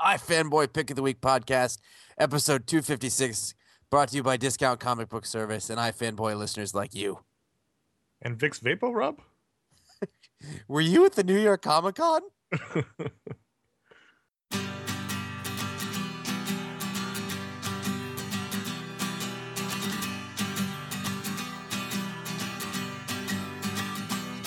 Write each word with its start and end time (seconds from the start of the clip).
iFanboy 0.00 0.72
Pick 0.72 0.90
of 0.90 0.96
the 0.96 1.02
Week 1.02 1.20
podcast, 1.20 1.78
episode 2.18 2.66
256, 2.66 3.54
brought 3.90 4.08
to 4.08 4.16
you 4.16 4.22
by 4.22 4.36
Discount 4.36 4.80
Comic 4.80 5.08
Book 5.10 5.26
Service 5.26 5.68
and 5.68 5.78
iFanboy 5.78 6.38
listeners 6.38 6.74
like 6.74 6.94
you. 6.94 7.20
And 8.22 8.38
Vicks 8.38 8.60
Vapo 8.60 8.94
Rub? 8.94 9.20
Were 10.68 10.80
you 10.80 11.04
at 11.04 11.12
the 11.12 11.24
New 11.24 11.38
York 11.38 11.62
Comic 11.62 11.96
Con? 11.96 12.22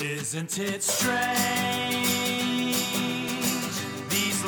Isn't 0.00 0.58
it 0.58 0.82
strange? 0.82 2.23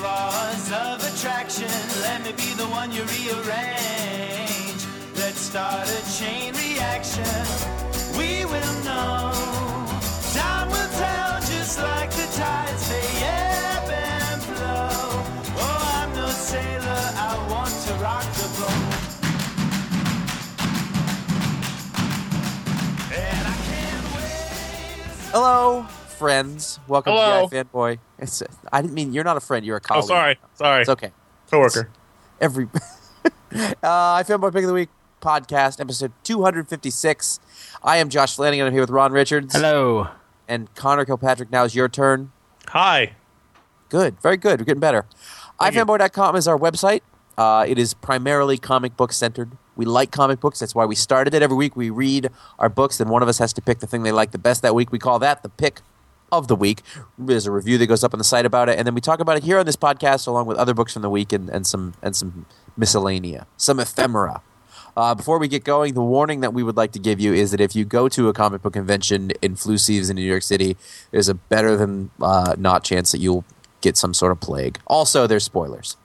Laws 0.03 0.73
of 0.73 1.03
attraction. 1.15 1.71
Let 2.03 2.23
me 2.23 2.33
be 2.33 2.53
the 2.55 2.67
one 2.67 2.93
you 2.93 3.03
rearrange. 3.05 4.85
Let's 5.17 5.41
start 5.41 5.89
a 5.89 6.19
chain 6.19 6.53
reaction. 6.55 7.25
We 8.19 8.45
will 8.45 8.75
know. 8.85 9.33
Time 10.35 10.69
will 10.69 10.91
tell, 11.01 11.41
just 11.41 11.79
like 11.79 12.11
the 12.11 12.27
tides 12.37 12.89
they 12.91 13.09
ebb 13.25 13.89
and 13.91 14.43
flow. 14.43 15.25
Oh, 15.65 16.03
I'm 16.03 16.15
no 16.15 16.29
sailor. 16.29 17.03
I 17.17 17.47
want 17.51 17.73
to 17.87 17.95
rock 17.95 18.25
the 18.35 18.49
boat. 18.61 19.07
Hello, 25.33 25.87
friends. 26.17 26.81
Welcome 26.89 27.13
Hello. 27.13 27.47
to 27.47 27.51
the 27.51 27.65
iFanboy. 27.65 27.99
It's, 28.19 28.43
I 28.73 28.81
didn't 28.81 28.95
mean 28.95 29.13
you're 29.13 29.25
not 29.25 29.37
a 29.37 29.41
friend. 29.41 29.65
You're 29.65 29.77
a 29.77 29.81
colleague. 29.81 30.05
Oh, 30.05 30.09
sorry. 30.09 30.39
Sorry. 30.55 30.81
It's 30.81 30.91
okay. 30.91 31.13
Coworker. 31.51 31.91
Every 32.41 32.65
uh, 33.25 33.29
iFanboy 34.23 34.53
Pick 34.53 34.63
of 34.63 34.69
the 34.69 34.75
Week 34.75 34.89
podcast, 35.21 35.81
episode 35.81 36.13
256. 36.25 37.41
I 37.83 37.99
am 37.99 38.09
Josh 38.09 38.35
Flanagan. 38.35 38.67
I'm 38.67 38.73
here 38.73 38.81
with 38.81 38.91
Ron 38.91 39.13
Richards. 39.13 39.55
Hello. 39.55 40.09
And 40.49 40.75
Conor 40.75 41.05
Kilpatrick. 41.05 41.51
Now 41.51 41.65
is 41.65 41.75
your 41.75 41.89
turn. 41.89 42.33
Hi. 42.69 43.17
Good. 43.89 44.21
Very 44.21 44.37
good. 44.37 44.61
We're 44.61 44.65
getting 44.65 44.81
better. 44.81 45.05
Thank 45.61 45.75
you. 45.75 45.85
iFanboy.com 45.85 46.37
is 46.37 46.49
our 46.49 46.59
website. 46.59 47.03
Uh, 47.37 47.67
it 47.69 47.79
is 47.79 47.93
primarily 47.93 48.57
comic 48.57 48.97
book 48.97 49.13
centered. 49.13 49.53
We 49.77 49.85
like 49.85 50.11
comic 50.11 50.41
books. 50.41 50.61
That's 50.61 50.75
why 50.75 50.87
we 50.87 50.95
started 50.95 51.35
it. 51.35 51.43
Every 51.43 51.57
week 51.57 51.77
we 51.77 51.91
read 51.91 52.31
our 52.59 52.71
books, 52.71 52.97
then 52.97 53.11
one 53.11 53.23
of 53.23 53.29
us 53.29 53.39
has 53.39 53.53
to 53.53 53.61
pick 53.61 53.81
the 53.81 53.87
thing 53.87 54.05
they 54.05 54.13
like 54.13 54.31
the 54.31 54.39
best 54.39 54.63
that 54.63 54.75
week. 54.75 54.91
We 54.91 54.99
call 54.99 55.19
that 55.19 55.43
the 55.43 55.51
pick 55.51 55.83
of 56.33 56.49
the 56.49 56.57
week. 56.57 56.83
There's 57.19 57.47
a 57.47 57.51
review 57.51 57.79
that 57.79 57.87
goes 57.87 58.05
up 58.05 58.13
on 58.15 58.19
the 58.19 58.25
site 58.25 58.47
about 58.47 58.69
it, 58.69 58.79
and 58.79 58.87
then 58.87 58.95
we 58.95 59.01
talk 59.01 59.21
about 59.21 59.37
it 59.37 59.45
here 59.45 59.59
on 59.59 59.67
this 59.67 59.77
podcast 59.77 60.27
along 60.27 60.47
with 60.47 60.57
other 60.59 60.75
books 60.75 60.93
from 60.93 61.03
the 61.03 61.11
week 61.11 61.33
and, 61.33 61.49
and 61.49 61.67
some 61.67 61.95
and 62.03 62.15
some 62.17 62.47
miscellanea, 62.79 63.47
some 63.57 63.81
ephemera. 63.81 64.43
Uh, 64.97 65.15
before 65.15 65.39
we 65.39 65.47
get 65.47 65.63
going, 65.63 65.93
the 65.93 66.03
warning 66.03 66.41
that 66.41 66.55
we 66.55 66.63
would 66.63 66.77
like 66.77 66.91
to 66.93 66.99
give 66.99 67.21
you 67.21 67.35
is 67.35 67.51
that 67.51 67.61
if 67.61 67.77
you 67.77 67.85
go 67.85 68.09
to 68.09 68.31
a 68.31 68.33
comic 68.33 68.63
book 68.63 68.73
convention 68.73 69.31
in 69.43 69.55
flu 69.55 69.77
season 69.77 70.17
in 70.17 70.25
New 70.25 70.29
York 70.29 70.43
City, 70.43 70.77
there's 71.11 71.29
a 71.29 71.35
better 71.35 71.77
than 71.77 72.11
uh, 72.23 72.55
not 72.59 72.83
chance 72.83 73.13
that 73.13 73.19
you'll 73.19 73.45
get 73.83 73.99
some 73.99 74.15
sort 74.15 74.33
of 74.33 74.41
plague. 74.41 74.79
Also, 74.87 75.27
there's 75.27 75.45
spoilers. 75.45 75.99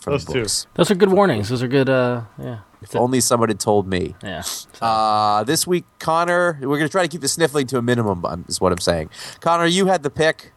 From 0.00 0.14
Those 0.14 0.24
the 0.24 0.32
two. 0.32 0.46
Those 0.74 0.90
are 0.90 0.94
good 0.94 1.12
warnings. 1.12 1.50
Those 1.50 1.62
are 1.62 1.68
good. 1.68 1.90
Uh, 1.90 2.22
yeah. 2.38 2.60
If 2.82 2.96
only 2.96 3.20
someone 3.20 3.48
had 3.48 3.60
told 3.60 3.86
me. 3.86 4.16
Yeah. 4.22 4.42
Uh, 4.80 5.44
this 5.44 5.66
week, 5.66 5.84
Conor, 5.98 6.58
we're 6.60 6.78
going 6.78 6.82
to 6.82 6.88
try 6.88 7.02
to 7.02 7.08
keep 7.08 7.20
the 7.20 7.28
sniffling 7.28 7.66
to 7.68 7.78
a 7.78 7.82
minimum, 7.82 8.24
um, 8.24 8.44
is 8.48 8.60
what 8.60 8.72
I'm 8.72 8.78
saying. 8.78 9.10
Conor, 9.40 9.66
you 9.66 9.86
had 9.86 10.02
the 10.02 10.10
pick. 10.10 10.52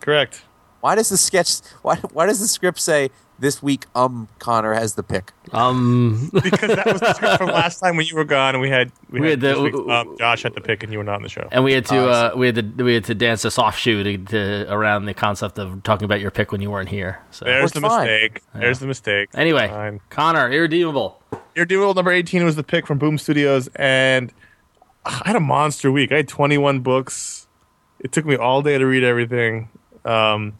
Correct. 0.00 0.42
Why 0.86 0.94
does 0.94 1.08
the 1.08 1.16
sketch, 1.16 1.56
why, 1.82 1.96
why 2.12 2.26
does 2.26 2.38
the 2.38 2.46
script 2.46 2.78
say 2.78 3.10
this 3.40 3.60
week, 3.60 3.86
um, 3.96 4.28
Conor 4.38 4.72
has 4.72 4.94
the 4.94 5.02
pick? 5.02 5.32
um. 5.50 6.30
Because 6.44 6.76
that 6.76 6.86
was 6.86 7.00
the 7.00 7.12
script 7.12 7.38
from 7.38 7.48
last 7.62 7.80
time 7.80 7.96
when 7.96 8.06
you 8.06 8.14
were 8.14 8.22
gone, 8.22 8.54
and 8.54 8.62
we 8.62 8.70
had 8.70 8.92
we, 9.10 9.18
We 9.20 9.30
had, 9.30 9.42
had 9.42 9.56
the- 9.56 9.62
week, 9.62 9.74
um, 9.74 10.14
Josh 10.16 10.44
had 10.44 10.54
the 10.54 10.60
pick, 10.60 10.84
and 10.84 10.92
you 10.92 10.98
were 10.98 11.04
not 11.04 11.16
on 11.16 11.22
the 11.22 11.28
show. 11.28 11.48
And 11.50 11.64
we 11.64 11.72
had 11.72 11.86
to 11.86 11.96
I 11.96 12.26
uh, 12.28 12.36
we 12.36 12.46
had 12.46 12.54
to 12.76 12.84
we 12.84 12.94
had 12.94 13.02
to 13.06 13.16
dance 13.16 13.44
a 13.44 13.50
soft 13.50 13.80
shoe 13.80 14.04
to, 14.04 14.16
to 14.16 14.72
around 14.72 15.06
the 15.06 15.14
concept 15.14 15.58
of 15.58 15.82
talking 15.82 16.04
about 16.04 16.20
your 16.20 16.30
pick 16.30 16.52
when 16.52 16.60
you 16.60 16.70
weren't 16.70 16.88
here. 16.88 17.20
So 17.32 17.46
There's 17.46 17.72
the 17.72 17.80
fine. 17.80 18.04
mistake. 18.06 18.42
There's 18.54 18.78
the 18.78 18.86
mistake. 18.86 19.28
anyway, 19.34 19.66
Fine. 19.66 20.00
Conor, 20.10 20.48
irredeemable. 20.52 21.20
Irredeemable 21.56 21.94
number 21.94 22.12
18 22.12 22.44
was 22.44 22.54
the 22.54 22.62
pick 22.62 22.86
from 22.86 22.98
Boom 22.98 23.18
Studios, 23.18 23.68
and 23.74 24.32
I 25.04 25.22
had 25.26 25.34
a 25.34 25.40
monster 25.40 25.90
week. 25.90 26.12
I 26.12 26.18
had 26.18 26.28
21 26.28 26.78
books. 26.78 27.48
It 27.98 28.12
took 28.12 28.24
me 28.24 28.36
all 28.36 28.62
day 28.62 28.78
to 28.78 28.86
read 28.86 29.02
everything. 29.02 29.68
Um, 30.06 30.58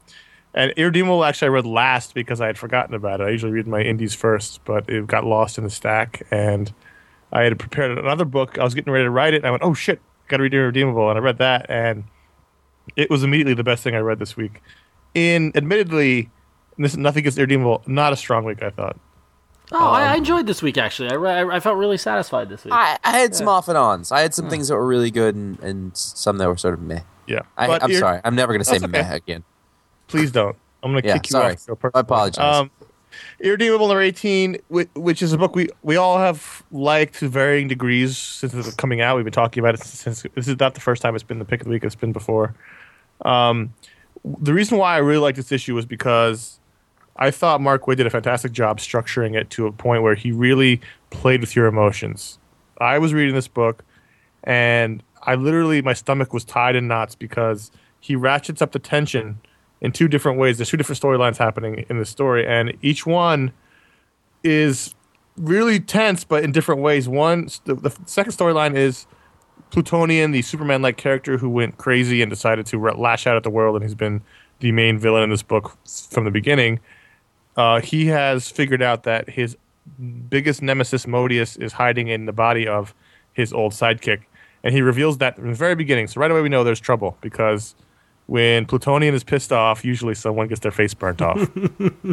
and 0.54 0.72
Irredeemable, 0.76 1.24
actually, 1.24 1.46
I 1.46 1.50
read 1.50 1.66
last 1.66 2.14
because 2.14 2.40
I 2.40 2.46
had 2.46 2.56
forgotten 2.56 2.94
about 2.94 3.20
it. 3.20 3.24
I 3.24 3.30
usually 3.30 3.52
read 3.52 3.66
my 3.66 3.82
indies 3.82 4.14
first, 4.14 4.64
but 4.64 4.88
it 4.88 5.06
got 5.06 5.24
lost 5.24 5.58
in 5.58 5.64
the 5.64 5.70
stack. 5.70 6.26
And 6.30 6.72
I 7.30 7.42
had 7.42 7.58
prepared 7.58 7.98
another 7.98 8.24
book. 8.24 8.58
I 8.58 8.64
was 8.64 8.74
getting 8.74 8.92
ready 8.92 9.04
to 9.04 9.10
write 9.10 9.34
it, 9.34 9.38
and 9.38 9.46
I 9.46 9.50
went, 9.50 9.62
oh 9.62 9.74
shit, 9.74 10.00
got 10.28 10.38
to 10.38 10.44
read 10.44 10.54
Irredeemable. 10.54 11.10
And 11.10 11.18
I 11.18 11.20
read 11.20 11.38
that, 11.38 11.66
and 11.68 12.04
it 12.96 13.10
was 13.10 13.22
immediately 13.22 13.54
the 13.54 13.64
best 13.64 13.82
thing 13.82 13.94
I 13.94 13.98
read 13.98 14.18
this 14.18 14.36
week. 14.36 14.62
In 15.14 15.52
admittedly, 15.54 16.30
this 16.78 16.96
nothing 16.96 17.20
against 17.20 17.38
Irredeemable, 17.38 17.82
not 17.86 18.12
a 18.12 18.16
strong 18.16 18.44
week, 18.44 18.62
I 18.62 18.70
thought. 18.70 18.98
Oh, 19.72 19.90
I, 19.90 20.12
I 20.12 20.16
enjoyed 20.16 20.46
this 20.46 20.62
week 20.62 20.78
actually. 20.78 21.10
I, 21.10 21.16
I 21.16 21.56
I 21.56 21.60
felt 21.60 21.76
really 21.76 21.98
satisfied 21.98 22.48
this 22.48 22.64
week. 22.64 22.72
I, 22.72 22.98
I 23.02 23.18
had 23.18 23.34
some 23.34 23.48
off 23.48 23.66
and 23.66 23.76
ons. 23.76 24.12
I 24.12 24.20
had 24.20 24.32
some 24.32 24.48
things 24.48 24.68
that 24.68 24.76
were 24.76 24.86
really 24.86 25.10
good 25.10 25.34
and, 25.34 25.58
and 25.58 25.96
some 25.96 26.38
that 26.38 26.48
were 26.48 26.56
sort 26.56 26.74
of 26.74 26.82
meh. 26.82 27.00
Yeah. 27.26 27.40
I, 27.56 27.78
I'm 27.80 27.92
sorry. 27.94 28.20
I'm 28.24 28.34
never 28.34 28.52
going 28.52 28.60
to 28.60 28.64
say 28.64 28.76
okay. 28.76 28.86
meh 28.86 29.14
again. 29.14 29.44
Please 30.08 30.30
don't. 30.30 30.56
I'm 30.82 30.92
going 30.92 31.02
to 31.02 31.08
Yeah, 31.08 31.14
kick 31.14 31.26
you 31.28 31.32
sorry. 31.32 31.52
off. 31.54 31.60
So 31.60 31.74
personally. 31.74 31.98
I 31.98 32.00
apologize. 32.00 32.56
Um, 32.56 32.70
Irredeemable 33.40 33.88
number 33.88 34.02
18, 34.02 34.58
which, 34.68 35.22
is 35.22 35.32
a 35.32 35.38
book 35.38 35.54
we, 35.56 35.68
we 35.82 35.96
all 35.96 36.18
have 36.18 36.62
liked 36.70 37.18
to 37.20 37.28
varying 37.28 37.68
degrees 37.68 38.16
since 38.18 38.52
it's 38.54 38.74
coming 38.74 39.00
out. 39.00 39.16
We've 39.16 39.24
been 39.24 39.32
talking 39.32 39.62
about 39.62 39.74
it 39.74 39.80
since 39.82 40.22
this 40.34 40.48
is 40.48 40.58
not 40.58 40.74
the 40.74 40.80
first 40.80 41.02
time 41.02 41.14
it's 41.14 41.24
been 41.24 41.38
the 41.38 41.44
pick 41.44 41.60
of 41.60 41.64
the 41.64 41.70
week. 41.70 41.84
It's 41.84 41.94
been 41.94 42.12
before. 42.12 42.54
Um, 43.24 43.72
the 44.40 44.52
reason 44.52 44.78
why 44.78 44.94
I 44.94 44.98
really 44.98 45.20
like 45.20 45.36
this 45.36 45.52
issue 45.52 45.74
was 45.74 45.86
because 45.86 46.58
I 47.16 47.30
thought 47.30 47.60
Mark 47.60 47.86
Waid 47.86 47.96
did 47.96 48.06
a 48.06 48.10
fantastic 48.10 48.52
job 48.52 48.78
structuring 48.78 49.34
it 49.34 49.48
to 49.50 49.66
a 49.66 49.72
point 49.72 50.02
where 50.02 50.14
he 50.14 50.32
really 50.32 50.80
played 51.10 51.40
with 51.40 51.56
your 51.56 51.66
emotions. 51.66 52.38
I 52.78 52.98
was 52.98 53.14
reading 53.14 53.34
this 53.34 53.48
book, 53.48 53.84
and 54.44 55.02
I 55.26 55.34
literally 55.34 55.82
my 55.82 55.92
stomach 55.92 56.32
was 56.32 56.44
tied 56.44 56.76
in 56.76 56.88
knots 56.88 57.14
because 57.14 57.70
he 58.00 58.16
ratchets 58.16 58.62
up 58.62 58.72
the 58.72 58.78
tension 58.78 59.40
in 59.80 59.92
two 59.92 60.08
different 60.08 60.38
ways. 60.38 60.56
There's 60.56 60.70
two 60.70 60.76
different 60.76 61.00
storylines 61.00 61.36
happening 61.36 61.84
in 61.90 61.98
the 61.98 62.06
story, 62.06 62.46
and 62.46 62.72
each 62.80 63.04
one 63.04 63.52
is 64.42 64.94
really 65.36 65.80
tense, 65.80 66.24
but 66.24 66.42
in 66.44 66.52
different 66.52 66.80
ways. 66.80 67.08
One, 67.08 67.48
the, 67.64 67.74
the 67.74 67.90
second 68.06 68.32
storyline 68.32 68.74
is 68.74 69.06
Plutonian, 69.70 70.30
the 70.30 70.42
Superman-like 70.42 70.96
character 70.96 71.38
who 71.38 71.50
went 71.50 71.76
crazy 71.76 72.22
and 72.22 72.30
decided 72.30 72.66
to 72.66 72.78
lash 72.78 73.26
out 73.26 73.36
at 73.36 73.42
the 73.42 73.50
world, 73.50 73.76
and 73.76 73.84
he's 73.84 73.94
been 73.94 74.22
the 74.60 74.72
main 74.72 74.98
villain 74.98 75.24
in 75.24 75.30
this 75.30 75.42
book 75.42 75.76
from 76.10 76.24
the 76.24 76.30
beginning. 76.30 76.80
Uh, 77.56 77.80
he 77.80 78.06
has 78.06 78.48
figured 78.48 78.82
out 78.82 79.02
that 79.02 79.28
his 79.30 79.56
biggest 80.30 80.62
nemesis, 80.62 81.06
Modeus, 81.06 81.60
is 81.60 81.72
hiding 81.72 82.08
in 82.08 82.26
the 82.26 82.32
body 82.32 82.66
of 82.66 82.94
his 83.32 83.52
old 83.52 83.72
sidekick, 83.72 84.22
and 84.66 84.74
he 84.74 84.82
reveals 84.82 85.18
that 85.18 85.36
from 85.36 85.48
the 85.48 85.54
very 85.54 85.74
beginning. 85.74 86.06
So 86.08 86.20
right 86.20 86.30
away 86.30 86.42
we 86.42 86.48
know 86.48 86.64
there's 86.64 86.80
trouble 86.80 87.16
because 87.20 87.74
when 88.26 88.66
Plutonian 88.66 89.14
is 89.14 89.24
pissed 89.24 89.52
off, 89.52 89.84
usually 89.84 90.14
someone 90.14 90.48
gets 90.48 90.60
their 90.60 90.72
face 90.72 90.92
burnt 90.94 91.22
off. 91.22 91.38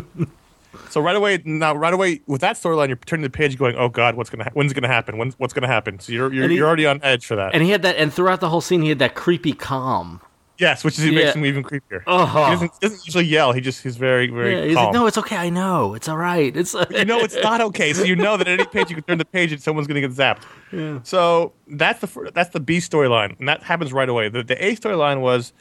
so 0.89 1.01
right 1.01 1.15
away, 1.15 1.41
now 1.45 1.75
right 1.75 1.93
away 1.93 2.21
with 2.27 2.41
that 2.41 2.55
storyline, 2.55 2.87
you're 2.87 2.97
turning 2.97 3.23
the 3.23 3.29
page, 3.29 3.57
going, 3.57 3.75
"Oh 3.75 3.89
God, 3.89 4.15
what's 4.15 4.29
gonna 4.29 4.43
ha- 4.45 4.49
when's 4.53 4.71
it 4.71 4.75
gonna 4.75 4.87
happen? 4.87 5.17
When's 5.17 5.37
what's 5.39 5.53
gonna 5.53 5.67
happen?" 5.67 5.99
So 5.99 6.11
you're 6.13 6.31
you're, 6.33 6.47
he- 6.49 6.55
you're 6.57 6.67
already 6.67 6.85
on 6.85 6.99
edge 7.03 7.25
for 7.25 7.35
that. 7.35 7.53
and 7.53 7.63
he 7.63 7.69
had 7.71 7.81
that, 7.83 7.95
and 7.97 8.13
throughout 8.13 8.39
the 8.41 8.49
whole 8.49 8.61
scene, 8.61 8.81
he 8.81 8.89
had 8.89 8.99
that 8.99 9.15
creepy 9.15 9.53
calm. 9.53 10.21
Yes, 10.57 10.83
which 10.83 10.97
is 10.99 11.05
it 11.05 11.13
Yeah. 11.13 11.23
makes 11.25 11.35
him 11.35 11.45
even 11.45 11.63
creepier. 11.63 11.99
He 12.01 12.05
doesn't, 12.05 12.79
doesn't 12.79 13.05
usually 13.05 13.25
yell. 13.25 13.51
He 13.51 13.61
just 13.61 13.83
he's 13.83 13.97
very 13.97 14.27
very 14.27 14.53
Yeah, 14.59 14.65
he's 14.65 14.75
calm. 14.75 14.85
like, 14.85 14.93
no, 14.93 15.07
it's 15.07 15.17
okay. 15.17 15.35
I 15.37 15.49
know. 15.49 15.93
It's 15.93 16.07
all 16.07 16.17
right. 16.17 16.55
It's 16.55 16.73
you 16.91 17.05
know 17.05 17.19
it's 17.19 17.35
not 17.41 17.61
okay. 17.61 17.93
So 17.93 18.03
you 18.03 18.15
know 18.15 18.37
that 18.37 18.47
at 18.47 18.59
any 18.59 18.67
page 18.69 18.89
you 18.89 18.95
can 18.95 19.03
turn 19.03 19.17
the 19.17 19.25
page 19.25 19.51
and 19.51 19.61
someone's 19.61 19.87
going 19.87 20.01
to 20.01 20.07
get 20.07 20.15
zapped. 20.17 20.43
So 21.05 21.53
that's 21.67 21.99
the 21.99 22.07
fir- 22.07 22.31
that's 22.31 22.49
the 22.49 22.59
B 22.59 22.77
storyline, 22.77 23.37
and 23.39 23.47
that 23.47 23.61
happens 23.63 23.93
right 23.93 24.09
away. 24.09 24.29
The, 24.29 24.41
the 24.43 24.63
A 24.65 24.75
storyline 24.75 25.21
was 25.21 25.53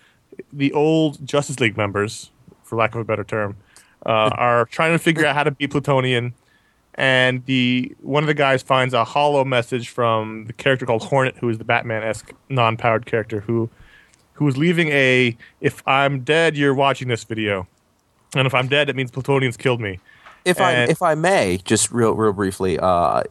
the 0.53 0.73
old 0.73 1.27
Justice 1.27 1.61
League 1.61 1.77
members, 1.77 2.31
for 2.63 2.77
lack 2.77 2.95
of 2.95 3.01
a 3.03 3.05
better 3.05 3.23
term, 3.25 3.57
uh, 4.07 4.09
are 4.35 4.65
trying 4.67 4.93
to 4.93 4.99
figure 4.99 5.27
out 5.27 5.35
how 5.35 5.45
to 5.45 5.51
be 5.51 5.67
Plutonian, 5.69 6.33
and 6.95 7.45
the 7.45 7.95
one 8.01 8.23
of 8.23 8.27
the 8.27 8.33
guys 8.35 8.63
finds 8.63 8.95
a 8.95 9.05
hollow 9.05 9.45
message 9.45 9.91
from 9.91 10.47
the 10.47 10.53
character 10.55 10.87
called 10.87 11.03
Hornet, 11.05 11.37
who 11.39 11.49
is 11.51 11.59
the 11.59 11.65
Batman 11.65 12.03
esque 12.03 12.33
non 12.49 12.77
powered 12.79 13.05
character 13.05 13.41
who 13.41 13.69
who 14.43 14.49
is 14.49 14.57
leaving 14.57 14.89
a 14.89 15.37
"If 15.61 15.87
I'm 15.87 16.21
dead, 16.21 16.57
you're 16.57 16.75
watching 16.75 17.07
this 17.07 17.23
video." 17.23 17.69
And 18.35 18.47
if 18.47 18.55
I'm 18.55 18.67
dead, 18.67 18.89
it 18.89 18.97
means 18.97 19.11
Plutonian's 19.11 19.57
killed 19.57 19.81
me. 19.81 20.01
If 20.45 20.61
I 20.61 20.73
if 20.85 21.01
I 21.01 21.15
may, 21.15 21.61
just 21.65 21.93
real 21.93 22.15
real 22.15 22.33
briefly, 22.33 22.77
uh, 22.77 23.23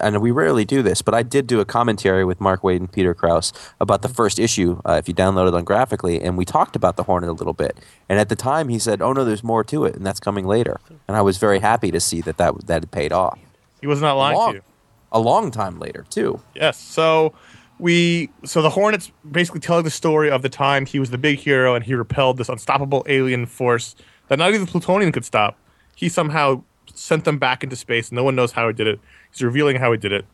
and 0.00 0.20
we 0.20 0.30
rarely 0.30 0.64
do 0.64 0.82
this, 0.82 1.02
but 1.02 1.12
I 1.12 1.24
did 1.24 1.48
do 1.48 1.58
a 1.58 1.64
commentary 1.64 2.24
with 2.24 2.40
Mark 2.40 2.62
Waid 2.62 2.76
and 2.76 2.92
Peter 2.92 3.12
Krause 3.14 3.52
about 3.80 4.02
the 4.02 4.08
first 4.08 4.38
issue. 4.38 4.80
Uh, 4.84 4.92
if 4.92 5.08
you 5.08 5.14
download 5.14 5.48
it 5.48 5.54
on 5.54 5.64
Graphicly, 5.64 6.24
and 6.24 6.38
we 6.38 6.44
talked 6.44 6.76
about 6.76 6.94
the 6.96 7.02
Hornet 7.02 7.28
a 7.28 7.32
little 7.32 7.52
bit. 7.52 7.76
And 8.08 8.20
at 8.20 8.28
the 8.28 8.36
time, 8.36 8.68
he 8.68 8.78
said, 8.78 9.02
"Oh 9.02 9.12
no, 9.12 9.24
there's 9.24 9.42
more 9.42 9.64
to 9.64 9.84
it, 9.84 9.96
and 9.96 10.06
that's 10.06 10.20
coming 10.20 10.46
later." 10.46 10.78
And 11.08 11.16
I 11.16 11.22
was 11.22 11.38
very 11.38 11.58
happy 11.58 11.90
to 11.90 11.98
see 11.98 12.20
that 12.20 12.36
that 12.36 12.66
that 12.68 12.82
had 12.82 12.90
paid 12.92 13.12
off. 13.12 13.40
He 13.80 13.88
was 13.88 14.00
not 14.00 14.14
lying 14.14 14.36
long, 14.36 14.50
to 14.52 14.56
you. 14.58 14.62
a 15.10 15.18
long 15.18 15.50
time 15.50 15.80
later 15.80 16.06
too. 16.08 16.40
Yes. 16.54 16.78
So 16.78 17.32
we 17.80 18.30
so 18.44 18.62
the 18.62 18.70
Hornets 18.70 19.10
basically 19.30 19.60
telling 19.60 19.84
the 19.84 19.90
story 19.90 20.30
of 20.30 20.42
the 20.42 20.48
time 20.48 20.86
he 20.86 20.98
was 20.98 21.10
the 21.10 21.18
big 21.18 21.38
hero 21.38 21.74
and 21.74 21.84
he 21.84 21.94
repelled 21.94 22.36
this 22.36 22.48
unstoppable 22.48 23.04
alien 23.08 23.46
force 23.46 23.96
that 24.28 24.38
not 24.38 24.52
even 24.54 24.66
Plutonian 24.66 25.12
could 25.12 25.24
stop. 25.24 25.58
He 25.96 26.08
somehow 26.08 26.62
sent 26.94 27.24
them 27.24 27.38
back 27.38 27.64
into 27.64 27.76
space. 27.76 28.12
No 28.12 28.22
one 28.22 28.36
knows 28.36 28.52
how 28.52 28.66
he 28.68 28.74
did 28.74 28.86
it. 28.86 29.00
He's 29.30 29.42
revealing 29.42 29.76
how 29.76 29.92
he 29.92 29.98
did 29.98 30.12
it. 30.12 30.24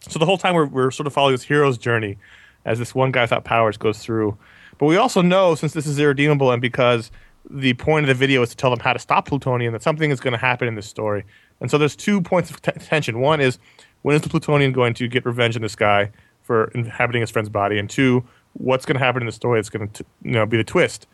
So 0.00 0.18
the 0.18 0.26
whole 0.26 0.38
time 0.38 0.54
we're, 0.54 0.66
we're 0.66 0.90
sort 0.90 1.06
of 1.06 1.12
following 1.12 1.34
this 1.34 1.42
hero's 1.42 1.78
journey 1.78 2.18
as 2.64 2.78
this 2.78 2.94
one 2.94 3.12
guy 3.12 3.22
without 3.22 3.44
powers 3.44 3.76
goes 3.76 3.98
through. 3.98 4.36
But 4.78 4.86
we 4.86 4.96
also 4.96 5.22
know 5.22 5.54
since 5.54 5.72
this 5.72 5.86
is 5.86 5.98
irredeemable 5.98 6.50
and 6.52 6.60
because 6.60 7.10
the 7.50 7.74
point 7.74 8.04
of 8.04 8.08
the 8.08 8.14
video 8.14 8.42
is 8.42 8.50
to 8.50 8.56
tell 8.56 8.70
them 8.70 8.80
how 8.80 8.92
to 8.92 8.98
stop 8.98 9.26
Plutonian 9.26 9.72
that 9.72 9.82
something 9.82 10.10
is 10.10 10.20
going 10.20 10.32
to 10.32 10.38
happen 10.38 10.68
in 10.68 10.74
this 10.74 10.86
story. 10.86 11.24
And 11.60 11.70
so 11.70 11.78
there's 11.78 11.96
two 11.96 12.20
points 12.20 12.50
of 12.50 12.60
t- 12.60 12.72
tension. 12.72 13.20
One 13.20 13.40
is 13.40 13.58
when 14.02 14.14
is 14.14 14.22
the 14.22 14.28
plutonian 14.28 14.72
going 14.72 14.94
to 14.94 15.08
get 15.08 15.26
revenge 15.26 15.56
on 15.56 15.62
this 15.62 15.74
guy 15.74 16.10
for 16.48 16.64
inhabiting 16.74 17.20
his 17.20 17.30
friend's 17.30 17.48
body? 17.48 17.78
And 17.78 17.88
two, 17.88 18.24
what's 18.54 18.84
going 18.84 18.98
to 18.98 19.04
happen 19.04 19.22
in 19.22 19.26
the 19.26 19.32
story 19.32 19.60
that's 19.60 19.70
going 19.70 19.88
to 19.88 20.04
you 20.22 20.32
know 20.32 20.46
be 20.46 20.56
the 20.56 20.64
twist? 20.64 21.06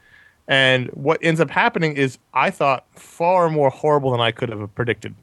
And 0.48 0.88
what 0.88 1.18
ends 1.22 1.40
up 1.40 1.50
happening 1.50 1.96
is 1.96 2.18
I 2.32 2.50
thought 2.50 2.86
far 2.94 3.50
more 3.50 3.68
horrible 3.68 4.10
than 4.10 4.20
I 4.20 4.30
could 4.30 4.48
have 4.48 4.74
predicted 4.74 5.14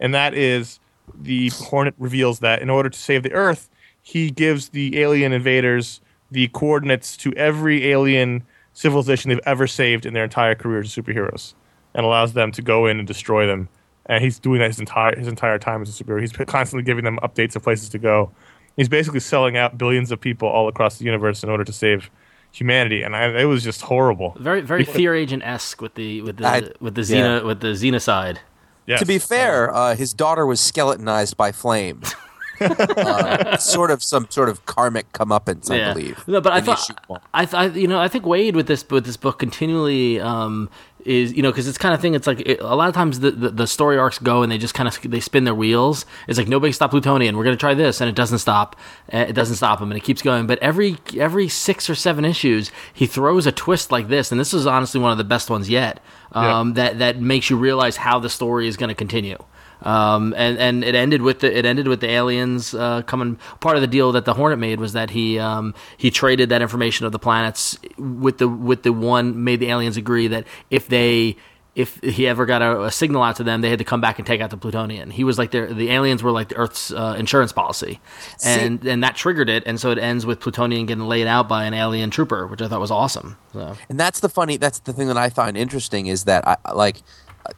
and 0.00 0.14
that 0.14 0.34
is 0.34 0.80
the 1.14 1.50
Hornet 1.50 1.94
reveals 1.98 2.40
that 2.40 2.62
in 2.62 2.70
order 2.70 2.88
to 2.88 2.98
save 2.98 3.22
the 3.22 3.32
Earth, 3.32 3.68
he 4.02 4.30
gives 4.30 4.70
the 4.70 4.98
alien 5.00 5.32
invaders 5.32 6.00
the 6.30 6.48
coordinates 6.48 7.16
to 7.18 7.32
every 7.34 7.88
alien 7.90 8.42
civilization 8.72 9.28
they've 9.28 9.40
ever 9.44 9.66
saved 9.66 10.06
in 10.06 10.14
their 10.14 10.24
entire 10.24 10.54
career 10.54 10.80
as 10.80 10.88
superheroes, 10.88 11.54
and 11.94 12.06
allows 12.06 12.32
them 12.32 12.50
to 12.52 12.62
go 12.62 12.86
in 12.86 12.98
and 12.98 13.06
destroy 13.06 13.46
them. 13.46 13.68
And 14.06 14.24
he's 14.24 14.38
doing 14.38 14.60
that 14.60 14.68
his 14.68 14.80
entire 14.80 15.16
his 15.16 15.28
entire 15.28 15.58
time 15.58 15.82
as 15.82 16.00
a 16.00 16.04
superhero. 16.04 16.20
He's 16.20 16.32
constantly 16.32 16.82
giving 16.82 17.04
them 17.04 17.18
updates 17.22 17.54
of 17.54 17.62
places 17.62 17.90
to 17.90 17.98
go. 17.98 18.32
He's 18.76 18.88
basically 18.88 19.20
selling 19.20 19.56
out 19.56 19.76
billions 19.78 20.10
of 20.10 20.20
people 20.20 20.48
all 20.48 20.68
across 20.68 20.98
the 20.98 21.04
universe 21.04 21.42
in 21.42 21.50
order 21.50 21.64
to 21.64 21.72
save 21.72 22.10
humanity, 22.52 23.02
and 23.02 23.14
I, 23.14 23.40
it 23.40 23.44
was 23.44 23.62
just 23.62 23.82
horrible. 23.82 24.36
very 24.38 24.60
very 24.60 24.84
fear 24.84 25.14
agent 25.14 25.42
esque 25.44 25.80
with 25.80 25.94
the 25.94 26.22
with 26.22 26.38
the 26.38 26.46
I- 26.46 26.70
with 26.80 26.94
the 26.94 27.02
yeah. 27.02 27.38
Xena 27.40 27.44
with 27.44 27.60
the 27.60 27.68
Xena 27.68 28.00
side. 28.00 28.40
Yes. 28.86 29.00
To 29.00 29.06
be 29.06 29.18
fair, 29.18 29.72
uh, 29.72 29.94
his 29.94 30.12
daughter 30.12 30.44
was 30.46 30.60
skeletonized 30.60 31.36
by 31.36 31.52
flame. 31.52 32.02
uh, 32.60 33.56
sort 33.56 33.90
of 33.90 34.02
some 34.02 34.26
sort 34.30 34.48
of 34.48 34.64
karmic 34.66 35.10
comeuppance, 35.12 35.70
I 35.70 35.76
believe. 35.94 36.26
No, 36.28 36.40
but 36.40 36.52
I 36.52 36.60
thought 36.60 36.78
issue 36.80 36.94
one. 37.06 37.20
I 37.34 37.46
thought 37.46 37.74
you 37.76 37.88
know 37.88 37.98
I 38.00 38.08
think 38.08 38.24
Waid 38.24 38.54
with 38.54 38.66
this 38.66 38.88
with 38.88 39.04
this 39.06 39.16
book 39.16 39.38
continually 39.38 40.20
um, 40.20 40.68
is 41.04 41.32
you 41.32 41.42
know 41.42 41.50
because 41.50 41.66
it's 41.66 41.78
kind 41.78 41.94
of 41.94 42.00
thing 42.00 42.14
it's 42.14 42.26
like 42.26 42.40
it, 42.40 42.60
a 42.60 42.74
lot 42.74 42.88
of 42.88 42.94
times 42.94 43.20
the, 43.20 43.30
the, 43.30 43.48
the 43.50 43.66
story 43.66 43.96
arcs 43.98 44.18
go 44.18 44.42
and 44.42 44.52
they 44.52 44.58
just 44.58 44.74
kind 44.74 44.86
of 44.88 44.98
they 45.10 45.20
spin 45.20 45.44
their 45.44 45.54
wheels. 45.54 46.04
It's 46.28 46.38
like 46.38 46.48
nobody 46.48 46.72
stop 46.72 46.90
Plutonian. 46.90 47.36
We're 47.36 47.44
gonna 47.44 47.56
try 47.56 47.74
this 47.74 48.00
and 48.00 48.08
it 48.08 48.14
doesn't 48.16 48.38
stop. 48.38 48.76
uh, 49.12 49.18
It 49.28 49.32
doesn't 49.32 49.56
stop 49.56 49.80
him 49.80 49.90
and 49.90 49.96
it 49.98 50.04
keeps 50.04 50.22
going. 50.22 50.46
But 50.46 50.58
every 50.60 50.98
every 51.18 51.48
six 51.48 51.88
or 51.88 51.94
seven 51.94 52.24
issues 52.24 52.70
he 52.92 53.06
throws 53.06 53.46
a 53.46 53.52
twist 53.52 53.90
like 53.90 54.08
this 54.08 54.30
and 54.30 54.40
this 54.40 54.52
is 54.52 54.66
honestly 54.66 55.00
one 55.00 55.12
of 55.12 55.18
the 55.18 55.24
best 55.24 55.48
ones 55.50 55.68
yet. 55.70 56.00
Um, 56.32 56.74
That 56.74 56.98
that 56.98 57.20
makes 57.20 57.50
you 57.50 57.56
realize 57.56 57.96
how 57.96 58.18
the 58.20 58.28
story 58.28 58.68
is 58.68 58.76
going 58.76 58.88
to 58.90 58.94
continue. 58.94 59.38
Um, 59.82 60.34
and 60.36 60.58
and 60.58 60.84
it 60.84 60.94
ended 60.94 61.22
with 61.22 61.40
the 61.40 61.56
it 61.56 61.64
ended 61.64 61.88
with 61.88 62.00
the 62.00 62.10
aliens 62.10 62.74
uh, 62.74 63.02
coming. 63.02 63.38
Part 63.60 63.76
of 63.76 63.82
the 63.82 63.88
deal 63.88 64.12
that 64.12 64.24
the 64.24 64.34
Hornet 64.34 64.58
made 64.58 64.80
was 64.80 64.92
that 64.92 65.10
he 65.10 65.38
um, 65.38 65.74
he 65.96 66.10
traded 66.10 66.48
that 66.50 66.62
information 66.62 67.06
of 67.06 67.12
the 67.12 67.18
planets 67.18 67.78
with 67.98 68.38
the 68.38 68.48
with 68.48 68.82
the 68.82 68.92
one 68.92 69.44
made 69.44 69.60
the 69.60 69.68
aliens 69.68 69.96
agree 69.96 70.28
that 70.28 70.46
if 70.70 70.88
they 70.88 71.36
if 71.76 72.00
he 72.02 72.26
ever 72.26 72.46
got 72.46 72.62
a, 72.62 72.84
a 72.84 72.90
signal 72.90 73.22
out 73.22 73.36
to 73.36 73.44
them, 73.44 73.60
they 73.60 73.70
had 73.70 73.78
to 73.78 73.84
come 73.84 74.00
back 74.00 74.18
and 74.18 74.26
take 74.26 74.40
out 74.40 74.50
the 74.50 74.56
plutonian. 74.56 75.10
He 75.10 75.24
was 75.24 75.38
like 75.38 75.50
their 75.52 75.72
the 75.72 75.90
aliens 75.90 76.22
were 76.22 76.32
like 76.32 76.48
the 76.48 76.56
Earth's 76.56 76.92
uh, 76.92 77.16
insurance 77.18 77.52
policy, 77.52 78.00
and 78.44 78.84
and 78.84 79.04
that 79.04 79.14
triggered 79.16 79.48
it. 79.48 79.62
And 79.66 79.80
so 79.80 79.90
it 79.90 79.98
ends 79.98 80.26
with 80.26 80.40
plutonian 80.40 80.86
getting 80.86 81.04
laid 81.04 81.26
out 81.26 81.48
by 81.48 81.64
an 81.64 81.74
alien 81.74 82.10
trooper, 82.10 82.46
which 82.46 82.60
I 82.60 82.68
thought 82.68 82.80
was 82.80 82.90
awesome. 82.90 83.36
So 83.52 83.76
And 83.88 83.98
that's 84.00 84.20
the 84.20 84.28
funny. 84.28 84.56
That's 84.56 84.80
the 84.80 84.92
thing 84.92 85.08
that 85.08 85.16
I 85.16 85.30
find 85.30 85.56
interesting 85.56 86.06
is 86.06 86.24
that 86.24 86.46
I 86.46 86.56
like, 86.72 87.02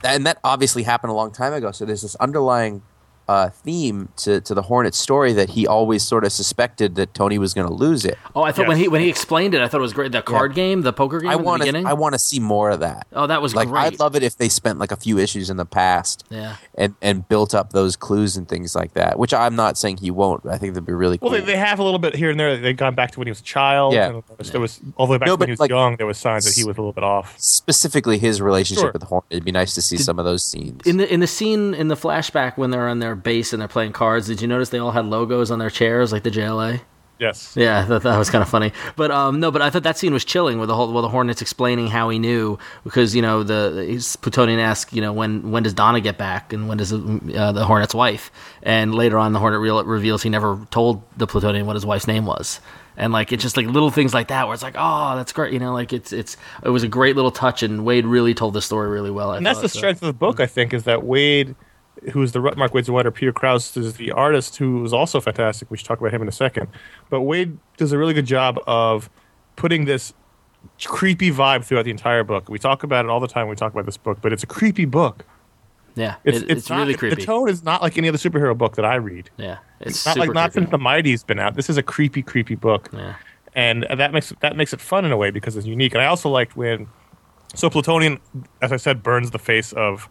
and 0.05 0.27
that 0.27 0.39
obviously 0.45 0.83
happened 0.83 1.11
a 1.11 1.15
long 1.15 1.33
time 1.33 1.53
ago. 1.53 1.73
So 1.73 1.85
there's 1.85 2.03
this 2.03 2.15
underlying 2.17 2.83
uh, 3.33 3.49
theme 3.51 4.09
to 4.19 4.41
to 4.43 4.55
the 4.55 4.63
Hornet 4.63 4.95
story 4.95 5.33
that 5.33 5.51
he 5.51 5.67
always 5.67 6.03
sort 6.03 6.25
of 6.25 6.33
suspected 6.33 6.95
that 6.97 7.15
Tony 7.15 7.39
was 7.39 7.55
going 7.55 7.67
to 7.67 7.73
lose 7.73 8.05
it. 8.05 8.19
oh, 8.35 8.43
I 8.43 8.53
thought 8.53 8.69
when 8.69 8.77
he 8.77 8.89
when 8.89 9.01
he 9.01 9.09
explained 9.09 9.55
it, 9.55 9.61
I 9.63 9.69
thought 9.69 9.79
it 9.79 9.89
was 9.91 9.93
great. 9.93 10.13
The 10.13 10.23
card 10.23 10.55
game, 10.55 10.83
the 10.83 10.93
poker 10.93 11.19
game, 11.21 11.31
I 11.31 11.37
want 11.37 11.63
to. 11.63 11.83
I 11.87 11.95
want 11.95 12.13
to 12.15 12.19
see 12.19 12.41
more 12.41 12.71
of 12.71 12.81
that. 12.81 13.07
Oh, 13.13 13.27
that 13.27 13.41
was 13.41 13.55
like 13.55 13.69
great. 13.69 13.83
I'd 13.95 13.99
love 14.01 14.15
it 14.17 14.23
if 14.23 14.37
they 14.37 14.49
spent 14.49 14.79
like 14.79 14.93
a 14.93 14.97
few 14.97 15.19
issues 15.19 15.49
in 15.51 15.57
the 15.57 15.65
past, 15.67 16.25
Yeah. 16.31 16.57
and 16.77 16.95
and 17.01 17.27
built 17.29 17.55
up 17.55 17.71
those 17.73 17.97
clues 17.97 18.37
and 18.37 18.49
things 18.49 18.75
like 18.75 18.93
that. 18.95 19.19
Which 19.19 19.33
I'm 19.35 19.57
not 19.57 19.79
saying 19.79 19.99
he 19.99 20.11
won't. 20.11 20.45
I 20.47 20.59
think 20.59 20.75
that'd 20.75 20.87
be 20.87 20.93
really 20.93 21.19
cool. 21.19 21.31
Well, 21.31 21.41
they, 21.41 21.45
they 21.47 21.57
have 21.57 21.79
a 21.79 21.83
little 21.83 21.99
bit 21.99 22.15
here 22.15 22.31
and 22.31 22.39
there. 22.39 22.57
They've 22.57 22.77
gone 22.77 22.95
back 22.95 23.11
to 23.13 23.19
when 23.19 23.27
he 23.27 23.31
was 23.31 23.41
a 23.41 23.45
child. 23.45 23.95
Yeah. 23.95 24.07
and 24.09 24.15
there 24.29 24.37
was, 24.39 24.51
there 24.53 24.61
was 24.61 24.81
all 24.97 25.07
the 25.07 25.13
way 25.13 25.19
back 25.19 25.27
No, 25.29 25.37
to 25.37 25.41
when 25.41 25.49
he 25.49 25.53
was 25.53 25.61
like, 25.61 25.71
young. 25.71 25.97
There 25.97 26.07
was 26.07 26.19
signs 26.19 26.45
that 26.45 26.55
he 26.55 26.65
was 26.65 26.77
a 26.77 26.81
little 26.81 26.93
bit 26.93 27.05
off. 27.05 27.35
Specifically, 27.39 28.19
his 28.19 28.41
relationship 28.43 28.83
Sure. 28.83 28.93
with 28.93 29.01
the 29.01 29.07
Hornet. 29.07 29.27
It'd 29.31 29.45
be 29.45 29.53
nice 29.53 29.75
to 29.75 29.83
see 29.83 29.97
some 29.97 30.19
of 30.19 30.25
those 30.25 30.43
scenes. 30.45 30.87
in 30.87 30.97
the 30.97 31.13
in 31.13 31.21
the 31.21 31.27
scene 31.27 31.75
in 31.75 31.89
the 31.89 31.95
flashback 31.97 32.57
when 32.57 32.71
they're 32.71 32.89
on 32.89 32.99
their 32.99 33.15
base 33.23 33.53
and 33.53 33.61
they're 33.61 33.69
playing 33.69 33.93
cards, 33.93 34.27
did 34.27 34.41
you 34.43 34.49
notice 34.49 34.71
they 34.71 34.79
all 34.79 34.93
had 34.93 35.07
logos 35.07 35.51
on 35.51 35.59
their 35.59 35.71
chairs 35.71 36.13
like 36.13 36.23
the 36.23 36.31
JLA? 36.31 36.81
Yes. 37.19 37.57
Yeah, 37.57 37.85
that, 37.85 38.03
that 38.03 38.19
was 38.19 38.31
kind 38.31 38.43
of 38.43 38.49
funny. 38.49 38.73
But 38.97 39.13
um, 39.13 39.39
no, 39.39 39.53
but 39.53 39.63
I 39.63 39.71
thought 39.71 39.85
that 39.85 39.97
scene 39.97 40.13
was 40.13 40.25
chilling 40.25 40.59
with 40.59 40.69
the 40.69 40.75
whole 40.75 40.93
with 40.93 41.03
the 41.05 41.09
Hornets 41.09 41.41
explaining 41.41 41.87
how 41.87 42.09
he 42.09 42.19
knew 42.19 42.59
because 42.83 43.15
you 43.15 43.23
know 43.23 43.45
the 43.45 44.17
Plutonian 44.23 44.59
asked 44.59 44.93
you 44.93 45.01
know 45.01 45.13
when 45.13 45.53
when 45.53 45.63
does 45.63 45.73
Donna 45.73 46.01
get 46.01 46.19
back 46.19 46.53
and 46.53 46.67
when 46.69 46.79
does 46.79 46.93
uh, 46.93 47.53
the 47.53 47.65
Hornet's 47.65 47.95
wife 47.95 48.33
and 48.65 48.93
later 48.93 49.19
on 49.19 49.33
the 49.33 49.39
Hornet 49.39 49.61
real, 49.61 49.85
reveals 49.85 50.25
he 50.25 50.31
never 50.31 50.67
told 50.73 51.01
the 51.17 51.29
Plutonian 51.29 51.65
what 51.65 51.77
his 51.77 51.87
wife's 51.87 52.09
name 52.09 52.27
was. 52.27 52.61
And 52.97 53.13
like 53.13 53.31
it's 53.33 53.43
just 53.43 53.57
like 53.57 53.67
little 53.67 53.91
things 53.91 54.13
like 54.13 54.27
that 54.29 54.47
where 54.49 54.55
it's 54.55 54.63
like 54.65 54.75
oh 54.77 55.15
that's 55.15 55.33
great 55.33 55.53
you 55.53 55.61
know 55.61 55.73
like 55.73 55.93
it's 55.93 56.13
it's 56.13 56.37
it 56.65 56.71
was 56.71 56.83
a 56.83 56.89
great 56.89 57.15
little 57.15 57.31
touch 57.31 57.63
and 57.63 57.83
Waid 57.83 58.03
really 58.05 58.35
told 58.35 58.53
the 58.55 58.63
story 58.63 58.89
really 58.91 59.13
well 59.13 59.31
I 59.31 59.37
And 59.37 59.47
that's 59.47 59.59
thought, 59.59 59.63
the 59.63 59.69
so. 59.69 59.79
strength 59.79 60.03
of 60.03 60.07
the 60.07 60.13
book, 60.13 60.41
I 60.41 60.47
think, 60.47 60.75
is 60.75 60.85
that 60.85 61.01
Waid, 61.01 61.55
who's 62.13 62.33
the 62.33 62.41
rut 62.41 62.57
Mark 62.57 62.73
Waid's 62.73 62.89
writer, 62.89 63.11
Peter 63.11 63.33
Krause 63.33 63.77
is 63.77 63.95
the 63.95 64.11
artist, 64.13 64.57
who 64.57 64.85
is 64.85 64.93
also 64.93 65.21
fantastic. 65.21 65.71
We 65.71 65.77
should 65.77 65.87
talk 65.87 66.01
about 66.01 66.13
him 66.13 66.23
in 66.23 66.29
a 66.29 66.33
second. 66.33 66.69
But 67.11 67.21
Waid 67.21 67.57
does 67.77 67.93
a 67.93 67.99
really 67.99 68.15
good 68.15 68.27
job 68.27 68.59
of 68.67 69.09
putting 69.57 69.85
this 69.85 70.13
creepy 70.85 71.31
vibe 71.31 71.65
throughout 71.65 71.85
the 71.85 71.91
entire 71.91 72.25
book. 72.25 72.49
We 72.49 72.59
talk 72.59 72.83
about 72.83 73.05
it 73.05 73.11
all 73.11 73.21
the 73.21 73.29
time. 73.29 73.47
when 73.47 73.51
We 73.51 73.57
talk 73.57 73.73
about 73.73 73.87
this 73.87 73.97
book, 73.97 74.19
but 74.21 74.33
it's 74.33 74.43
a 74.43 74.47
creepy 74.47 74.85
book. 74.85 75.25
Yeah, 75.95 76.15
It's 76.25 76.39
it's, 76.39 76.51
it's 76.51 76.71
not, 76.71 76.79
really 76.81 76.95
creepy. 76.95 77.17
The 77.17 77.23
tone 77.27 77.49
is 77.51 77.63
not 77.63 77.83
like 77.83 77.99
any 77.99 78.09
other 78.09 78.17
superhero 78.17 78.57
book 78.57 78.77
that 78.77 78.85
I 78.85 78.95
read. 78.95 79.29
Yeah, 79.37 79.59
it's 79.81 80.07
not 80.07 80.15
super 80.15 80.27
like 80.27 80.35
not 80.35 80.53
creepy. 80.53 80.65
since 80.65 80.71
the 80.71 80.79
Mighty's 80.79 81.23
been 81.23 81.39
out. 81.39 81.55
This 81.55 81.69
is 81.69 81.77
a 81.77 81.83
creepy, 81.83 82.23
creepy 82.23 82.55
book, 82.55 82.89
Yeah. 82.95 83.17
and 83.55 83.87
that 83.95 84.11
makes 84.11 84.33
that 84.41 84.57
makes 84.57 84.73
it 84.73 84.81
fun 84.81 85.05
in 85.05 85.13
a 85.13 85.19
way 85.19 85.31
because 85.31 85.55
it's 85.55 85.67
unique. 85.67 85.93
And 85.93 86.01
I 86.03 86.07
also 86.07 86.31
liked 86.31 86.57
when 86.57 86.87
so 87.55 87.69
Plutonian, 87.69 88.19
as 88.63 88.73
I 88.73 88.79
said, 88.79 89.03
burns 89.03 89.33
the 89.33 89.39
face 89.39 89.75
of 89.75 90.09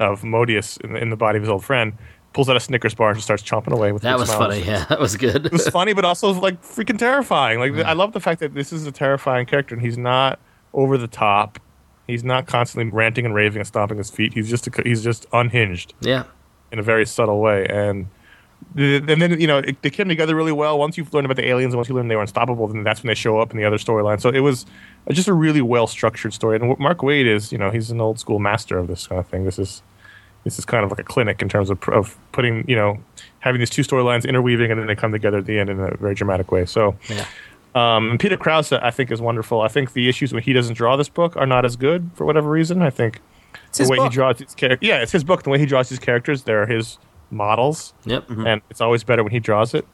of 0.00 0.22
Modeus 0.22 0.80
in, 0.80 0.96
in 0.96 1.10
the 1.10 1.16
body 1.16 1.36
of 1.36 1.42
his 1.42 1.50
old 1.50 1.64
friend, 1.64 1.92
pulls 2.32 2.48
out 2.48 2.56
a 2.56 2.60
Snickers 2.60 2.94
bar 2.94 3.10
and 3.10 3.16
just 3.16 3.26
starts 3.26 3.42
chomping 3.42 3.72
away 3.72 3.92
with. 3.92 4.02
That 4.02 4.18
was 4.18 4.28
smile 4.28 4.42
on 4.42 4.50
funny. 4.50 4.64
Yeah, 4.64 4.84
that 4.88 4.98
was 4.98 5.16
good. 5.16 5.46
It 5.46 5.52
was 5.52 5.68
funny, 5.68 5.92
but 5.92 6.04
also 6.04 6.32
like 6.32 6.60
freaking 6.62 6.98
terrifying. 6.98 7.60
Like 7.60 7.72
mm. 7.72 7.84
I 7.84 7.92
love 7.92 8.12
the 8.12 8.20
fact 8.20 8.40
that 8.40 8.54
this 8.54 8.72
is 8.72 8.86
a 8.86 8.92
terrifying 8.92 9.46
character, 9.46 9.74
and 9.74 9.82
he's 9.82 9.98
not 9.98 10.40
over 10.72 10.98
the 10.98 11.08
top. 11.08 11.60
He's 12.06 12.24
not 12.24 12.46
constantly 12.46 12.90
ranting 12.90 13.24
and 13.24 13.34
raving 13.34 13.60
and 13.60 13.66
stomping 13.66 13.98
his 13.98 14.10
feet. 14.10 14.34
He's 14.34 14.50
just 14.50 14.66
a, 14.66 14.82
he's 14.82 15.04
just 15.04 15.26
unhinged 15.32 15.94
yeah, 16.00 16.24
in 16.72 16.78
a 16.78 16.82
very 16.82 17.06
subtle 17.06 17.40
way. 17.40 17.66
And 17.68 18.06
and 18.76 19.08
then 19.08 19.40
you 19.40 19.46
know 19.46 19.58
it, 19.58 19.82
they 19.82 19.90
came 19.90 20.08
together 20.08 20.34
really 20.36 20.52
well. 20.52 20.78
Once 20.78 20.96
you've 20.96 21.12
learned 21.12 21.24
about 21.24 21.36
the 21.36 21.48
aliens, 21.48 21.74
once 21.74 21.88
you 21.88 21.94
learn 21.94 22.08
they 22.08 22.14
were 22.14 22.22
unstoppable, 22.22 22.68
then 22.68 22.84
that's 22.84 23.02
when 23.02 23.08
they 23.08 23.14
show 23.14 23.40
up 23.40 23.50
in 23.50 23.56
the 23.56 23.64
other 23.64 23.78
storyline. 23.78 24.20
So 24.20 24.28
it 24.28 24.40
was 24.40 24.66
just 25.10 25.28
a 25.28 25.32
really 25.32 25.60
well 25.60 25.86
structured 25.86 26.32
story. 26.32 26.56
And 26.56 26.78
Mark 26.78 26.98
Waid 26.98 27.26
is, 27.26 27.50
you 27.50 27.58
know, 27.58 27.70
he's 27.70 27.90
an 27.90 28.00
old 28.00 28.20
school 28.20 28.38
master 28.38 28.78
of 28.78 28.86
this 28.86 29.06
kind 29.06 29.18
of 29.18 29.26
thing. 29.26 29.44
This 29.44 29.58
is 29.58 29.82
this 30.44 30.58
is 30.58 30.64
kind 30.64 30.84
of 30.84 30.90
like 30.90 31.00
a 31.00 31.04
clinic 31.04 31.42
in 31.42 31.48
terms 31.48 31.68
of 31.68 31.82
of 31.88 32.16
putting 32.32 32.64
you 32.68 32.76
know 32.76 32.98
having 33.40 33.58
these 33.58 33.70
two 33.70 33.82
storylines 33.82 34.26
interweaving 34.26 34.70
and 34.70 34.80
then 34.80 34.86
they 34.86 34.94
come 34.94 35.12
together 35.12 35.38
at 35.38 35.46
the 35.46 35.58
end 35.58 35.68
in 35.68 35.80
a 35.80 35.96
very 35.96 36.14
dramatic 36.14 36.52
way. 36.52 36.64
So. 36.64 36.96
yeah. 37.08 37.26
Um, 37.72 38.10
and 38.10 38.18
Peter 38.18 38.36
Krause, 38.36 38.72
I 38.72 38.90
think, 38.90 39.12
is 39.12 39.20
wonderful. 39.20 39.60
I 39.60 39.68
think 39.68 39.92
the 39.92 40.08
issues 40.08 40.32
when 40.32 40.42
he 40.42 40.52
doesn't 40.52 40.74
draw 40.74 40.96
this 40.96 41.08
book 41.08 41.36
are 41.36 41.46
not 41.46 41.64
as 41.64 41.76
good 41.76 42.10
for 42.14 42.24
whatever 42.26 42.50
reason. 42.50 42.82
I 42.82 42.90
think 42.90 43.20
the 43.72 43.88
way 43.88 43.96
book. 43.96 44.10
he 44.10 44.14
draws 44.14 44.38
his 44.40 44.54
characters, 44.56 44.88
yeah, 44.88 45.02
it's 45.02 45.12
his 45.12 45.24
book. 45.24 45.44
The 45.44 45.50
way 45.50 45.58
he 45.60 45.66
draws 45.66 45.88
his 45.88 45.98
characters, 45.98 46.42
they're 46.42 46.66
his 46.66 46.98
models, 47.30 47.92
Yep. 48.04 48.30
and 48.30 48.60
it's 48.70 48.80
always 48.80 49.04
better 49.04 49.22
when 49.22 49.32
he 49.32 49.40
draws 49.40 49.74
it. 49.74 49.86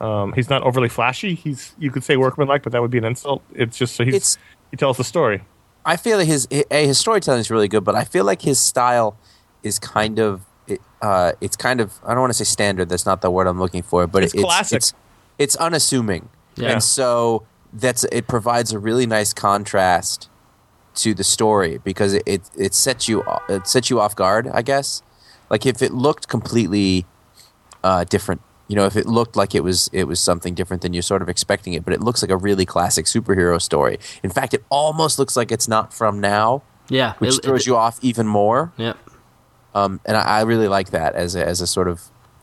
Um, 0.00 0.32
he's 0.32 0.48
not 0.48 0.62
overly 0.62 0.88
flashy. 0.88 1.34
He's 1.34 1.74
you 1.78 1.90
could 1.90 2.04
say 2.04 2.16
workmanlike, 2.16 2.62
but 2.62 2.72
that 2.72 2.80
would 2.82 2.90
be 2.90 2.98
an 2.98 3.04
insult. 3.04 3.42
It's 3.54 3.76
just 3.76 3.94
so 3.96 4.04
he's 4.04 4.14
It's- 4.14 4.38
he 4.70 4.76
tells 4.76 4.96
the 4.96 5.04
story. 5.04 5.42
I 5.84 5.96
feel 5.96 6.18
like 6.18 6.26
his 6.28 6.46
a 6.50 6.86
his 6.86 6.98
storytelling 6.98 7.40
is 7.40 7.50
really 7.50 7.68
good, 7.68 7.84
but 7.84 7.94
I 7.94 8.04
feel 8.04 8.24
like 8.24 8.42
his 8.42 8.58
style 8.58 9.16
is 9.62 9.78
kind 9.78 10.18
of 10.18 10.42
it, 10.66 10.80
uh, 11.02 11.32
it's 11.40 11.56
kind 11.56 11.80
of 11.80 11.98
I 12.04 12.10
don't 12.12 12.20
want 12.20 12.30
to 12.32 12.38
say 12.38 12.44
standard. 12.44 12.88
That's 12.88 13.06
not 13.06 13.20
the 13.22 13.30
word 13.30 13.46
I'm 13.46 13.58
looking 13.58 13.82
for, 13.82 14.06
but 14.06 14.22
It's 14.22 14.34
it's 14.34 14.42
classic. 14.44 14.76
It's, 14.76 14.94
it's 15.38 15.56
unassuming, 15.56 16.28
Yeah. 16.56 16.70
and 16.72 16.82
so 16.82 17.44
that's 17.72 18.04
it 18.04 18.26
provides 18.26 18.72
a 18.72 18.78
really 18.78 19.06
nice 19.06 19.32
contrast 19.32 20.28
to 20.96 21.14
the 21.14 21.24
story 21.24 21.78
because 21.82 22.14
it, 22.14 22.22
it 22.26 22.42
it 22.56 22.74
sets 22.74 23.08
you 23.08 23.24
it 23.48 23.66
sets 23.66 23.90
you 23.90 24.00
off 24.00 24.14
guard. 24.14 24.48
I 24.52 24.62
guess 24.62 25.02
like 25.50 25.66
if 25.66 25.82
it 25.82 25.92
looked 25.92 26.28
completely 26.28 27.04
uh, 27.84 28.04
different. 28.04 28.40
You 28.68 28.76
know, 28.76 28.86
if 28.86 28.94
it 28.94 29.06
looked 29.06 29.34
like 29.34 29.52
it 29.56 29.64
was 29.64 29.90
it 29.92 30.04
was 30.04 30.20
something 30.20 30.54
different 30.54 30.82
than 30.82 30.92
you're 30.92 31.02
sort 31.02 31.22
of 31.22 31.28
expecting 31.28 31.72
it, 31.72 31.84
but 31.84 31.92
it 31.92 32.00
looks 32.00 32.22
like 32.22 32.30
a 32.30 32.36
really 32.36 32.64
classic 32.64 33.06
superhero 33.06 33.60
story. 33.60 33.98
In 34.22 34.30
fact, 34.30 34.54
it 34.54 34.62
almost 34.70 35.18
looks 35.18 35.36
like 35.36 35.50
it's 35.50 35.66
not 35.66 35.92
from 35.92 36.20
now, 36.20 36.62
Yeah. 36.88 37.14
which 37.18 37.38
it- 37.38 37.42
throws 37.42 37.62
it- 37.62 37.66
you 37.66 37.74
off 37.76 37.98
even 38.00 38.28
more. 38.28 38.70
Yep. 38.76 38.96
Um, 39.74 39.98
and 40.04 40.16
I, 40.16 40.22
I 40.22 40.40
really 40.42 40.68
like 40.68 40.90
that 40.90 41.16
as 41.16 41.34
a, 41.34 41.44
as 41.44 41.60
a 41.60 41.66
sort 41.66 41.88
of 41.88 42.02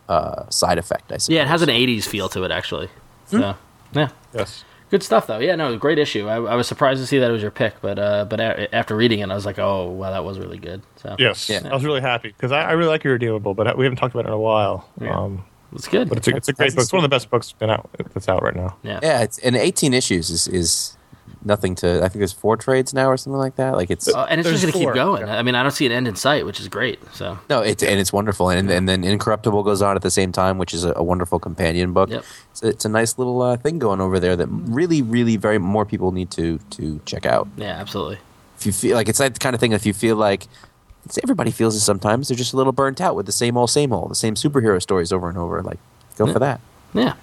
uh, 0.09 0.49
side 0.49 0.77
effect. 0.77 1.13
I 1.13 1.17
suppose. 1.17 1.33
Yeah, 1.33 1.43
it 1.43 1.47
has 1.47 1.61
an 1.61 1.69
'80s 1.69 2.03
feel 2.05 2.27
to 2.29 2.43
it, 2.43 2.51
actually. 2.51 2.89
So, 3.27 3.55
yeah, 3.93 4.09
Yes. 4.33 4.65
Good 4.89 5.03
stuff 5.03 5.27
though. 5.27 5.39
Yeah, 5.39 5.55
no, 5.55 5.75
great 5.77 5.99
issue. 5.99 6.27
I, 6.27 6.35
I 6.35 6.55
was 6.55 6.67
surprised 6.67 7.01
to 7.01 7.07
see 7.07 7.19
that 7.19 7.29
it 7.29 7.33
was 7.33 7.41
your 7.41 7.51
pick, 7.51 7.75
but 7.81 7.97
uh, 7.99 8.25
but 8.25 8.39
a- 8.39 8.73
after 8.75 8.95
reading 8.95 9.19
it, 9.19 9.29
I 9.29 9.35
was 9.35 9.45
like, 9.45 9.59
oh, 9.59 9.89
wow, 9.91 10.11
that 10.11 10.23
was 10.23 10.39
really 10.39 10.57
good. 10.57 10.81
So 10.97 11.15
Yes. 11.19 11.49
Yeah. 11.49 11.61
I 11.69 11.73
was 11.73 11.85
really 11.85 12.01
happy 12.01 12.29
because 12.29 12.51
I, 12.51 12.61
I 12.63 12.71
really 12.73 12.89
like 12.89 13.05
Irredeemable, 13.05 13.53
but 13.53 13.77
we 13.77 13.85
haven't 13.85 13.97
talked 13.97 14.13
about 14.15 14.25
it 14.25 14.29
in 14.29 14.33
a 14.33 14.39
while. 14.39 14.89
Yeah. 14.99 15.15
Um, 15.17 15.45
it's 15.73 15.87
good. 15.87 16.09
but 16.09 16.17
it's 16.19 16.27
a, 16.27 16.35
it's 16.35 16.47
a 16.49 16.53
great 16.53 16.73
book. 16.73 16.83
It's 16.83 16.93
one 16.93 17.03
of 17.03 17.09
the 17.09 17.13
best 17.13 17.29
books 17.29 17.51
been 17.51 17.69
out, 17.69 17.89
that's 18.13 18.29
out 18.29 18.41
right 18.41 18.55
now. 18.55 18.77
yeah. 18.83 18.99
Yeah, 19.03 19.21
it's 19.21 19.37
and 19.39 19.55
18 19.55 19.93
issues 19.93 20.29
is 20.29 20.47
is 20.47 20.96
nothing 21.47 21.73
to. 21.75 21.97
I 22.03 22.09
think 22.09 22.19
there's 22.19 22.33
four 22.33 22.57
trades 22.57 22.93
now 22.93 23.09
or 23.09 23.17
something 23.17 23.39
like 23.39 23.55
that. 23.55 23.75
Like 23.75 23.89
it's 23.89 24.07
Uh, 24.07 24.25
and 24.29 24.39
it's 24.39 24.47
just 24.49 24.61
going 24.61 24.73
to 24.73 24.79
keep 24.79 24.93
going. 24.93 25.25
yeah. 25.25 25.39
I 25.39 25.41
mean, 25.41 25.55
I 25.55 25.63
don't 25.63 25.71
see 25.71 25.85
an 25.87 25.91
end 25.91 26.07
in 26.07 26.15
sight, 26.15 26.45
which 26.45 26.59
is 26.59 26.67
great. 26.67 26.99
So 27.13 27.39
no, 27.49 27.61
it's 27.61 27.81
and 27.81 27.99
it's 27.99 28.13
wonderful. 28.13 28.49
And 28.49 28.69
and 28.69 28.87
then 28.87 29.03
Incorruptible 29.03 29.63
goes 29.63 29.81
on 29.81 29.95
at 29.95 30.03
the 30.03 30.11
same 30.11 30.31
time, 30.31 30.57
which 30.59 30.73
is 30.73 30.83
a, 30.83 30.93
a 30.95 31.01
wonderful 31.03 31.39
companion 31.39 31.93
book. 31.93 32.09
Yep. 32.09 32.23
It's, 32.51 32.63
a, 32.63 32.67
it's 32.67 32.85
a 32.85 32.89
nice 32.89 33.17
little 33.17 33.41
uh, 33.41 33.57
thing 33.57 33.79
going 33.79 34.01
over 34.01 34.19
there 34.19 34.35
that 34.35 34.47
really, 34.49 35.01
really, 35.01 35.37
very 35.37 35.57
more 35.57 35.85
people 35.85 36.11
need 36.11 36.29
to 36.31 36.59
to 36.71 36.99
check 37.05 37.25
out. 37.25 37.47
yeah, 37.57 37.79
absolutely. 37.79 38.19
if 38.59 38.65
you 38.65 38.71
feel 38.71 38.95
like 38.95 39.07
it's 39.09 39.19
that 39.19 39.39
kind 39.39 39.53
of 39.55 39.59
thing 39.59 39.71
if 39.71 39.85
you 39.85 39.93
feel 39.93 40.15
like 40.17 40.47
everybody 41.23 41.51
feels 41.51 41.73
it 41.75 41.79
sometimes 41.79 42.27
they're 42.27 42.35
just 42.35 42.53
a 42.53 42.57
little 42.57 42.73
burnt 42.73 42.99
out 42.99 43.15
with 43.15 43.25
the 43.25 43.31
same 43.31 43.55
old 43.55 43.69
same 43.69 43.93
old 43.93 44.11
the 44.11 44.15
same 44.15 44.35
superhero 44.35 44.81
stories 44.81 45.11
over 45.13 45.29
and 45.29 45.37
over 45.37 45.61
like 45.63 45.79
go 46.17 46.25
for 46.33 46.39
that 46.39 46.59
Yeah, 46.93 47.13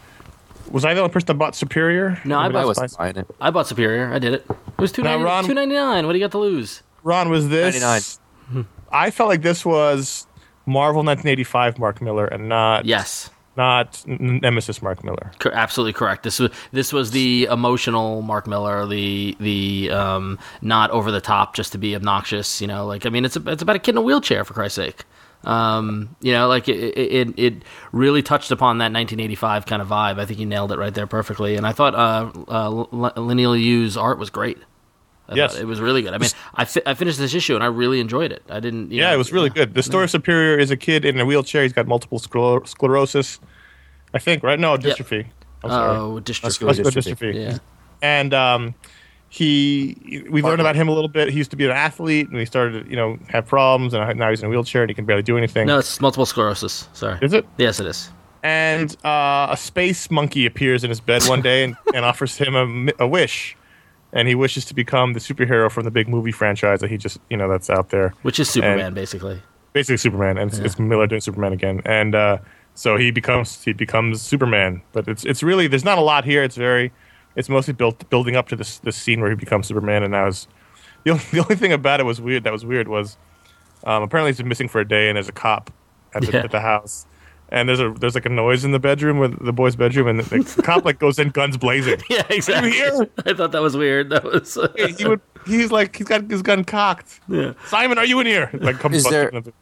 Was 0.70 0.84
I 0.84 0.94
the 0.94 1.00
only 1.00 1.12
person 1.12 1.26
that 1.26 1.34
bought 1.34 1.54
Superior? 1.54 2.20
No, 2.24 2.38
I 2.38 2.48
bought- 2.48 2.62
i 2.62 2.64
wasn't 2.64 2.96
buying 2.98 3.16
it 3.16 3.26
I 3.40 3.50
bought 3.50 3.66
Superior. 3.66 4.12
I 4.12 4.18
did 4.18 4.34
it. 4.34 4.46
It 4.48 4.78
was 4.80 4.92
two 4.92 5.02
Now, 5.02 5.22
Ron- 5.22 5.46
ninety 5.46 5.74
nine. 5.74 6.06
What 6.06 6.12
do 6.12 6.18
you 6.18 6.24
got 6.24 6.32
to 6.32 6.38
lose? 6.38 6.82
Ron, 7.02 7.28
was 7.28 7.48
this? 7.48 7.80
99. 7.80 8.66
I 8.92 9.10
felt 9.10 9.28
like 9.28 9.42
this 9.42 9.64
was 9.64 10.26
Marvel 10.66 11.02
1985 11.02 11.78
Mark 11.78 12.00
Millar 12.00 12.26
and 12.26 12.48
not 12.48 12.86
Yes. 12.86 13.30
not 13.56 14.02
Nemesis 14.06 14.80
Mark 14.82 15.04
Millar. 15.04 15.30
Cor- 15.38 15.52
absolutely 15.52 15.92
correct. 15.92 16.22
This 16.24 16.38
was 16.40 16.50
this 16.72 16.92
was 16.92 17.10
the 17.12 17.44
emotional 17.50 18.22
Mark 18.22 18.46
Millar, 18.46 18.86
the 18.86 19.36
the 19.38 19.90
um, 19.90 20.38
not 20.62 20.90
over 20.90 21.10
the 21.12 21.20
top 21.20 21.54
just 21.54 21.72
to 21.72 21.78
be 21.78 21.94
obnoxious. 21.94 22.60
You 22.60 22.66
know, 22.66 22.86
like 22.86 23.04
I 23.06 23.10
mean, 23.10 23.24
it's 23.24 23.36
a, 23.36 23.42
it's 23.48 23.62
about 23.62 23.76
a 23.76 23.78
kid 23.80 23.92
in 23.92 23.98
a 23.98 24.02
wheelchair 24.02 24.44
for 24.44 24.54
Christ's 24.54 24.76
sake. 24.76 25.04
Um, 25.46 26.16
you 26.20 26.32
know, 26.32 26.48
like 26.48 26.68
it, 26.68 26.96
it 26.96 27.38
it 27.38 27.54
really 27.92 28.22
touched 28.22 28.50
upon 28.50 28.78
that 28.78 28.92
1985 28.92 29.66
kind 29.66 29.82
of 29.82 29.88
vibe. 29.88 30.18
I 30.18 30.26
think 30.26 30.38
he 30.38 30.44
nailed 30.44 30.72
it 30.72 30.78
right 30.78 30.92
there 30.94 31.06
perfectly. 31.06 31.56
And 31.56 31.66
I 31.66 31.72
thought 31.72 31.94
uh, 31.94 32.30
uh, 32.48 32.70
Leinil 32.70 33.60
Yu's 33.62 33.96
art 33.96 34.18
was 34.18 34.30
great. 34.30 34.58
I 35.28 35.34
Yes. 35.36 35.56
it 35.56 35.64
was 35.66 35.80
really 35.80 36.02
good. 36.02 36.12
I 36.12 36.18
mean, 36.18 36.28
I, 36.54 36.64
fi- 36.66 36.82
I 36.84 36.92
finished 36.94 37.18
this 37.18 37.34
issue 37.34 37.54
and 37.54 37.64
I 37.64 37.68
really 37.68 37.98
enjoyed 38.00 38.30
it. 38.30 38.42
I 38.50 38.60
didn't. 38.60 38.90
you 38.92 39.00
Yeah, 39.00 39.08
know, 39.08 39.14
it 39.14 39.18
was 39.18 39.32
really 39.32 39.48
good. 39.48 39.72
The 39.74 39.82
story 39.82 40.04
of 40.04 40.10
Superior 40.10 40.58
is 40.58 40.70
a 40.70 40.76
kid 40.76 41.04
in 41.06 41.18
a 41.18 41.24
wheelchair. 41.24 41.62
He's 41.62 41.72
got 41.72 41.86
multiple 41.86 42.18
scler- 42.18 42.66
sclerosis. 42.68 43.40
I 44.12 44.18
think, 44.18 44.42
right? 44.42 44.60
No, 44.60 44.76
dystrophy. 44.76 45.26
I'm 45.62 45.70
sorry. 45.70 45.96
Oh, 45.96 46.20
dystrophy. 46.20 46.42
Muscular 46.66 46.72
dystrophy. 46.74 47.34
Yeah. 47.34 47.58
And 48.02 48.34
um, 48.34 48.74
he, 49.34 50.24
we 50.30 50.42
learned 50.42 50.60
about 50.60 50.76
him 50.76 50.86
a 50.86 50.92
little 50.92 51.08
bit. 51.08 51.28
He 51.28 51.36
used 51.36 51.50
to 51.50 51.56
be 51.56 51.64
an 51.64 51.72
athlete, 51.72 52.28
and 52.28 52.38
he 52.38 52.44
started, 52.44 52.84
to, 52.84 52.90
you 52.90 52.94
know, 52.94 53.18
have 53.28 53.46
problems, 53.46 53.92
and 53.92 54.16
now 54.16 54.30
he's 54.30 54.40
in 54.40 54.46
a 54.46 54.48
wheelchair, 54.48 54.82
and 54.84 54.90
he 54.90 54.94
can 54.94 55.06
barely 55.06 55.24
do 55.24 55.36
anything. 55.36 55.66
No, 55.66 55.80
it's 55.80 56.00
multiple 56.00 56.24
sclerosis. 56.24 56.88
Sorry. 56.92 57.18
Is 57.20 57.32
it? 57.32 57.44
Yes, 57.56 57.80
it 57.80 57.86
is. 57.86 58.10
And 58.44 58.96
uh, 59.04 59.48
a 59.50 59.56
space 59.56 60.08
monkey 60.08 60.46
appears 60.46 60.84
in 60.84 60.90
his 60.90 61.00
bed 61.00 61.24
one 61.24 61.42
day 61.42 61.64
and, 61.64 61.76
and 61.94 62.04
offers 62.04 62.36
him 62.36 62.54
a, 62.54 62.92
a 63.04 63.08
wish, 63.08 63.56
and 64.12 64.28
he 64.28 64.36
wishes 64.36 64.64
to 64.66 64.74
become 64.74 65.14
the 65.14 65.20
superhero 65.20 65.68
from 65.68 65.82
the 65.82 65.90
big 65.90 66.08
movie 66.08 66.30
franchise 66.30 66.78
that 66.78 66.90
he 66.90 66.96
just, 66.96 67.18
you 67.28 67.36
know, 67.36 67.48
that's 67.48 67.68
out 67.68 67.88
there. 67.88 68.14
Which 68.22 68.38
is 68.38 68.48
Superman, 68.48 68.94
basically. 68.94 69.42
basically 69.72 69.96
Superman, 69.96 70.38
and 70.38 70.52
it's, 70.52 70.60
it's 70.60 70.78
Millar 70.78 71.08
doing 71.08 71.20
Superman 71.20 71.52
again, 71.52 71.82
and 71.84 72.14
uh, 72.14 72.38
so 72.74 72.96
he 72.96 73.10
becomes 73.10 73.64
he 73.64 73.72
becomes 73.72 74.22
Superman. 74.22 74.80
But 74.92 75.08
it's 75.08 75.24
it's 75.24 75.42
really 75.42 75.66
there's 75.66 75.84
not 75.84 75.98
a 75.98 76.02
lot 76.02 76.24
here. 76.24 76.44
It's 76.44 76.56
very 76.56 76.92
it's 77.36 77.48
mostly 77.48 77.74
built 77.74 78.08
building 78.10 78.36
up 78.36 78.48
to 78.48 78.56
this 78.56 78.78
this 78.78 78.96
scene 78.96 79.20
where 79.20 79.30
he 79.30 79.36
becomes 79.36 79.66
Superman, 79.66 80.02
and 80.02 80.12
now 80.12 80.26
is 80.26 80.46
the 81.04 81.10
only, 81.12 81.24
the 81.32 81.40
only 81.40 81.56
thing 81.56 81.72
about 81.72 82.00
it 82.00 82.04
was 82.04 82.20
weird. 82.20 82.44
That 82.44 82.52
was 82.52 82.64
weird 82.64 82.88
was 82.88 83.16
um, 83.84 84.02
apparently 84.02 84.30
he's 84.30 84.38
been 84.38 84.48
missing 84.48 84.68
for 84.68 84.80
a 84.80 84.88
day, 84.88 85.08
and 85.08 85.16
there's 85.16 85.28
a 85.28 85.32
cop 85.32 85.70
at 86.14 86.22
the, 86.22 86.32
Yeah. 86.32 86.44
at 86.44 86.50
the 86.50 86.60
house. 86.60 87.06
And 87.50 87.68
there's 87.68 87.78
a 87.78 87.90
there's 88.00 88.14
like 88.14 88.24
a 88.26 88.30
noise 88.30 88.64
in 88.64 88.72
the 88.72 88.78
bedroom 88.78 89.18
with 89.18 89.44
the 89.44 89.52
boy's 89.52 89.76
bedroom, 89.76 90.08
and 90.08 90.18
the, 90.20 90.38
the 90.56 90.62
cop 90.62 90.84
like 90.84 90.98
goes 90.98 91.18
in 91.18 91.28
guns 91.28 91.56
blazing. 91.56 92.00
Yeah, 92.10 92.22
exactly. 92.30 92.70
here? 92.72 93.06
I 93.26 93.34
thought 93.34 93.52
that 93.52 93.60
was 93.62 93.76
weird. 93.76 94.10
That 94.10 94.24
was. 94.24 94.58
he 94.96 95.06
would 95.06 95.20
he's 95.46 95.70
like 95.70 95.94
he's 95.94 96.06
got 96.08 96.28
his 96.30 96.40
gun 96.42 96.64
cocked. 96.64 97.20
Yeah. 97.28 97.52
Simon, 97.66 97.98
are 97.98 98.06
you 98.06 98.18
in 98.20 98.26
here? 98.26 98.50
Like 98.54 98.76
comes 98.80 98.96
Is 98.96 99.02
busting 99.04 99.18
there- 99.20 99.28
into- 99.28 99.52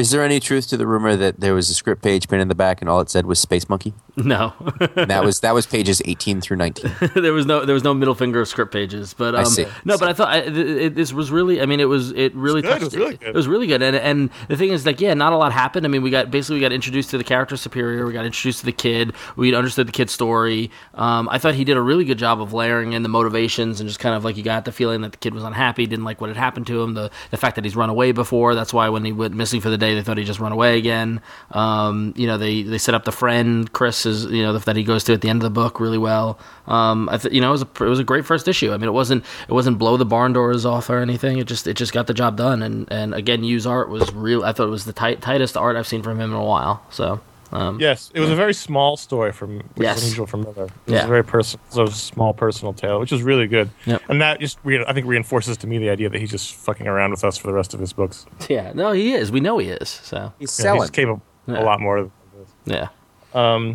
Is 0.00 0.10
there 0.10 0.24
any 0.24 0.40
truth 0.40 0.68
to 0.68 0.78
the 0.78 0.86
rumor 0.86 1.14
that 1.14 1.40
there 1.40 1.54
was 1.54 1.68
a 1.68 1.74
script 1.74 2.02
page 2.02 2.26
pinned 2.26 2.40
in 2.40 2.48
the 2.48 2.54
back 2.54 2.80
and 2.80 2.88
all 2.88 3.00
it 3.00 3.10
said 3.10 3.26
was 3.26 3.38
Space 3.38 3.68
Monkey? 3.68 3.92
no, 4.16 4.54
that 4.94 5.22
was 5.24 5.40
that 5.40 5.54
was 5.54 5.66
pages 5.66 6.00
18 6.04 6.40
through 6.40 6.56
19. 6.56 6.90
there 7.16 7.32
was 7.32 7.46
no 7.46 7.64
there 7.64 7.74
was 7.74 7.84
no 7.84 7.94
middle 7.94 8.14
finger 8.14 8.40
of 8.40 8.48
script 8.48 8.72
pages. 8.72 9.14
But 9.14 9.34
um, 9.34 9.42
I 9.42 9.44
see. 9.44 9.66
no, 9.84 9.98
but 9.98 10.08
I 10.08 10.12
thought 10.12 10.28
I, 10.28 10.40
th- 10.42 10.56
it, 10.56 10.94
this 10.94 11.12
was 11.12 11.30
really. 11.30 11.60
I 11.60 11.66
mean, 11.66 11.80
it 11.80 11.84
was 11.84 12.12
it 12.12 12.34
really 12.34 12.62
good. 12.62 12.80
It 12.80 12.84
was 12.84 12.96
really 12.96 13.16
good. 13.16 13.28
It 13.28 13.34
was 13.34 13.48
really 13.48 13.66
good. 13.66 13.82
And 13.82 13.96
and 13.96 14.30
the 14.48 14.56
thing 14.56 14.70
is, 14.70 14.86
like, 14.86 15.00
yeah, 15.00 15.14
not 15.14 15.32
a 15.32 15.36
lot 15.36 15.52
happened. 15.52 15.86
I 15.86 15.88
mean, 15.88 16.02
we 16.02 16.10
got 16.10 16.30
basically 16.30 16.56
we 16.56 16.60
got 16.60 16.72
introduced 16.72 17.10
to 17.10 17.18
the 17.18 17.24
character 17.24 17.56
superior. 17.56 18.06
We 18.06 18.12
got 18.12 18.24
introduced 18.24 18.60
to 18.60 18.66
the 18.66 18.72
kid. 18.72 19.12
We 19.36 19.54
understood 19.54 19.86
the 19.86 19.92
kid's 19.92 20.12
story. 20.12 20.70
Um, 20.94 21.28
I 21.28 21.38
thought 21.38 21.54
he 21.54 21.64
did 21.64 21.76
a 21.76 21.82
really 21.82 22.04
good 22.04 22.18
job 22.18 22.40
of 22.40 22.52
layering 22.52 22.92
in 22.92 23.02
the 23.02 23.08
motivations 23.08 23.80
and 23.80 23.88
just 23.88 24.00
kind 24.00 24.14
of 24.14 24.24
like 24.24 24.36
you 24.36 24.42
got 24.42 24.64
the 24.64 24.72
feeling 24.72 25.02
that 25.02 25.12
the 25.12 25.18
kid 25.18 25.34
was 25.34 25.44
unhappy, 25.44 25.86
didn't 25.86 26.04
like 26.04 26.20
what 26.20 26.28
had 26.28 26.36
happened 26.36 26.66
to 26.68 26.82
him. 26.82 26.94
The 26.94 27.10
the 27.30 27.36
fact 27.36 27.56
that 27.56 27.64
he's 27.64 27.76
run 27.76 27.90
away 27.90 28.12
before. 28.12 28.54
That's 28.54 28.72
why 28.72 28.88
when 28.88 29.04
he 29.04 29.12
went 29.12 29.34
missing 29.34 29.60
for 29.60 29.70
the 29.70 29.78
day, 29.78 29.89
they 29.94 30.02
thought 30.02 30.18
he'd 30.18 30.24
just 30.24 30.40
run 30.40 30.52
away 30.52 30.78
again. 30.78 31.20
Um, 31.50 32.14
you 32.16 32.26
know, 32.26 32.38
they 32.38 32.62
they 32.62 32.78
set 32.78 32.94
up 32.94 33.04
the 33.04 33.12
friend 33.12 33.72
Chris 33.72 34.06
is 34.06 34.26
you 34.26 34.42
know 34.42 34.56
that 34.58 34.76
he 34.76 34.84
goes 34.84 35.04
to 35.04 35.12
at 35.12 35.20
the 35.20 35.28
end 35.28 35.38
of 35.38 35.44
the 35.44 35.50
book 35.50 35.80
really 35.80 35.98
well. 35.98 36.38
Um, 36.66 37.08
I 37.08 37.16
th- 37.18 37.32
you 37.34 37.40
know 37.40 37.48
it 37.48 37.52
was 37.52 37.62
a 37.62 37.84
it 37.84 37.88
was 37.88 37.98
a 37.98 38.04
great 38.04 38.24
first 38.24 38.48
issue. 38.48 38.72
I 38.72 38.76
mean, 38.76 38.88
it 38.88 38.92
wasn't 38.92 39.24
it 39.48 39.52
wasn't 39.52 39.78
blow 39.78 39.96
the 39.96 40.04
barn 40.04 40.32
doors 40.32 40.64
off 40.64 40.90
or 40.90 40.98
anything. 40.98 41.38
It 41.38 41.46
just 41.46 41.66
it 41.66 41.74
just 41.74 41.92
got 41.92 42.06
the 42.06 42.14
job 42.14 42.36
done. 42.36 42.62
And 42.62 42.90
and 42.90 43.14
again, 43.14 43.44
Yu's 43.44 43.66
art 43.66 43.88
was 43.88 44.12
real. 44.12 44.44
I 44.44 44.52
thought 44.52 44.66
it 44.66 44.70
was 44.70 44.84
the 44.84 44.92
tight, 44.92 45.20
tightest 45.20 45.56
art 45.56 45.76
I've 45.76 45.86
seen 45.86 46.02
from 46.02 46.20
him 46.20 46.30
in 46.30 46.36
a 46.36 46.44
while. 46.44 46.82
So. 46.90 47.20
Um, 47.52 47.80
Yes, 47.80 48.10
it 48.14 48.20
was 48.20 48.30
a 48.30 48.36
very 48.36 48.54
small 48.54 48.96
story 48.96 49.32
from 49.32 49.56
which 49.56 49.64
Yes. 49.86 49.96
is 49.98 50.02
unusual 50.04 50.26
for 50.26 50.36
Millar. 50.36 50.68
It 50.86 50.92
was 50.92 51.02
a 51.04 51.06
very 51.08 51.24
personal, 51.24 51.64
so 51.70 51.86
small 51.86 52.32
personal 52.32 52.72
tale, 52.72 53.00
which 53.00 53.12
is 53.12 53.22
really 53.22 53.46
good. 53.48 53.70
Yep. 53.86 54.02
And 54.08 54.20
that 54.20 54.38
just 54.40 54.58
re- 54.62 54.84
I 54.86 54.92
think 54.92 55.06
reinforces 55.06 55.56
to 55.58 55.66
me 55.66 55.78
the 55.78 55.90
idea 55.90 56.08
that 56.08 56.20
he's 56.20 56.30
just 56.30 56.54
fucking 56.54 56.86
around 56.86 57.10
with 57.10 57.24
us 57.24 57.36
for 57.36 57.48
the 57.48 57.52
rest 57.52 57.74
of 57.74 57.80
his 57.80 57.92
books. 57.92 58.24
yeah, 58.48 58.72
no, 58.74 58.92
he 58.92 59.12
is. 59.14 59.32
We 59.32 59.40
know 59.40 59.58
he 59.58 59.68
is. 59.68 59.88
So 59.88 60.32
He's 60.38 60.56
Yeah, 60.58 60.62
selling. 60.62 60.80
he's 60.82 60.90
capable 60.90 61.22
Yeah. 61.46 61.60
a 61.60 61.64
lot 61.64 61.80
more. 61.80 62.02
Than 62.02 62.12
this. 62.38 62.88
yeah. 63.34 63.74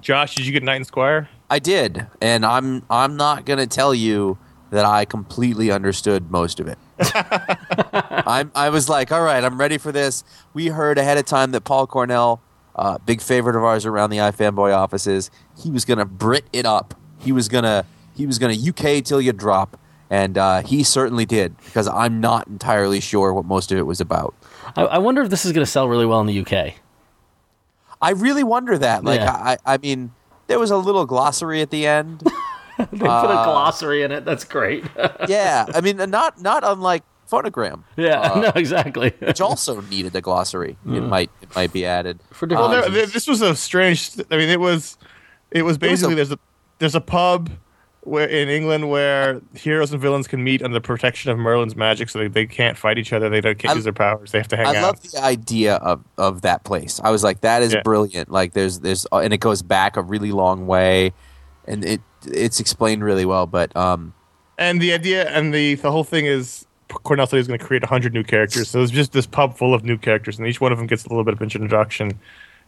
Josh, 0.00 0.34
did 0.34 0.46
you 0.46 0.52
get 0.52 0.62
Knight 0.62 0.76
and 0.76 0.86
Squire? 0.86 1.28
I 1.50 1.58
did, 1.58 2.06
and 2.22 2.44
I'm 2.46 2.84
I'm 2.88 3.16
not 3.16 3.44
gonna 3.44 3.66
tell 3.66 3.94
you 3.94 4.38
that 4.70 4.84
I 4.84 5.04
completely 5.04 5.70
understood 5.70 6.30
most 6.30 6.60
of 6.60 6.66
it. 6.68 6.78
I'm 8.26 8.50
I 8.54 8.70
was 8.70 8.88
like, 8.88 9.12
all 9.12 9.22
right, 9.22 9.42
I'm 9.42 9.58
ready 9.58 9.78
for 9.78 9.92
this. 9.92 10.24
We 10.54 10.68
heard 10.68 10.96
ahead 10.98 11.18
of 11.18 11.24
time 11.26 11.50
that 11.52 11.62
Paul 11.62 11.86
Cornell, 11.86 12.40
uh, 12.80 12.98
big 13.04 13.20
favorite 13.20 13.54
of 13.56 13.62
ours 13.62 13.84
around 13.84 14.08
the 14.10 14.16
iFanboy 14.16 14.74
offices, 14.74 15.30
he 15.62 15.70
was 15.70 15.84
gonna 15.84 16.06
Brit 16.06 16.46
it 16.52 16.64
up. 16.64 16.94
He 17.18 17.30
was 17.30 17.48
gonna 17.48 17.84
he 18.16 18.26
was 18.26 18.38
gonna 18.38 18.54
UK 18.54 19.04
till 19.04 19.20
you 19.20 19.32
drop, 19.32 19.78
and 20.08 20.38
uh, 20.38 20.62
he 20.62 20.82
certainly 20.82 21.26
did 21.26 21.56
because 21.58 21.86
I'm 21.86 22.20
not 22.20 22.46
entirely 22.48 23.00
sure 23.00 23.32
what 23.34 23.44
most 23.44 23.70
of 23.70 23.78
it 23.78 23.82
was 23.86 24.00
about. 24.00 24.34
I, 24.76 24.82
I 24.82 24.98
wonder 24.98 25.20
if 25.22 25.28
this 25.30 25.44
is 25.44 25.52
going 25.52 25.64
to 25.64 25.70
sell 25.70 25.88
really 25.88 26.06
well 26.06 26.20
in 26.20 26.26
the 26.26 26.40
UK. 26.40 26.74
I 28.00 28.10
really 28.12 28.44
wonder 28.44 28.78
that. 28.78 29.04
Like, 29.04 29.20
Yeah. 29.20 29.32
I, 29.32 29.58
I 29.66 29.78
mean, 29.78 30.12
there 30.46 30.58
was 30.58 30.70
a 30.70 30.76
little 30.76 31.06
glossary 31.06 31.60
at 31.60 31.70
the 31.70 31.86
end. 31.86 32.22
They 32.78 32.86
put 32.86 33.02
a 33.04 33.44
glossary 33.44 34.04
in 34.04 34.10
it. 34.10 34.24
That's 34.24 34.44
great. 34.44 34.84
yeah, 35.28 35.66
I 35.74 35.82
mean, 35.82 35.98
not 35.98 36.40
not 36.40 36.62
unlike 36.64 37.02
phonogram, 37.30 37.84
yeah, 37.96 38.32
no, 38.42 38.52
exactly. 38.54 39.10
which 39.20 39.40
also 39.40 39.80
needed 39.82 40.14
a 40.16 40.20
glossary. 40.20 40.76
It 40.86 41.00
might 41.02 41.30
it 41.42 41.54
might 41.54 41.72
be 41.72 41.86
added. 41.86 42.18
For 42.32 42.46
Well, 42.48 42.68
different 42.68 42.70
there, 42.70 42.80
reasons. 42.90 42.96
there- 42.96 43.06
this 43.14 43.26
was 43.28 43.42
a 43.42 43.54
strange. 43.54 44.10
I 44.30 44.36
mean, 44.36 44.48
it 44.48 44.60
was 44.60 44.98
it 45.50 45.62
was 45.62 45.70
was 45.72 45.78
basically 45.78 46.14
a- 46.14 46.16
there's 46.16 46.32
a 46.32 46.38
there's 46.78 46.94
a 46.94 47.00
pub 47.00 47.50
where 48.02 48.26
in 48.26 48.48
England 48.48 48.88
where 48.88 49.42
heroes 49.54 49.92
and 49.92 50.00
villains 50.00 50.26
can 50.26 50.42
meet 50.42 50.62
under 50.62 50.72
the 50.72 50.80
protection 50.80 51.30
of 51.30 51.36
Merlin's 51.38 51.76
magic, 51.76 52.08
so 52.08 52.18
they, 52.18 52.28
they 52.28 52.46
can't 52.46 52.78
fight 52.78 52.96
each 52.96 53.12
other. 53.12 53.28
They 53.28 53.42
don't 53.42 53.58
can't 53.58 53.72
I- 53.72 53.74
use 53.74 53.84
their 53.84 53.92
powers. 53.92 54.32
They 54.32 54.38
have 54.38 54.48
to 54.48 54.56
hang 54.56 54.66
I 54.66 54.70
out. 54.70 54.76
I 54.76 54.80
love 54.86 55.02
the 55.02 55.22
idea 55.22 55.74
of, 55.76 56.02
of 56.16 56.40
that 56.42 56.64
place. 56.64 56.98
I 57.04 57.10
was 57.10 57.22
like, 57.22 57.42
that 57.42 57.62
is 57.62 57.74
Yeah. 57.74 57.82
brilliant. 57.82 58.30
Like, 58.30 58.54
there's 58.54 58.80
there's 58.80 59.06
uh, 59.12 59.18
and 59.18 59.32
it 59.34 59.38
goes 59.40 59.60
back 59.62 59.96
a 59.98 60.02
really 60.02 60.32
long 60.32 60.66
way, 60.66 61.12
and 61.66 61.84
it 61.84 62.00
it's 62.26 62.58
explained 62.58 63.04
really 63.04 63.26
well. 63.26 63.46
But 63.46 63.76
um, 63.76 64.14
And 64.56 64.80
the 64.80 64.94
idea 64.94 65.28
and 65.28 65.52
the 65.52 65.74
the 65.74 65.90
whole 65.90 66.04
thing 66.04 66.24
is 66.24 66.64
Cornell 66.92 67.26
said 67.26 67.36
he 67.36 67.40
was 67.40 67.46
going 67.48 67.58
to 67.58 67.64
create 67.64 67.84
hundred 67.84 68.12
new 68.14 68.22
characters. 68.24 68.68
So 68.68 68.82
it's 68.82 68.92
just 68.92 69.12
this 69.12 69.26
pub 69.26 69.56
full 69.56 69.74
of 69.74 69.84
new 69.84 69.96
characters, 69.98 70.38
and 70.38 70.46
each 70.46 70.60
one 70.60 70.72
of 70.72 70.78
them 70.78 70.86
gets 70.86 71.04
a 71.04 71.08
little 71.08 71.24
bit 71.24 71.34
of 71.34 71.42
introduction. 71.42 72.18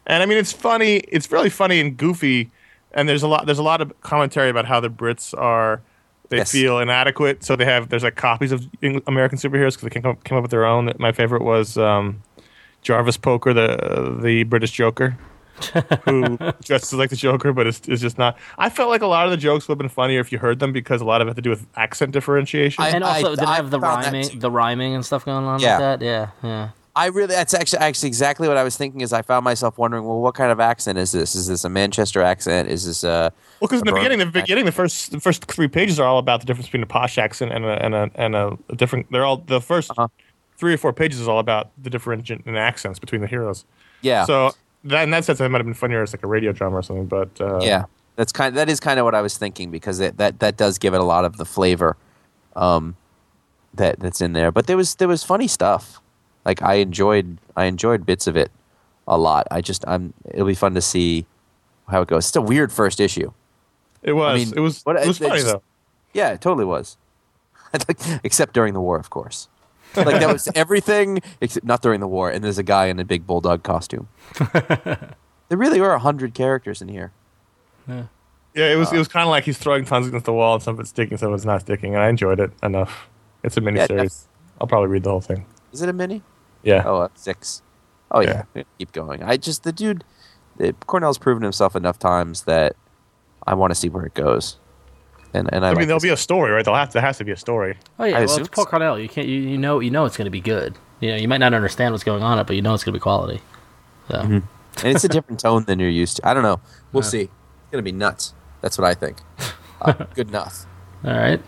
And 0.06 0.22
I 0.22 0.26
mean, 0.26 0.38
it's 0.38 0.52
funny. 0.52 0.96
It's 1.08 1.30
really 1.30 1.50
funny 1.50 1.80
and 1.80 1.96
goofy. 1.96 2.50
And 2.92 3.08
there's 3.08 3.22
a 3.22 3.28
lot. 3.28 3.46
There's 3.46 3.58
a 3.58 3.62
lot 3.62 3.80
of 3.80 3.98
commentary 4.02 4.50
about 4.50 4.66
how 4.66 4.80
the 4.80 4.90
Brits 4.90 5.36
are. 5.38 5.80
They 6.28 6.38
Yes. 6.38 6.50
feel 6.52 6.78
inadequate, 6.78 7.44
so 7.44 7.56
they 7.56 7.64
have. 7.66 7.88
There's 7.90 8.02
like 8.04 8.16
copies 8.16 8.52
of 8.52 8.66
American 9.06 9.38
superheroes 9.38 9.74
because 9.76 9.82
they 9.82 9.90
came 9.90 10.06
up, 10.06 10.24
came 10.24 10.36
up 10.38 10.42
with 10.42 10.50
their 10.50 10.64
own. 10.64 10.90
My 10.98 11.12
favorite 11.12 11.42
was 11.42 11.76
um, 11.76 12.22
Jarvis 12.82 13.16
Poker, 13.18 13.52
the 13.52 14.18
the 14.22 14.44
British 14.44 14.70
Joker, 14.72 15.16
who 16.04 16.36
dresses 16.64 16.94
like 16.94 17.10
the 17.10 17.16
Joker, 17.16 17.52
but 17.52 17.66
is 17.66 17.80
is 17.88 18.00
just 18.00 18.18
not. 18.18 18.38
I 18.58 18.68
felt 18.70 18.90
like 18.90 19.02
a 19.02 19.06
lot 19.06 19.26
of 19.26 19.30
the 19.30 19.36
jokes 19.36 19.68
would 19.68 19.74
have 19.74 19.78
been 19.78 19.88
funnier 19.88 20.20
if 20.20 20.32
you 20.32 20.38
heard 20.38 20.58
them 20.60 20.72
because 20.72 21.00
a 21.00 21.04
lot 21.04 21.20
of 21.20 21.28
it 21.28 21.30
had 21.30 21.36
to 21.36 21.42
do 21.42 21.50
with 21.50 21.66
accent 21.76 22.12
differentiation. 22.12 22.82
I- 22.82 22.88
and 22.90 23.04
also, 23.04 23.30
did 23.34 23.42
it 23.42 23.48
I 23.48 23.56
have 23.56 23.70
the 23.70 23.80
rhyming, 23.80 24.38
the 24.38 24.50
rhyming 24.50 24.94
and 24.94 25.04
stuff 25.04 25.24
going 25.24 25.44
on 25.44 25.60
Yeah. 25.60 25.78
like 25.78 26.00
that? 26.00 26.04
Yeah, 26.04 26.28
yeah. 26.42 26.68
I 26.94 27.06
really 27.06 27.28
that's 27.34 27.54
actually 27.54 27.78
actually 27.78 28.08
exactly 28.08 28.48
what 28.48 28.58
I 28.58 28.62
was 28.64 28.76
thinking. 28.76 29.00
Is 29.00 29.14
I 29.14 29.22
found 29.22 29.44
myself 29.44 29.78
wondering, 29.78 30.04
well, 30.04 30.20
what 30.20 30.34
kind 30.34 30.52
of 30.52 30.60
accent 30.60 30.98
is 30.98 31.12
this? 31.12 31.34
Is 31.34 31.46
this 31.46 31.64
a 31.64 31.70
Manchester 31.70 32.20
accent? 32.20 32.68
Is 32.68 32.84
this 32.84 33.02
a 33.02 33.32
Well, 33.60 33.68
because 33.68 33.80
in 33.80 33.86
the 33.86 33.92
beginning, 33.92 34.18
the 34.18 34.26
beginning, 34.26 34.66
the 34.66 34.72
first 34.72 35.10
the 35.10 35.18
first 35.20 35.44
three 35.46 35.68
pages 35.68 35.98
are 35.98 36.06
all 36.06 36.18
about 36.18 36.40
the 36.40 36.46
difference 36.46 36.66
between 36.66 36.82
a 36.82 36.86
posh 36.86 37.16
accent 37.16 37.50
and 37.50 37.64
a 37.64 37.82
and 37.82 37.94
a, 37.94 38.10
and 38.14 38.34
a, 38.36 38.58
a 38.68 38.76
different. 38.76 39.06
They're 39.10 39.24
all 39.24 39.38
the 39.38 39.60
1st 39.60 39.90
Uh-huh. 39.92 40.08
three 40.58 40.74
or 40.74 40.76
four 40.76 40.92
pages 40.92 41.18
is 41.18 41.28
all 41.28 41.38
about 41.38 41.70
the 41.82 41.88
difference 41.88 42.28
in 42.28 42.42
in 42.44 42.56
accents 42.56 42.98
between 42.98 43.22
the 43.22 43.26
heroes. 43.26 43.64
yeah? 44.02 44.26
So 44.26 44.52
that 44.84 45.02
in 45.04 45.10
that 45.10 45.24
sense, 45.24 45.40
it 45.40 45.48
might 45.48 45.58
have 45.58 45.66
been 45.66 45.74
funnier 45.74 46.02
as 46.02 46.12
like 46.12 46.22
a 46.22 46.26
radio 46.26 46.52
drama 46.52 46.76
or 46.76 46.82
something. 46.82 47.06
But 47.06 47.40
uh, 47.40 47.60
Yeah, 47.62 47.84
that's 48.16 48.32
kind. 48.32 48.56
that 48.56 48.68
is 48.68 48.80
kind 48.80 48.98
of 48.98 49.04
what 49.04 49.14
I 49.14 49.20
was 49.22 49.36
thinking 49.38 49.70
because 49.70 50.00
it, 50.00 50.16
that 50.18 50.40
that 50.40 50.56
does 50.56 50.78
give 50.78 50.94
it 50.94 51.00
a 51.00 51.04
lot 51.04 51.24
of 51.24 51.36
the 51.36 51.44
flavor, 51.44 51.96
um, 52.56 52.96
that 53.74 54.00
that's 54.00 54.20
in 54.20 54.32
there. 54.32 54.50
But 54.52 54.66
there 54.66 54.76
was 54.76 54.96
there 54.96 55.08
was 55.08 55.22
funny 55.22 55.48
stuff. 55.48 56.00
Like 56.44 56.62
I 56.62 56.74
enjoyed 56.74 57.38
I 57.56 57.64
enjoyed 57.66 58.04
bits 58.04 58.26
of 58.26 58.36
it 58.36 58.50
a 59.06 59.16
lot. 59.18 59.46
I 59.50 59.60
just 59.60 59.84
I'm 59.86 60.12
it'll 60.30 60.46
be 60.46 60.54
fun 60.54 60.74
to 60.74 60.80
see 60.82 61.26
how 61.88 62.02
it 62.02 62.08
goes. 62.08 62.28
It's 62.28 62.36
a 62.36 62.42
weird 62.42 62.72
first 62.72 62.98
issue. 63.00 63.32
it 64.02 64.12
was 64.14 64.32
I 64.32 64.44
mean, 64.44 64.52
it 64.56 64.60
was 64.60 64.82
what- 64.82 64.96
it 64.96 65.06
was 65.06 65.20
it- 65.20 65.24
it 65.24 65.28
funny 65.28 65.40
just- 65.42 65.52
though. 65.52 65.62
Yeah, 66.14 66.30
it 66.30 66.40
totally 66.40 66.64
was. 66.66 66.96
except 68.22 68.52
during 68.52 68.74
the 68.74 68.80
war, 68.80 68.98
of 68.98 69.08
course. 69.10 69.48
Like 69.96 70.20
that 70.20 70.32
was 70.32 70.48
everything 70.54 71.20
except 71.40 71.66
not 71.66 71.82
during 71.82 72.00
the 72.00 72.08
war. 72.08 72.30
And 72.30 72.42
there's 72.42 72.58
a 72.58 72.62
guy 72.62 72.86
in 72.86 72.98
a 73.00 73.04
big 73.04 73.26
bulldog 73.26 73.62
costume. 73.62 74.08
There 75.48 75.58
really 75.58 75.80
are 75.80 75.98
hundred 75.98 76.32
characters 76.32 76.80
in 76.80 76.88
here. 76.88 77.12
Yeah, 77.86 78.04
it 78.54 78.76
was 78.76 78.90
it 78.90 78.96
was 78.96 79.06
kind 79.08 79.24
of 79.24 79.28
like 79.30 79.44
he's 79.44 79.58
throwing 79.58 79.84
tons 79.84 80.06
against 80.06 80.24
the 80.24 80.32
wall 80.32 80.54
and 80.54 80.62
some 80.62 80.74
of 80.74 80.80
it's 80.80 80.88
sticking, 80.88 81.18
some 81.18 81.28
of 81.28 81.34
it's 81.34 81.44
not 81.44 81.60
sticking, 81.60 81.94
and 81.94 82.02
I 82.02 82.08
enjoyed 82.08 82.40
it 82.40 82.52
enough. 82.62 83.08
It's 83.42 83.56
a 83.58 83.60
Yeah, 83.60 83.86
miniseries. 83.86 84.02
def- 84.02 84.28
I'll 84.62 84.66
probably 84.66 84.88
read 84.88 85.02
the 85.02 85.10
whole 85.10 85.20
thing. 85.20 85.44
Is 85.72 85.82
it 85.82 85.90
a 85.90 85.92
mini? 85.92 86.22
Yeah. 86.62 86.84
Oh, 86.86 87.02
uh, 87.02 87.08
six. 87.14 87.60
Oh 88.10 88.20
yeah. 88.20 88.44
Keep 88.78 88.92
going. 88.92 89.22
I 89.22 89.36
just 89.36 89.64
the 89.64 89.72
dude, 89.72 90.04
the, 90.56 90.74
Cornell's 90.86 91.18
proven 91.18 91.42
himself 91.42 91.76
enough 91.76 91.98
times 91.98 92.44
that 92.44 92.74
I 93.46 93.52
want 93.54 93.72
to 93.72 93.74
see 93.74 93.90
where 93.90 94.06
it 94.06 94.14
goes. 94.14 94.56
And 95.34 95.48
and 95.52 95.64
I, 95.64 95.68
I 95.68 95.70
mean, 95.70 95.78
like 95.78 95.86
there'll 95.86 95.98
this. 96.00 96.08
be 96.08 96.12
a 96.12 96.16
story, 96.16 96.50
right? 96.50 96.64
There'll 96.64 96.78
have, 96.78 96.92
there 96.92 97.02
has 97.02 97.18
to 97.18 97.24
be 97.24 97.32
a 97.32 97.36
story. 97.36 97.76
Oh 97.98 98.04
yeah, 98.04 98.18
I 98.18 98.24
well 98.26 98.38
it's 98.38 98.48
Paul. 98.48 98.66
Cornell. 98.66 98.98
You 98.98 99.08
can't 99.08 99.26
you, 99.26 99.40
you 99.40 99.58
know 99.58 99.80
you 99.80 99.90
know 99.90 100.04
it's 100.04 100.16
going 100.16 100.26
to 100.26 100.30
be 100.30 100.40
good. 100.40 100.76
You 101.00 101.10
know 101.10 101.16
you 101.16 101.28
might 101.28 101.38
not 101.38 101.54
understand 101.54 101.92
what's 101.92 102.04
going 102.04 102.22
on 102.22 102.38
it, 102.38 102.46
but 102.46 102.56
you 102.56 102.62
know 102.62 102.74
it's 102.74 102.84
going 102.84 102.92
to 102.92 102.98
be 102.98 103.02
quality. 103.02 103.40
So 104.08 104.20
and 104.20 104.42
it's 104.84 105.04
a 105.04 105.08
different 105.16 105.40
tone 105.40 105.64
than 105.64 105.78
you're 105.78 105.88
used 105.88 106.16
to. 106.18 106.28
I 106.28 106.34
don't 106.34 106.42
know. 106.42 106.60
We'll 106.92 107.02
see. 107.02 107.22
It's 107.22 107.30
gonna 107.70 107.82
be 107.82 107.92
nuts. 107.92 108.34
That's 108.60 108.78
what 108.78 108.86
I 108.86 108.94
think. 108.94 109.18
Uh, 109.84 109.94
good 110.14 110.28
enough. 110.28 110.64
all 111.04 111.12
right. 111.12 111.40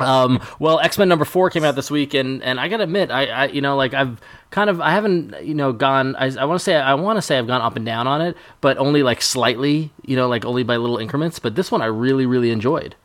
Um, 0.00 0.40
well, 0.58 0.80
X 0.80 0.98
Men 0.98 1.08
number 1.08 1.24
four 1.24 1.50
came 1.50 1.64
out 1.64 1.76
this 1.76 1.90
week, 1.90 2.14
and, 2.14 2.42
and 2.42 2.58
I 2.58 2.68
gotta 2.68 2.84
admit, 2.84 3.10
I, 3.10 3.26
I 3.26 3.46
you 3.46 3.60
know 3.60 3.76
like 3.76 3.94
I've 3.94 4.20
kind 4.50 4.70
of 4.70 4.80
I 4.80 4.90
haven't 4.90 5.42
you 5.44 5.54
know 5.54 5.72
gone 5.72 6.16
I, 6.16 6.26
I 6.36 6.44
want 6.44 6.58
to 6.58 6.64
say 6.64 6.76
I 6.76 6.94
want 6.94 7.16
to 7.18 7.22
say 7.22 7.38
I've 7.38 7.46
gone 7.46 7.60
up 7.60 7.76
and 7.76 7.84
down 7.84 8.06
on 8.06 8.20
it, 8.20 8.36
but 8.60 8.78
only 8.78 9.02
like 9.02 9.22
slightly, 9.22 9.92
you 10.04 10.16
know, 10.16 10.28
like 10.28 10.44
only 10.44 10.62
by 10.62 10.76
little 10.76 10.98
increments. 10.98 11.38
But 11.38 11.54
this 11.54 11.70
one 11.70 11.82
I 11.82 11.86
really 11.86 12.26
really 12.26 12.50
enjoyed. 12.50 12.96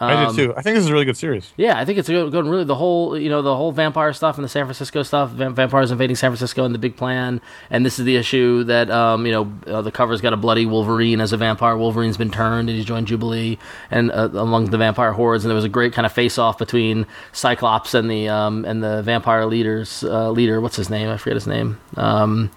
I 0.00 0.24
Um, 0.24 0.34
did 0.34 0.46
too. 0.46 0.54
I 0.56 0.62
think 0.62 0.74
this 0.74 0.84
is 0.84 0.90
a 0.90 0.92
really 0.92 1.04
good 1.04 1.16
series. 1.16 1.52
Yeah, 1.56 1.78
I 1.78 1.84
think 1.84 1.98
it's 1.98 2.08
good. 2.08 2.32
good 2.32 2.44
really, 2.46 2.64
the 2.64 2.74
whole 2.74 3.16
you 3.16 3.28
know 3.28 3.42
the 3.42 3.54
whole 3.54 3.70
vampire 3.70 4.12
stuff 4.12 4.36
and 4.36 4.44
the 4.44 4.48
San 4.48 4.64
Francisco 4.64 5.02
stuff, 5.02 5.30
vampires 5.30 5.90
invading 5.90 6.16
San 6.16 6.30
Francisco 6.30 6.64
and 6.64 6.74
the 6.74 6.78
big 6.78 6.96
plan. 6.96 7.40
And 7.70 7.86
this 7.86 7.98
is 7.98 8.04
the 8.04 8.16
issue 8.16 8.64
that 8.64 8.90
um, 8.90 9.24
you 9.26 9.32
know 9.32 9.52
uh, 9.66 9.82
the 9.82 9.92
cover's 9.92 10.20
got 10.20 10.32
a 10.32 10.36
bloody 10.36 10.66
Wolverine 10.66 11.20
as 11.20 11.32
a 11.32 11.36
vampire. 11.36 11.76
Wolverine's 11.76 12.16
been 12.16 12.30
turned 12.30 12.68
and 12.68 12.76
he's 12.76 12.84
joined 12.86 13.06
Jubilee 13.06 13.58
and 13.90 14.10
uh, 14.10 14.30
among 14.34 14.66
the 14.70 14.78
vampire 14.78 15.12
hordes. 15.12 15.44
And 15.44 15.50
there 15.50 15.56
was 15.56 15.64
a 15.64 15.68
great 15.68 15.92
kind 15.92 16.06
of 16.06 16.12
face 16.12 16.38
off 16.38 16.58
between 16.58 17.06
Cyclops 17.32 17.94
and 17.94 18.10
the 18.10 18.28
um, 18.28 18.64
and 18.64 18.82
the 18.82 19.02
vampire 19.02 19.46
leaders 19.46 20.02
uh, 20.04 20.30
leader. 20.30 20.60
What's 20.60 20.76
his 20.76 20.90
name? 20.90 21.08
I 21.08 21.16
forget 21.18 21.34
his 21.36 21.46
name. 21.46 21.78
Um, 21.96 22.50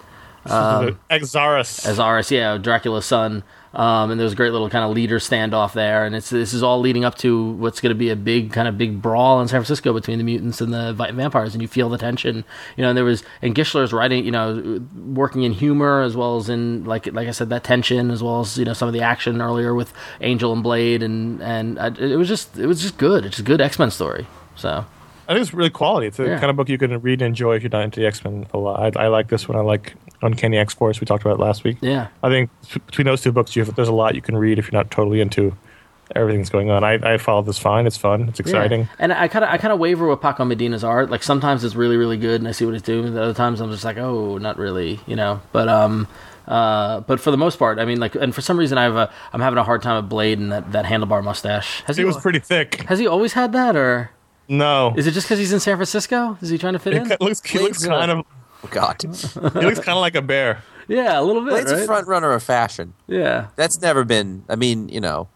Exarus. 1.09 1.85
Azaris, 1.85 2.31
yeah, 2.31 2.57
Dracula's 2.57 3.05
son. 3.05 3.43
Um, 3.73 4.09
and 4.09 4.19
there 4.19 4.23
was 4.23 4.33
a 4.33 4.35
great 4.35 4.53
little 4.53 4.69
kind 4.69 4.83
of 4.85 4.91
leader 4.91 5.19
standoff 5.19 5.73
there, 5.73 6.05
and 6.05 6.15
it's 6.15 6.29
this 6.29 6.53
is 6.53 6.63
all 6.63 6.79
leading 6.79 7.03
up 7.05 7.15
to 7.19 7.51
what's 7.53 7.79
going 7.81 7.91
to 7.91 7.95
be 7.95 8.09
a 8.09 8.15
big 8.15 8.51
kind 8.51 8.67
of 8.67 8.77
big 8.77 9.01
brawl 9.01 9.39
in 9.41 9.47
San 9.47 9.59
Francisco 9.59 9.93
between 9.93 10.17
the 10.17 10.23
mutants 10.23 10.61
and 10.61 10.73
the 10.73 10.93
vampires, 11.13 11.53
and 11.53 11.61
you 11.61 11.67
feel 11.67 11.89
the 11.89 11.97
tension, 11.97 12.43
you 12.75 12.81
know. 12.81 12.89
And 12.89 12.97
there 12.97 13.03
was 13.05 13.23
and 13.41 13.53
Gischler's 13.53 13.91
writing, 13.93 14.25
you 14.25 14.31
know, 14.31 14.81
working 14.95 15.43
in 15.43 15.51
humor 15.51 16.01
as 16.01 16.15
well 16.15 16.37
as 16.37 16.49
in 16.49 16.85
like 16.85 17.05
like 17.13 17.27
I 17.27 17.31
said 17.31 17.49
that 17.49 17.63
tension 17.63 18.09
as 18.09 18.23
well 18.23 18.39
as 18.39 18.57
you 18.57 18.65
know 18.65 18.73
some 18.73 18.87
of 18.87 18.93
the 18.93 19.01
action 19.01 19.41
earlier 19.41 19.75
with 19.75 19.93
Angel 20.21 20.53
and 20.53 20.63
Blade, 20.63 21.03
and 21.03 21.41
and 21.43 21.77
I, 21.77 21.87
it 21.87 22.15
was 22.17 22.29
just 22.29 22.57
it 22.57 22.65
was 22.67 22.81
just 22.81 22.97
good. 22.97 23.25
It's 23.25 23.39
a 23.39 23.43
good 23.43 23.61
X 23.61 23.77
Men 23.77 23.91
story. 23.91 24.25
So 24.55 24.85
I 25.27 25.33
think 25.33 25.41
it's 25.41 25.53
really 25.53 25.69
quality. 25.69 26.07
It's 26.07 26.19
a 26.19 26.25
Yeah. 26.25 26.39
kind 26.39 26.49
of 26.49 26.55
book 26.55 26.69
you 26.69 26.77
can 26.77 26.99
read 27.01 27.21
and 27.21 27.27
enjoy 27.27 27.55
if 27.57 27.63
you're 27.63 27.69
not 27.69 27.83
into 27.83 27.99
the 27.99 28.07
X 28.07 28.23
Men 28.23 28.47
a 28.53 28.57
lot. 28.57 28.95
I, 28.97 29.03
I 29.03 29.07
like 29.09 29.27
this 29.27 29.47
one. 29.47 29.57
I 29.57 29.61
like 29.61 29.93
Uncanny 30.21 30.57
X 30.57 30.73
Force. 30.73 30.99
We 30.99 31.05
talked 31.05 31.23
about 31.25 31.39
last 31.39 31.63
week. 31.63 31.77
yeah, 31.81 32.07
I 32.23 32.29
think 32.29 32.49
between 32.85 33.05
those 33.05 33.21
two 33.21 33.31
books, 33.31 33.55
you 33.55 33.63
have, 33.63 33.75
there's 33.75 33.87
a 33.87 33.93
lot 33.93 34.15
you 34.15 34.21
can 34.21 34.37
read 34.37 34.59
if 34.59 34.71
you're 34.71 34.79
not 34.79 34.91
totally 34.91 35.21
into 35.21 35.55
everything 36.15 36.39
that's 36.39 36.49
going 36.49 36.69
on. 36.69 36.83
I, 36.83 36.93
I 37.15 37.17
followed 37.17 37.45
this 37.45 37.59
fine. 37.59 37.85
It's 37.85 37.97
fun. 37.97 38.29
It's 38.29 38.39
exciting. 38.39 38.81
Yeah. 38.81 38.87
And 38.99 39.13
I 39.13 39.27
kind 39.27 39.43
of 39.43 39.51
I 39.51 39.57
kind 39.57 39.73
of 39.73 39.79
waver 39.79 40.07
with 40.07 40.21
Paco 40.21 40.45
Medina's 40.45 40.83
art. 40.83 41.09
Like 41.09 41.23
sometimes 41.23 41.63
it's 41.63 41.75
really 41.75 41.97
really 41.97 42.17
good, 42.17 42.41
and 42.41 42.47
I 42.47 42.51
see 42.51 42.65
what 42.65 42.73
he's 42.73 42.81
doing. 42.81 43.13
The 43.13 43.21
other 43.21 43.33
times 43.33 43.59
I'm 43.61 43.71
just 43.71 43.83
like, 43.83 43.97
oh, 43.97 44.37
not 44.37 44.57
really, 44.57 44.99
you 45.05 45.15
know. 45.15 45.41
But 45.51 45.67
um, 45.67 46.07
uh, 46.47 47.01
but 47.01 47.19
for 47.19 47.29
the 47.31 47.37
most 47.37 47.59
part, 47.59 47.77
I 47.77 47.85
mean, 47.85 47.99
like, 47.99 48.15
and 48.15 48.33
for 48.33 48.39
some 48.41 48.57
reason 48.57 48.77
I 48.77 48.83
have 48.83 48.95
a 48.95 49.11
I'm 49.33 49.41
having 49.41 49.59
a 49.59 49.63
hard 49.63 49.81
time 49.81 50.01
with 50.01 50.09
Blade 50.09 50.39
and 50.39 50.51
that, 50.51 50.71
that 50.71 50.85
handlebar 50.85 51.23
mustache. 51.23 51.81
Has 51.83 51.97
It 51.97 52.01
he 52.01 52.05
was 52.05 52.17
pretty 52.17 52.39
thick. 52.39 52.83
has 52.83 52.99
he 52.99 53.07
always 53.07 53.33
had 53.33 53.51
that, 53.51 53.75
or 53.75 54.11
No, 54.47 54.93
is 54.95 55.07
it 55.07 55.11
just 55.11 55.27
because 55.27 55.39
he's 55.39 55.51
in 55.51 55.59
San 55.59 55.75
Francisco? 55.75 56.37
Is 56.41 56.49
he 56.49 56.57
trying 56.57 56.73
to 56.73 56.79
fit 56.79 56.93
in? 56.93 57.11
it 57.11 57.19
looks 57.19 57.41
he 57.43 57.59
looks 57.59 57.85
kind 57.85 58.11
of 58.11 58.25
Oh 58.63 58.67
god. 58.71 59.01
he 59.01 59.07
looks 59.09 59.79
kind 59.79 59.97
of 59.97 60.01
like 60.01 60.15
a 60.15 60.21
bear. 60.21 60.63
Yeah, 60.87 61.19
a 61.19 61.21
little 61.23 61.43
bit. 61.43 61.51
Blade's 61.51 61.71
right? 61.73 61.81
a 61.81 61.85
front 61.85 62.07
runner 62.07 62.31
of 62.31 62.41
fashion. 62.41 62.93
Yeah, 63.07 63.47
That's 63.55 63.81
never 63.81 64.03
been. 64.05 64.43
I 64.49 64.55
mean, 64.55 64.87
you 64.89 65.01
know. 65.01 65.27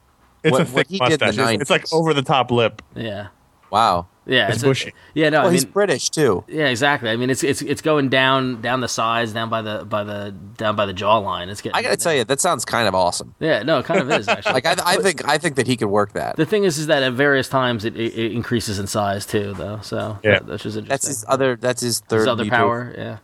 It's 0.43 0.51
What- 0.53 0.61
a 0.61 0.65
what 0.65 0.87
thick 0.87 0.87
he 0.87 0.97
did 0.99 1.21
in 1.21 1.27
mustache. 1.27 1.35
the 1.35 1.53
It's, 1.53 1.61
it's 1.63 1.69
like 1.69 1.85
over 1.93 2.13
the 2.13 2.23
top 2.23 2.49
lip. 2.51 2.81
yeah, 2.95 3.27
Wow. 3.71 4.07
yeah. 4.25 4.49
It's 4.51 4.61
a- 4.61 4.65
bushy. 4.67 4.93
yeah, 5.13 5.29
no, 5.29 5.39
Well, 5.41 5.49
I 5.49 5.53
he's 5.53 5.65
British 5.65 6.09
too. 6.09 6.43
yeah, 6.47 6.65
exactly. 6.67 7.09
I 7.09 7.15
mean, 7.15 7.29
it's 7.29 7.43
it's 7.43 7.61
it's 7.61 7.81
going 7.81 8.09
down 8.09 8.61
down 8.61 8.81
the 8.81 8.87
sides, 8.87 9.33
down 9.33 9.49
by 9.49 9.61
the 9.61 9.85
by 9.85 10.03
the 10.03 10.31
down 10.57 10.75
by 10.75 10.85
the 10.85 10.93
jawline. 10.93 11.47
It's 11.47 11.61
getting. 11.61 11.75
I 11.75 11.81
gotta 11.81 11.97
tell 11.97 12.13
you, 12.13 12.23
that 12.25 12.39
sounds 12.39 12.65
kind 12.65 12.87
of 12.87 12.93
awesome. 12.93 13.33
Yeah, 13.39 13.63
no, 13.63 13.79
it 13.79 13.85
kind 13.85 14.01
of 14.01 14.11
is 14.11 14.27
actually. 14.27 14.53
Like 14.53 14.65
I, 14.65 14.75
I 14.85 14.97
think, 14.97 15.27
I 15.27 15.37
think 15.37 15.55
that 15.55 15.67
he 15.67 15.77
could 15.77 15.87
work 15.87 16.13
that. 16.13 16.35
The 16.35 16.45
thing 16.45 16.65
is, 16.65 16.77
is 16.77 16.87
that 16.87 17.01
at 17.01 17.13
various 17.13 17.47
times 17.49 17.85
it, 17.85 17.95
it, 17.95 18.13
it 18.17 18.31
increases 18.33 18.77
in 18.77 18.87
size 18.87 19.25
too, 19.25 19.53
though. 19.53 19.79
So 19.81 20.19
Yeah. 20.23 20.31
that, 20.39 20.47
that's 20.47 20.63
just 20.63 20.77
interesting. 20.77 20.85
That's 20.89 21.07
his 21.07 21.25
other. 21.27 21.55
That's 21.55 21.81
his 21.81 21.99
third 22.01 22.19
His 22.19 22.27
other 22.27 22.43
mutual- 22.43 22.57
power, 22.59 22.93
yeah. 22.97 23.17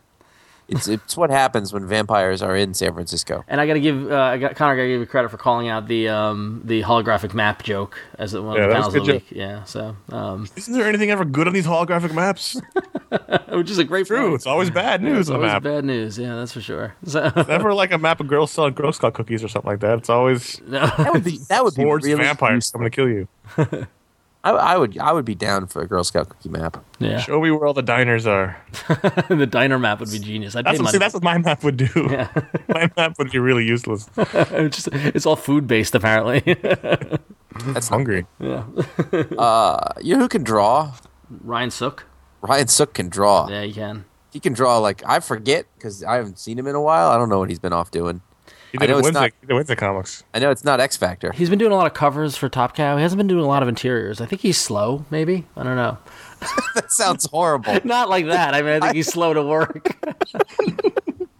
It's 0.68 0.86
it's 0.86 1.16
what 1.16 1.30
happens 1.30 1.72
when 1.72 1.86
vampires 1.86 2.42
are 2.42 2.54
in 2.54 2.74
San 2.74 2.92
Francisco. 2.92 3.42
And 3.48 3.58
I 3.60 3.66
got 3.66 3.74
to 3.74 3.80
give 3.80 4.10
uh, 4.12 4.16
I 4.20 4.36
got, 4.38 4.54
Conor 4.54 4.76
got 4.76 4.82
to 4.82 4.88
give 4.88 5.00
you 5.00 5.06
credit 5.06 5.30
for 5.30 5.38
calling 5.38 5.68
out 5.68 5.88
the 5.88 6.08
um, 6.08 6.60
the 6.64 6.82
holographic 6.82 7.32
map 7.32 7.62
joke 7.62 7.98
as 8.18 8.34
one 8.36 8.56
Yeah, 8.56 8.64
of 8.64 8.68
the 8.68 8.68
was 8.68 8.74
panels 8.74 8.94
a 8.94 8.98
of 8.98 9.06
the 9.06 9.12
good 9.12 9.22
week. 9.22 9.26
Yeah, 9.30 9.64
so 9.64 9.96
um, 10.12 10.46
Isn't 10.56 10.74
there 10.74 10.86
anything 10.86 11.10
ever 11.10 11.24
good 11.24 11.46
on 11.46 11.54
these 11.54 11.66
holographic 11.66 12.14
maps? 12.14 12.60
which 13.48 13.70
is 13.70 13.78
a 13.78 13.84
great 13.84 14.06
True. 14.06 14.20
point. 14.22 14.34
It's 14.34 14.46
always 14.46 14.68
bad 14.70 15.02
Yeah, 15.02 15.08
news 15.08 15.20
it's 15.20 15.30
on 15.30 15.36
always 15.36 15.52
map. 15.52 15.62
bad 15.62 15.84
news. 15.86 16.18
Yeah, 16.18 16.34
that's 16.36 16.52
for 16.52 16.60
sure. 16.60 16.94
So, 17.06 17.32
Never 17.48 17.72
like 17.72 17.90
a 17.92 17.96
map 17.98 18.20
of 18.20 18.28
girls 18.28 18.50
selling 18.50 18.74
Girl 18.74 18.92
Scout 18.92 19.14
cookies 19.14 19.42
or 19.42 19.48
something 19.48 19.70
like 19.70 19.80
that. 19.80 19.96
It's 19.98 20.10
always 20.10 20.60
no. 20.66 20.80
That 20.98 21.12
would 21.14 21.24
be 21.24 21.38
that 21.48 21.64
would 21.64 21.74
be 21.76 21.82
hordes 21.82 22.04
really. 22.06 22.22
vampires 22.22 22.56
useful. 22.56 22.80
coming 22.80 22.90
to 22.90 22.94
kill 22.94 23.08
you. 23.08 23.86
I, 24.48 24.74
I 24.74 24.76
would 24.76 24.98
I 24.98 25.12
would 25.12 25.24
be 25.24 25.34
down 25.34 25.66
for 25.66 25.82
a 25.82 25.86
Girl 25.86 26.04
Scout 26.04 26.28
cookie 26.28 26.48
map. 26.48 26.82
yeah, 26.98 27.18
Show 27.18 27.40
me 27.40 27.50
where 27.50 27.66
all 27.66 27.74
the 27.74 27.82
diners 27.82 28.26
are. 28.26 28.60
the 29.28 29.46
diner 29.46 29.78
map 29.78 30.00
would 30.00 30.10
be 30.10 30.18
genius. 30.18 30.56
I'd 30.56 30.64
That's 30.64 30.80
what, 30.80 30.90
see, 30.90 30.98
that's 30.98 31.14
what 31.14 31.22
my 31.22 31.38
map 31.38 31.62
would 31.64 31.76
do. 31.76 31.88
my 32.68 32.90
map 32.96 33.18
would 33.18 33.30
be 33.30 33.38
really 33.38 33.64
useless. 33.64 34.08
it's, 34.16 34.76
just, 34.76 34.88
it's 34.92 35.26
all 35.26 35.36
food 35.36 35.66
based 35.66 35.94
apparently. 35.94 36.40
That's 37.66 37.88
Hungry. 37.88 38.26
Uh, 38.40 39.88
you 40.00 40.14
know 40.14 40.20
who 40.20 40.28
can 40.28 40.44
draw? 40.44 40.94
Ryan 41.30 41.70
Sook. 41.70 42.06
Ryan 42.40 42.68
Sook 42.68 42.94
can 42.94 43.08
draw. 43.08 43.48
Yeah, 43.48 43.62
you 43.62 43.74
can. 43.74 44.04
He 44.30 44.40
can 44.40 44.52
draw 44.52 44.78
like 44.78 45.02
I 45.06 45.20
forget 45.20 45.66
because 45.76 46.04
I 46.04 46.16
haven't 46.16 46.38
seen 46.38 46.58
him 46.58 46.66
in 46.66 46.74
a 46.74 46.82
while. 46.82 47.10
I 47.10 47.18
don't 47.18 47.28
know 47.28 47.38
what 47.38 47.48
he's 47.48 47.58
been 47.58 47.72
off 47.72 47.90
doing. 47.90 48.22
He 48.72 48.78
I 48.80 48.86
know 48.86 48.96
a 48.96 48.98
it's 48.98 49.12
not- 49.12 49.30
he 49.40 49.46
did 49.46 49.54
Wednesday 49.54 49.74
comics. 49.76 50.24
I 50.34 50.38
know 50.40 50.50
it's 50.50 50.64
not 50.64 50.78
X 50.80 50.96
Factor. 50.96 51.32
He's 51.32 51.48
been 51.48 51.58
doing 51.58 51.72
a 51.72 51.74
lot 51.76 51.86
of 51.86 51.94
covers 51.94 52.36
for 52.36 52.48
Top 52.48 52.74
Cow. 52.76 52.96
He 52.96 53.02
hasn't 53.02 53.16
been 53.18 53.26
doing 53.26 53.44
a 53.44 53.48
lot 53.48 53.62
of 53.62 53.68
interiors. 53.68 54.20
I 54.20 54.26
think 54.26 54.42
he's 54.42 54.58
slow. 54.58 55.04
Maybe 55.10 55.46
I 55.56 55.62
don't 55.62 55.76
know. 55.76 55.96
that 56.74 56.92
sounds 56.92 57.26
horrible. 57.30 57.78
Not 57.84 58.08
like 58.10 58.26
that. 58.26 58.54
I 58.54 58.62
mean, 58.62 58.72
I 58.74 58.80
think 58.80 58.94
he's 58.96 59.08
slow 59.12 59.32
to 59.34 59.42
work. 59.42 59.96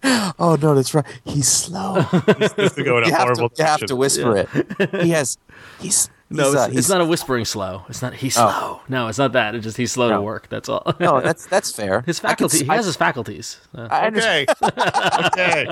oh 0.04 0.56
no, 0.60 0.74
that's 0.74 0.94
right. 0.94 1.04
He's 1.24 1.48
slow. 1.48 2.02
This 2.38 2.54
is 2.56 2.72
to 2.74 2.84
go 2.84 2.98
in 2.98 3.04
a 3.04 3.06
you 3.08 3.12
have 3.12 3.22
horrible 3.22 3.48
to 3.50 3.62
you 3.62 3.66
have 3.66 3.80
to 3.80 3.96
whisper 3.96 4.36
it. 4.36 5.02
He 5.02 5.10
has. 5.10 5.38
He's 5.80 6.08
No, 6.30 6.44
he's, 6.44 6.54
it's, 6.54 6.62
uh, 6.62 6.70
it's 6.78 6.88
not 6.88 7.00
a 7.00 7.04
whispering 7.04 7.44
slow. 7.44 7.82
It's 7.88 8.00
not. 8.02 8.14
He's 8.14 8.34
slow. 8.34 8.80
No, 8.88 9.08
it's 9.08 9.18
not 9.18 9.32
that. 9.32 9.54
It's 9.54 9.64
just 9.64 9.76
he's 9.76 9.92
slow 9.92 10.10
to 10.10 10.20
work. 10.20 10.48
That's 10.48 10.68
all. 10.68 10.94
no. 11.00 11.20
That's 11.20 11.46
that's 11.46 11.72
fair. 11.72 12.02
his 12.02 12.20
I 12.24 12.34
could 12.34 12.50
faculty. 12.50 12.56
s- 12.56 12.62
He 12.62 12.68
I- 12.70 12.76
has 12.76 12.86
his 12.86 12.96
faculties. 12.96 13.60
Uh, 13.74 13.88
I. 13.90 14.06
Okay. 14.08 14.46
okay. 15.26 15.68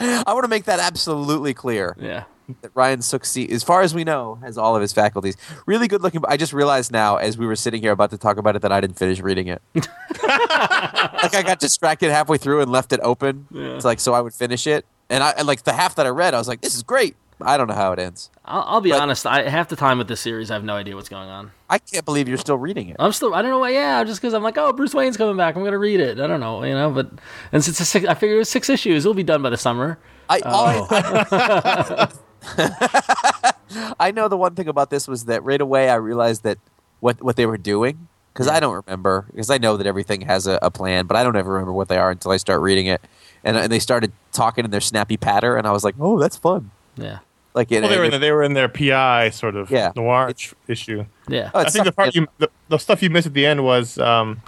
I 0.26 0.32
want 0.32 0.44
to 0.44 0.48
make 0.48 0.64
that 0.64 0.80
absolutely 0.80 1.54
clear. 1.54 1.96
yeah. 2.00 2.24
that 2.62 2.70
Ryan 2.74 3.00
Sooksy, 3.00 3.48
as 3.50 3.62
far 3.62 3.82
as 3.82 3.94
we 3.94 4.02
know, 4.02 4.36
has 4.42 4.58
all 4.58 4.74
of 4.74 4.82
his 4.82 4.92
faculties. 4.92 5.36
Really 5.66 5.86
good 5.86 6.02
looking. 6.02 6.22
I 6.26 6.36
just 6.36 6.52
realized 6.52 6.90
now, 6.90 7.16
as 7.16 7.38
we 7.38 7.46
were 7.46 7.54
sitting 7.56 7.80
here 7.80 7.92
about 7.92 8.10
to 8.10 8.18
talk 8.18 8.38
about 8.38 8.56
it, 8.56 8.62
that 8.62 8.72
I 8.72 8.80
didn't 8.80 8.98
finish 8.98 9.20
reading 9.20 9.46
it. 9.48 9.62
like 10.22 11.34
I 11.34 11.42
got 11.46 11.60
distracted 11.60 12.10
halfway 12.10 12.38
through 12.38 12.60
and 12.62 12.70
left 12.72 12.92
it 12.92 13.00
open. 13.02 13.46
It's 13.54 13.84
like 13.84 14.00
so 14.00 14.14
I 14.14 14.20
would 14.20 14.34
finish 14.34 14.66
it, 14.66 14.84
and 15.08 15.22
I 15.22 15.30
and 15.30 15.46
like 15.46 15.62
the 15.62 15.72
half 15.72 15.94
that 15.96 16.06
I 16.06 16.10
read, 16.10 16.34
I 16.34 16.38
was 16.38 16.48
like, 16.48 16.60
"This 16.60 16.74
is 16.74 16.82
great." 16.82 17.14
I 17.42 17.56
don't 17.56 17.68
know 17.68 17.74
how 17.74 17.92
it 17.92 17.98
ends. 17.98 18.30
I'll, 18.50 18.64
I'll 18.66 18.80
be 18.80 18.90
But- 18.90 19.00
honest. 19.00 19.26
I 19.26 19.48
half 19.48 19.68
the 19.68 19.76
time 19.76 19.98
with 19.98 20.08
this 20.08 20.20
series, 20.20 20.50
I 20.50 20.54
have 20.54 20.64
no 20.64 20.74
idea 20.74 20.96
what's 20.96 21.08
going 21.08 21.28
on. 21.28 21.52
I 21.68 21.78
can't 21.78 22.04
believe 22.04 22.28
you're 22.28 22.36
still 22.38 22.58
reading 22.58 22.88
it. 22.88 22.96
I'm 22.98 23.12
still. 23.12 23.32
I 23.34 23.42
don't 23.42 23.50
know 23.50 23.60
why. 23.60 23.70
Yeah, 23.70 24.02
just 24.04 24.20
because 24.20 24.34
I'm 24.34 24.42
like, 24.42 24.58
oh, 24.58 24.72
Bruce 24.72 24.92
Wayne's 24.94 25.16
coming 25.16 25.36
back. 25.36 25.54
I'm 25.56 25.62
gonna 25.64 25.78
read 25.78 26.00
it. 26.00 26.18
I 26.20 26.26
don't 26.26 26.40
know. 26.40 26.64
You 26.64 26.74
know, 26.74 26.90
but 26.90 27.10
and 27.52 27.62
since 27.64 27.80
it's 27.80 27.88
six, 27.88 28.06
I 28.06 28.14
figure 28.14 28.40
it's 28.40 28.50
six 28.50 28.68
issues. 28.68 29.04
It'll 29.04 29.14
be 29.14 29.22
done 29.22 29.40
by 29.42 29.50
the 29.50 29.56
summer. 29.56 29.98
I, 30.28 30.40
uh, 30.40 30.50
all 30.50 30.88
Oh. 30.90 32.08
I, 34.00 34.10
know 34.10 34.28
the 34.28 34.36
one 34.36 34.54
thing 34.54 34.68
about 34.68 34.90
this 34.90 35.06
was 35.06 35.26
that 35.26 35.44
right 35.44 35.60
away 35.60 35.90
I 35.90 35.96
realized 35.96 36.42
that 36.44 36.58
what 37.00 37.22
what 37.22 37.36
they 37.36 37.46
were 37.46 37.58
doing 37.58 38.08
because 38.32 38.48
I 38.48 38.60
don't 38.60 38.82
remember 38.86 39.26
because 39.30 39.50
I 39.50 39.58
know 39.58 39.76
that 39.76 39.86
everything 39.86 40.22
has 40.22 40.46
a, 40.46 40.58
a 40.62 40.70
plan, 40.70 41.06
but 41.06 41.16
I 41.16 41.22
don't 41.22 41.36
ever 41.36 41.52
remember 41.52 41.72
what 41.72 41.88
they 41.88 41.98
are 41.98 42.10
until 42.10 42.30
I 42.30 42.36
start 42.38 42.60
reading 42.62 42.86
it, 42.86 43.00
and, 43.44 43.56
and 43.56 43.70
they 43.70 43.78
started 43.78 44.12
talking 44.32 44.64
in 44.64 44.70
their 44.70 44.80
snappy 44.80 45.16
patter, 45.16 45.56
and 45.56 45.66
I 45.66 45.72
was 45.72 45.84
like, 45.84 45.94
oh, 46.00 46.18
that's 46.18 46.36
fun. 46.36 46.70
Yeah. 46.96 47.18
Like 47.54 47.72
it, 47.72 47.80
Well, 47.80 47.90
they 47.90 47.98
were, 47.98 48.04
it- 48.04 48.14
in, 48.14 48.20
they 48.20 48.30
were 48.32 48.42
in 48.42 48.52
their 48.54 48.68
PI 48.68 49.30
sort 49.30 49.56
of 49.56 49.70
Yeah. 49.70 49.92
noir 49.96 50.28
It's- 50.28 50.54
issue. 50.68 51.04
Yeah. 51.28 51.50
Oh, 51.54 51.60
I 51.60 51.64
think 51.64 51.72
the 51.72 51.78
something 51.78 51.92
part 51.92 52.14
you, 52.14 52.26
the, 52.38 52.48
the 52.68 52.78
stuff 52.78 53.02
you 53.02 53.10
missed 53.10 53.26
at 53.26 53.34
the 53.34 53.44
end 53.46 53.64
was 53.64 53.98
um, 53.98 54.40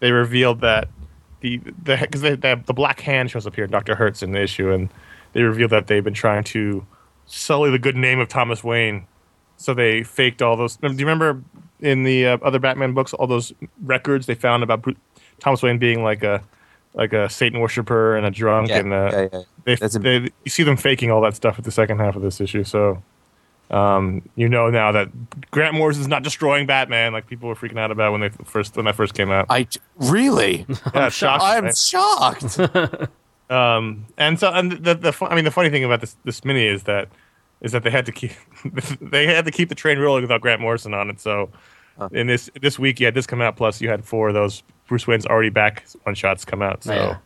they 0.00 0.12
revealed 0.12 0.60
that 0.62 0.88
the 1.40 1.58
the 1.82 1.96
because 2.00 2.22
the, 2.22 2.62
the 2.66 2.72
black 2.74 3.00
hand 3.00 3.30
shows 3.30 3.46
up 3.46 3.54
here, 3.54 3.64
in 3.64 3.70
Doctor 3.70 3.94
Hertz 3.94 4.22
in 4.22 4.32
the 4.32 4.40
issue, 4.42 4.70
and 4.72 4.88
they 5.34 5.42
revealed 5.42 5.70
that 5.72 5.86
they've 5.86 6.02
been 6.02 6.14
trying 6.14 6.42
to 6.44 6.86
sully 7.26 7.70
the 7.70 7.78
good 7.78 7.96
name 7.96 8.18
of 8.18 8.28
Thomas 8.28 8.64
Wayne. 8.64 9.06
So 9.56 9.74
they 9.74 10.02
faked 10.02 10.40
all 10.40 10.56
those. 10.56 10.76
Do 10.76 10.88
you 10.88 10.96
remember 10.98 11.42
in 11.80 12.02
the 12.04 12.26
uh, 12.28 12.38
other 12.42 12.58
Batman 12.58 12.92
books 12.94 13.12
all 13.12 13.26
those 13.26 13.52
records 13.82 14.26
they 14.26 14.34
found 14.34 14.62
about 14.62 14.82
Bru- 14.82 14.96
Thomas 15.38 15.62
Wayne 15.62 15.78
being 15.78 16.02
like 16.02 16.22
a 16.24 16.42
like 16.94 17.12
a 17.12 17.28
Satan 17.28 17.60
worshiper 17.60 18.16
and 18.16 18.26
a 18.26 18.30
drunk 18.30 18.68
Yeah, 18.70 18.78
and 18.78 18.92
uh, 18.92 19.10
yeah, 19.12 19.28
yeah. 19.32 19.40
they, 19.64 19.74
That's 19.76 19.94
a- 19.96 19.98
they 19.98 20.16
you 20.44 20.50
see 20.50 20.62
them 20.62 20.76
faking 20.76 21.10
all 21.10 21.20
that 21.22 21.34
stuff 21.36 21.58
at 21.58 21.64
the 21.64 21.70
second 21.70 21.98
half 21.98 22.16
of 22.16 22.22
this 22.22 22.40
issue. 22.40 22.64
So 22.64 23.02
um, 23.70 24.22
you 24.34 24.48
know 24.48 24.70
now 24.70 24.90
that 24.92 25.08
Grant 25.50 25.74
Morrison's 25.74 26.08
not 26.08 26.22
destroying 26.22 26.66
Batman 26.66 27.12
like 27.12 27.26
people 27.26 27.48
were 27.48 27.54
freaking 27.54 27.78
out 27.78 27.90
about 27.90 28.12
when 28.12 28.22
they 28.22 28.30
first 28.44 28.76
when 28.76 28.86
that 28.86 28.96
first 28.96 29.14
came 29.14 29.30
out. 29.30 29.46
I 29.50 29.66
really, 29.96 30.64
yeah, 30.94 31.04
I'm 31.04 31.10
shocked. 31.10 31.44
I'm 31.44 31.64
right? 31.64 31.76
shocked. 31.76 32.58
And 33.50 34.38
so, 34.38 34.52
and 34.52 34.72
the 34.72 34.94
the 34.94 35.12
fu- 35.12 35.26
I 35.26 35.34
mean, 35.34 35.44
the 35.44 35.50
funny 35.50 35.70
thing 35.70 35.84
about 35.84 36.00
this 36.00 36.16
this 36.24 36.44
mini 36.44 36.66
is 36.66 36.82
that 36.84 37.08
is 37.60 37.72
that 37.72 37.82
they 37.82 37.90
had 37.90 38.06
to 38.06 38.12
keep 38.12 38.32
they 39.00 39.26
had 39.26 39.44
to 39.44 39.50
keep 39.50 39.68
the 39.68 39.74
train 39.74 39.98
rolling 39.98 40.22
without 40.22 40.40
Grant 40.40 40.60
Morrison 40.60 40.94
on 40.94 41.10
it. 41.10 41.20
So, 41.20 41.50
in 42.12 42.26
this 42.26 42.50
this 42.60 42.78
week, 42.78 43.00
you 43.00 43.06
had 43.06 43.14
this 43.14 43.26
come 43.26 43.40
out. 43.40 43.56
Plus, 43.56 43.80
you 43.80 43.88
had 43.88 44.04
four 44.04 44.28
of 44.28 44.34
those 44.34 44.62
Bruce 44.88 45.06
Wayne's 45.06 45.26
already 45.26 45.50
back 45.50 45.86
when 46.02 46.14
shots 46.14 46.44
come 46.44 46.62
out. 46.62 46.82
So, 46.82 46.92
Yeah. 46.92 47.18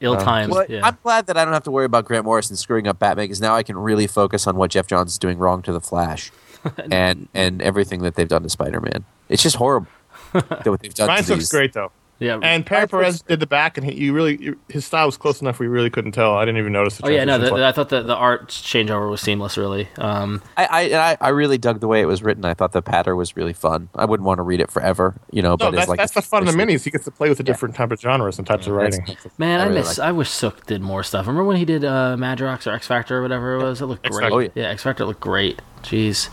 Ill 0.00 0.14
uh, 0.14 0.24
timed. 0.24 0.52
Well, 0.52 0.66
yeah. 0.68 0.80
I'm 0.84 0.98
glad 1.02 1.26
that 1.26 1.36
I 1.36 1.44
don't 1.44 1.54
have 1.54 1.62
to 1.64 1.70
worry 1.70 1.84
about 1.84 2.04
Grant 2.04 2.24
Morrison 2.24 2.56
screwing 2.56 2.86
up 2.88 2.98
Batman 2.98 3.24
because 3.24 3.40
now 3.40 3.54
I 3.54 3.62
can 3.62 3.76
really 3.76 4.06
focus 4.06 4.46
on 4.46 4.56
what 4.56 4.70
Geoff 4.70 4.86
Johns 4.86 5.12
is 5.12 5.18
doing 5.18 5.38
wrong 5.38 5.62
to 5.62 5.72
the 5.72 5.80
Flash, 5.80 6.30
and 6.90 7.28
and 7.32 7.62
everything 7.62 8.02
that 8.02 8.14
they've 8.14 8.28
done 8.28 8.42
to 8.42 8.48
Spider 8.48 8.80
Man. 8.80 9.04
It's 9.28 9.42
just 9.42 9.56
horrible. 9.56 9.88
that 10.32 10.66
what 10.66 10.80
they've 10.80 10.92
done 10.92 11.08
Ryan 11.08 11.24
to 11.24 11.30
looks 11.30 11.44
these. 11.44 11.50
great 11.50 11.72
though. 11.72 11.92
Yeah. 12.20 12.38
And 12.42 12.64
Pere 12.64 12.86
Perez 12.86 13.22
did 13.22 13.40
the 13.40 13.46
back, 13.46 13.76
and 13.76 13.86
he, 13.86 13.94
you 13.94 14.12
really 14.12 14.54
his 14.68 14.84
style 14.84 15.06
was 15.06 15.16
close 15.16 15.40
enough 15.40 15.58
we 15.58 15.66
really 15.66 15.90
couldn't 15.90 16.12
tell. 16.12 16.34
I 16.36 16.44
didn't 16.44 16.58
even 16.58 16.72
notice. 16.72 16.98
The 16.98 17.06
oh 17.06 17.08
yeah, 17.08 17.24
no. 17.24 17.38
transition. 17.38 17.56
The, 17.58 17.66
I 17.66 17.72
thought 17.72 17.88
the 17.88 18.02
the 18.02 18.14
art 18.14 18.48
changeover 18.48 19.10
was 19.10 19.20
seamless. 19.20 19.58
Really. 19.58 19.88
Um, 19.98 20.42
I, 20.56 20.64
I, 20.64 21.10
I 21.10 21.16
I 21.20 21.28
really 21.30 21.58
dug 21.58 21.80
the 21.80 21.88
way 21.88 22.00
it 22.00 22.06
was 22.06 22.22
written. 22.22 22.44
I 22.44 22.54
thought 22.54 22.72
the 22.72 22.82
patter 22.82 23.16
was 23.16 23.36
really 23.36 23.52
fun. 23.52 23.88
I 23.94 24.04
wouldn't 24.04 24.26
want 24.26 24.38
to 24.38 24.42
read 24.42 24.60
it 24.60 24.70
forever, 24.70 25.16
you 25.32 25.42
know. 25.42 25.50
no, 25.50 25.56
but 25.56 25.70
that's, 25.72 25.82
it's 25.82 25.88
like 25.88 25.98
that's 25.98 26.12
the 26.12 26.22
fun 26.22 26.46
of 26.46 26.54
the 26.54 26.58
minis. 26.58 26.84
He 26.84 26.90
gets 26.90 27.04
to 27.04 27.10
play 27.10 27.28
with 27.28 27.38
the 27.38 27.44
different 27.44 27.74
type 27.74 27.90
of 27.90 28.00
genres 28.00 28.38
and 28.38 28.46
types 28.46 28.66
of 28.66 28.74
that's- 28.74 28.98
writing. 28.98 29.16
man, 29.38 29.60
I 29.60 29.66
I, 29.66 29.68
miss. 29.70 29.98
like 29.98 30.08
I 30.08 30.12
wish 30.12 30.30
Sook 30.30 30.66
did 30.66 30.82
more 30.82 31.02
stuff. 31.02 31.26
Remember 31.26 31.44
when 31.44 31.56
he 31.56 31.64
did 31.64 31.84
uh, 31.84 32.16
Madrox 32.18 32.66
or 32.66 32.74
X 32.74 32.86
Factor 32.86 33.18
or 33.18 33.22
whatever 33.22 33.56
it 33.56 33.62
was? 33.62 33.80
It 33.80 33.86
looked 33.86 34.06
X 34.06 34.16
great. 34.16 34.32
Oh, 34.32 34.38
yeah. 34.38 34.48
yeah, 34.54 34.68
X 34.68 34.82
Factor 34.82 35.04
looked 35.04 35.20
great. 35.20 35.60
Jeez. 35.82 36.28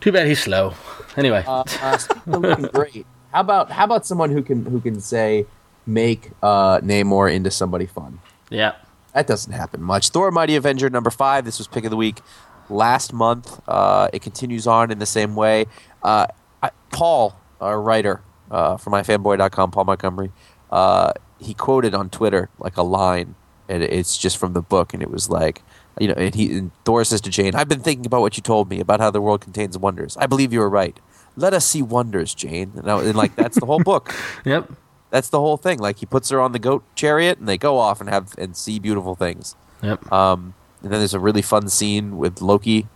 Too 0.00 0.12
bad 0.12 0.26
he's 0.26 0.42
slow. 0.42 0.74
Anyway. 1.16 1.44
Uh, 1.46 1.64
uh, 1.82 1.98
looking 2.26 2.66
great. 2.66 3.06
How 3.32 3.40
about 3.40 3.70
how 3.70 3.84
about 3.84 4.06
someone 4.06 4.30
who 4.30 4.42
can 4.42 4.64
who 4.66 4.80
can 4.80 5.00
say 5.00 5.46
make 5.86 6.30
uh, 6.42 6.80
Namor 6.80 7.32
into 7.32 7.50
somebody 7.50 7.86
fun? 7.86 8.20
yeah. 8.50 8.74
That 9.14 9.26
doesn't 9.26 9.52
happen 9.52 9.82
much. 9.82 10.10
Thor: 10.10 10.30
Mighty 10.30 10.54
Avenger 10.54 10.88
number 10.88 11.10
five. 11.10 11.44
This 11.44 11.58
was 11.58 11.66
pick 11.66 11.84
of 11.84 11.90
the 11.90 11.96
week 11.96 12.20
last 12.68 13.12
month. 13.12 13.60
Uh, 13.66 14.08
it 14.12 14.22
continues 14.22 14.68
on 14.68 14.92
in 14.92 15.00
the 15.00 15.06
same 15.06 15.34
way. 15.34 15.66
Uh, 16.02 16.28
I, 16.62 16.70
Paul, 16.92 17.36
our 17.60 17.82
writer 17.82 18.22
uh, 18.52 18.76
for 18.76 18.90
iFanboy.com, 18.90 19.72
Paul 19.72 19.84
Montgomery, 19.84 20.30
uh, 20.70 21.12
he 21.40 21.54
quoted 21.54 21.92
on 21.92 22.08
Twitter 22.08 22.50
like 22.60 22.76
a 22.76 22.84
line, 22.84 23.34
and 23.68 23.82
it's 23.82 24.16
just 24.16 24.38
from 24.38 24.52
the 24.52 24.62
book, 24.62 24.94
and 24.94 25.02
it 25.02 25.10
was 25.10 25.28
like. 25.28 25.62
You 25.98 26.06
know, 26.06 26.14
and 26.14 26.34
he 26.34 26.56
and 26.56 26.70
Thor 26.84 27.04
says 27.04 27.20
to 27.22 27.30
Jane, 27.30 27.54
"I've 27.54 27.68
been 27.68 27.80
thinking 27.80 28.06
about 28.06 28.20
what 28.20 28.36
you 28.36 28.42
told 28.42 28.70
me 28.70 28.80
about 28.80 29.00
how 29.00 29.10
the 29.10 29.20
world 29.20 29.40
contains 29.42 29.76
wonders. 29.76 30.16
I 30.16 30.26
believe 30.26 30.50
you 30.52 30.60
were 30.60 30.70
right. 30.70 30.98
Let 31.40 31.54
us 31.54 31.64
see 31.66 31.82
wonders, 31.82 32.34
Jane." 32.34 32.72
And, 32.76 32.90
I, 32.90 33.02
and 33.02 33.14
like 33.16 33.34
that's 33.36 33.58
the 33.58 33.66
whole 33.66 33.80
book. 33.82 34.14
Yep. 34.44 34.70
That's 35.10 35.28
the 35.30 35.40
whole 35.40 35.56
thing. 35.56 35.78
Like 35.80 35.98
he 35.98 36.06
puts 36.06 36.28
her 36.30 36.40
on 36.40 36.52
the 36.52 36.60
goat 36.60 36.84
chariot, 36.94 37.38
and 37.38 37.48
they 37.48 37.58
go 37.58 37.78
off 37.78 38.00
and 38.00 38.08
have 38.08 38.32
and 38.38 38.56
see 38.56 38.78
beautiful 38.78 39.14
things. 39.16 39.56
Yep. 39.82 40.12
Um, 40.12 40.54
and 40.82 40.92
then 40.92 41.00
there's 41.00 41.14
a 41.14 41.18
really 41.20 41.42
fun 41.42 41.68
scene 41.68 42.16
with 42.16 42.40
Loki 42.40 42.86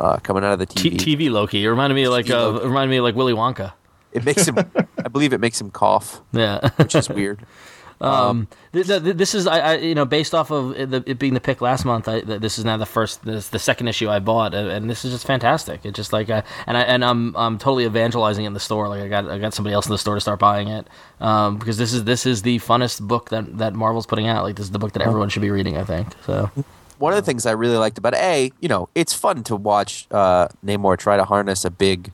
uh, 0.00 0.16
coming 0.18 0.42
out 0.42 0.52
of 0.54 0.58
the 0.58 0.66
T- 0.66 0.90
TV. 0.90 0.96
TV 0.96 1.30
Loki. 1.30 1.62
It 1.62 1.68
reminded 1.68 1.94
me 1.96 2.08
like 2.08 2.30
uh, 2.30 2.58
it 2.62 2.66
reminded 2.66 2.90
me 2.90 3.00
like 3.00 3.14
Willy 3.14 3.34
Wonka. 3.34 3.74
It 4.12 4.24
makes 4.24 4.46
him, 4.48 4.56
I 5.04 5.08
believe, 5.08 5.32
it 5.32 5.40
makes 5.40 5.60
him 5.60 5.70
cough, 5.72 6.22
Yeah. 6.32 6.70
which 6.76 6.94
is 6.94 7.08
weird. 7.08 7.44
Um, 8.00 8.48
th- 8.72 8.86
th- 8.86 9.16
this 9.16 9.34
is 9.34 9.46
I, 9.46 9.58
I 9.58 9.74
you 9.76 9.94
know 9.94 10.04
based 10.04 10.34
off 10.34 10.50
of 10.50 10.72
it, 10.78 10.90
the, 10.90 11.02
it 11.06 11.18
being 11.18 11.34
the 11.34 11.40
pick 11.40 11.60
last 11.60 11.84
month. 11.84 12.08
I, 12.08 12.20
th- 12.20 12.40
this 12.40 12.58
is 12.58 12.64
now 12.64 12.76
the 12.76 12.86
first, 12.86 13.24
this, 13.24 13.48
the 13.48 13.58
second 13.58 13.88
issue 13.88 14.10
I 14.10 14.18
bought, 14.18 14.52
uh, 14.54 14.58
and 14.58 14.90
this 14.90 15.04
is 15.04 15.12
just 15.12 15.26
fantastic. 15.26 15.84
It's 15.84 15.96
just 15.96 16.12
like, 16.12 16.28
I, 16.28 16.42
and 16.66 16.76
I 16.76 16.82
and 16.82 17.04
I'm 17.04 17.34
I'm 17.36 17.56
totally 17.58 17.84
evangelizing 17.84 18.44
it 18.44 18.48
in 18.48 18.52
the 18.54 18.60
store. 18.60 18.88
Like 18.88 19.02
I 19.02 19.08
got 19.08 19.28
I 19.30 19.38
got 19.38 19.54
somebody 19.54 19.74
else 19.74 19.86
in 19.86 19.92
the 19.92 19.98
store 19.98 20.16
to 20.16 20.20
start 20.20 20.38
buying 20.40 20.68
it 20.68 20.86
um, 21.20 21.56
because 21.58 21.78
this 21.78 21.92
is 21.92 22.04
this 22.04 22.26
is 22.26 22.42
the 22.42 22.58
funnest 22.58 23.00
book 23.00 23.30
that 23.30 23.58
that 23.58 23.74
Marvel's 23.74 24.06
putting 24.06 24.26
out. 24.26 24.42
Like 24.44 24.56
this 24.56 24.66
is 24.66 24.72
the 24.72 24.78
book 24.78 24.92
that 24.92 25.02
everyone 25.02 25.28
should 25.28 25.42
be 25.42 25.50
reading. 25.50 25.76
I 25.76 25.84
think 25.84 26.08
so. 26.26 26.50
One 26.98 27.12
of 27.12 27.16
the 27.16 27.22
things 27.26 27.44
I 27.44 27.50
really 27.52 27.76
liked 27.76 27.98
about 27.98 28.14
it, 28.14 28.20
a, 28.20 28.52
you 28.60 28.68
know, 28.68 28.88
it's 28.94 29.12
fun 29.12 29.42
to 29.44 29.56
watch 29.56 30.06
uh, 30.12 30.46
Namor 30.64 30.96
try 30.96 31.16
to 31.16 31.24
harness 31.24 31.64
a 31.64 31.70
big 31.70 32.12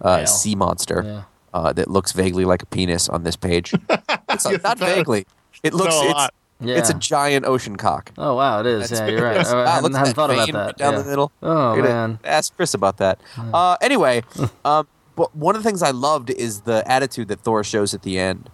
uh, 0.00 0.24
sea 0.24 0.54
monster 0.54 1.02
Yeah. 1.04 1.22
uh, 1.52 1.72
that 1.74 1.88
looks 1.90 2.12
vaguely 2.12 2.46
like 2.46 2.62
a 2.62 2.66
penis 2.66 3.08
on 3.10 3.24
this 3.24 3.36
page. 3.36 3.74
It's 4.34 4.44
Yes, 4.50 4.62
not 4.62 4.78
vaguely. 4.78 5.26
It 5.62 5.74
looks. 5.74 5.94
No, 5.94 6.10
it's. 6.10 6.28
Yeah. 6.64 6.76
it's 6.76 6.90
a 6.90 6.94
giant 6.94 7.44
ocean 7.44 7.74
cock. 7.74 8.12
oh 8.16 8.36
wow, 8.36 8.60
it 8.60 8.66
is. 8.66 8.88
That's- 8.88 9.08
yeah, 9.08 9.14
you're 9.18 9.24
right. 9.24 9.44
Wow, 9.44 9.64
I 9.64 9.70
hadn't, 9.70 9.82
look 9.82 9.92
at 9.94 9.98
hadn't 9.98 10.14
thought 10.14 10.30
about 10.30 10.52
that 10.52 10.76
down 10.78 10.92
yeah. 10.94 11.02
the 11.02 11.08
middle. 11.10 11.32
Oh 11.42 11.74
You're 11.74 11.82
man. 11.82 12.20
ask 12.24 12.54
Chris 12.54 12.72
about 12.72 12.98
that. 12.98 13.20
Uh, 13.52 13.76
anyway, 13.80 14.22
um, 14.64 14.86
but 15.16 15.34
one 15.34 15.56
of 15.56 15.62
the 15.64 15.68
things 15.68 15.82
I 15.82 15.90
loved 15.90 16.30
is 16.30 16.60
the 16.60 16.88
attitude 16.88 17.26
that 17.28 17.40
Thor 17.40 17.64
shows 17.64 17.94
at 17.94 18.02
the 18.02 18.16
end, 18.16 18.48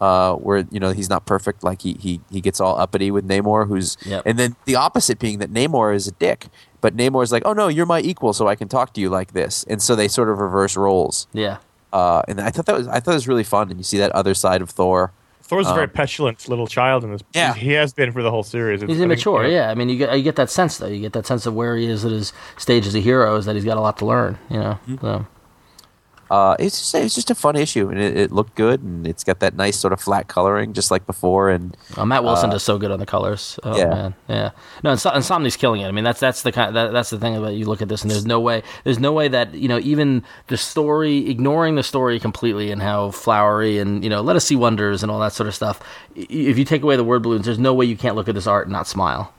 uh, 0.00 0.34
where 0.34 0.64
you 0.72 0.80
know 0.80 0.90
he's 0.90 1.08
not 1.08 1.26
perfect. 1.26 1.62
Like 1.62 1.82
he 1.82 1.94
he 2.00 2.20
he 2.28 2.40
gets 2.40 2.60
all 2.60 2.76
uppity 2.76 3.12
with 3.12 3.28
Namor, 3.28 3.68
who's 3.68 3.96
Yep. 4.04 4.24
and 4.26 4.36
then 4.36 4.56
the 4.64 4.74
opposite 4.74 5.20
being 5.20 5.38
that 5.38 5.52
Namor 5.52 5.94
is 5.94 6.08
a 6.08 6.12
dick, 6.12 6.48
but 6.80 6.96
Namor 6.96 7.22
is 7.22 7.30
like, 7.30 7.44
oh 7.46 7.52
no, 7.52 7.68
you're 7.68 7.86
my 7.86 8.00
equal, 8.00 8.32
so 8.32 8.48
I 8.48 8.56
can 8.56 8.66
talk 8.68 8.92
to 8.94 9.00
you 9.00 9.08
like 9.10 9.32
this, 9.32 9.64
and 9.68 9.80
so 9.80 9.94
they 9.94 10.08
sort 10.08 10.28
of 10.28 10.38
reverse 10.40 10.76
roles. 10.76 11.28
Yeah. 11.32 11.58
Uh, 11.94 12.22
and 12.28 12.40
I 12.40 12.50
thought 12.50 12.66
that 12.66 12.76
was 12.76 12.88
I 12.88 12.98
thought 13.00 13.12
it 13.12 13.22
was 13.22 13.28
really 13.28 13.44
fun, 13.44 13.70
and 13.70 13.78
you 13.78 13.84
see 13.84 13.98
that 13.98 14.10
other 14.12 14.34
side 14.34 14.60
of 14.62 14.68
Thor. 14.70 15.12
Thor's 15.46 15.68
a 15.68 15.74
very 15.74 15.84
Um, 15.84 15.90
petulant 15.90 16.48
little 16.48 16.66
child 16.66 17.04
in 17.04 17.12
this. 17.12 17.20
Yeah. 17.34 17.52
he 17.54 17.72
has 17.72 17.92
been 17.92 18.12
for 18.12 18.22
the 18.22 18.30
whole 18.30 18.42
series. 18.42 18.82
It's- 18.82 18.88
He's 18.88 18.96
I 18.98 19.02
think, 19.02 19.12
immature, 19.12 19.44
you 19.44 19.50
know, 19.50 19.56
yeah. 19.56 19.70
I 19.70 19.74
mean, 19.74 19.88
you 19.90 19.96
get 19.98 20.16
you 20.16 20.22
get 20.24 20.36
that 20.36 20.50
sense 20.50 20.78
though. 20.78 20.86
You 20.88 21.00
get 21.00 21.12
that 21.12 21.26
sense 21.26 21.44
of 21.46 21.54
where 21.54 21.76
he 21.76 21.86
is 21.86 22.04
at 22.04 22.10
his 22.10 22.32
stage 22.56 22.86
as 22.86 22.94
a 22.94 23.00
hero 23.00 23.36
is 23.36 23.44
that 23.44 23.54
he's 23.54 23.64
got 23.64 23.76
a 23.76 23.80
lot 23.80 23.96
to 23.98 24.06
learn. 24.06 24.38
You 24.50 24.58
know, 24.58 24.78
so 25.02 25.26
Uh, 26.34 26.56
it's 26.58 26.78
just 26.80 26.94
it's 26.96 27.14
just 27.14 27.30
a 27.30 27.34
fun 27.34 27.54
issue, 27.54 27.88
and 27.90 27.98
it, 28.00 28.16
it 28.16 28.32
looked 28.32 28.54
good, 28.56 28.82
and 28.82 29.06
it's 29.06 29.22
got 29.22 29.38
that 29.38 29.54
nice 29.54 29.76
sort 29.78 29.92
of 29.92 30.00
flat 30.00 30.26
coloring, 30.26 30.72
just 30.72 30.90
like 30.90 31.06
before, 31.06 31.48
and 31.54 31.76
uh, 31.96 32.04
Matt 32.04 32.24
Wilson 32.24 32.50
does 32.50 32.62
so 32.64 32.76
good 32.76 32.90
on 32.90 32.98
the 32.98 33.06
colors. 33.06 33.60
Oh 33.62 33.76
yeah. 33.76 33.88
man, 33.96 34.14
yeah. 34.28 34.50
No, 34.82 34.90
and, 34.90 34.98
so- 35.00 35.10
and 35.10 35.22
Samnee's 35.22 35.56
killing 35.56 35.80
it. 35.82 35.86
I 35.86 35.92
mean, 35.92 36.02
that's 36.02 36.18
that's 36.18 36.42
the 36.42 36.50
kind 36.50 36.74
that, 36.74 36.92
that's 36.92 37.10
the 37.10 37.18
thing 37.18 37.36
about 37.36 37.54
you 37.54 37.66
look 37.66 37.82
at 37.82 37.88
this, 37.88 38.02
and 38.02 38.10
there's 38.10 38.26
no 38.26 38.40
way 38.40 38.62
there's 38.82 38.98
no 38.98 39.12
way 39.12 39.28
that 39.28 39.54
you 39.54 39.68
know 39.68 39.78
even 39.78 40.24
the 40.48 40.56
story, 40.56 41.30
ignoring 41.30 41.76
the 41.76 41.84
story 41.84 42.18
completely 42.18 42.72
and 42.72 42.82
how 42.82 43.10
flowery 43.12 43.78
and 43.78 44.02
you 44.02 44.10
know 44.10 44.20
let 44.20 44.34
us 44.34 44.44
see 44.44 44.56
wonders 44.56 45.02
and 45.04 45.12
all 45.12 45.20
that 45.20 45.32
sort 45.34 45.46
of 45.46 45.54
stuff. 45.54 45.78
If 46.16 46.58
you 46.58 46.64
take 46.64 46.82
away 46.82 46.96
the 46.96 47.04
word 47.04 47.22
balloons, 47.22 47.44
there's 47.44 47.60
no 47.60 47.72
way 47.74 47.86
you 47.86 47.96
can't 47.96 48.16
look 48.16 48.28
at 48.28 48.34
this 48.34 48.48
art 48.48 48.66
and 48.66 48.72
not 48.72 48.88
smile. 48.88 49.32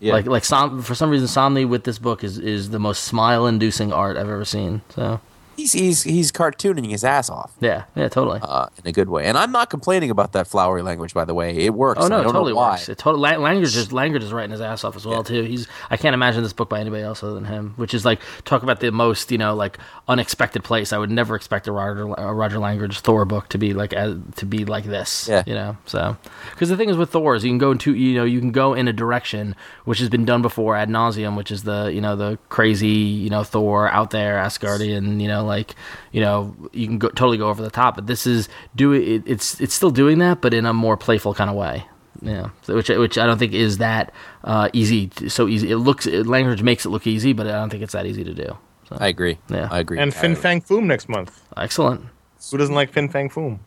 yeah. 0.00 0.12
Like 0.12 0.26
like 0.26 0.44
Som- 0.44 0.82
for 0.82 0.94
some 0.94 1.08
reason, 1.08 1.28
Somni 1.28 1.64
with 1.66 1.84
this 1.84 1.98
book 1.98 2.22
is 2.22 2.36
is 2.38 2.68
the 2.70 2.78
most 2.78 3.04
smile-inducing 3.04 3.90
art 3.92 4.16
I've 4.18 4.28
ever 4.28 4.44
seen. 4.44 4.82
So 4.94 5.20
he's 5.56 5.72
he's 5.72 6.02
he's 6.02 6.32
cartooning 6.32 6.90
his 6.90 7.04
ass 7.04 7.30
off. 7.30 7.52
yeah, 7.60 7.84
yeah, 7.94 8.08
totally. 8.08 8.40
uh, 8.42 8.66
in 8.78 8.88
a 8.88 8.92
good 8.92 9.08
way. 9.08 9.26
And 9.26 9.36
I'm 9.36 9.52
not 9.52 9.70
complaining 9.70 10.10
about 10.10 10.32
that 10.32 10.46
flowery 10.46 10.82
language, 10.82 11.14
by 11.14 11.24
the 11.24 11.34
way. 11.34 11.56
It 11.56 11.74
works. 11.74 12.00
Oh 12.02 12.08
no, 12.08 12.20
it 12.20 12.24
don't 12.24 12.32
totally 12.32 12.52
know 12.52 12.56
why. 12.58 12.70
works. 12.72 12.88
It 12.88 12.98
totally 12.98 13.36
Langridge 13.36 13.76
is 13.76 13.92
Langridge 13.92 14.22
is 14.22 14.32
writing 14.32 14.50
his 14.50 14.60
ass 14.60 14.84
off 14.84 14.96
as 14.96 15.06
well 15.06 15.22
too. 15.24 15.42
He's 15.42 15.66
I 15.90 15.96
can't 15.96 16.14
imagine 16.14 16.42
this 16.42 16.52
book 16.52 16.68
by 16.68 16.80
anybody 16.80 17.02
else 17.02 17.22
other 17.22 17.34
than 17.34 17.44
him. 17.44 17.74
Which 17.76 17.94
is 17.94 18.04
like 18.04 18.20
talk 18.44 18.62
about 18.62 18.80
the 18.80 18.90
most 18.90 19.30
you 19.30 19.38
know 19.38 19.54
like 19.54 19.78
unexpected 20.08 20.64
place. 20.64 20.92
I 20.92 20.98
would 20.98 21.10
never 21.10 21.34
expect 21.34 21.66
a 21.68 21.72
Roger 21.72 22.12
a 22.14 22.32
Roger 22.34 22.58
Langridge 22.58 23.00
Thor 23.00 23.24
book 23.24 23.48
to 23.48 23.58
be 23.58 23.74
like 23.74 23.92
as, 23.92 24.16
to 24.36 24.46
be 24.46 24.64
like 24.64 24.84
this. 24.84 25.28
Yeah. 25.28 25.42
you 25.46 25.54
know. 25.54 25.76
So 25.86 26.16
because 26.50 26.68
the 26.68 26.76
thing 26.76 26.88
is 26.88 26.96
with 26.96 27.10
Thor 27.10 27.34
is 27.34 27.44
you 27.44 27.50
can 27.50 27.58
go 27.58 27.72
into 27.72 27.94
you 27.94 28.14
know 28.14 28.24
you 28.24 28.40
can 28.40 28.52
go 28.52 28.74
in 28.74 28.88
a 28.88 28.92
direction 28.92 29.54
which 29.84 29.98
has 29.98 30.08
been 30.08 30.24
done 30.24 30.42
before 30.42 30.76
ad 30.76 30.88
nauseum, 30.88 31.36
which 31.36 31.50
is 31.50 31.64
the 31.64 31.90
you 31.92 32.00
know 32.00 32.16
the 32.16 32.38
crazy 32.48 32.88
you 32.88 33.30
know 33.30 33.44
Thor 33.44 33.88
out 33.88 34.10
there 34.10 34.36
Asgardian 34.36 35.20
you 35.20 35.28
know 35.28 35.41
like 35.46 35.74
you 36.12 36.20
know 36.20 36.54
you 36.72 36.86
can 36.86 36.98
go, 36.98 37.08
totally 37.08 37.38
go 37.38 37.48
over 37.48 37.62
the 37.62 37.70
top. 37.70 37.94
But 37.96 38.06
this 38.06 38.26
is 38.26 38.48
do 38.76 38.92
it, 38.92 39.22
it's 39.26 39.60
it's 39.60 39.74
still 39.74 39.90
doing 39.90 40.18
that, 40.18 40.40
but 40.40 40.54
in 40.54 40.66
a 40.66 40.72
more 40.72 40.96
playful 40.96 41.34
kind 41.34 41.50
of 41.50 41.56
way. 41.56 41.84
Yeah, 42.20 42.50
so 42.62 42.74
which 42.76 42.88
which 42.88 43.18
I 43.18 43.26
don't 43.26 43.38
think 43.38 43.52
is 43.52 43.78
that 43.78 44.12
uh, 44.44 44.68
easy. 44.72 45.10
So 45.28 45.48
easy. 45.48 45.70
It 45.70 45.78
looks 45.78 46.06
it, 46.06 46.26
Langridge 46.26 46.62
makes 46.62 46.84
it 46.86 46.90
look 46.90 47.06
easy, 47.06 47.32
but 47.32 47.46
I 47.46 47.52
don't 47.52 47.70
think 47.70 47.82
it's 47.82 47.94
that 47.94 48.06
easy 48.06 48.22
to 48.22 48.34
do. 48.34 48.56
So, 48.88 48.96
I 49.00 49.08
agree. 49.08 49.38
Yeah. 49.48 49.68
I 49.70 49.78
agree. 49.80 49.98
And 49.98 50.12
Fin 50.14 50.32
I- 50.32 50.34
Fang 50.34 50.60
Foom 50.62 50.84
next 50.84 51.08
month. 51.08 51.40
excellent 51.56 52.06
Who 52.50 52.58
doesn't 52.58 52.74
like 52.74 52.92
Fin 52.92 53.08
Fang 53.08 53.28
Foom? 53.30 53.58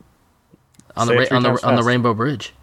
on 0.95 1.07
Say 1.07 1.13
the 1.15 1.19
ra- 1.19 1.35
on 1.37 1.43
the 1.43 1.49
times 1.49 1.63
on 1.63 1.75
the. 1.75 1.83
Rainbow 1.83 2.13
Bridge. 2.13 2.53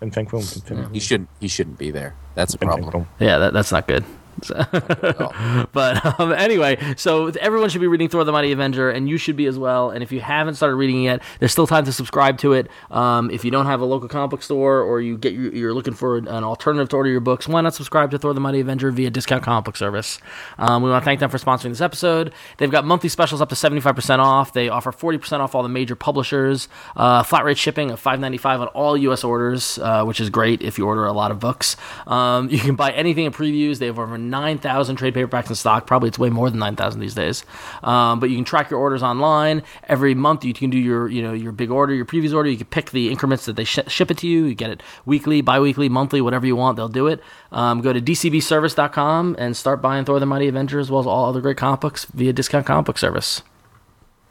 Fin 0.00 0.10
Fang 0.10 0.26
Foom. 0.26 0.64
Fin 0.64 0.84
Fang 0.84 0.94
He 0.94 1.00
shouldn't. 1.00 1.28
He 1.40 1.48
shouldn't 1.48 1.78
be 1.78 1.90
there. 1.90 2.14
That's 2.34 2.54
a 2.54 2.58
problem. 2.58 3.06
Yeah, 3.18 3.38
that, 3.38 3.52
that's 3.52 3.72
not 3.72 3.86
good. 3.86 4.04
But 5.72 6.20
um, 6.20 6.32
anyway, 6.32 6.78
so 6.96 7.28
everyone 7.40 7.68
should 7.70 7.80
be 7.80 7.86
reading 7.86 8.08
Thor: 8.08 8.24
The 8.24 8.32
Mighty 8.32 8.52
Avenger, 8.52 8.90
and 8.90 9.08
you 9.08 9.16
should 9.16 9.36
be 9.36 9.46
as 9.46 9.58
well. 9.58 9.90
And 9.90 10.02
if 10.02 10.12
you 10.12 10.20
haven't 10.20 10.54
started 10.54 10.76
reading 10.76 11.02
it 11.02 11.04
yet, 11.04 11.22
there's 11.38 11.52
still 11.52 11.66
time 11.66 11.84
to 11.84 11.92
subscribe 11.92 12.38
to 12.38 12.52
it. 12.52 12.68
Um, 12.90 13.30
if 13.30 13.44
you 13.44 13.50
don't 13.50 13.66
have 13.66 13.80
a 13.80 13.84
local 13.84 14.08
comic 14.08 14.30
book 14.30 14.42
store, 14.42 14.80
or 14.80 15.00
you 15.00 15.16
get 15.16 15.32
your, 15.32 15.52
you're 15.54 15.74
looking 15.74 15.94
for 15.94 16.18
an 16.18 16.28
alternative 16.28 16.88
to 16.90 16.96
order 16.96 17.10
your 17.10 17.20
books, 17.20 17.48
why 17.48 17.60
not 17.60 17.74
subscribe 17.74 18.10
to 18.10 18.18
Thor: 18.18 18.34
The 18.34 18.40
Mighty 18.40 18.60
Avenger 18.60 18.90
via 18.90 19.10
Discount 19.10 19.42
Comic 19.42 19.64
Book 19.64 19.76
Service? 19.76 20.18
Um, 20.58 20.82
we 20.82 20.90
want 20.90 21.02
to 21.02 21.04
thank 21.04 21.20
them 21.20 21.30
for 21.30 21.38
sponsoring 21.38 21.70
this 21.70 21.80
episode. 21.80 22.32
They've 22.58 22.70
got 22.70 22.84
monthly 22.84 23.08
specials 23.08 23.40
up 23.40 23.48
to 23.50 23.54
75% 23.54 24.18
off. 24.18 24.52
They 24.52 24.68
offer 24.68 24.92
40% 24.92 25.40
off 25.40 25.54
all 25.54 25.62
the 25.62 25.68
major 25.68 25.96
publishers. 25.96 26.68
Uh, 26.96 27.22
flat 27.22 27.44
rate 27.44 27.58
shipping 27.58 27.90
of 27.90 28.02
5.95 28.02 28.60
on 28.60 28.66
all 28.68 28.96
U.S. 28.96 29.24
orders, 29.24 29.78
uh, 29.78 30.04
which 30.04 30.20
is 30.20 30.30
great 30.30 30.62
if 30.62 30.78
you 30.78 30.86
order 30.86 31.06
a 31.06 31.12
lot 31.12 31.30
of 31.30 31.40
books. 31.40 31.76
Um, 32.06 32.48
you 32.50 32.58
can 32.58 32.74
buy 32.74 32.92
anything 32.92 33.24
in 33.26 33.32
previews. 33.32 33.78
They 33.78 33.86
have 33.86 33.98
over 33.98 34.18
9,000 34.32 34.96
trade 34.96 35.14
paperbacks 35.14 35.48
in 35.48 35.54
stock. 35.54 35.86
Probably 35.86 36.08
it's 36.08 36.18
way 36.18 36.30
more 36.30 36.50
than 36.50 36.58
9,000 36.58 36.98
these 37.00 37.14
days. 37.14 37.44
Um, 37.84 38.18
but 38.18 38.30
you 38.30 38.36
can 38.36 38.44
track 38.44 38.68
your 38.70 38.80
orders 38.80 39.04
online. 39.04 39.62
Every 39.84 40.16
month 40.16 40.44
you 40.44 40.52
can 40.52 40.70
do 40.70 40.78
your 40.78 41.06
you 41.06 41.22
know 41.22 41.32
your 41.32 41.52
big 41.52 41.70
order, 41.70 41.94
your 41.94 42.04
previous 42.04 42.32
order. 42.32 42.50
You 42.50 42.56
can 42.56 42.66
pick 42.66 42.90
the 42.90 43.10
increments 43.10 43.44
that 43.44 43.54
they 43.54 43.64
sh- 43.64 43.78
ship 43.86 44.10
it 44.10 44.18
to 44.18 44.26
you. 44.26 44.46
You 44.46 44.56
get 44.56 44.70
it 44.70 44.82
weekly, 45.06 45.40
bi-weekly, 45.40 45.88
monthly, 45.88 46.20
whatever 46.20 46.46
you 46.46 46.56
want. 46.56 46.76
They'll 46.76 46.88
do 46.88 47.06
it. 47.06 47.20
Um, 47.52 47.80
go 47.80 47.92
to 47.92 48.00
dcbservice.com 48.00 49.36
and 49.38 49.56
start 49.56 49.80
buying 49.80 50.04
Thor: 50.04 50.18
The 50.18 50.26
Mighty 50.26 50.48
Avenger 50.48 50.80
as 50.80 50.90
well 50.90 51.00
as 51.00 51.06
all 51.06 51.26
other 51.26 51.40
great 51.40 51.56
comic 51.56 51.80
books 51.80 52.06
via 52.06 52.32
Discount 52.32 52.66
Comic 52.66 52.86
Book 52.86 52.98
Service. 52.98 53.42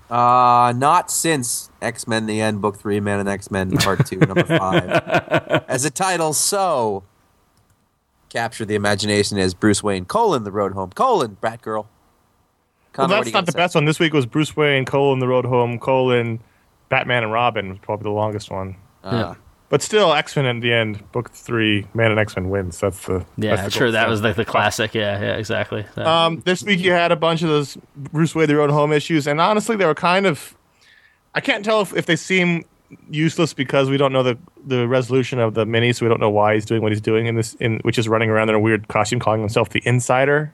Uh, 0.10 0.74
not 0.76 1.10
since 1.10 1.70
X 1.82 2.06
Men: 2.06 2.26
The 2.26 2.42
End, 2.42 2.62
Book 2.62 2.78
Three, 2.78 3.00
Man 3.00 3.20
and 3.20 3.30
X 3.30 3.50
Men 3.50 3.72
Part 3.78 4.06
Two, 4.06 4.18
Number 4.18 4.44
Five, 4.58 4.90
as 5.70 5.86
a 5.86 5.90
title. 5.90 6.34
So, 6.34 7.04
capture 8.32 8.66
the 8.66 8.76
imagination 8.76 9.38
as 9.38 9.54
Bruce 9.54 9.84
Wayne: 9.84 10.06
colon 10.06 10.44
the 10.44 10.52
road 10.52 10.74
home, 10.74 10.90
colon 10.92 11.38
Batgirl. 11.42 11.86
Conor, 12.94 13.16
what 13.18 13.24
that's 13.24 13.34
not 13.34 13.46
the 13.46 13.52
say? 13.52 13.58
best 13.58 13.76
one. 13.76 13.86
This 13.86 14.00
week 14.00 14.12
was 14.14 14.26
Bruce 14.26 14.56
Wayne, 14.58 14.84
Colin, 14.84 15.20
The 15.20 15.28
Road 15.28 15.46
Home, 15.46 15.80
Colin, 15.80 16.42
Batman 16.90 17.24
and 17.24 17.32
Robin 17.32 17.70
was 17.70 17.78
probably 17.82 18.04
the 18.04 18.10
longest 18.10 18.52
one. 18.52 18.76
Uh, 19.02 19.36
But 19.70 19.82
still, 19.82 20.12
X 20.14 20.36
Men 20.36 20.46
in 20.46 20.60
the 20.60 20.74
end, 20.74 21.10
book 21.14 21.32
three, 21.32 21.88
Man 21.94 22.12
and 22.12 22.20
X 22.20 22.36
Men 22.36 22.50
wins. 22.50 22.82
That's 22.82 23.06
the 23.06 23.26
Yeah, 23.38 23.56
that's 23.56 23.64
the 23.64 23.72
sure. 23.72 23.88
gold 23.88 23.96
That 23.96 24.10
was 24.10 24.22
like 24.22 24.36
the 24.36 24.44
classic. 24.44 24.94
Yeah, 24.94 25.22
yeah, 25.22 25.36
exactly. 25.38 25.86
So- 25.96 26.04
Um, 26.06 26.42
this 26.44 26.64
week 26.64 26.82
you 26.82 26.92
had 26.92 27.14
a 27.14 27.16
bunch 27.16 27.44
of 27.44 27.48
those 27.48 27.78
Bruce 27.96 28.36
Wayne, 28.36 28.48
The 28.50 28.58
Road 28.58 28.72
Home 28.72 28.92
issues, 28.92 29.26
and 29.26 29.40
honestly, 29.40 29.78
they 29.78 29.86
were 29.86 29.96
kind 29.96 30.26
of. 30.26 30.56
I 31.34 31.40
can't 31.40 31.64
tell 31.64 31.80
if, 31.80 31.96
if 31.96 32.06
they 32.08 32.18
seem 32.18 32.66
useless 33.10 33.54
because 33.54 33.90
we 33.90 33.98
don't 33.98 34.14
know 34.14 34.24
the 34.24 34.38
the 34.66 34.88
resolution 34.88 35.40
of 35.40 35.54
the 35.54 35.66
mini, 35.66 35.94
so 35.94 36.06
we 36.06 36.10
don't 36.10 36.20
know 36.20 36.30
why 36.30 36.54
he's 36.54 36.66
doing 36.66 36.82
what 36.82 36.92
he's 36.92 37.02
doing 37.02 37.28
in 37.28 37.36
this, 37.36 37.56
in 37.56 37.80
which 37.84 37.98
is 37.98 38.08
running 38.08 38.30
around 38.30 38.50
in 38.50 38.56
a 38.56 38.60
weird 38.60 38.88
costume, 38.88 39.20
calling 39.20 39.40
himself 39.40 39.70
the 39.70 39.82
Insider, 39.86 40.54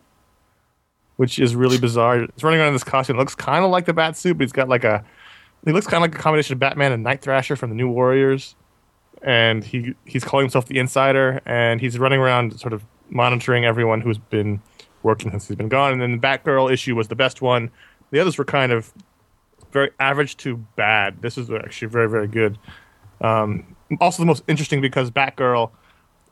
which 1.17 1.39
is 1.39 1.55
really 1.55 1.77
bizarre. 1.77 2.19
He's 2.19 2.43
running 2.43 2.59
around 2.59 2.69
in 2.69 2.73
this 2.75 2.83
costume, 2.83 3.17
it 3.17 3.19
looks 3.19 3.35
kind 3.35 3.63
of 3.65 3.71
like 3.71 3.85
the 3.85 3.93
bat 3.93 4.15
suit, 4.15 4.37
but 4.37 4.43
he's 4.43 4.51
got 4.51 4.69
like 4.69 4.83
a. 4.83 5.03
He 5.65 5.71
looks 5.73 5.87
kind 5.87 6.03
of 6.03 6.09
like 6.09 6.17
a 6.17 6.21
combination 6.21 6.53
of 6.53 6.59
Batman 6.59 6.91
and 6.91 7.03
Night 7.03 7.21
Thrasher 7.21 7.55
from 7.55 7.69
the 7.69 7.75
New 7.75 7.89
Warriors, 7.89 8.55
and 9.21 9.63
he 9.63 9.93
he's 10.05 10.23
calling 10.23 10.45
himself 10.45 10.67
the 10.67 10.79
Insider, 10.79 11.41
and 11.45 11.81
he's 11.81 11.99
running 11.99 12.19
around 12.19 12.59
sort 12.59 12.73
of 12.73 12.85
monitoring 13.09 13.65
everyone 13.65 14.01
who's 14.01 14.17
been 14.17 14.61
working 15.03 15.31
since 15.31 15.47
he's 15.47 15.57
been 15.57 15.69
gone. 15.69 15.93
And 15.93 16.01
then 16.01 16.11
the 16.11 16.17
Batgirl 16.17 16.71
issue 16.71 16.95
was 16.95 17.07
the 17.07 17.15
best 17.15 17.41
one. 17.41 17.71
The 18.11 18.19
others 18.19 18.37
were 18.37 18.45
kind 18.45 18.71
of 18.71 18.93
very 19.71 19.91
average 19.99 20.37
to 20.37 20.57
bad. 20.75 21.21
This 21.21 21.37
is 21.37 21.49
actually 21.49 21.89
very 21.89 22.09
very 22.09 22.27
good. 22.27 22.57
Um, 23.21 23.75
also, 23.99 24.21
the 24.21 24.27
most 24.27 24.43
interesting 24.47 24.81
because 24.81 25.11
Batgirl 25.11 25.71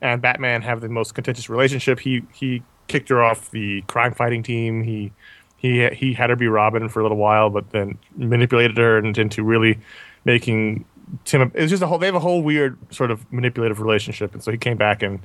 and 0.02 0.22
Batman 0.22 0.62
have 0.62 0.82
the 0.82 0.90
most 0.90 1.16
contentious 1.16 1.50
relationship. 1.50 2.00
He 2.00 2.24
he 2.34 2.64
kicked 2.88 3.10
her 3.10 3.24
off 3.24 3.52
the 3.52 3.82
crime 3.84 4.14
fighting 4.14 4.44
team. 4.44 4.84
He 4.84 5.12
he 5.58 5.88
he 5.90 6.14
had 6.14 6.30
her 6.30 6.36
be 6.36 6.48
Robin 6.48 6.90
for 6.90 7.00
a 7.00 7.04
little 7.04 7.18
while, 7.18 7.50
but 7.50 7.72
then 7.72 7.98
manipulated 8.16 8.78
her 8.78 8.98
into, 9.00 9.22
into 9.22 9.44
really 9.44 9.80
making 10.26 10.86
Tim. 11.24 11.52
It's 11.56 11.70
just 11.70 11.84
a 11.84 11.88
whole. 11.88 11.98
They 11.98 12.08
have 12.08 12.16
a 12.16 12.20
whole 12.20 12.44
weird 12.44 12.78
sort 12.94 13.12
of 13.12 13.32
manipulative 13.32 13.80
relationship, 13.80 14.34
and 14.34 14.44
so 14.44 14.52
he 14.52 14.58
came 14.58 14.78
back 14.78 15.02
and 15.02 15.20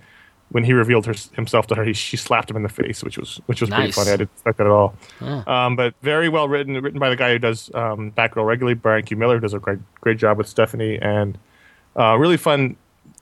when 0.51 0.65
he 0.65 0.73
revealed 0.73 1.07
her, 1.07 1.15
himself 1.35 1.67
to 1.69 1.75
her, 1.77 1.85
he, 1.85 1.93
she 1.93 2.17
slapped 2.17 2.51
him 2.51 2.57
in 2.57 2.63
the 2.63 2.69
face, 2.69 3.05
which 3.05 3.17
was 3.17 3.41
which 3.47 3.61
was 3.61 3.71
pretty 3.71 3.93
funny. 3.93 4.11
I 4.11 4.17
didn't 4.17 4.31
expect 4.35 4.59
that 4.59 4.67
at 4.67 4.73
all. 4.73 4.95
Um, 5.21 5.77
but 5.77 5.95
very 6.03 6.29
well 6.29 6.49
written, 6.49 6.75
written 6.75 6.99
by 6.99 7.09
the 7.09 7.17
guy 7.17 7.31
who 7.33 7.39
does 7.39 7.71
um, 7.75 8.13
Batgirl 8.13 8.45
regularly, 8.47 8.75
Brian 8.75 9.05
Q. 9.05 9.17
Miller, 9.17 9.37
who 9.37 9.41
does 9.41 9.55
a 9.55 9.59
great 9.59 9.79
great 10.01 10.19
job 10.19 10.39
with 10.39 10.49
Stephanie, 10.49 10.99
and 11.01 11.39
uh, 11.97 12.17
really 12.19 12.37
fun 12.37 12.77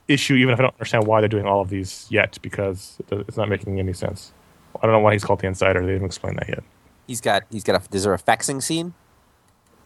issue. 0.07 0.35
Even 0.35 0.53
if 0.53 0.59
I 0.59 0.63
don't 0.63 0.75
understand 0.75 1.05
why 1.05 1.21
they're 1.21 1.29
doing 1.29 1.45
all 1.45 1.61
of 1.61 1.69
these 1.69 2.07
yet, 2.09 2.39
because 2.41 2.97
it's 3.11 3.37
not 3.37 3.47
making 3.47 3.79
any 3.79 3.93
sense. 3.93 4.33
I 4.81 4.85
don't 4.85 4.91
know 4.91 4.99
why 4.99 5.13
he's 5.13 5.23
called 5.23 5.41
the 5.41 5.47
Insider. 5.47 5.81
They 5.85 5.93
didn't 5.93 6.07
explain 6.07 6.35
that 6.35 6.49
yet. 6.49 6.63
he's 7.05 7.21
got 7.21 7.43
he's 7.51 7.63
got 7.63 7.75
a. 7.75 7.95
Is 7.95 8.03
there 8.03 8.13
a 8.13 8.19
faxing 8.19 8.61
scene? 8.63 8.93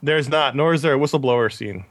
There's 0.01 0.27
not, 0.29 0.55
nor 0.55 0.73
is 0.73 0.81
there 0.81 0.93
a 0.93 0.97
whistleblower 0.97 1.51
scene. 1.51 1.85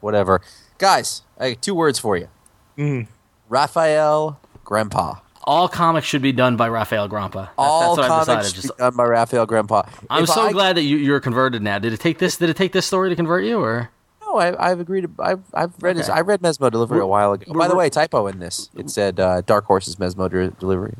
Whatever, 0.00 0.42
guys. 0.78 1.22
I 1.38 1.52
got 1.52 1.62
two 1.62 1.74
words 1.74 1.98
for 1.98 2.16
you. 2.16 2.28
Mm. 2.76 3.06
Raphael 3.48 4.40
Grandpa. 4.64 5.16
all 5.44 5.68
comics 5.68 6.06
should 6.06 6.22
be 6.22 6.32
done 6.32 6.56
by 6.56 6.68
Rafael 6.68 7.08
Grampá. 7.08 7.50
All 7.58 7.96
that's 7.96 8.08
what 8.08 8.10
I've 8.20 8.26
comics 8.26 8.26
decided. 8.26 8.46
should 8.46 8.54
Just, 8.62 8.76
be 8.78 8.82
done 8.82 8.96
by 8.96 9.04
Rafael 9.04 9.46
Grampá. 9.46 9.88
I'm 10.10 10.24
If 10.24 10.30
so 10.30 10.42
I- 10.42 10.52
glad 10.52 10.76
that 10.76 10.82
you, 10.82 10.96
you're 10.96 11.20
converted 11.20 11.62
now. 11.62 11.78
Did 11.78 11.92
it 11.92 12.00
take 12.00 12.18
this? 12.18 12.36
Did 12.38 12.48
it 12.50 12.56
take 12.56 12.72
this 12.72 12.86
story 12.86 13.10
to 13.10 13.16
convert 13.16 13.44
you, 13.44 13.60
or 13.60 13.90
No, 14.22 14.36
I, 14.38 14.70
I've 14.70 14.80
agreed. 14.80 15.02
To, 15.02 15.10
I've 15.22 15.42
I've 15.52 15.72
read 15.82 15.96
his, 15.96 16.08
Okay. 16.08 16.18
I 16.18 16.22
read 16.22 16.40
Mesmo 16.40 16.70
Delivery 16.70 17.00
a 17.00 17.06
while 17.06 17.32
ago. 17.34 17.52
By 17.52 17.68
the 17.68 17.76
way, 17.76 17.90
typo 17.90 18.26
in 18.26 18.38
this. 18.40 18.70
It 18.76 18.88
said 18.90 19.20
uh, 19.20 19.42
Dark 19.42 19.66
Horse's 19.66 19.98
Mesmo 19.98 20.28
de- 20.30 20.50
Delivery. 20.52 20.94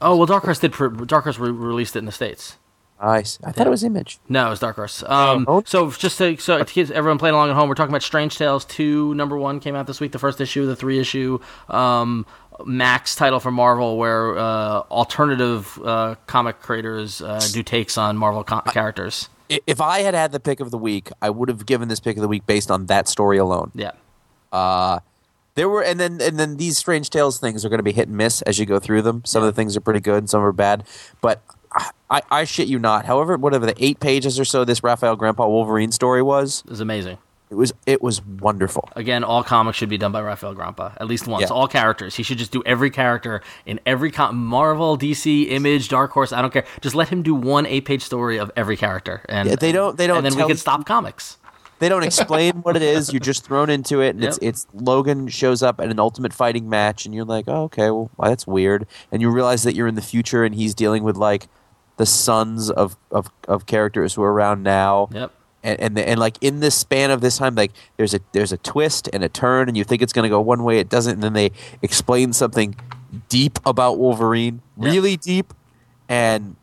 oh 0.00 0.16
well, 0.16 0.26
Dark 0.26 0.44
Horse 0.44 0.60
did. 0.60 0.72
Pr- 0.72 0.88
Dark 0.88 1.24
Horse 1.24 1.38
re- 1.38 1.50
released 1.50 1.96
it 1.96 1.98
in 2.00 2.04
the 2.06 2.12
states. 2.12 2.56
Nice. 3.02 3.38
I 3.44 3.52
thought 3.52 3.66
it 3.66 3.70
was 3.70 3.84
Image. 3.84 4.18
No, 4.30 4.46
it 4.46 4.50
was 4.50 4.60
Dark 4.60 4.76
Horse. 4.76 5.02
Um, 5.06 5.44
Oh. 5.46 5.62
so 5.66 5.90
just 5.90 6.16
to 6.18 6.36
so 6.38 6.56
to 6.58 6.64
keep 6.64 6.88
everyone 6.90 7.18
playing 7.18 7.34
along 7.34 7.50
at 7.50 7.56
home, 7.56 7.68
we're 7.68 7.74
talking 7.74 7.90
about 7.90 8.02
Strange 8.04 8.38
Tales 8.38 8.64
two. 8.64 9.12
Number 9.14 9.36
one 9.36 9.60
came 9.60 9.74
out 9.74 9.86
this 9.86 10.00
week. 10.00 10.12
The 10.12 10.18
first 10.18 10.40
issue, 10.40 10.64
the 10.64 10.76
three 10.76 10.98
issue 11.00 11.38
um, 11.68 12.24
Max 12.64 13.14
title 13.14 13.40
for 13.40 13.50
Marvel, 13.50 13.96
where 13.96 14.36
uh, 14.38 14.80
alternative 14.90 15.78
uh, 15.84 16.14
comic 16.26 16.60
creators 16.60 17.20
uh, 17.20 17.40
do 17.52 17.62
takes 17.62 17.98
on 17.98 18.16
Marvel 18.16 18.44
co- 18.44 18.60
characters. 18.60 19.28
If 19.48 19.80
I 19.80 20.00
had 20.00 20.14
had 20.14 20.32
the 20.32 20.40
pick 20.40 20.60
of 20.60 20.70
the 20.70 20.78
week, 20.78 21.10
I 21.20 21.30
would 21.30 21.48
have 21.48 21.66
given 21.66 21.88
this 21.88 22.00
pick 22.00 22.16
of 22.16 22.22
the 22.22 22.28
week 22.28 22.46
based 22.46 22.70
on 22.70 22.86
that 22.86 23.08
story 23.08 23.36
alone. 23.38 23.70
Yeah. 23.74 23.92
Uh, 24.50 25.00
there 25.54 25.68
were, 25.68 25.82
and 25.82 26.00
then 26.00 26.20
and 26.20 26.38
then 26.38 26.56
these 26.56 26.78
Strange 26.78 27.10
Tales 27.10 27.38
things 27.38 27.64
are 27.64 27.68
going 27.68 27.78
to 27.78 27.84
be 27.84 27.92
hit 27.92 28.08
and 28.08 28.16
miss 28.16 28.42
as 28.42 28.58
you 28.58 28.66
go 28.66 28.78
through 28.78 29.02
them. 29.02 29.22
Some 29.24 29.42
of 29.42 29.46
the 29.46 29.52
things 29.52 29.76
are 29.76 29.80
pretty 29.80 30.00
good, 30.00 30.18
and 30.18 30.30
some 30.30 30.42
are 30.42 30.52
bad. 30.52 30.84
But 31.20 31.42
I, 31.72 31.90
I, 32.10 32.22
I 32.30 32.44
shit 32.44 32.68
you 32.68 32.78
not. 32.78 33.04
However, 33.04 33.36
whatever 33.36 33.66
the 33.66 33.74
eight 33.78 34.00
pages 34.00 34.40
or 34.40 34.44
so 34.44 34.64
this 34.64 34.82
Rafael 34.82 35.16
Grampá 35.16 35.46
Wolverine 35.48 35.92
story 35.92 36.22
was, 36.22 36.64
is 36.68 36.80
amazing. 36.80 37.18
It 37.54 37.58
was 37.58 37.72
it 37.86 38.02
was 38.02 38.20
wonderful. 38.24 38.88
Again, 38.96 39.22
all 39.22 39.44
comics 39.44 39.78
should 39.78 39.88
be 39.88 39.96
done 39.98 40.10
by 40.12 40.20
Rafael 40.20 40.54
Grampá 40.54 40.92
at 41.00 41.06
least 41.06 41.26
once. 41.28 41.42
Yeah. 41.42 41.54
All 41.54 41.68
characters. 41.68 42.16
He 42.16 42.22
should 42.24 42.38
just 42.38 42.50
do 42.50 42.62
every 42.66 42.90
character 42.90 43.42
in 43.64 43.78
every 43.86 44.10
com- 44.10 44.36
Marvel, 44.36 44.98
DC, 44.98 45.50
Image, 45.50 45.88
Dark 45.88 46.10
Horse. 46.10 46.32
I 46.32 46.42
don't 46.42 46.52
care. 46.52 46.64
Just 46.80 46.94
let 46.96 47.08
him 47.10 47.22
do 47.22 47.34
one 47.34 47.64
eight-page 47.66 48.02
story 48.02 48.38
of 48.38 48.50
every 48.56 48.76
character, 48.76 49.22
and 49.28 49.48
Yeah, 49.48 49.54
they 49.54 49.70
don't- 49.72 49.96
they 49.96 50.06
don't 50.08 50.18
And 50.18 50.26
then 50.26 50.34
we 50.36 50.44
can 50.48 50.56
stop 50.56 50.84
comics. 50.84 51.38
They 51.78 51.88
don't 51.88 52.02
explain 52.04 52.54
what 52.62 52.76
it 52.76 52.82
is. 52.82 53.12
You're 53.12 53.20
just 53.20 53.44
thrown 53.44 53.70
into 53.70 54.00
it, 54.00 54.14
and 54.14 54.24
it's 54.24 54.38
Yep. 54.42 54.48
it's 54.48 54.66
Logan 54.74 55.28
shows 55.28 55.62
up 55.62 55.80
at 55.80 55.90
an 55.90 55.98
Ultimate 56.00 56.32
Fighting 56.32 56.68
match, 56.68 57.04
and 57.06 57.14
you're 57.14 57.24
like, 57.24 57.44
oh, 57.48 57.64
okay, 57.64 57.90
well, 57.90 58.10
that's 58.18 58.46
weird. 58.46 58.86
And 59.12 59.22
you 59.22 59.30
realize 59.30 59.62
that 59.64 59.74
you're 59.74 59.88
in 59.88 59.94
the 59.94 60.02
future, 60.02 60.44
and 60.44 60.54
he's 60.54 60.74
dealing 60.74 61.02
with 61.04 61.16
like 61.16 61.48
the 61.96 62.06
sons 62.06 62.70
of 62.70 62.96
of, 63.10 63.30
of 63.48 63.66
characters 63.66 64.14
who 64.14 64.22
are 64.22 64.32
around 64.32 64.62
now. 64.62 65.08
Yep. 65.12 65.32
And 65.64 65.80
and, 65.80 65.96
the, 65.96 66.06
and 66.08 66.20
like 66.20 66.36
in 66.42 66.60
this 66.60 66.74
span 66.76 67.10
of 67.10 67.20
this 67.22 67.38
time, 67.38 67.54
like 67.56 67.72
there's 67.96 68.12
a 68.14 68.20
there's 68.32 68.52
a 68.52 68.58
twist 68.58 69.08
and 69.12 69.24
a 69.24 69.28
turn, 69.30 69.66
and 69.66 69.76
you 69.76 69.82
think 69.82 70.02
it's 70.02 70.12
going 70.12 70.24
to 70.24 70.28
go 70.28 70.40
one 70.40 70.62
way, 70.62 70.78
it 70.78 70.88
doesn't, 70.90 71.14
and 71.14 71.22
then 71.22 71.32
they 71.32 71.50
explain 71.82 72.32
something 72.34 72.76
deep 73.28 73.58
about 73.64 73.98
Wolverine, 73.98 74.60
Yep. 74.76 74.92
really 74.92 75.16
deep, 75.16 75.54
and 76.08 76.56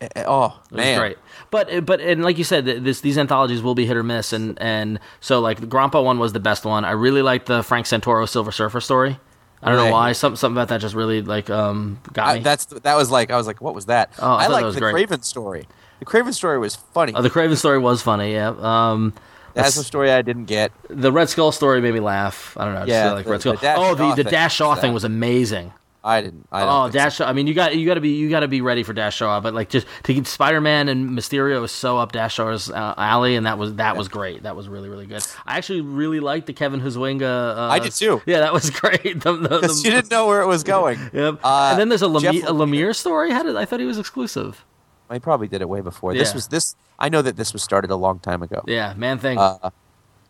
eh, 0.00 0.08
eh, 0.16 0.24
oh 0.26 0.58
man, 0.70 0.98
great. 0.98 1.18
But 1.50 1.84
but 1.84 2.00
and 2.00 2.24
like 2.24 2.38
you 2.38 2.44
said, 2.44 2.64
this 2.64 3.00
these 3.02 3.18
anthologies 3.18 3.60
will 3.62 3.74
be 3.74 3.84
hit 3.86 3.96
or 3.96 4.02
miss, 4.02 4.32
and 4.32 4.56
and 4.60 4.98
so 5.20 5.40
like 5.40 5.60
the 5.60 5.66
Grampá 5.66 6.02
one 6.02 6.18
was 6.18 6.32
the 6.32 6.40
best 6.40 6.64
one. 6.64 6.84
I 6.84 6.92
really 6.92 7.22
liked 7.22 7.46
the 7.46 7.62
Frank 7.62 7.86
Santoro 7.86 8.26
Silver 8.28 8.52
Surfer 8.52 8.80
story. 8.80 9.18
I 9.62 9.68
don't 9.68 9.84
know 9.84 9.92
why. 9.92 10.12
Something 10.12 10.36
something 10.36 10.56
about 10.56 10.68
that 10.68 10.80
just 10.80 10.94
really 10.94 11.20
like 11.20 11.50
um 11.50 12.00
got 12.14 12.28
I, 12.28 12.34
me. 12.36 12.40
that's 12.40 12.64
that 12.64 12.94
was 12.94 13.10
like 13.10 13.30
I 13.30 13.36
was 13.36 13.46
like, 13.46 13.60
what 13.60 13.74
was 13.74 13.86
that? 13.86 14.12
Oh, 14.18 14.26
I 14.26 14.44
I 14.44 14.46
thought 14.46 14.60
that 14.60 14.62
like 14.64 14.74
the 14.74 14.80
great. 14.80 15.08
Kraven 15.10 15.22
story. 15.24 15.66
The 16.00 16.04
Kraven 16.06 16.34
story 16.34 16.58
was 16.58 16.76
funny. 16.76 17.12
Oh, 17.14 17.22
the 17.22 17.30
Kraven 17.30 17.56
story 17.56 17.78
was 17.78 18.02
funny. 18.02 18.32
Yeah. 18.32 18.54
Um, 18.58 19.12
That's 19.54 19.76
a 19.76 19.84
story 19.84 20.10
I 20.10 20.22
didn't 20.22 20.46
get. 20.46 20.72
the 20.88 21.12
Red 21.12 21.28
Skull 21.28 21.52
story 21.52 21.80
made 21.80 21.94
me 21.94 22.00
laugh. 22.00 22.56
I 22.58 22.64
don't 22.64 22.74
know. 22.74 22.84
Yeah, 22.86 23.12
like 23.12 23.24
the- 23.26 23.30
Red 23.30 23.40
Skull. 23.42 23.56
the 23.56 23.74
oh, 23.76 23.94
the 23.94 24.22
the 24.22 24.24
Dash 24.30 24.56
Shaw 24.56 24.74
thing 24.74 24.92
was 24.92 25.04
amazing. 25.04 25.72
I 26.02 26.22
didn't. 26.22 26.48
I 26.50 26.62
Oh, 26.62 26.88
Dash! 26.88 27.16
so. 27.16 27.26
I 27.26 27.34
mean, 27.34 27.46
you 27.46 27.52
got 27.52 27.76
you 27.76 27.84
got 27.84 27.94
to 27.96 28.00
be 28.00 28.08
you 28.16 28.30
got 28.30 28.40
to 28.40 28.48
be 28.48 28.62
ready 28.62 28.82
for 28.84 28.94
Dash 28.94 29.16
Shaw, 29.16 29.38
but 29.40 29.52
like 29.52 29.68
just 29.68 29.86
to 30.04 30.14
keep 30.14 30.26
Spider-Man 30.26 30.88
and 30.88 31.10
Mysterio 31.10 31.60
was 31.60 31.72
so 31.72 31.98
up 31.98 32.12
Dash 32.12 32.32
Shaw's 32.36 32.70
uh, 32.70 32.94
alley, 32.96 33.36
and 33.36 33.44
that 33.44 33.58
was 33.58 33.74
that 33.74 33.98
was 33.98 34.08
great. 34.08 34.44
That 34.44 34.56
was 34.56 34.66
really 34.66 34.88
really 34.88 35.04
good. 35.04 35.22
I 35.46 35.58
actually 35.58 35.82
really 35.82 36.18
liked 36.20 36.46
the 36.46 36.54
Kevin 36.54 36.80
Huizenga. 36.80 37.54
Uh, 37.54 37.68
I 37.68 37.80
did 37.80 37.92
too. 37.92 38.22
Yeah, 38.24 38.40
that 38.40 38.54
was 38.54 38.70
great. 38.80 39.02
The, 39.20 39.36
the, 39.36 39.48
Because 39.60 39.82
the- 39.82 39.90
you 39.90 39.94
didn't 39.94 40.10
know 40.10 40.26
where 40.26 40.40
it 40.40 40.46
was 40.46 40.62
going. 40.64 40.98
Yep. 41.12 41.40
Uh, 41.44 41.68
and 41.72 41.78
then 41.78 41.90
there's 41.90 42.00
a, 42.02 42.18
Jeff 42.18 42.34
a 42.34 42.52
Lemire 42.54 42.96
story. 42.96 43.30
How 43.30 43.42
did 43.42 43.56
I 43.56 43.66
thought 43.66 43.80
he 43.80 43.84
was 43.86 43.98
exclusive? 43.98 44.64
I 45.10 45.18
probably 45.18 45.48
did 45.48 45.60
it 45.60 45.68
way 45.68 45.80
before. 45.80 46.14
This 46.14 46.32
was 46.32 46.48
this. 46.48 46.76
I 46.98 47.08
know 47.08 47.20
that 47.22 47.36
this 47.36 47.52
was 47.52 47.62
started 47.62 47.90
a 47.90 47.96
long 47.96 48.20
time 48.20 48.42
ago. 48.42 48.62
Yeah, 48.66 48.94
man 48.96 49.18
thing. 49.18 49.38
Uh, 49.38 49.70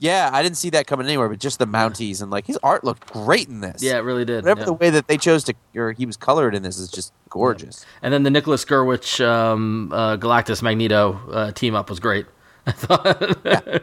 yeah, 0.01 0.31
I 0.33 0.43
didn't 0.43 0.57
see 0.57 0.70
that 0.70 0.87
coming 0.87 1.07
anywhere, 1.07 1.28
but 1.28 1.39
just 1.39 1.59
the 1.59 1.66
Mounties 1.66 2.22
and 2.22 2.31
like 2.31 2.47
his 2.47 2.59
art 2.62 2.85
looked 2.85 3.12
great 3.12 3.49
in 3.49 3.61
this. 3.61 3.83
yeah, 3.83 3.99
it 3.99 4.01
really 4.01 4.24
did. 4.24 4.43
whatever 4.43 4.61
yeah. 4.61 4.66
the 4.66 4.72
way 4.72 4.89
that 4.89 5.09
they 5.09 5.18
chose 5.18 5.45
to, 5.45 5.55
or 5.76 5.93
he 5.93 6.07
was 6.07 6.16
colored 6.16 6.55
in 6.55 6.62
this 6.62 6.78
is 6.78 6.91
just 6.91 7.12
gorgeous. 7.28 7.85
And 8.01 8.12
then 8.12 8.22
the 8.22 8.31
Nicholas 8.31 8.64
Gurewitch 8.64 9.24
um, 9.24 9.93
uh, 9.93 10.16
Galactus 10.16 10.62
Magneto 10.62 11.20
uh, 11.31 11.53
team 11.53 11.74
up 11.74 11.91
was 11.91 12.01
great. 12.01 12.24
I 12.67 12.73
thought. 12.73 13.07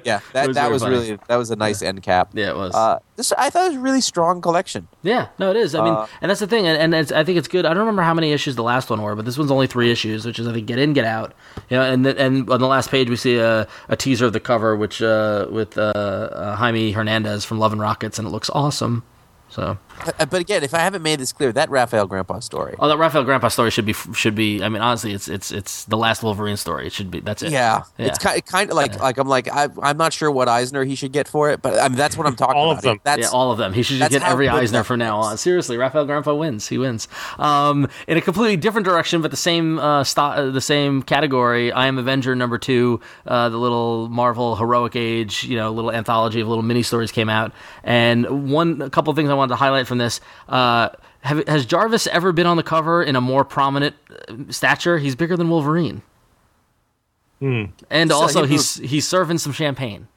Yeah, 0.05 0.19
that 0.33 0.47
was 0.47 0.55
that 0.55 0.71
was 0.71 0.83
funny. 0.83 0.95
really 0.95 1.19
that 1.27 1.35
was 1.37 1.49
a 1.51 1.55
nice 1.55 1.81
end 1.81 2.03
cap. 2.03 2.29
Yeah, 2.33 2.51
it 2.51 2.55
was. 2.55 2.75
Uh, 2.75 2.99
this 3.15 3.31
I 3.33 3.49
thought 3.49 3.65
it 3.65 3.69
was 3.69 3.77
a 3.77 3.81
really 3.81 4.01
strong 4.01 4.41
collection. 4.41 4.87
Yeah, 5.03 5.29
no, 5.39 5.49
it 5.49 5.57
is. 5.57 5.73
I 5.73 5.83
mean, 5.83 5.93
Uh, 5.93 6.07
and 6.21 6.29
that's 6.29 6.39
the 6.39 6.47
thing, 6.47 6.67
and, 6.67 6.77
and 6.79 6.93
it's, 6.93 7.11
I 7.11 7.23
think 7.23 7.37
it's 7.39 7.47
good. 7.47 7.65
I 7.65 7.69
don't 7.69 7.79
remember 7.79 8.03
how 8.03 8.13
many 8.13 8.31
issues 8.31 8.55
the 8.55 8.63
last 8.63 8.89
one 8.89 9.01
were, 9.01 9.15
but 9.15 9.25
this 9.25 9.37
one's 9.37 9.49
only 9.51 9.67
three 9.67 9.91
issues, 9.91 10.25
which 10.25 10.37
is 10.37 10.47
I 10.47 10.53
think 10.53 10.67
get 10.67 10.77
in, 10.79 10.93
get 10.93 11.05
out. 11.05 11.33
You 11.69 11.77
know, 11.77 11.83
and 11.83 12.05
the, 12.05 12.17
and 12.19 12.49
on 12.49 12.59
the 12.59 12.67
last 12.67 12.91
page 12.91 13.09
we 13.09 13.15
see 13.15 13.37
a, 13.37 13.67
a 13.89 13.95
teaser 13.95 14.25
of 14.25 14.33
the 14.33 14.39
cover, 14.39 14.75
which 14.75 15.01
uh, 15.01 15.47
with 15.49 15.77
uh, 15.77 15.81
uh, 15.81 16.55
Jaime 16.55 16.91
Hernandez 16.91 17.45
from 17.45 17.57
Love 17.59 17.71
and 17.71 17.81
Rockets, 17.81 18.19
and 18.19 18.27
it 18.27 18.31
looks 18.31 18.49
awesome. 18.51 19.03
So, 19.49 19.77
Uh, 20.19 20.25
But 20.25 20.41
again, 20.41 20.63
if 20.63 20.73
I 20.75 20.79
haven't 20.79 21.01
made 21.01 21.19
this 21.19 21.33
clear, 21.33 21.51
that 21.53 21.71
Rafael 21.71 22.07
Grampá 22.07 22.43
story. 22.43 22.75
oh, 22.77 22.87
that 22.87 22.97
Rafael 22.97 23.25
Grampá 23.25 23.51
story 23.51 23.71
should 23.71 23.85
be 23.85 23.93
should 24.13 24.35
be. 24.35 24.61
I 24.61 24.69
mean, 24.69 24.81
honestly, 24.81 25.13
it's 25.13 25.27
it's 25.27 25.51
it's 25.51 25.85
the 25.85 25.97
last 25.97 26.21
Wolverine 26.21 26.57
story. 26.57 26.85
It 26.85 26.93
should 26.93 27.09
be. 27.09 27.19
That's 27.21 27.41
it. 27.41 27.51
Yeah, 27.51 27.83
Yeah. 27.97 28.05
it's 28.07 28.19
kind, 28.19 28.45
kind 28.45 28.69
of 28.69 28.75
like 28.75 28.99
like 28.99 29.17
I'm 29.17 29.27
like 29.27 29.47
I, 29.51 29.69
I'm 29.81 29.97
not 29.97 30.13
sure 30.13 30.29
what 30.29 30.47
Eisner 30.47 30.83
he 30.83 30.93
should 30.95 31.11
get 31.13 31.27
for 31.27 31.49
it, 31.49 31.61
but 31.63 31.79
I 31.79 31.87
mean 31.87 31.97
that's 31.97 32.15
what 32.15 32.27
I'm 32.27 32.35
talking 32.35 32.55
All 32.57 32.69
about. 32.71 32.77
of 32.79 32.83
them. 32.83 32.99
That's 33.03 33.21
yeah, 33.21 33.29
all 33.29 33.51
of 33.51 33.57
them. 33.57 33.73
He 33.73 33.81
should 33.81 33.97
just 33.97 34.11
get 34.11 34.21
every 34.21 34.47
Eisner 34.49 34.83
from 34.83 34.99
now 34.99 35.17
on. 35.19 35.37
Seriously, 35.37 35.77
Rafael 35.77 36.05
Grampá 36.05 36.37
wins. 36.37 36.67
He 36.67 36.77
wins. 36.77 37.07
Um, 37.39 37.87
in 38.07 38.17
a 38.17 38.21
completely 38.21 38.57
different 38.57 38.85
direction, 38.85 39.21
but 39.23 39.31
the 39.31 39.37
same 39.37 39.79
uh, 39.79 40.03
sto- 40.03 40.21
uh, 40.21 40.51
the 40.51 40.61
same 40.61 41.01
category. 41.01 41.71
I 41.71 41.87
am 41.87 41.97
Avenger 41.97 42.35
number 42.35 42.59
two. 42.59 42.99
Uh, 43.25 43.49
the 43.49 43.57
little 43.57 44.09
Marvel 44.09 44.55
heroic 44.57 44.95
age, 44.95 45.43
you 45.43 45.55
know, 45.57 45.71
little 45.71 45.91
anthology 45.91 46.39
of 46.41 46.47
little 46.47 46.63
mini 46.63 46.83
stories 46.83 47.11
came 47.11 47.29
out, 47.29 47.51
and 47.83 48.51
one 48.51 48.81
a 48.83 48.89
couple 48.91 49.09
of 49.09 49.17
things 49.17 49.29
I 49.31 49.33
wanted 49.37 49.49
to 49.53 49.55
highlight 49.57 49.87
from 49.87 49.97
this. 49.99 50.19
Uh, 50.49 50.89
have, 51.21 51.47
has 51.47 51.65
Jarvis 51.65 52.07
ever 52.07 52.31
been 52.31 52.45
on 52.47 52.57
the 52.57 52.63
cover 52.63 53.01
in 53.03 53.15
a 53.15 53.21
more 53.21 53.43
prominent 53.45 53.95
uh, 54.29 54.35
stature? 54.49 54.97
He's 54.97 55.15
bigger 55.15 55.37
than 55.37 55.49
Wolverine. 55.49 56.01
And 57.39 57.71
So 58.09 58.15
also, 58.15 58.43
he 58.45 58.53
he's 58.55 58.75
he's 58.77 59.07
serving 59.07 59.37
some 59.37 59.51
champagne. 59.53 60.07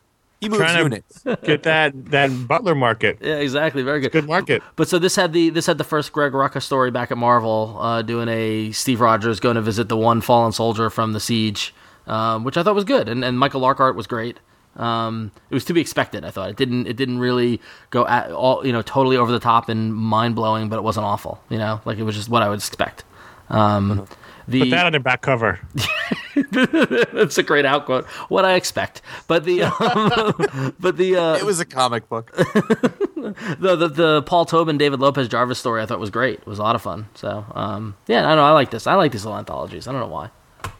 he 0.40 0.48
moves 0.48 0.60
Trying 0.62 0.76
to- 0.76 0.82
units. 0.84 1.22
Get 1.44 1.64
that 1.64 2.06
that 2.06 2.48
Butler 2.48 2.74
market. 2.74 3.18
Yeah, 3.22 3.34
exactly. 3.36 3.82
Very 3.82 4.00
good. 4.00 4.12
Good 4.12 4.26
market. 4.26 4.62
But 4.76 4.88
so 4.88 4.98
this 4.98 5.16
had 5.16 5.32
the 5.34 5.50
this 5.50 5.66
had 5.66 5.76
the 5.76 5.84
first 5.84 6.12
Greg 6.12 6.32
Rucka 6.32 6.62
story 6.62 6.90
back 6.90 7.10
at 7.10 7.18
Marvel, 7.18 7.76
uh, 7.78 8.00
doing 8.02 8.28
a 8.28 8.72
Steve 8.72 9.00
Rogers 9.02 9.38
going 9.38 9.56
to 9.56 9.62
visit 9.62 9.88
the 9.90 9.98
one 9.98 10.22
fallen 10.22 10.52
soldier 10.52 10.88
from 10.88 11.12
the 11.12 11.20
siege, 11.20 11.74
um, 12.06 12.42
which 12.44 12.56
I 12.56 12.62
thought 12.62 12.74
was 12.74 12.84
good, 12.84 13.06
and, 13.08 13.22
and 13.22 13.38
Michael 13.38 13.60
Larkart 13.60 13.94
was 13.96 14.06
great. 14.06 14.40
Um, 14.76 15.32
it 15.50 15.54
was 15.54 15.64
to 15.66 15.72
be 15.72 15.80
expected. 15.80 16.24
I 16.24 16.30
thought 16.30 16.48
it 16.50 16.56
didn't 16.56 16.86
it 16.86 16.96
didn't 16.96 17.18
really 17.18 17.60
go 17.90 18.06
at 18.06 18.30
all 18.30 18.64
you 18.66 18.72
know 18.72 18.82
totally 18.82 19.16
over 19.16 19.32
the 19.32 19.40
top 19.40 19.68
and 19.68 19.94
mind 19.94 20.34
blowing, 20.36 20.68
but 20.68 20.76
it 20.76 20.82
wasn't 20.82 21.06
awful. 21.06 21.42
You 21.48 21.58
know, 21.58 21.80
like 21.84 21.98
it 21.98 22.04
was 22.04 22.14
just 22.16 22.28
what 22.28 22.42
I 22.42 22.48
would 22.48 22.58
expect. 22.60 23.04
Um, 23.48 24.06
the 24.46 24.60
Put 24.60 24.70
that 24.70 24.86
on 24.86 24.92
the 24.92 25.00
back 25.00 25.22
cover. 25.22 25.60
that's 26.34 27.38
a 27.38 27.42
great 27.42 27.64
outquote. 27.64 28.04
What 28.28 28.44
I 28.44 28.54
expect, 28.54 29.02
but 29.26 29.44
the 29.44 29.62
um, 29.64 30.74
but 30.80 30.96
the 30.96 31.16
uh, 31.16 31.34
It 31.36 31.44
was 31.44 31.60
a 31.60 31.64
comic 31.64 32.08
book. 32.08 32.32
the, 32.36 33.76
the 33.76 33.88
the 33.88 34.22
Paul 34.22 34.44
Tobin 34.46 34.78
David 34.78 35.00
Lopez 35.00 35.28
Jarvis 35.28 35.58
story 35.58 35.82
I 35.82 35.86
thought 35.86 35.98
was 36.00 36.10
great. 36.10 36.40
It 36.40 36.46
was 36.46 36.58
a 36.58 36.62
lot 36.62 36.74
of 36.76 36.82
fun. 36.82 37.08
So 37.14 37.44
um, 37.54 37.96
yeah, 38.06 38.28
I 38.28 38.34
know. 38.34 38.44
I 38.44 38.52
like 38.52 38.70
this. 38.70 38.86
I 38.86 38.94
like 38.94 39.12
these 39.12 39.24
little 39.24 39.38
anthologies. 39.38 39.86
I 39.88 39.92
don't 39.92 40.00
know 40.00 40.06
why. 40.08 40.30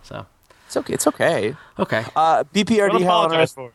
So 0.03 0.26
It's 0.66 0.76
okay. 0.76 0.95
It's 0.95 1.07
okay. 1.07 1.57
okay, 1.78 2.05
Uh, 2.16 2.45
BPRD 2.55 2.93
Don't 2.93 3.03
Hell 3.03 3.18
on 3.18 3.24
apologize 3.26 3.51
Earth. 3.51 3.55
for 3.55 3.72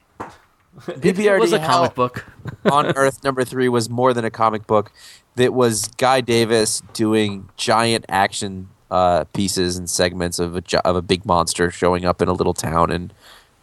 it 1.01 1.39
was 1.39 1.53
a 1.53 1.59
comic 1.59 1.95
book. 1.95 2.26
on 2.71 2.88
Earth 2.97 3.23
number 3.23 3.43
three 3.43 3.69
was 3.69 3.89
more 3.89 4.13
than 4.13 4.26
a 4.26 4.32
comic 4.32 4.67
book. 4.67 4.91
That 5.36 5.53
was 5.53 5.88
Guy 5.97 6.21
Davis 6.21 6.82
doing 6.93 7.49
giant 7.57 8.05
action 8.07 8.69
uh, 8.91 9.26
pieces 9.34 9.78
and 9.78 9.89
segments 9.89 10.39
of 10.39 10.55
a 10.55 10.88
of 10.88 10.95
a 10.95 11.01
big 11.01 11.26
monster 11.26 11.71
showing 11.71 12.05
up 12.05 12.21
in 12.21 12.28
a 12.28 12.34
little 12.34 12.53
town 12.53 12.91
and 12.91 13.13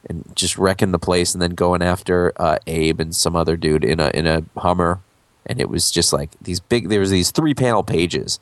and 0.08 0.24
just 0.34 0.58
wrecking 0.58 0.90
the 0.90 0.98
place, 0.98 1.32
and 1.32 1.40
then 1.40 1.52
going 1.52 1.80
after 1.80 2.32
uh, 2.36 2.58
Abe 2.66 3.00
and 3.00 3.14
some 3.14 3.36
other 3.36 3.56
dude 3.56 3.84
in 3.84 4.00
a 4.00 4.10
in 4.12 4.26
a 4.26 4.42
Hummer, 4.56 5.00
and 5.46 5.60
it 5.60 5.68
was 5.68 5.90
just 5.90 6.12
like 6.12 6.30
these 6.40 6.60
big. 6.60 6.88
There 6.88 7.00
was 7.00 7.10
these 7.10 7.30
three 7.30 7.54
panel 7.54 7.82
pages. 7.82 8.38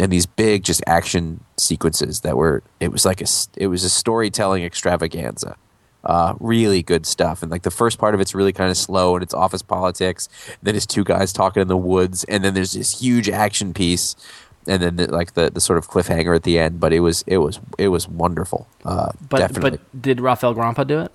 And 0.00 0.10
these 0.10 0.24
big, 0.24 0.64
just 0.64 0.82
action 0.86 1.44
sequences 1.58 2.22
that 2.22 2.34
were. 2.34 2.62
It 2.80 2.90
was 2.90 3.04
like 3.04 3.20
a. 3.20 3.26
It 3.58 3.66
was 3.66 3.84
a 3.84 3.90
storytelling 3.90 4.64
extravaganza 4.64 5.58
uh, 6.04 6.34
really 6.40 6.82
good 6.82 7.06
stuff. 7.06 7.42
And 7.42 7.50
like 7.50 7.62
the 7.62 7.70
first 7.70 7.98
part 7.98 8.14
of 8.14 8.20
it's 8.20 8.34
really 8.34 8.52
kind 8.52 8.70
of 8.70 8.76
slow 8.76 9.14
and 9.14 9.22
it's 9.22 9.34
office 9.34 9.62
politics. 9.62 10.28
Then 10.62 10.74
it's 10.76 10.86
two 10.86 11.04
guys 11.04 11.32
talking 11.32 11.60
in 11.62 11.68
the 11.68 11.76
woods, 11.76 12.24
and 12.24 12.42
then 12.44 12.54
there's 12.54 12.72
this 12.72 13.00
huge 13.00 13.28
action 13.28 13.72
piece, 13.74 14.16
and 14.66 14.82
then 14.82 14.96
the, 14.96 15.10
like 15.12 15.34
the, 15.34 15.50
the 15.50 15.60
sort 15.60 15.78
of 15.78 15.88
cliffhanger 15.88 16.34
at 16.34 16.42
the 16.44 16.58
end. 16.58 16.80
But 16.80 16.92
it 16.92 17.00
was 17.00 17.22
it 17.26 17.38
was 17.38 17.60
it 17.78 17.88
was 17.88 18.08
wonderful. 18.08 18.66
Uh, 18.84 19.12
But 19.28 19.38
definitely. 19.38 19.70
but 19.78 20.02
did 20.02 20.20
Rafael 20.20 20.54
Grampá 20.54 20.86
do 20.86 21.00
it? 21.00 21.12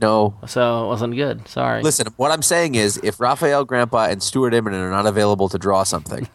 no. 0.00 0.34
So 0.46 0.84
it 0.84 0.88
wasn't 0.88 1.14
good. 1.14 1.46
Sorry. 1.48 1.80
Listen, 1.82 2.08
what 2.16 2.30
I'm 2.32 2.42
saying 2.42 2.74
is, 2.74 2.98
if 3.04 3.20
Rafael 3.20 3.64
Grampá 3.64 4.10
and 4.10 4.22
Stuart 4.22 4.52
Immonen 4.52 4.82
are 4.82 4.90
not 4.90 5.06
available 5.06 5.48
to 5.48 5.56
draw 5.58 5.82
something, 5.84 6.28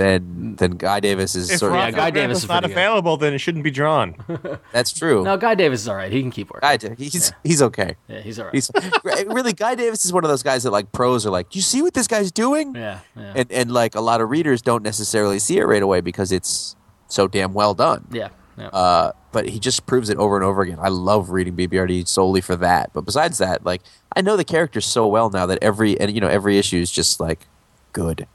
then 0.00 0.56
then 0.58 0.70
Guy 0.72 0.98
Davis 1.00 1.34
is 1.34 1.50
If 1.50 1.58
sort 1.58 1.74
Yeah, 1.74 1.88
of 1.88 1.94
Guy 1.94 2.00
Guy 2.00 2.10
Davis 2.10 2.38
Davis 2.38 2.42
is 2.44 2.48
not 2.48 2.62
pretty 2.62 2.74
good. 2.74 2.80
available, 2.80 3.16
then 3.18 3.34
it 3.34 3.38
shouldn't 3.38 3.62
be 3.64 3.70
drawn. 3.70 4.16
that's 4.72 4.92
true. 4.92 5.22
No, 5.22 5.36
Guy 5.36 5.54
Davis 5.54 5.82
is 5.82 5.88
all 5.88 5.94
right. 5.96 6.10
He 6.10 6.20
can 6.22 6.30
keep 6.30 6.50
working. 6.50 6.66
Guy, 6.68 6.76
Da- 6.78 6.94
he's 6.96 7.32
he's 7.44 7.62
okay. 7.62 7.96
yeah, 8.08 8.20
he's 8.20 8.38
all 8.38 8.46
right. 8.46 8.54
He's 8.54 8.70
really 9.26 9.52
Guy 9.52 9.74
Davis 9.74 10.04
is 10.04 10.12
one 10.12 10.24
of 10.24 10.30
those 10.30 10.42
guys 10.42 10.62
that 10.64 10.70
like 10.70 10.90
pros 10.92 11.26
are 11.26 11.30
like, 11.30 11.54
you 11.54 11.60
see 11.62 11.82
what 11.82 11.94
this 11.94 12.06
guy's 12.08 12.32
doing? 12.32 12.74
yeah, 12.74 13.00
yeah, 13.16 13.32
and 13.36 13.52
and 13.52 13.70
like 13.72 13.94
a 13.94 14.00
lot 14.00 14.20
of 14.20 14.30
readers 14.30 14.62
don't 14.62 14.82
necessarily 14.82 15.38
see 15.38 15.58
it 15.58 15.64
right 15.64 15.82
away 15.82 16.00
because 16.00 16.32
it's 16.32 16.76
so 17.08 17.28
damn 17.28 17.52
well 17.52 17.74
done. 17.74 18.06
yeah, 18.10 18.28
yeah. 18.56 18.68
Uh, 18.68 19.12
but 19.32 19.48
he 19.48 19.60
just 19.60 19.86
proves 19.86 20.10
it 20.10 20.16
over 20.18 20.34
and 20.36 20.44
over 20.44 20.62
again. 20.62 20.78
I 20.80 20.88
love 20.88 21.30
reading 21.30 21.54
BPRD 21.56 22.08
solely 22.08 22.40
for 22.40 22.56
that. 22.56 22.92
But 22.92 23.02
besides 23.04 23.38
that, 23.38 23.64
like 23.64 23.82
I 24.16 24.22
know 24.22 24.36
the 24.36 24.44
characters 24.44 24.86
so 24.86 25.06
well 25.06 25.30
now 25.30 25.46
that 25.46 25.58
every 25.62 25.98
and 26.00 26.12
you 26.12 26.20
know 26.20 26.28
every 26.28 26.58
issue 26.58 26.78
is 26.78 26.90
just 26.90 27.20
like 27.20 27.46
good. 27.92 28.26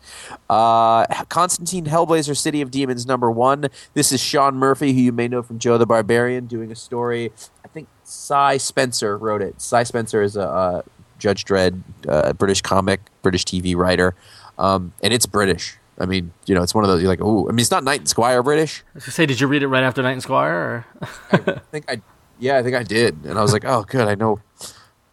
Uh, 0.50 1.06
Constantine 1.26 1.86
Hellblazer 1.86 2.36
City 2.36 2.62
of 2.62 2.72
Demons 2.72 3.06
number 3.06 3.32
one. 3.32 3.68
This 3.94 4.12
is 4.12 4.22
Sean 4.22 4.56
Murphy, 4.56 4.94
who 4.94 5.02
you 5.02 5.12
may 5.12 5.28
know 5.28 5.42
from 5.42 5.60
Joe 5.60 5.78
the 5.78 5.86
Barbarian, 5.86 6.46
doing 6.46 6.72
a 6.72 6.76
story. 6.76 7.32
I 7.64 7.68
think 7.68 7.88
Si 8.04 8.58
Spencer 8.60 9.18
wrote 9.18 9.42
it. 9.42 9.62
Si 9.62 9.84
Spencer 9.84 10.22
is 10.22 10.36
a 10.36 10.48
uh, 10.48 10.82
Judge 11.20 11.46
Dredd, 11.46 11.82
uh, 12.08 12.34
British 12.34 12.62
comic, 12.62 13.02
British 13.22 13.46
TV 13.46 13.76
writer, 13.76 14.16
um, 14.58 14.94
and 15.02 15.14
it's 15.14 15.26
British. 15.26 15.78
I 15.98 16.06
mean, 16.06 16.34
you 16.46 16.54
know, 16.54 16.62
it's 16.62 16.76
one 16.76 16.84
of 16.84 16.90
those 16.90 17.02
you're 17.02 17.10
like, 17.10 17.22
oh, 17.22 17.48
I 17.48 17.52
mean, 17.52 17.60
it's 17.60 17.72
not 17.72 17.84
Knight 17.84 18.00
and 18.00 18.10
Squire 18.10 18.44
British. 18.44 18.84
I 18.88 18.96
was 18.96 19.06
gonna 19.06 19.14
say, 19.14 19.26
did 19.26 19.40
you 19.40 19.48
read 19.48 19.64
it 19.64 19.68
right 19.68 19.84
after 19.84 20.02
Knight 20.02 20.12
and 20.12 20.22
Squire? 20.22 20.54
Or? 20.54 20.86
I 21.32 21.38
think 21.72 21.86
I, 21.90 22.02
yeah, 22.40 22.58
I 22.58 22.64
think 22.64 22.76
I 22.76 22.84
did, 22.84 23.24
and 23.26 23.40
I 23.40 23.42
was 23.42 23.54
like, 23.54 23.64
oh, 23.66 23.84
good, 23.84 24.08
I 24.08 24.16
know. 24.16 24.40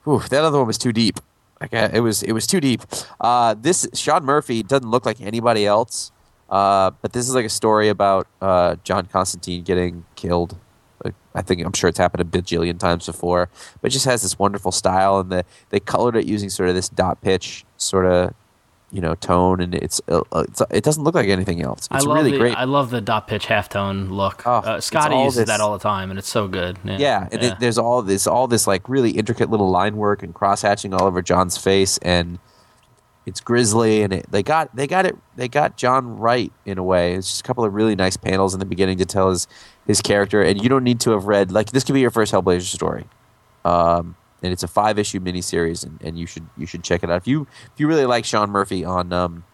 Whew, 0.04 0.20
that 0.30 0.42
other 0.44 0.58
one 0.58 0.66
was 0.66 0.78
too 0.78 0.92
deep. 0.92 1.20
Like 1.62 1.72
it 1.72 2.00
was, 2.00 2.24
it 2.24 2.32
was 2.32 2.46
too 2.46 2.60
deep. 2.60 2.82
Uh, 3.20 3.54
this 3.54 3.88
Sean 3.94 4.24
Murphy 4.24 4.64
doesn't 4.64 4.90
look 4.90 5.06
like 5.06 5.20
anybody 5.20 5.64
else, 5.64 6.10
uh, 6.50 6.90
but 7.00 7.12
this 7.12 7.28
is 7.28 7.36
like 7.36 7.44
a 7.44 7.48
story 7.48 7.88
about 7.88 8.26
uh, 8.40 8.74
John 8.82 9.06
Constantine 9.06 9.62
getting 9.62 10.04
killed. 10.16 10.56
Like, 11.04 11.14
I 11.34 11.42
think 11.42 11.64
I'm 11.64 11.72
sure 11.72 11.88
it's 11.88 11.98
happened 11.98 12.20
a 12.20 12.38
bajillion 12.38 12.78
times 12.78 13.06
before, 13.06 13.48
but 13.80 13.90
it 13.90 13.94
just 13.94 14.06
has 14.06 14.22
this 14.22 14.38
wonderful 14.38 14.72
style, 14.72 15.20
and 15.20 15.30
the, 15.30 15.44
they 15.70 15.78
colored 15.78 16.16
it 16.16 16.26
using 16.26 16.50
sort 16.50 16.68
of 16.68 16.74
this 16.74 16.88
dot 16.88 17.20
pitch 17.22 17.64
sort 17.76 18.06
of, 18.06 18.34
you 18.92 19.00
know, 19.00 19.14
tone, 19.14 19.60
and 19.60 19.74
it's, 19.74 20.02
uh, 20.08 20.20
it's 20.34 20.60
it 20.70 20.84
doesn't 20.84 21.02
look 21.02 21.14
like 21.14 21.28
anything 21.28 21.62
else. 21.62 21.86
It's 21.86 21.88
I 21.90 21.98
love 22.00 22.18
really 22.18 22.32
the, 22.32 22.38
great. 22.38 22.54
I 22.54 22.64
love 22.64 22.90
the 22.90 23.00
dot 23.00 23.26
pitch 23.26 23.46
halftone 23.46 24.10
look. 24.10 24.42
Oh, 24.46 24.56
uh, 24.56 24.80
Scotty 24.80 25.16
uses 25.16 25.38
this- 25.38 25.46
that 25.48 25.60
all 25.60 25.72
the 25.72 25.82
time, 25.82 26.10
and 26.10 26.18
it's 26.18 26.28
so 26.28 26.46
good. 26.46 26.78
Yeah, 26.84 26.98
Yeah, 26.98 27.28
and 27.32 27.42
it, 27.42 27.58
there's 27.58 27.78
all 27.78 28.02
this, 28.02 28.26
all 28.26 28.46
this 28.46 28.66
like 28.66 28.88
really 28.90 29.12
intricate 29.12 29.48
little 29.50 29.70
line 29.70 29.96
work 29.96 30.22
and 30.22 30.34
cross 30.34 30.60
hatching 30.60 30.92
all 30.92 31.04
over 31.04 31.22
John's 31.22 31.56
face, 31.56 31.96
and 31.98 32.38
it's 33.24 33.40
grisly, 33.40 34.02
and 34.02 34.12
it, 34.12 34.26
they 34.30 34.42
got 34.42 34.74
they 34.76 34.86
got 34.86 35.06
it 35.06 35.16
they 35.36 35.48
got 35.48 35.78
John 35.78 36.18
right 36.18 36.52
in 36.66 36.76
a 36.76 36.82
way. 36.82 37.14
It's 37.14 37.28
just 37.28 37.40
a 37.40 37.44
couple 37.44 37.64
of 37.64 37.72
really 37.72 37.96
nice 37.96 38.18
panels 38.18 38.52
in 38.52 38.60
the 38.60 38.66
beginning 38.66 38.98
to 38.98 39.06
tell 39.06 39.30
his 39.30 39.46
his 39.86 40.02
character, 40.02 40.42
and 40.42 40.62
you 40.62 40.68
don't 40.68 40.84
need 40.84 41.00
to 41.00 41.12
have 41.12 41.24
read 41.24 41.50
like 41.50 41.70
this 41.70 41.82
could 41.82 41.94
be 41.94 42.00
your 42.00 42.10
first 42.10 42.32
Hellblazer 42.32 42.62
story. 42.62 43.06
Um, 43.64 44.16
and 44.42 44.52
it's 44.52 44.62
a 44.62 44.68
five 44.68 44.98
issue 44.98 45.20
miniseries, 45.20 45.84
and, 45.84 46.00
and 46.02 46.18
you 46.18 46.26
should 46.26 46.46
you 46.56 46.66
should 46.66 46.82
check 46.82 47.02
it 47.02 47.10
out 47.10 47.16
if 47.16 47.26
you 47.26 47.46
if 47.72 47.78
you 47.80 47.86
really 47.86 48.06
like 48.06 48.24
Sean 48.24 48.50
Murphy 48.50 48.84
on 48.84 49.12
um, 49.12 49.44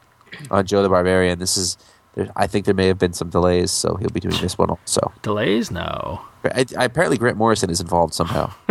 on 0.50 0.66
Joe 0.66 0.82
the 0.82 0.88
Barbarian. 0.88 1.38
This 1.38 1.56
is 1.56 1.76
there, 2.14 2.28
I 2.36 2.46
think 2.46 2.64
there 2.64 2.74
may 2.74 2.86
have 2.88 2.98
been 2.98 3.12
some 3.12 3.28
delays, 3.30 3.70
so 3.70 3.96
he'll 3.96 4.08
be 4.10 4.20
doing 4.20 4.40
this 4.40 4.56
one 4.58 4.70
also. 4.70 5.12
Delays? 5.22 5.70
No. 5.70 6.20
I, 6.44 6.64
I, 6.78 6.84
apparently, 6.84 7.18
Grant 7.18 7.36
Morrison 7.36 7.68
is 7.68 7.80
involved 7.80 8.14
somehow. 8.14 8.52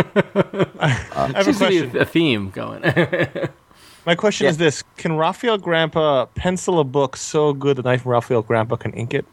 I 0.80 0.88
have 0.88 1.36
a 1.36 1.44
Seems 1.44 1.60
to 1.60 1.68
be 1.70 1.80
question. 1.82 1.98
a, 1.98 2.02
a 2.02 2.06
theme 2.06 2.50
going. 2.50 2.82
My 4.06 4.16
question 4.16 4.46
Yeah. 4.46 4.52
is 4.52 4.58
this: 4.58 4.84
Can 4.96 5.18
Rafael 5.18 5.58
Grampá 5.60 6.28
pencil 6.34 6.80
a 6.80 6.84
book 6.86 7.18
so 7.18 7.54
good 7.54 7.76
that 7.78 7.86
Knife 7.86 8.06
Rafael 8.06 8.42
Grampá 8.42 8.80
can 8.80 8.94
ink 8.94 9.14
it? 9.14 9.26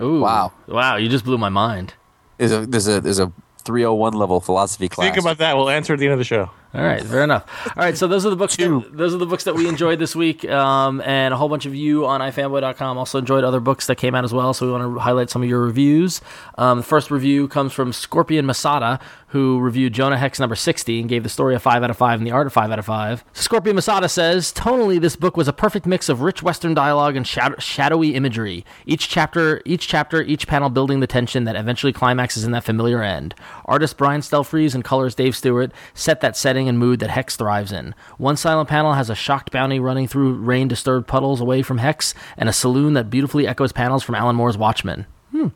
Ooh. 0.00 0.20
Wow. 0.20 0.52
Wow, 0.66 0.96
you 0.96 1.08
just 1.08 1.24
blew 1.24 1.38
my 1.38 1.48
mind. 1.48 1.94
There's 2.36 2.52
a 2.52 2.66
there's 2.66 2.86
a 2.86 3.00
there's 3.00 3.18
a 3.18 3.32
301 3.68 4.14
level 4.14 4.40
philosophy 4.40 4.88
class. 4.88 5.08
Think 5.12 5.22
about 5.22 5.36
that. 5.38 5.54
We'll 5.58 5.68
answer 5.68 5.92
at 5.92 5.98
the 5.98 6.06
end 6.06 6.14
of 6.14 6.18
the 6.18 6.24
show. 6.24 6.50
All 6.74 6.82
right, 6.82 7.02
fair 7.02 7.24
enough. 7.24 7.46
All 7.76 7.82
right, 7.82 7.96
so 7.96 8.06
those 8.06 8.26
are 8.26 8.30
the 8.30 8.36
books. 8.36 8.56
That, 8.56 8.90
those 8.92 9.14
are 9.14 9.18
the 9.18 9.24
books 9.26 9.44
that 9.44 9.54
we 9.54 9.66
enjoyed 9.66 9.98
this 9.98 10.14
week, 10.14 10.44
um, 10.50 11.00
and 11.00 11.32
a 11.32 11.36
whole 11.36 11.48
bunch 11.48 11.64
of 11.64 11.74
you 11.74 12.04
on 12.04 12.20
ifanboy.com 12.20 12.98
also 12.98 13.18
enjoyed 13.18 13.42
other 13.42 13.58
books 13.60 13.86
that 13.86 13.96
came 13.96 14.14
out 14.14 14.22
as 14.24 14.34
well. 14.34 14.52
So 14.52 14.66
we 14.66 14.72
want 14.72 14.94
to 14.94 15.00
highlight 15.00 15.30
some 15.30 15.42
of 15.42 15.48
your 15.48 15.60
reviews. 15.62 16.20
Um, 16.58 16.78
the 16.78 16.84
first 16.84 17.10
review 17.10 17.48
comes 17.48 17.72
from 17.72 17.94
Scorpion 17.94 18.44
Masada, 18.44 19.00
who 19.28 19.58
reviewed 19.60 19.94
Jonah 19.94 20.18
Hex 20.18 20.38
number 20.38 20.54
sixty 20.54 21.00
and 21.00 21.08
gave 21.08 21.22
the 21.22 21.28
story 21.30 21.54
a 21.54 21.58
five 21.58 21.82
out 21.82 21.88
of 21.90 21.96
five 21.96 22.20
and 22.20 22.26
the 22.26 22.32
art 22.32 22.46
a 22.46 22.50
five 22.50 22.70
out 22.70 22.78
of 22.78 22.84
five. 22.84 23.24
Scorpion 23.32 23.74
Masada 23.74 24.08
says 24.08 24.52
tonally, 24.52 25.00
this 25.00 25.16
book 25.16 25.38
was 25.38 25.48
a 25.48 25.52
perfect 25.54 25.86
mix 25.86 26.10
of 26.10 26.20
rich 26.20 26.42
Western 26.42 26.74
dialogue 26.74 27.16
and 27.16 27.26
shad- 27.26 27.62
shadowy 27.62 28.14
imagery. 28.14 28.64
Each 28.84 29.08
chapter, 29.08 29.62
each 29.64 29.88
chapter, 29.88 30.20
each 30.22 30.46
panel 30.46 30.68
building 30.68 31.00
the 31.00 31.06
tension 31.06 31.44
that 31.44 31.56
eventually 31.56 31.94
climaxes 31.94 32.44
in 32.44 32.52
that 32.52 32.64
familiar 32.64 33.02
end. 33.02 33.34
Artist 33.64 33.96
Brian 33.96 34.20
Stelfreeze 34.20 34.74
and 34.74 34.84
colorist 34.84 35.16
Dave 35.16 35.34
Stewart 35.34 35.72
set 35.94 36.20
that 36.20 36.36
setting 36.36 36.57
and 36.66 36.78
mood 36.78 37.00
that 37.00 37.10
Hex 37.10 37.36
thrives 37.36 37.72
in. 37.72 37.94
One 38.16 38.38
silent 38.38 38.70
panel 38.70 38.94
has 38.94 39.10
a 39.10 39.14
shocked 39.14 39.52
bounty 39.52 39.78
running 39.78 40.08
through 40.08 40.32
rain 40.32 40.66
disturbed 40.66 41.06
puddles 41.06 41.42
away 41.42 41.60
from 41.60 41.76
Hex, 41.76 42.14
and 42.38 42.48
a 42.48 42.54
saloon 42.54 42.94
that 42.94 43.10
beautifully 43.10 43.46
echoes 43.46 43.72
panels 43.72 44.02
from 44.02 44.14
Alan 44.14 44.36
Moore's 44.36 44.56
Watchmen. 44.56 45.04
Hmm. 45.30 45.48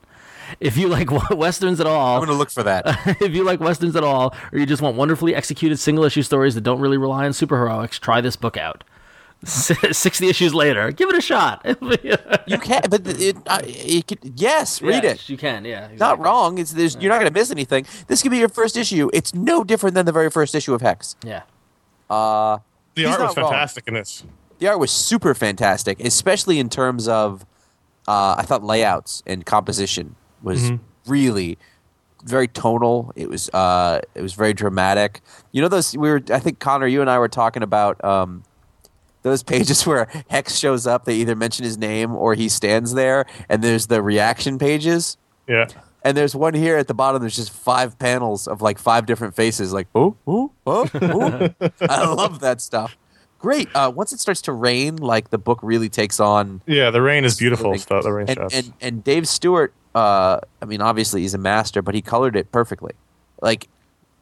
If 0.61 0.76
you 0.76 0.88
like 0.88 1.11
westerns 1.30 1.80
at 1.80 1.86
all, 1.86 2.16
I'm 2.16 2.26
going 2.26 2.28
to 2.28 2.38
look 2.38 2.50
for 2.50 2.62
that. 2.64 2.84
if 3.22 3.32
you 3.32 3.42
like 3.42 3.61
westerns 3.61 3.96
at 3.96 4.05
all, 4.05 4.34
or 4.53 4.59
you 4.59 4.66
just 4.66 4.82
want 4.82 4.96
wonderfully 4.98 5.34
executed 5.34 5.78
single 5.78 6.05
issue 6.05 6.22
stories 6.22 6.55
that 6.55 6.61
don't 6.61 6.80
really 6.80 6.98
rely 6.98 7.24
on 7.24 7.30
superheroics, 7.30 7.98
try 7.98 8.20
this 8.20 8.36
book 8.36 8.59
out. 8.59 8.84
Sixty 9.45 10.28
issues 10.28 10.55
later, 10.55 10.93
give 10.93 11.09
it 11.09 11.16
a 11.16 11.20
shot. 11.20 11.64
you 12.47 12.59
can, 12.59 12.82
but 12.88 13.07
it, 13.07 13.36
uh, 13.47 13.61
it 13.64 14.07
could, 14.07 14.18
yes, 14.36 14.80
read 14.80 15.03
Yes, 15.03 15.16
it. 15.16 15.28
You 15.30 15.36
can, 15.36 15.64
yeah. 15.64 15.88
Not 15.99 16.20
wrong. 16.20 16.59
It's 16.59 16.72
there's, 16.72 16.97
you're 16.97 17.11
not 17.11 17.20
going 17.20 17.32
to 17.32 17.38
miss 17.38 17.51
anything. 17.51 17.86
This 18.07 18.22
could 18.22 18.30
be 18.30 18.38
your 18.38 18.49
first 18.49 18.76
issue. 18.76 19.11
It's 19.12 19.34
no 19.34 19.64
different 19.64 19.95
than 19.95 20.07
the 20.07 20.12
very 20.12 20.30
first 20.30 20.55
issue 20.55 20.74
of 20.74 20.80
Hex. 20.80 21.16
Yeah. 21.24 21.43
The 22.09 22.16
art 22.16 22.61
was 22.97 23.36
not 23.36 23.36
wrong. 23.36 23.51
fantastic 23.51 23.88
in 23.88 23.95
this. 23.95 24.24
The 24.59 24.68
art 24.68 24.78
was 24.78 24.90
super 24.90 25.34
fantastic, 25.34 25.99
especially 26.01 26.59
in 26.59 26.68
terms 26.68 27.09
of 27.09 27.45
uh, 28.07 28.36
I 28.38 28.43
thought 28.43 28.62
layouts 28.62 29.22
and 29.26 29.45
composition 29.45 30.14
was 30.43 30.70
really 31.07 31.59
very 32.24 32.47
tonal. 32.47 33.12
It 33.16 33.28
was 33.28 33.49
uh, 33.51 34.01
it 34.14 34.22
was 34.22 34.34
very 34.34 34.53
dramatic. 34.53 35.20
You 35.51 35.62
know 35.62 35.68
those 35.68 35.97
we 35.97 36.11
were 36.11 36.22
I 36.30 36.38
think 36.38 36.61
Conor, 36.61 36.86
you 36.86 37.01
and 37.01 37.11
I 37.11 37.18
were 37.18 37.28
talking 37.28 37.62
about 37.62 38.03
um, 38.05 38.45
those 39.22 39.42
pages 39.42 39.86
where 39.86 40.08
Hex 40.28 40.56
shows 40.56 40.86
up. 40.86 41.04
They 41.04 41.16
either 41.16 41.34
mention 41.36 41.64
his 41.64 41.78
name 41.78 42.14
or 42.14 42.34
he 42.34 42.48
stands 42.48 42.94
there, 42.94 43.26
and 43.48 43.62
there's 43.62 43.86
the 43.86 44.02
reaction 44.02 44.58
pages. 44.58 45.16
Yeah. 45.48 45.66
And 46.04 46.16
there's 46.16 46.34
one 46.34 46.54
here 46.54 46.76
at 46.78 46.88
the 46.88 46.94
bottom. 46.94 47.20
There's 47.20 47.36
just 47.36 47.52
five 47.52 47.96
panels 47.98 48.48
of 48.48 48.60
like 48.60 48.78
five 48.78 49.06
different 49.06 49.36
faces. 49.36 49.72
Like, 49.72 49.86
oh, 49.94 50.16
oh, 50.26 50.50
oh, 50.66 50.88
oh. 50.92 51.50
I 51.80 52.06
love 52.12 52.40
that 52.40 52.60
stuff. 52.60 52.96
Great. 53.38 53.68
Uh, 53.74 53.90
once 53.94 54.12
it 54.12 54.18
starts 54.20 54.42
to 54.42 54.52
rain, 54.52 54.96
like 54.96 55.30
the 55.30 55.38
book 55.38 55.60
really 55.62 55.88
takes 55.88 56.18
on. 56.20 56.60
Yeah, 56.66 56.90
the 56.90 57.02
rain 57.02 57.24
is 57.24 57.36
beautiful 57.36 57.76
stuff. 57.78 58.02
The 58.04 58.12
rain 58.12 58.26
And 58.28 58.36
shots. 58.36 58.54
and, 58.54 58.72
and 58.80 59.04
Dave 59.04 59.28
Stewart. 59.28 59.72
Uh, 59.94 60.40
I 60.60 60.64
mean, 60.64 60.80
obviously 60.80 61.20
he's 61.22 61.34
a 61.34 61.38
master, 61.38 61.82
but 61.82 61.94
he 61.94 62.02
colored 62.02 62.34
it 62.34 62.50
perfectly. 62.50 62.92
Like, 63.40 63.68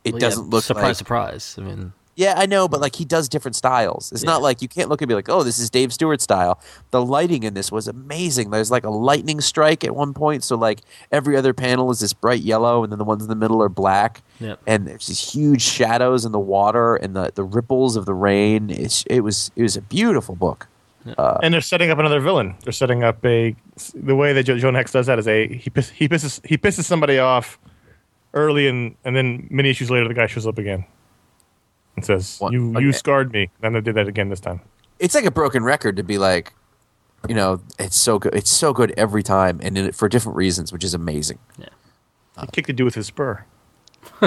it 0.04 0.12
Well, 0.14 0.20
doesn't 0.20 0.50
look 0.50 0.64
surprise, 0.64 0.84
like. 0.84 0.96
surprise. 0.96 1.54
I 1.58 1.62
mean, 1.62 1.92
Yeah, 2.16 2.34
I 2.36 2.44
know, 2.46 2.68
but 2.68 2.80
like 2.80 2.96
he 2.96 3.04
does 3.04 3.28
different 3.28 3.56
styles. 3.56 4.12
It's 4.12 4.22
Yeah. 4.24 4.30
not 4.30 4.42
like 4.42 4.60
you 4.60 4.68
can't 4.68 4.88
look 4.90 5.00
and 5.00 5.08
be 5.08 5.14
like, 5.14 5.28
"Oh, 5.30 5.42
this 5.42 5.58
is 5.58 5.70
Dave 5.70 5.92
Stewart 5.92 6.20
style." 6.20 6.60
The 6.90 7.02
lighting 7.02 7.44
in 7.44 7.54
this 7.54 7.72
was 7.72 7.88
amazing. 7.88 8.50
There's 8.50 8.70
like 8.70 8.84
a 8.84 8.90
lightning 8.90 9.40
strike 9.40 9.84
at 9.84 9.94
one 9.94 10.12
point, 10.12 10.44
so 10.44 10.56
like 10.56 10.80
every 11.12 11.36
other 11.36 11.54
panel 11.54 11.90
is 11.90 12.00
this 12.00 12.12
bright 12.12 12.40
yellow, 12.42 12.82
and 12.82 12.92
then 12.92 12.98
the 12.98 13.04
ones 13.04 13.22
in 13.22 13.28
the 13.28 13.36
middle 13.36 13.62
are 13.62 13.68
black. 13.70 14.22
Yep. 14.40 14.60
And 14.66 14.86
there's 14.86 15.06
these 15.06 15.32
huge 15.32 15.62
shadows 15.62 16.24
in 16.24 16.32
the 16.32 16.38
water 16.40 16.96
and 16.96 17.14
the, 17.16 17.30
the 17.34 17.44
ripples 17.44 17.96
of 17.96 18.04
the 18.06 18.14
rain. 18.14 18.68
It's, 18.70 19.04
it 19.04 19.20
was 19.20 19.50
it 19.56 19.62
was 19.62 19.76
a 19.76 19.82
beautiful 19.82 20.34
book. 20.34 20.66
Uh, 21.16 21.38
and 21.42 21.54
they're 21.54 21.62
setting 21.62 21.90
up 21.90 21.98
another 21.98 22.20
villain. 22.20 22.54
They're 22.64 22.72
setting 22.74 23.02
up 23.02 23.24
a. 23.24 23.56
The 23.94 24.14
way 24.14 24.34
that 24.34 24.42
Jo- 24.42 24.58
Jonah 24.58 24.76
Hex 24.78 24.92
does 24.92 25.06
that 25.06 25.18
is 25.18 25.26
a 25.26 25.46
he 25.48 25.70
piss, 25.70 25.88
he 25.88 26.06
pisses 26.08 26.44
he 26.44 26.58
pisses 26.58 26.84
somebody 26.84 27.18
off 27.18 27.58
early, 28.34 28.68
and 28.68 28.94
and 29.06 29.16
then 29.16 29.46
many 29.50 29.70
issues 29.70 29.90
later, 29.90 30.06
the 30.08 30.12
guy 30.14 30.26
shows 30.26 30.46
up 30.46 30.58
again 30.58 30.84
and 31.96 32.04
says, 32.04 32.36
What? 32.38 32.52
"You 32.52 32.70
Okay. 32.76 32.84
you 32.84 32.92
scarred 32.92 33.32
me." 33.32 33.50
Then 33.60 33.72
they 33.74 33.80
did 33.80 33.94
that 33.96 34.08
again 34.08 34.28
this 34.28 34.40
time. 34.40 34.60
It's 34.98 35.14
like 35.14 35.24
a 35.24 35.30
broken 35.30 35.62
record 35.64 35.96
to 35.96 36.02
be 36.02 36.18
like, 36.18 36.52
you 37.28 37.34
know, 37.34 37.60
it's 37.78 37.96
so 37.96 38.18
good. 38.18 38.34
It's 38.34 38.50
so 38.50 38.72
good 38.72 38.92
every 38.96 39.22
time, 39.22 39.60
and 39.62 39.76
in, 39.78 39.92
for 39.92 40.08
different 40.08 40.36
reasons, 40.36 40.72
which 40.72 40.84
is 40.84 40.94
amazing. 40.94 41.38
He 41.58 42.46
kicked 42.52 42.68
a 42.70 42.72
dude 42.72 42.84
with 42.86 42.94
his 42.94 43.06
spur. 43.06 43.44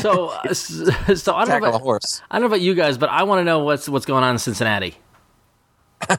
so 0.00 0.28
uh, 0.28 0.40
s- 0.46 0.66
so 1.22 1.34
I 1.34 1.44
don't 1.44 1.48
know 1.48 1.54
Tackle 1.54 1.66
a 1.66 1.68
about, 1.70 1.80
horse. 1.80 2.22
I 2.30 2.36
don't 2.36 2.42
know 2.42 2.46
about 2.46 2.60
you 2.60 2.74
guys, 2.74 2.98
but 2.98 3.08
I 3.08 3.22
want 3.24 3.40
to 3.40 3.44
know 3.44 3.60
what's 3.60 3.88
what's 3.88 4.06
going 4.06 4.24
on 4.24 4.32
in 4.32 4.38
Cincinnati. 4.38 4.96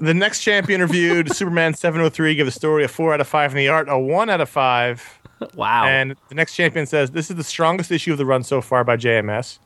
The 0.00 0.12
next 0.12 0.42
champion 0.42 0.82
reviewed 0.82 1.34
Superman 1.34 1.72
703 1.72 2.34
gave 2.34 2.44
the 2.44 2.52
story 2.52 2.84
a 2.84 2.88
four 2.88 3.14
out 3.14 3.22
of 3.22 3.26
five 3.26 3.52
in 3.52 3.56
the 3.56 3.68
art 3.68 3.88
a 3.88 3.98
one 3.98 4.28
out 4.28 4.40
of 4.42 4.48
five. 4.50 5.17
Wow. 5.54 5.86
And 5.86 6.16
the 6.28 6.34
next 6.34 6.54
champion 6.54 6.86
says 6.86 7.12
this 7.12 7.30
is 7.30 7.36
the 7.36 7.44
strongest 7.44 7.92
issue 7.92 8.12
of 8.12 8.18
the 8.18 8.26
run 8.26 8.42
so 8.42 8.60
far 8.60 8.82
by 8.82 8.96
JMS. 8.96 9.58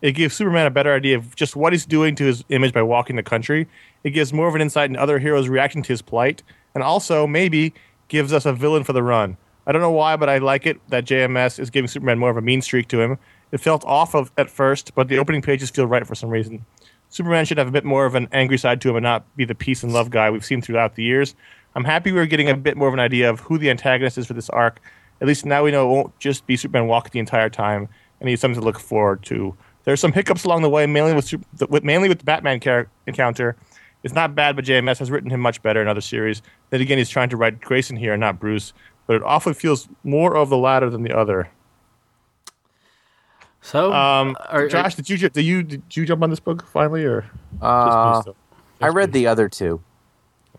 It 0.00 0.12
gives 0.12 0.34
Superman 0.34 0.66
a 0.66 0.70
better 0.70 0.94
idea 0.94 1.16
of 1.16 1.34
just 1.34 1.56
what 1.56 1.72
he's 1.72 1.84
doing 1.84 2.14
to 2.16 2.24
his 2.24 2.44
image 2.50 2.72
by 2.72 2.82
walking 2.82 3.16
the 3.16 3.22
country. 3.22 3.68
It 4.04 4.10
gives 4.10 4.32
more 4.32 4.48
of 4.48 4.54
an 4.54 4.60
insight 4.60 4.88
into 4.88 5.00
other 5.00 5.18
heroes 5.18 5.48
reaction 5.48 5.82
to 5.82 5.88
his 5.88 6.02
plight, 6.02 6.42
and 6.74 6.84
also 6.84 7.26
maybe 7.26 7.74
gives 8.06 8.32
us 8.32 8.46
a 8.46 8.52
villain 8.52 8.84
for 8.84 8.92
the 8.92 9.02
run. 9.02 9.36
I 9.66 9.72
don't 9.72 9.82
know 9.82 9.90
why, 9.90 10.16
but 10.16 10.28
I 10.28 10.38
like 10.38 10.66
it 10.66 10.80
that 10.88 11.04
JMS 11.04 11.58
is 11.58 11.68
giving 11.68 11.88
Superman 11.88 12.18
more 12.18 12.30
of 12.30 12.36
a 12.36 12.42
mean 12.42 12.62
streak 12.62 12.88
to 12.88 13.00
him. 13.00 13.18
It 13.50 13.58
felt 13.58 13.84
off 13.84 14.14
of 14.14 14.30
at 14.38 14.48
first, 14.48 14.94
but 14.94 15.08
the 15.08 15.18
opening 15.18 15.42
pages 15.42 15.68
feel 15.68 15.86
right 15.86 16.06
for 16.06 16.14
some 16.14 16.30
reason. 16.30 16.64
Superman 17.10 17.44
should 17.44 17.58
have 17.58 17.68
a 17.68 17.72
bit 17.72 17.84
more 17.84 18.06
of 18.06 18.14
an 18.14 18.28
angry 18.32 18.58
side 18.58 18.80
to 18.82 18.90
him 18.90 18.96
and 18.96 19.04
not 19.04 19.24
be 19.36 19.44
the 19.44 19.54
peace 19.54 19.82
and 19.82 19.92
love 19.92 20.10
guy 20.10 20.30
we've 20.30 20.44
seen 20.44 20.60
throughout 20.60 20.94
the 20.94 21.02
years. 21.02 21.34
I'm 21.74 21.84
happy 21.84 22.12
we're 22.12 22.26
getting 22.26 22.50
a 22.50 22.56
bit 22.56 22.76
more 22.76 22.88
of 22.88 22.94
an 22.94 23.00
idea 23.00 23.30
of 23.30 23.40
who 23.40 23.58
the 23.58 23.70
antagonist 23.70 24.18
is 24.18 24.26
for 24.26 24.34
this 24.34 24.50
arc. 24.50 24.80
At 25.20 25.26
least 25.26 25.44
now 25.44 25.64
we 25.64 25.70
know 25.70 25.88
it 25.90 25.94
won't 25.94 26.18
just 26.18 26.46
be 26.46 26.56
Superman 26.56 26.86
walking 26.86 27.10
the 27.12 27.18
entire 27.18 27.50
time, 27.50 27.88
and 28.20 28.28
he's 28.28 28.40
something 28.40 28.60
to 28.60 28.64
look 28.64 28.78
forward 28.78 29.22
to. 29.24 29.54
There's 29.84 30.00
some 30.00 30.12
hiccups 30.12 30.44
along 30.44 30.62
the 30.62 30.68
way, 30.70 30.86
mainly 30.86 31.14
with, 31.14 31.24
Sup- 31.26 31.70
with 31.70 31.82
mainly 31.82 32.08
with 32.08 32.18
the 32.18 32.24
Batman 32.24 32.60
char- 32.60 32.88
encounter. 33.06 33.56
It's 34.04 34.14
not 34.14 34.34
bad, 34.34 34.54
but 34.54 34.64
JMS 34.64 34.98
has 34.98 35.10
written 35.10 35.30
him 35.30 35.40
much 35.40 35.60
better 35.62 35.82
in 35.82 35.88
other 35.88 36.00
series. 36.00 36.40
Then 36.70 36.80
again, 36.80 36.98
he's 36.98 37.08
trying 37.08 37.30
to 37.30 37.36
write 37.36 37.60
Grayson 37.60 37.96
here, 37.96 38.12
and 38.12 38.20
not 38.20 38.38
Bruce. 38.38 38.72
But 39.06 39.16
it 39.16 39.22
often 39.22 39.54
feels 39.54 39.88
more 40.04 40.36
of 40.36 40.50
the 40.50 40.56
latter 40.58 40.88
than 40.90 41.02
the 41.02 41.16
other. 41.16 41.48
so, 43.62 43.92
Um, 43.92 44.36
are- 44.48 44.68
Josh, 44.68 44.94
did 44.94 45.10
you 45.10 45.16
ju- 45.16 45.28
did 45.30 45.42
you 45.44 45.62
did 45.62 45.82
you 45.96 46.04
jump 46.06 46.22
on 46.22 46.30
this 46.30 46.40
book 46.40 46.64
finally, 46.66 47.04
or 47.04 47.24
Uh, 47.60 48.14
just 48.14 48.26
me 48.28 48.32
still? 48.32 48.36
I 48.80 48.88
read 48.88 49.12
the 49.12 49.26
other 49.26 49.48
two. 49.48 49.80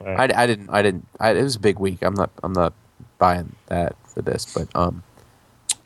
All 0.02 0.08
right. 0.08 0.34
I, 0.36 0.44
I 0.44 0.48
didn't. 0.48 0.70
I 0.70 0.82
didn't. 0.82 1.08
I, 1.20 1.32
it 1.32 1.42
was 1.44 1.56
a 1.56 1.60
big 1.60 1.80
week. 1.80 2.00
I'm 2.02 2.14
not. 2.14 2.30
I'm 2.44 2.54
not 2.54 2.74
buying 3.20 3.56
that 3.68 3.96
for 4.14 4.22
this. 4.22 4.46
But 4.54 4.68
um, 4.76 5.04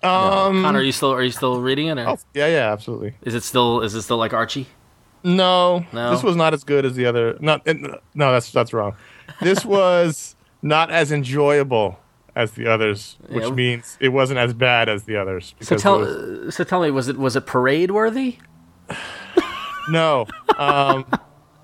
Um, 0.03 0.63
Conor, 0.63 0.79
are 0.79 0.81
you 0.83 0.91
still 0.91 1.11
are 1.13 1.23
you 1.23 1.31
still 1.31 1.61
reading 1.61 1.87
it? 1.87 1.97
Or 1.97 2.07
oh, 2.09 2.17
yeah, 2.33 2.47
yeah, 2.47 2.71
absolutely. 2.71 3.15
Is 3.23 3.35
it 3.35 3.43
still 3.43 3.81
is 3.81 3.93
it 3.95 4.01
still 4.03 4.17
like 4.17 4.33
Archie? 4.33 4.67
No, 5.23 5.85
No? 5.93 6.11
this 6.11 6.21
was 6.23 6.35
not 6.35 6.53
as 6.53 6.63
good 6.65 6.85
as 6.85 6.95
the 6.95 7.05
other. 7.05 7.37
Not 7.39 7.61
it- 7.65 7.77
no, 8.13 8.31
that's 8.31 8.51
that's 8.51 8.73
wrong. 8.73 8.95
This 9.41 9.63
was 9.77 10.35
not 10.61 10.91
as 10.91 11.11
enjoyable 11.11 11.99
as 12.35 12.51
the 12.53 12.67
others, 12.67 13.17
which 13.29 13.43
Yeah. 13.45 13.51
means 13.51 13.97
it 14.01 14.09
wasn't 14.09 14.39
as 14.39 14.53
bad 14.53 14.89
as 14.89 15.03
the 15.03 15.15
others. 15.15 15.55
So 15.61 15.77
tell 15.77 15.99
was- 15.99 16.07
uh, 16.09 16.51
so 16.51 16.63
tell 16.65 16.81
me, 16.81 16.91
was 16.91 17.07
it 17.07 17.17
was 17.17 17.35
it 17.35 17.45
parade 17.45 17.91
worthy? 17.91 18.39
no. 19.89 20.25
Um, 20.57 21.05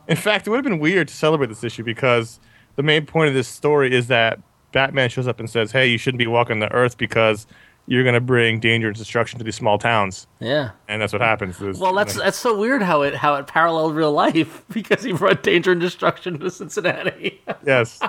in 0.08 0.16
fact, 0.16 0.48
it 0.48 0.50
would 0.50 0.58
have 0.58 0.64
been 0.64 0.80
weird 0.80 1.08
to 1.10 1.14
celebrate 1.14 1.48
this 1.48 1.64
issue 1.64 1.84
because 1.84 2.40
the 2.76 2.84
main 2.84 3.06
point 3.06 3.28
of 3.30 3.34
this 3.34 3.48
story 3.48 3.94
is 3.94 4.08
that 4.08 4.40
Batman 4.72 5.10
shows 5.10 5.28
up 5.28 5.40
and 5.40 5.50
says, 5.50 5.72
"Hey, 5.72 5.88
you 5.88 5.98
shouldn't 5.98 6.20
be 6.20 6.28
walking 6.28 6.60
the 6.60 6.72
Earth 6.72 6.98
because 6.98 7.48
you're 7.88 8.04
going 8.04 8.14
to 8.14 8.22
bring 8.22 8.60
danger 8.60 8.88
and 8.88 8.96
destruction 8.96 9.40
to 9.40 9.44
these 9.46 9.56
small 9.56 9.78
towns," 9.80 10.28
Yeah. 10.40 10.72
and 10.88 11.02
that's 11.02 11.12
what 11.14 11.22
happens. 11.24 11.58
There's- 11.58 11.80
Well, 11.80 11.94
that's 11.96 12.16
that's 12.16 12.38
so 12.38 12.58
weird 12.58 12.82
how 12.84 13.02
it 13.02 13.16
how 13.16 13.36
it 13.36 13.48
paralleled 13.48 13.96
real 13.96 14.12
life 14.12 14.64
because 14.72 15.04
he 15.04 15.12
brought 15.14 15.42
danger 15.44 15.72
and 15.72 15.82
destruction 15.82 16.38
to 16.40 16.50
Cincinnati. 16.52 17.42
yes. 17.66 18.00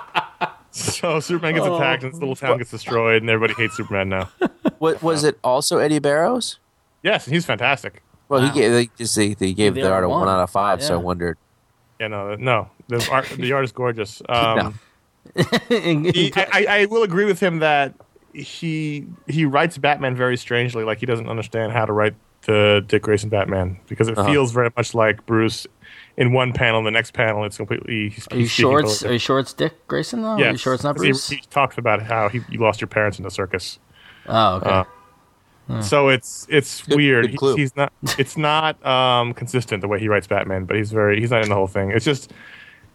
So 0.73 1.19
Superman 1.21 1.55
gets 1.55 1.67
attacked 1.67 2.05
and 2.05 2.13
this 2.13 2.21
little 2.21 2.37
town 2.37 2.59
gets 2.59 2.71
destroyed, 2.71 3.23
and 3.23 3.31
everybody 3.31 3.55
hates 3.61 3.77
Superman 3.77 4.09
now. 4.09 4.29
what 4.79 5.03
was 5.03 5.25
it? 5.25 5.39
Also 5.43 5.79
Eddie 5.79 5.99
Barrows. 5.99 6.59
Yes, 7.03 7.25
he's 7.27 7.45
fantastic. 7.47 8.03
Well, 8.29 8.41
Wow. 8.43 8.47
he 8.53 8.61
gave 8.61 8.71
they, 8.73 8.91
just, 8.97 9.17
they, 9.17 9.35
they 9.35 9.53
gave 9.53 9.75
the 9.75 9.81
the 9.81 9.87
art 9.89 9.95
art 9.97 10.05
a 10.05 10.09
one. 10.09 10.21
one 10.21 10.29
out 10.29 10.41
of 10.41 10.51
five. 10.51 10.83
So 10.83 10.95
I 10.95 10.99
wondered. 10.99 11.39
Yeah, 11.99 12.07
no, 12.09 12.37
no. 12.37 12.71
The 12.89 13.07
art, 13.11 13.27
the 13.31 13.53
art 13.53 13.65
is 13.65 13.73
gorgeous. 13.73 14.23
Um, 14.29 14.57
No. 14.59 14.75
he, 15.69 16.33
I, 16.37 16.47
I- 16.53 16.67
I 16.81 16.85
will 16.87 17.03
agree 17.03 17.25
with 17.25 17.41
him 17.41 17.59
that 17.61 17.95
he 18.33 19.07
he 19.27 19.45
writes 19.45 19.77
Batman 19.79 20.15
very 20.17 20.37
strangely. 20.37 20.85
Like 20.85 20.99
he 20.99 21.07
doesn't 21.07 21.29
understand 21.29 21.73
how 21.73 21.85
to 21.87 21.93
write 21.93 22.15
the 22.47 22.83
Dick 22.87 23.03
Grayson 23.03 23.29
Batman 23.29 23.79
because 23.89 24.09
it 24.09 24.17
Uh-huh. 24.17 24.31
feels 24.31 24.53
very 24.53 24.71
much 24.77 24.95
like 24.95 25.25
Bruce 25.27 25.67
in 26.17 26.33
one 26.33 26.53
panel. 26.53 26.83
The 26.83 26.91
next 26.91 27.13
panel, 27.13 27.45
it's 27.45 27.57
completely. 27.57 28.11
He's, 28.11 28.27
Are 28.31 28.37
you 28.37 28.41
he's 28.43 28.51
sure 28.51 28.81
it's 28.81 29.05
Are 29.05 29.13
you 29.13 29.19
sure 29.19 29.39
it's 29.41 29.53
Dick 29.53 29.87
Grayson 29.89 30.23
though? 30.23 30.37
different. 30.37 30.49
Are 30.49 30.53
you 30.53 30.59
sure 30.59 30.75
it's 30.75 30.85
not 30.85 30.97
'cause 30.97 31.03
he- 31.05 31.11
Bruce? 31.11 31.29
He, 31.29 31.43
talks 31.51 31.77
about 31.77 32.03
how 32.03 32.29
he, 32.29 32.41
you 32.49 32.59
lost 32.61 32.81
your 32.81 32.89
parents 32.89 33.19
in 33.19 33.25
the 33.25 33.31
circus. 33.31 33.79
oh, 34.27 34.55
okay. 34.57 34.71
uh, 35.69 35.83
So 35.83 36.09
it's 36.09 36.47
it's 36.49 36.83
Good- 36.83 36.97
weird. 36.97 37.31
good 37.31 37.37
clue. 37.37 37.55
He- 37.57 37.63
he's 37.63 37.77
not. 37.77 37.93
It's 38.19 38.37
not 38.37 38.85
um, 38.87 39.35
consistent 39.35 39.81
the 39.83 39.89
way 39.89 39.99
he 40.01 40.09
writes 40.09 40.27
Batman, 40.27 40.65
but 40.65 40.77
he's 40.77 40.93
very. 40.93 41.21
He's 41.21 41.31
not 41.31 41.43
in 41.43 41.49
the 41.49 41.55
whole 41.57 41.67
thing. 41.69 41.91
It's 41.91 42.05
just. 42.05 42.33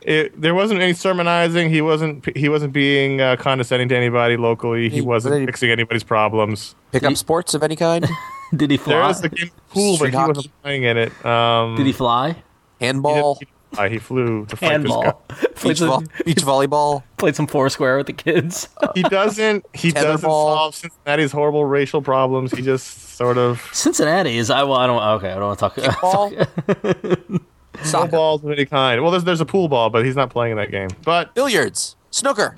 It, 0.07 0.39
there 0.39 0.53
wasn't 0.53 0.81
any 0.81 0.93
sermonizing. 0.93 1.69
He 1.71 1.81
wasn't. 1.81 2.37
He 2.37 2.47
wasn't 2.47 2.73
being 2.73 3.21
uh, 3.21 3.35
condescending 3.37 3.89
to 3.89 3.97
anybody 3.97 4.37
locally. 4.37 4.87
He 4.89 4.97
He- 4.97 5.01
wasn't 5.01 5.39
he- 5.39 5.45
fixing 5.47 5.71
anybody's 5.71 6.03
problems. 6.03 6.75
Pick 6.91 7.03
up 7.03 7.15
sports 7.17 7.53
of 7.55 7.63
any 7.63 7.75
kind? 7.75 8.05
Did 8.55 8.69
he 8.71 8.77
There 8.77 8.85
fly? 9.01 9.09
is 9.09 9.23
a 9.23 9.29
game 9.29 9.49
of 9.57 9.69
pool, 9.69 9.91
but 9.93 9.97
Street 9.97 10.09
he 10.11 10.15
hockey. 10.17 10.27
wasn't 10.37 10.61
playing 10.61 10.83
in 10.83 10.97
it. 10.97 11.25
Um, 11.25 11.75
Did 11.75 11.87
he 11.87 11.91
fly? 11.91 12.35
Handball? 12.79 13.35
He, 13.39 13.45
did- 13.45 13.51
uh, 13.79 13.89
he 13.89 13.97
flew 13.97 14.45
to 14.45 14.55
fight 14.55 14.71
Handball. 14.71 15.01
this 15.27 15.41
guy. 15.41 15.47
played, 15.55 15.69
Beach, 15.71 15.79
vo- 15.79 15.95
some, 15.97 16.07
beach 16.23 16.37
volleyball? 16.37 17.03
played 17.17 17.35
some 17.35 17.47
foursquare 17.47 17.97
with 17.97 18.05
the 18.07 18.13
kids. 18.13 18.69
He 18.93 19.01
doesn't. 19.03 19.65
He 19.73 19.91
doesn't 19.91 20.17
Tetherball. 20.17 20.21
solve 20.21 20.75
Cincinnati's 20.75 21.31
horrible 21.33 21.65
racial 21.65 22.01
problems. 22.01 22.51
He 22.51 22.61
just 22.61 23.15
sort 23.17 23.37
of 23.37 23.67
Cincinnati 23.73 24.37
is 24.37 24.49
I 24.51 24.63
well 24.63 24.75
I 24.75 24.85
don't 24.87 25.01
okay 25.17 25.31
I 25.31 25.35
don't 25.39 25.57
want 25.59 25.59
to 25.59 26.45
talk. 26.45 27.45
Ball? 27.75 28.05
no 28.05 28.07
balls 28.07 28.43
of 28.43 28.51
any 28.51 28.65
kind. 28.65 29.01
Well, 29.01 29.11
there's 29.11 29.23
there's 29.23 29.41
a 29.41 29.45
pool 29.45 29.67
ball, 29.67 29.89
but 29.89 30.05
he's 30.05 30.15
not 30.15 30.29
playing 30.29 30.51
in 30.51 30.57
that 30.57 30.71
game. 30.71 30.89
But 31.03 31.33
Billiards? 31.35 31.95
Snooker? 32.11 32.55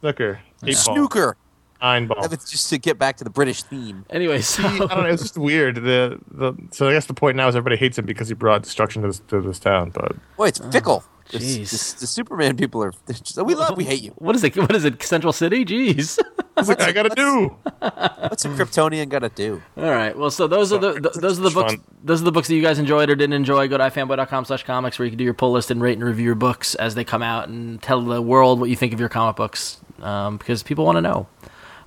snooker, 0.00 0.40
eight 0.64 0.74
ball, 0.84 0.94
Snooker? 0.94 1.36
nine 1.82 2.06
ball. 2.06 2.26
That's 2.28 2.50
just 2.50 2.70
to 2.70 2.78
get 2.78 2.98
back 2.98 3.16
to 3.18 3.24
the 3.24 3.30
British 3.30 3.62
theme. 3.62 4.04
Anyway, 4.10 4.40
so 4.40 4.62
I 4.64 4.78
don't 4.78 4.88
know. 4.88 5.04
It's 5.04 5.22
just 5.22 5.38
weird. 5.38 5.76
The 5.76 6.18
the 6.30 6.54
so 6.70 6.88
I 6.88 6.92
guess 6.92 7.06
the 7.06 7.14
point 7.14 7.36
now 7.36 7.48
is 7.48 7.56
everybody 7.56 7.76
hates 7.78 7.98
him 7.98 8.06
because 8.06 8.28
he 8.28 8.34
brought 8.34 8.62
destruction 8.62 9.02
to 9.02 9.08
this, 9.08 9.20
to 9.28 9.40
this 9.40 9.58
town. 9.58 9.90
But 9.90 10.16
Boy, 10.36 10.48
it's 10.48 10.58
fickle. 10.72 11.04
The, 11.30 11.38
jeez. 11.38 11.70
the- 11.94 12.00
the 12.00 12.06
Superman 12.06 12.56
people 12.56 12.82
are. 12.84 12.92
just- 13.08 13.42
we 13.42 13.54
love, 13.54 13.76
we 13.76 13.84
hate 13.84 14.02
you. 14.02 14.10
what 14.16 14.36
is 14.36 14.44
it? 14.44 14.56
What 14.56 14.74
is 14.76 14.84
it? 14.84 15.02
Central 15.02 15.32
City? 15.32 15.64
Jeez. 15.64 16.18
what's 16.54 16.68
I 16.70 16.92
gotta 16.92 17.08
do? 17.14 17.56
What's 17.80 18.44
a 18.44 18.48
Kryptonian 18.48 19.08
got 19.08 19.20
to 19.20 19.28
do? 19.28 19.60
All 19.76 19.84
right. 19.90 20.16
Well, 20.16 20.30
so 20.30 20.46
those 20.46 20.72
are 20.72 20.78
the 20.78 21.00
th- 21.00 21.14
those 21.14 21.38
are 21.38 21.42
the 21.42 21.50
books. 21.50 21.72
fun. 21.74 21.82
Those 22.04 22.20
are 22.20 22.24
the 22.24 22.32
books 22.32 22.48
that 22.48 22.54
you 22.54 22.62
guys 22.62 22.78
enjoyed 22.78 23.10
or 23.10 23.14
didn't 23.16 23.32
enjoy. 23.32 23.66
Go 23.68 23.78
to 23.78 23.84
ifanboy.com/comics 23.84 24.98
where 24.98 25.06
you 25.06 25.10
can 25.10 25.18
do 25.18 25.24
your 25.24 25.34
pull 25.34 25.52
list 25.52 25.70
and 25.70 25.80
rate 25.82 25.94
and 25.94 26.04
review 26.04 26.26
your 26.26 26.34
books 26.34 26.74
as 26.76 26.94
they 26.94 27.04
come 27.04 27.22
out 27.22 27.48
and 27.48 27.82
tell 27.82 28.00
the 28.02 28.20
world 28.22 28.60
what 28.60 28.70
you 28.70 28.76
think 28.76 28.92
of 28.92 29.00
your 29.00 29.08
comic 29.08 29.36
books 29.36 29.78
um, 30.02 30.36
because 30.36 30.62
people 30.62 30.84
want 30.84 30.96
to 30.96 31.02
know. 31.02 31.26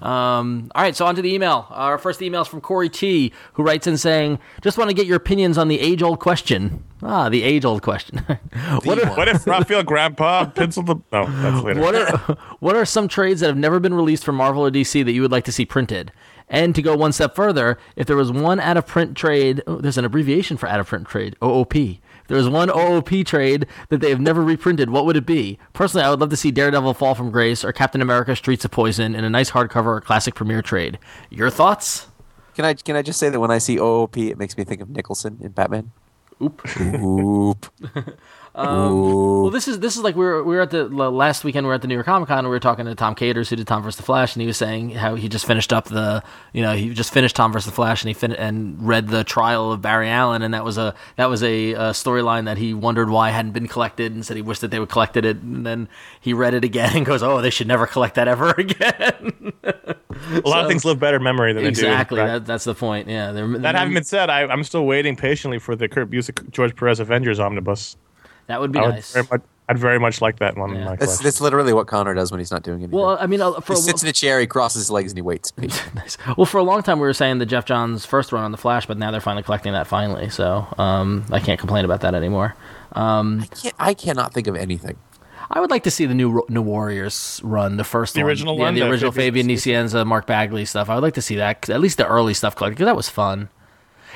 Um, 0.02 0.72
all 0.76 0.84
right, 0.84 0.96
so 0.96 1.06
on 1.06 1.16
to 1.16 1.22
the 1.22 1.34
email. 1.34 1.68
Our 1.70 1.98
first 1.98 2.22
email 2.22 2.42
is 2.42 2.48
from 2.48 2.62
Corey 2.62 2.90
T, 2.90 3.34
who 3.54 3.64
writes 3.64 3.88
in 3.88 3.98
saying, 3.98 4.40
"Just 4.62 4.78
want 4.78 4.90
to 4.90 4.94
get 4.94 5.06
your 5.06 5.18
opinions 5.18 5.58
on 5.58 5.68
the 5.68 5.80
age-old 5.80 6.20
question." 6.20 6.84
Ah, 7.04 7.30
the 7.30 7.44
age-old 7.44 7.82
question. 7.82 8.18
what 8.84 9.04
are 9.04 9.10
What 9.16 9.28
if 9.28 9.46
Rafael 9.46 9.84
Grampá 9.84 10.54
penciled 10.54 10.88
the? 10.88 10.96
No, 11.12 11.26
that's 11.42 11.64
later. 11.64 11.82
what 11.82 11.96
are 11.96 12.38
what 12.60 12.76
are 12.76 12.86
some 12.86 13.08
trades 13.08 13.42
that 13.42 13.48
have 13.48 13.58
never 13.58 13.80
been 13.80 13.94
released 13.94 14.24
from 14.24 14.36
Marvel 14.36 14.66
or 14.66 14.72
DC 14.72 15.04
that 15.06 15.12
you 15.12 15.22
would 15.22 15.32
like 15.32 15.46
to 15.46 15.52
see 15.52 15.66
printed? 15.66 16.12
And 16.50 16.74
to 16.76 16.82
go 16.82 16.96
one 16.96 17.12
step 17.12 17.36
further, 17.36 17.78
if 17.96 18.08
there 18.08 18.16
was 18.16 18.32
one 18.32 18.60
out 18.60 18.78
of 18.78 18.88
print 18.88 19.18
trade, 19.18 19.62
oh, 19.68 19.78
there's 19.78 19.98
an 19.98 20.06
abbreviation 20.06 20.56
for 20.56 20.68
out 20.68 20.80
of 20.80 20.88
print 20.88 21.08
trade, 21.08 21.36
OOP. 21.44 22.00
If 22.28 22.32
there 22.32 22.38
was 22.40 22.50
one 22.50 22.70
OOP 22.70 23.26
trade 23.26 23.68
that 23.88 24.02
they 24.02 24.10
have 24.10 24.20
never 24.20 24.44
reprinted, 24.44 24.90
what 24.90 25.06
would 25.06 25.16
it 25.16 25.26
be? 25.26 25.58
Personally, 25.72 26.06
I 26.06 26.10
would 26.10 26.20
love 26.20 26.30
to 26.32 26.36
see 26.36 26.52
Daredevil 26.52 26.94
Fall 26.96 27.16
from 27.16 27.32
Grace 27.32 27.64
or 27.64 27.72
Captain 27.72 28.02
America 28.02 28.36
Streets 28.36 28.66
of 28.66 28.72
Poison 28.72 29.16
in 29.16 29.24
a 29.24 29.30
nice 29.30 29.52
hardcover 29.52 29.86
or 29.86 30.02
classic 30.02 30.36
premiere 30.36 30.62
trade. 30.62 31.00
Your 31.30 31.50
thoughts? 31.50 32.08
Can 32.54 32.66
I 32.66 32.74
can 32.74 32.98
I 32.98 33.02
just 33.02 33.18
say 33.18 33.30
that 33.30 33.40
when 33.40 33.50
I 33.50 33.60
see 33.60 33.78
OOP, 33.80 34.18
it 34.18 34.38
makes 34.38 34.58
me 34.58 34.66
think 34.66 34.82
of 34.82 34.90
Nicholson 34.90 35.38
in 35.40 35.54
Batman? 35.54 35.92
Oop. 36.44 36.62
Oop. 36.82 37.66
Well, 38.58 39.50
this 39.52 39.68
is 39.68 39.80
this 39.80 39.96
is 39.96 40.04
like 40.04 40.16
we 40.16 40.26
were 40.26 40.44
we 40.44 40.56
were 40.56 40.62
at 40.62 40.72
the 40.72 40.86
last 40.86 41.44
weekend. 41.44 41.66
We 41.66 41.70
were 41.70 41.76
at 41.76 41.82
the 41.82 41.88
New 41.88 41.94
York 41.94 42.06
Comic 42.06 42.28
Con. 42.28 42.40
and 42.40 42.48
We 42.48 42.52
were 42.56 42.60
talking 42.60 42.86
to 42.86 42.96
Tom 42.96 43.14
Katers, 43.16 43.50
who 43.50 43.56
did 43.56 43.68
Tom 43.68 43.84
vs. 43.84 43.98
the 43.98 44.04
Flash, 44.04 44.36
and 44.36 44.42
he 44.42 44.48
was 44.48 44.58
saying 44.58 44.92
how 44.92 45.16
he 45.16 45.30
just 45.30 45.46
finished 45.46 45.72
up 45.72 45.86
the 45.86 46.24
you 46.54 46.62
know 46.62 46.74
he 46.76 46.94
just 46.94 47.14
finished 47.14 47.36
Tom 47.36 47.54
vs. 47.54 47.66
the 47.66 47.72
Flash, 47.72 48.02
and 48.04 48.08
he 48.10 48.14
fin- 48.14 48.34
and 48.34 48.76
read 48.86 49.10
the 49.10 49.24
trial 49.24 49.72
of 49.72 49.82
Barry 49.82 50.10
Allen, 50.10 50.42
and 50.42 50.54
that 50.54 50.66
was 50.66 50.78
a 50.78 50.96
that 51.18 51.30
was 51.30 51.44
a, 51.44 51.76
uh 51.76 51.94
storyline 51.94 52.46
that 52.46 52.58
he 52.58 52.74
wondered 52.74 53.10
why 53.10 53.30
hadn't 53.30 53.52
been 53.52 53.68
collected, 53.68 54.12
and 54.14 54.26
said 54.26 54.36
he 54.36 54.42
wished 54.42 54.62
that 54.62 54.72
they 54.72 54.80
would 54.80 54.90
collected 54.90 55.24
it, 55.26 55.38
and 55.38 55.66
then 55.66 55.88
he 56.20 56.34
read 56.34 56.54
it 56.54 56.64
again 56.64 56.92
and 56.96 57.06
goes, 57.06 57.22
oh, 57.22 57.42
they 57.42 57.50
should 57.50 57.68
never 57.68 57.86
collect 57.86 58.16
that 58.16 58.28
ever 58.28 58.50
again. 58.58 59.54
A 59.64 60.42
lot 60.50 60.64
of 60.64 60.68
things 60.68 60.84
live 60.84 61.00
better 61.00 61.20
memory 61.20 61.54
than 61.54 61.66
exactly, 61.66 62.20
they 62.20 62.26
do. 62.26 62.32
that, 62.32 62.46
that's 62.46 62.64
the 62.64 62.74
point. 62.74 63.08
Yeah, 63.08 63.32
they're- 63.34 63.58
That 63.60 63.76
having 63.76 63.94
been 63.94 64.04
said, 64.04 64.30
I, 64.30 64.42
I'm 64.48 64.64
still 64.64 64.86
waiting 64.86 65.16
patiently 65.16 65.60
for 65.60 65.76
the 65.76 65.88
Kurt 65.88 66.10
Busiek 66.10 66.50
George 66.52 66.76
Perez 66.76 67.00
Avengers 67.00 67.40
omnibus. 67.40 67.96
That 68.48 68.60
would 68.62 68.72
be 68.72 68.80
I 68.80 68.86
would 68.86 68.96
nice. 68.96 69.14
very 69.14 69.28
much, 69.30 69.42
I'd 69.70 69.78
very 69.78 70.00
much 70.00 70.22
like 70.22 70.40
that 70.40 70.58
one. 70.58 70.74
Yeah. 70.76 70.96
That's, 70.96 71.20
that's 71.20 71.42
literally 71.42 71.74
what 71.74 71.88
Conor 71.88 72.14
does 72.14 72.32
when 72.32 72.40
he's 72.40 72.52
not 72.52 72.64
doing 72.64 72.80
anything. 72.80 72.98
Well, 72.98 73.18
I 73.20 73.28
mean, 73.28 73.42
uh, 73.42 73.60
for 73.60 73.74
he 73.74 73.80
a- 73.80 73.82
sits 73.82 74.04
in 74.04 74.10
a 74.10 74.14
chair, 74.14 74.40
he 74.40 74.48
crosses 74.48 74.84
his 74.84 74.92
legs, 74.92 75.12
and 75.12 75.18
he 75.18 75.22
waits. 75.22 75.52
Nice. 75.96 76.18
Well, 76.38 76.46
for 76.46 76.58
a 76.58 76.64
long 76.64 76.84
time, 76.84 77.00
we 77.00 77.08
were 77.08 77.14
saying 77.14 77.40
the 77.40 77.46
Geoff 77.46 77.66
Johns 77.66 78.06
first 78.06 78.32
run 78.32 78.44
on 78.44 78.52
the 78.52 78.58
Flash, 78.58 78.86
but 78.86 78.98
now 78.98 79.12
they're 79.12 79.20
finally 79.22 79.44
collecting 79.44 79.74
that 79.74 79.88
finally. 79.88 80.30
So 80.30 80.66
um, 80.78 81.26
I 81.32 81.40
can't 81.40 81.60
complain 81.60 81.84
about 81.86 82.02
that 82.02 82.14
anymore. 82.16 82.56
Um, 82.94 83.42
I, 83.42 83.46
can't, 83.56 83.76
I 83.80 83.94
cannot 83.94 84.34
think 84.34 84.48
of 84.48 84.56
anything. 84.56 84.98
I 85.50 85.60
would 85.62 85.70
like 85.72 85.84
to 85.84 85.92
see 85.92 86.06
the 86.06 86.14
new 86.14 86.44
New 86.50 86.62
Warriors 86.62 87.40
run, 87.44 87.78
the 87.78 87.84
first 87.86 88.14
The 88.16 88.22
one. 88.22 88.28
original 88.30 88.56
yeah, 88.58 88.64
one, 88.64 88.74
the 88.76 88.82
the 88.82 88.90
original 88.90 89.12
Fabian 89.14 89.48
Fabian 89.48 89.86
Nicieza, 89.88 90.06
Mark 90.06 90.26
Bagley 90.28 90.66
stuff. 90.66 90.90
I 90.90 90.96
would 90.96 91.04
like 91.04 91.14
to 91.16 91.22
see 91.22 91.36
that, 91.38 91.70
at 91.70 91.80
least 91.80 91.98
the 91.98 92.06
early 92.08 92.34
stuff 92.34 92.56
collected, 92.56 92.76
because 92.76 92.86
that 92.88 92.96
was 92.98 93.08
fun. 93.10 93.50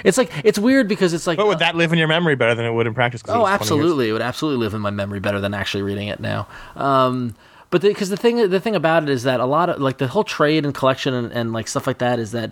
It's 0.04 0.18
like 0.18 0.32
it's 0.44 0.60
weird 0.60 0.88
because 0.88 1.14
it's 1.14 1.28
like 1.28 1.38
But 1.38 1.48
would 1.48 1.60
that 1.60 1.76
live 1.76 1.92
in 1.92 2.00
your 2.00 2.08
memory 2.08 2.36
better 2.36 2.56
than 2.56 2.66
it 2.66 2.72
would 2.74 2.88
in 2.88 2.94
practice? 2.94 3.22
Oh, 3.28 3.42
was 3.42 3.42
20 3.42 3.44
years? 3.50 3.62
absolutely. 3.62 4.10
It 4.10 4.12
would 4.14 4.22
absolutely 4.22 4.64
live 4.64 4.74
in 4.74 4.82
my 4.82 4.90
memory 4.90 5.20
better 5.20 5.40
than 5.40 5.54
actually 5.54 5.84
reading 5.84 6.08
it 6.08 6.20
now. 6.20 6.48
Um, 6.76 7.36
but 7.72 7.82
because 7.82 8.10
the, 8.10 8.18
thing, 8.18 8.50
the 8.50 8.60
thing 8.60 8.76
about 8.76 9.04
it 9.04 9.10
is 9.10 9.24
that 9.24 9.40
a 9.40 9.46
lot 9.46 9.70
of 9.70 9.80
like 9.80 9.98
the 9.98 10.08
whole 10.08 10.26
trade 10.26 10.66
and 10.66 10.76
collection 10.76 11.14
and, 11.14 11.32
and 11.32 11.54
like 11.54 11.70
stuff 11.70 11.88
like 11.88 12.00
that 12.00 12.20
is 12.20 12.32
that 12.34 12.52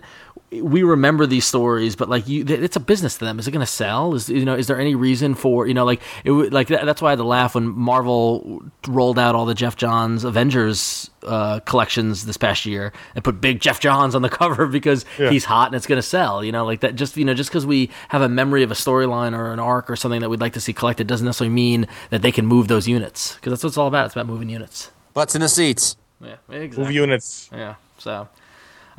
we 0.52 0.82
remember 0.82 1.26
these 1.26 1.44
stories, 1.44 1.94
but 1.94 2.08
like 2.08 2.26
you, 2.26 2.44
it's 2.48 2.74
a 2.74 2.80
business 2.80 3.18
to 3.18 3.24
them. 3.24 3.38
Is 3.38 3.46
it 3.46 3.52
going 3.52 3.64
to 3.64 3.70
sell? 3.70 4.14
Is 4.14 4.28
you 4.28 4.44
know, 4.44 4.54
is 4.56 4.66
there 4.66 4.80
any 4.80 4.96
reason 4.96 5.34
for 5.36 5.66
you 5.68 5.74
know, 5.74 5.84
like 5.84 6.00
it 6.24 6.32
would 6.32 6.52
like 6.52 6.66
that, 6.68 6.84
that's 6.84 7.00
why 7.00 7.08
I 7.08 7.12
had 7.12 7.18
to 7.18 7.24
laugh 7.24 7.54
when 7.54 7.68
Marvel 7.68 8.62
rolled 8.88 9.18
out 9.18 9.36
all 9.36 9.46
the 9.46 9.54
Geoff 9.54 9.76
Johns 9.76 10.24
Avengers 10.24 11.08
uh, 11.22 11.60
collections 11.60 12.26
this 12.26 12.36
past 12.36 12.66
year 12.66 12.92
and 13.14 13.22
put 13.22 13.40
big 13.40 13.60
Geoff 13.60 13.78
Johns 13.78 14.14
on 14.16 14.22
the 14.22 14.28
cover 14.40 14.66
because 14.66 15.04
Yeah. 15.18 15.30
he's 15.30 15.44
hot 15.44 15.68
and 15.68 15.76
it's 15.76 15.86
going 15.86 15.98
to 15.98 16.02
sell. 16.06 16.42
You 16.44 16.50
know, 16.50 16.64
like 16.64 16.80
that. 16.80 16.96
Just 16.96 17.16
you 17.16 17.24
know, 17.24 17.34
just 17.34 17.50
because 17.50 17.64
we 17.64 17.90
have 18.08 18.22
a 18.22 18.28
memory 18.28 18.64
of 18.64 18.72
a 18.72 18.74
storyline 18.74 19.38
or 19.38 19.52
an 19.52 19.60
arc 19.60 19.88
or 19.88 19.94
something 19.94 20.20
that 20.20 20.30
we'd 20.30 20.40
like 20.40 20.54
to 20.54 20.60
see 20.60 20.72
collected 20.72 21.06
doesn't 21.06 21.24
necessarily 21.26 21.54
mean 21.54 21.86
that 22.10 22.22
they 22.22 22.32
can 22.32 22.44
move 22.46 22.66
those 22.66 22.88
units 22.88 23.36
because 23.36 23.52
that's 23.52 23.62
what 23.62 23.68
it's 23.68 23.78
all 23.78 23.86
about. 23.86 24.06
It's 24.06 24.14
about 24.16 24.26
moving 24.26 24.48
units. 24.48 24.90
Butts 25.14 25.36
in 25.36 25.42
the 25.42 25.48
seats. 25.48 25.96
Yeah, 26.20 26.34
exactly. 26.50 26.84
Move 26.84 26.92
units. 26.92 27.48
Yeah. 27.52 27.76
So 27.98 28.28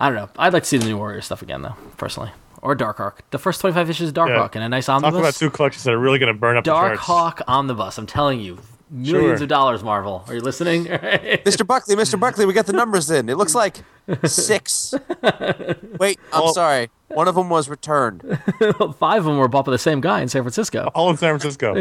I 0.02 0.08
don't 0.10 0.16
know. 0.16 0.30
I'd 0.38 0.54
like 0.54 0.64
to 0.64 0.70
see 0.70 0.78
the 0.78 0.86
New 0.86 0.98
Warrior 0.98 1.22
stuff 1.22 1.42
again 1.42 1.62
though, 1.62 1.76
personally, 1.98 2.32
or 2.62 2.76
Darkhawk. 2.76 3.20
The 3.30 3.38
first 3.38 3.62
twenty 3.62 3.74
five 3.74 3.90
issues 3.90 4.10
of 4.10 4.14
Dark 4.16 4.30
Yeah. 4.30 4.40
Hawk 4.40 4.56
and 4.56 4.64
a 4.64 4.70
nice 4.70 4.90
omnibus. 4.90 5.14
Talk 5.14 5.20
about 5.22 5.34
two 5.36 5.50
collections 5.50 5.84
that 5.84 5.94
are 5.94 6.00
really 6.00 6.20
going 6.20 6.34
to 6.34 6.40
burn 6.40 6.58
up 6.58 6.64
Dark 6.64 6.94
the 6.94 6.98
charts. 6.98 7.04
Hawk 7.08 7.42
omnibus. 7.48 7.98
I'm 7.98 8.08
telling 8.08 8.40
you, 8.40 8.58
millions 8.90 9.40
Sure. 9.40 9.44
of 9.44 9.50
dollars. 9.50 9.84
Marvel, 9.84 10.24
are 10.28 10.34
you 10.34 10.42
listening? 10.42 10.86
Mr. 10.86 11.66
Buckley, 11.66 11.96
Mr. 11.96 12.20
Buckley, 12.20 12.46
we 12.46 12.54
got 12.54 12.66
the 12.66 12.74
numbers 12.74 13.10
in. 13.12 13.30
It 13.30 13.38
looks 13.38 13.54
like 13.56 13.78
six. 14.26 14.94
Wait, 16.00 16.20
I'm 16.34 16.44
Well- 16.44 16.54
sorry. 16.54 16.90
One 17.10 17.28
of 17.28 17.36
them 17.36 17.50
was 17.50 17.68
returned. 17.68 18.22
Five 18.98 19.20
of 19.20 19.26
them 19.26 19.38
were 19.38 19.50
bought 19.50 19.66
by 19.66 19.72
the 19.74 19.78
same 19.78 20.00
guy 20.00 20.22
in 20.22 20.30
San 20.30 20.44
Francisco. 20.44 20.90
All 20.96 21.10
in 21.10 21.18
San 21.18 21.38
Francisco. 21.38 21.76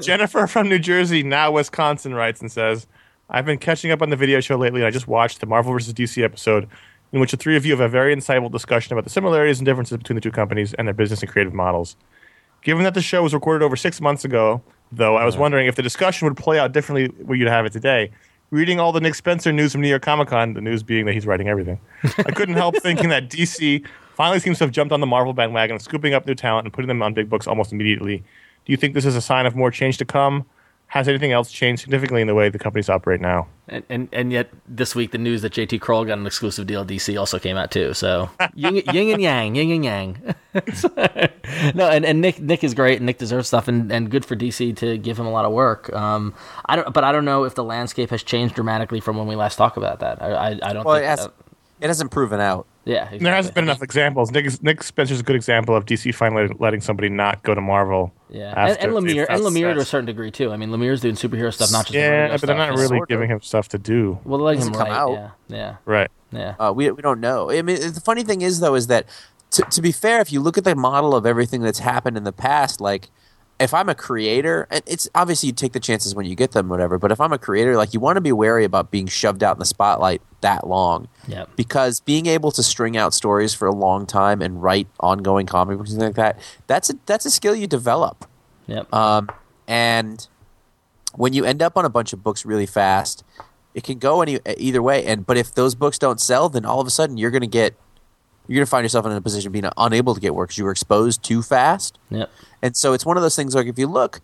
Jennifer 0.00 0.46
from 0.46 0.70
New 0.70 0.78
Jersey, 0.78 1.22
now 1.22 1.50
Wisconsin, 1.50 2.14
writes 2.14 2.40
and 2.40 2.50
says, 2.50 2.86
I've 3.28 3.44
been 3.44 3.58
catching 3.58 3.90
up 3.90 4.00
on 4.00 4.08
the 4.08 4.16
video 4.16 4.40
show 4.40 4.56
lately, 4.56 4.80
and 4.80 4.86
I 4.86 4.90
just 4.90 5.06
watched 5.06 5.40
the 5.40 5.46
Marvel 5.46 5.72
vs. 5.74 5.92
DC 5.92 6.24
episode 6.24 6.68
in 7.12 7.20
which 7.20 7.30
the 7.30 7.36
three 7.36 7.56
of 7.56 7.64
you 7.64 7.72
have 7.72 7.80
a 7.80 7.88
very 7.88 8.14
insightful 8.14 8.50
discussion 8.50 8.92
about 8.92 9.04
the 9.04 9.10
similarities 9.10 9.58
and 9.58 9.66
differences 9.66 9.98
between 9.98 10.14
the 10.14 10.20
two 10.20 10.30
companies 10.30 10.74
and 10.74 10.88
their 10.88 10.94
business 10.94 11.20
and 11.20 11.30
creative 11.30 11.52
models. 11.52 11.96
Given 12.62 12.84
that 12.84 12.94
the 12.94 13.02
show 13.02 13.22
was 13.22 13.34
recorded 13.34 13.64
over 13.64 13.76
six 13.76 14.00
months 14.00 14.24
ago, 14.24 14.62
though, 14.90 15.16
I 15.16 15.24
was 15.24 15.36
wondering 15.36 15.66
if 15.66 15.74
the 15.74 15.82
discussion 15.82 16.26
would 16.26 16.36
play 16.36 16.58
out 16.58 16.72
differently 16.72 17.06
where 17.24 17.36
you'd 17.36 17.48
have 17.48 17.66
it 17.66 17.72
today. 17.72 18.10
Reading 18.50 18.78
all 18.78 18.92
the 18.92 19.00
Nick 19.00 19.14
Spencer 19.14 19.52
news 19.52 19.72
from 19.72 19.80
New 19.80 19.88
York 19.88 20.02
Comic 20.02 20.28
Con, 20.28 20.52
the 20.52 20.60
news 20.60 20.82
being 20.82 21.06
that 21.06 21.12
he's 21.12 21.26
writing 21.26 21.48
everything, 21.48 21.80
I 22.18 22.32
couldn't 22.32 22.54
help 22.54 22.76
thinking 22.82 23.08
that 23.08 23.28
DC 23.28 23.84
finally 24.14 24.40
seems 24.40 24.58
to 24.58 24.64
have 24.64 24.72
jumped 24.72 24.92
on 24.92 25.00
the 25.00 25.06
Marvel 25.06 25.32
bandwagon, 25.32 25.78
scooping 25.78 26.14
up 26.14 26.26
new 26.26 26.34
talent 26.34 26.66
and 26.66 26.72
putting 26.72 26.88
them 26.88 27.02
on 27.02 27.14
big 27.14 27.28
books 27.28 27.46
almost 27.46 27.72
immediately. 27.72 28.18
Do 28.64 28.72
you 28.72 28.76
think 28.76 28.94
this 28.94 29.06
is 29.06 29.16
a 29.16 29.22
sign 29.22 29.46
of 29.46 29.56
more 29.56 29.70
change 29.70 29.98
to 29.98 30.04
come? 30.04 30.44
Has 30.92 31.08
anything 31.08 31.32
else 31.32 31.50
changed 31.50 31.80
significantly 31.80 32.20
in 32.20 32.26
the 32.26 32.34
way 32.34 32.50
the 32.50 32.58
companies 32.58 32.90
operate 32.90 33.18
now. 33.22 33.46
And, 33.66 33.82
and 33.88 34.08
and 34.12 34.30
yet 34.30 34.50
this 34.68 34.94
week 34.94 35.10
the 35.12 35.16
news 35.16 35.40
that 35.40 35.54
JT 35.54 35.80
Krul 35.80 36.06
got 36.06 36.18
an 36.18 36.26
exclusive 36.26 36.66
deal 36.66 36.82
at 36.82 36.86
DC 36.86 37.18
also 37.18 37.38
came 37.38 37.56
out 37.56 37.70
too. 37.70 37.94
So 37.94 38.28
yin, 38.54 38.74
yin 38.92 39.08
and 39.14 39.22
yang, 39.22 39.54
yin 39.54 39.70
and 39.70 39.84
yang. 39.86 40.34
no, 41.74 41.88
and, 41.88 42.04
and 42.04 42.20
Nick 42.20 42.40
Nick 42.40 42.62
is 42.62 42.74
great. 42.74 42.98
and 42.98 43.06
Nick 43.06 43.16
deserves 43.16 43.48
stuff, 43.48 43.68
and, 43.68 43.90
and 43.90 44.10
good 44.10 44.26
for 44.26 44.36
DC 44.36 44.76
to 44.76 44.98
give 44.98 45.18
him 45.18 45.24
a 45.24 45.30
lot 45.30 45.46
of 45.46 45.52
work. 45.52 45.90
Um, 45.94 46.34
I 46.66 46.76
don't, 46.76 46.92
but 46.92 47.04
I 47.04 47.12
don't 47.12 47.24
know 47.24 47.44
if 47.44 47.54
the 47.54 47.64
landscape 47.64 48.10
has 48.10 48.22
changed 48.22 48.54
dramatically 48.54 49.00
from 49.00 49.16
when 49.16 49.26
we 49.26 49.34
last 49.34 49.56
talked 49.56 49.78
about 49.78 50.00
that. 50.00 50.20
I 50.20 50.26
I, 50.26 50.48
I 50.62 50.72
don't. 50.74 50.84
Well, 50.84 50.96
think 50.96 51.04
it, 51.04 51.08
has, 51.08 51.20
that- 51.20 51.32
it 51.80 51.86
hasn't 51.86 52.10
proven 52.10 52.38
out. 52.38 52.66
Yeah, 52.84 53.02
exactly. 53.04 53.18
There 53.20 53.34
hasn't 53.34 53.54
been 53.54 53.64
enough 53.64 53.82
examples. 53.82 54.30
Nick, 54.30 54.62
Nick 54.62 54.82
Spencer's 54.82 55.20
a 55.20 55.22
good 55.22 55.36
example 55.36 55.74
of 55.76 55.84
DC 55.86 56.14
finally 56.14 56.48
letting 56.58 56.80
somebody 56.80 57.08
not 57.08 57.42
go 57.42 57.54
to 57.54 57.60
Marvel. 57.60 58.12
Yeah, 58.28 58.50
and, 58.50 58.70
after 58.72 58.88
and 58.88 58.96
Lemire 58.96 59.26
and 59.28 59.42
Lemire 59.42 59.74
to 59.74 59.80
a 59.80 59.84
certain 59.84 60.06
degree 60.06 60.30
too. 60.30 60.50
I 60.52 60.56
mean, 60.56 60.70
Lemire's 60.70 61.00
doing 61.00 61.14
superhero 61.14 61.52
stuff, 61.52 61.70
not 61.70 61.86
just 61.86 61.94
Yeah, 61.94 62.28
superhero 62.28 62.40
but 62.40 62.46
they're 62.46 62.56
not 62.56 62.70
really 62.70 62.86
Sort 62.88 63.02
of. 63.02 63.08
giving 63.08 63.30
him 63.30 63.40
stuff 63.42 63.68
to 63.68 63.78
do. 63.78 64.18
Well, 64.24 64.38
they're 64.38 64.46
letting 64.46 64.62
him 64.66 64.72
come 64.72 64.88
write. 64.88 64.92
out. 64.92 65.12
Yeah, 65.12 65.30
yeah, 65.48 65.76
Right. 65.84 66.10
yeah. 66.32 66.54
Uh, 66.58 66.72
we, 66.74 66.90
we 66.90 67.02
don't 67.02 67.20
know. 67.20 67.50
I 67.50 67.62
mean, 67.62 67.76
the 67.80 68.02
funny 68.04 68.24
thing 68.24 68.42
is, 68.42 68.60
though, 68.60 68.74
is 68.74 68.86
that 68.88 69.06
to, 69.52 69.62
to 69.62 69.82
be 69.82 69.92
fair, 69.92 70.20
if 70.20 70.32
you 70.32 70.40
look 70.40 70.56
at 70.58 70.64
the 70.64 70.74
model 70.74 71.14
of 71.14 71.26
everything 71.26 71.60
that's 71.60 71.80
happened 71.80 72.16
in 72.16 72.24
the 72.24 72.32
past, 72.32 72.80
like 72.80 73.10
if 73.62 73.72
I'm 73.72 73.88
a 73.88 73.94
creator, 73.94 74.66
and 74.70 74.82
it's 74.86 75.08
obviously 75.14 75.46
you 75.48 75.52
take 75.52 75.72
the 75.72 75.80
chances 75.80 76.14
when 76.14 76.26
you 76.26 76.34
get 76.34 76.52
them, 76.52 76.68
whatever. 76.68 76.98
But 76.98 77.12
if 77.12 77.20
I'm 77.20 77.32
a 77.32 77.38
creator, 77.38 77.76
like 77.76 77.94
you 77.94 78.00
want 78.00 78.16
to 78.16 78.20
be 78.20 78.32
wary 78.32 78.64
about 78.64 78.90
being 78.90 79.06
shoved 79.06 79.42
out 79.42 79.56
in 79.56 79.58
the 79.60 79.64
spotlight 79.64 80.20
that 80.40 80.66
long, 80.66 81.08
Yep. 81.28 81.50
because 81.56 82.00
being 82.00 82.26
able 82.26 82.50
to 82.52 82.62
string 82.62 82.96
out 82.96 83.14
stories 83.14 83.54
for 83.54 83.66
a 83.68 83.72
long 83.74 84.04
time 84.06 84.42
and 84.42 84.62
write 84.62 84.88
ongoing 85.00 85.46
comic 85.46 85.78
books 85.78 85.92
and 85.92 86.00
like 86.02 86.14
that, 86.16 86.38
that's 86.66 86.90
a 86.90 86.94
that's 87.06 87.24
a 87.24 87.30
skill 87.30 87.54
you 87.54 87.66
develop. 87.66 88.26
Yep. 88.66 88.92
Um, 88.92 89.28
and 89.68 90.26
when 91.14 91.32
you 91.32 91.44
end 91.44 91.62
up 91.62 91.76
on 91.76 91.84
a 91.84 91.90
bunch 91.90 92.12
of 92.12 92.22
books 92.22 92.44
really 92.44 92.66
fast, 92.66 93.22
it 93.74 93.84
can 93.84 93.98
go 93.98 94.22
any 94.22 94.38
either 94.58 94.82
way. 94.82 95.04
And 95.04 95.24
but 95.26 95.36
if 95.36 95.54
those 95.54 95.74
books 95.74 95.98
don't 95.98 96.20
sell, 96.20 96.48
then 96.48 96.64
all 96.64 96.80
of 96.80 96.86
a 96.86 96.90
sudden 96.90 97.16
you're 97.16 97.30
going 97.30 97.42
to 97.42 97.46
get 97.46 97.74
you're 98.48 98.56
going 98.56 98.66
to 98.66 98.70
find 98.70 98.84
yourself 98.84 99.06
in 99.06 99.12
a 99.12 99.20
position 99.20 99.48
of 99.48 99.52
being 99.52 99.68
unable 99.76 100.14
to 100.14 100.20
get 100.20 100.34
work 100.34 100.48
because 100.48 100.58
you 100.58 100.64
were 100.64 100.72
exposed 100.72 101.22
too 101.22 101.42
fast. 101.42 101.98
yep. 102.10 102.30
And 102.60 102.76
so 102.76 102.92
it's 102.92 103.06
one 103.06 103.16
of 103.16 103.22
those 103.22 103.36
things 103.36 103.54
like 103.54 103.66
if 103.66 103.78
you 103.78 103.86
look, 103.86 104.20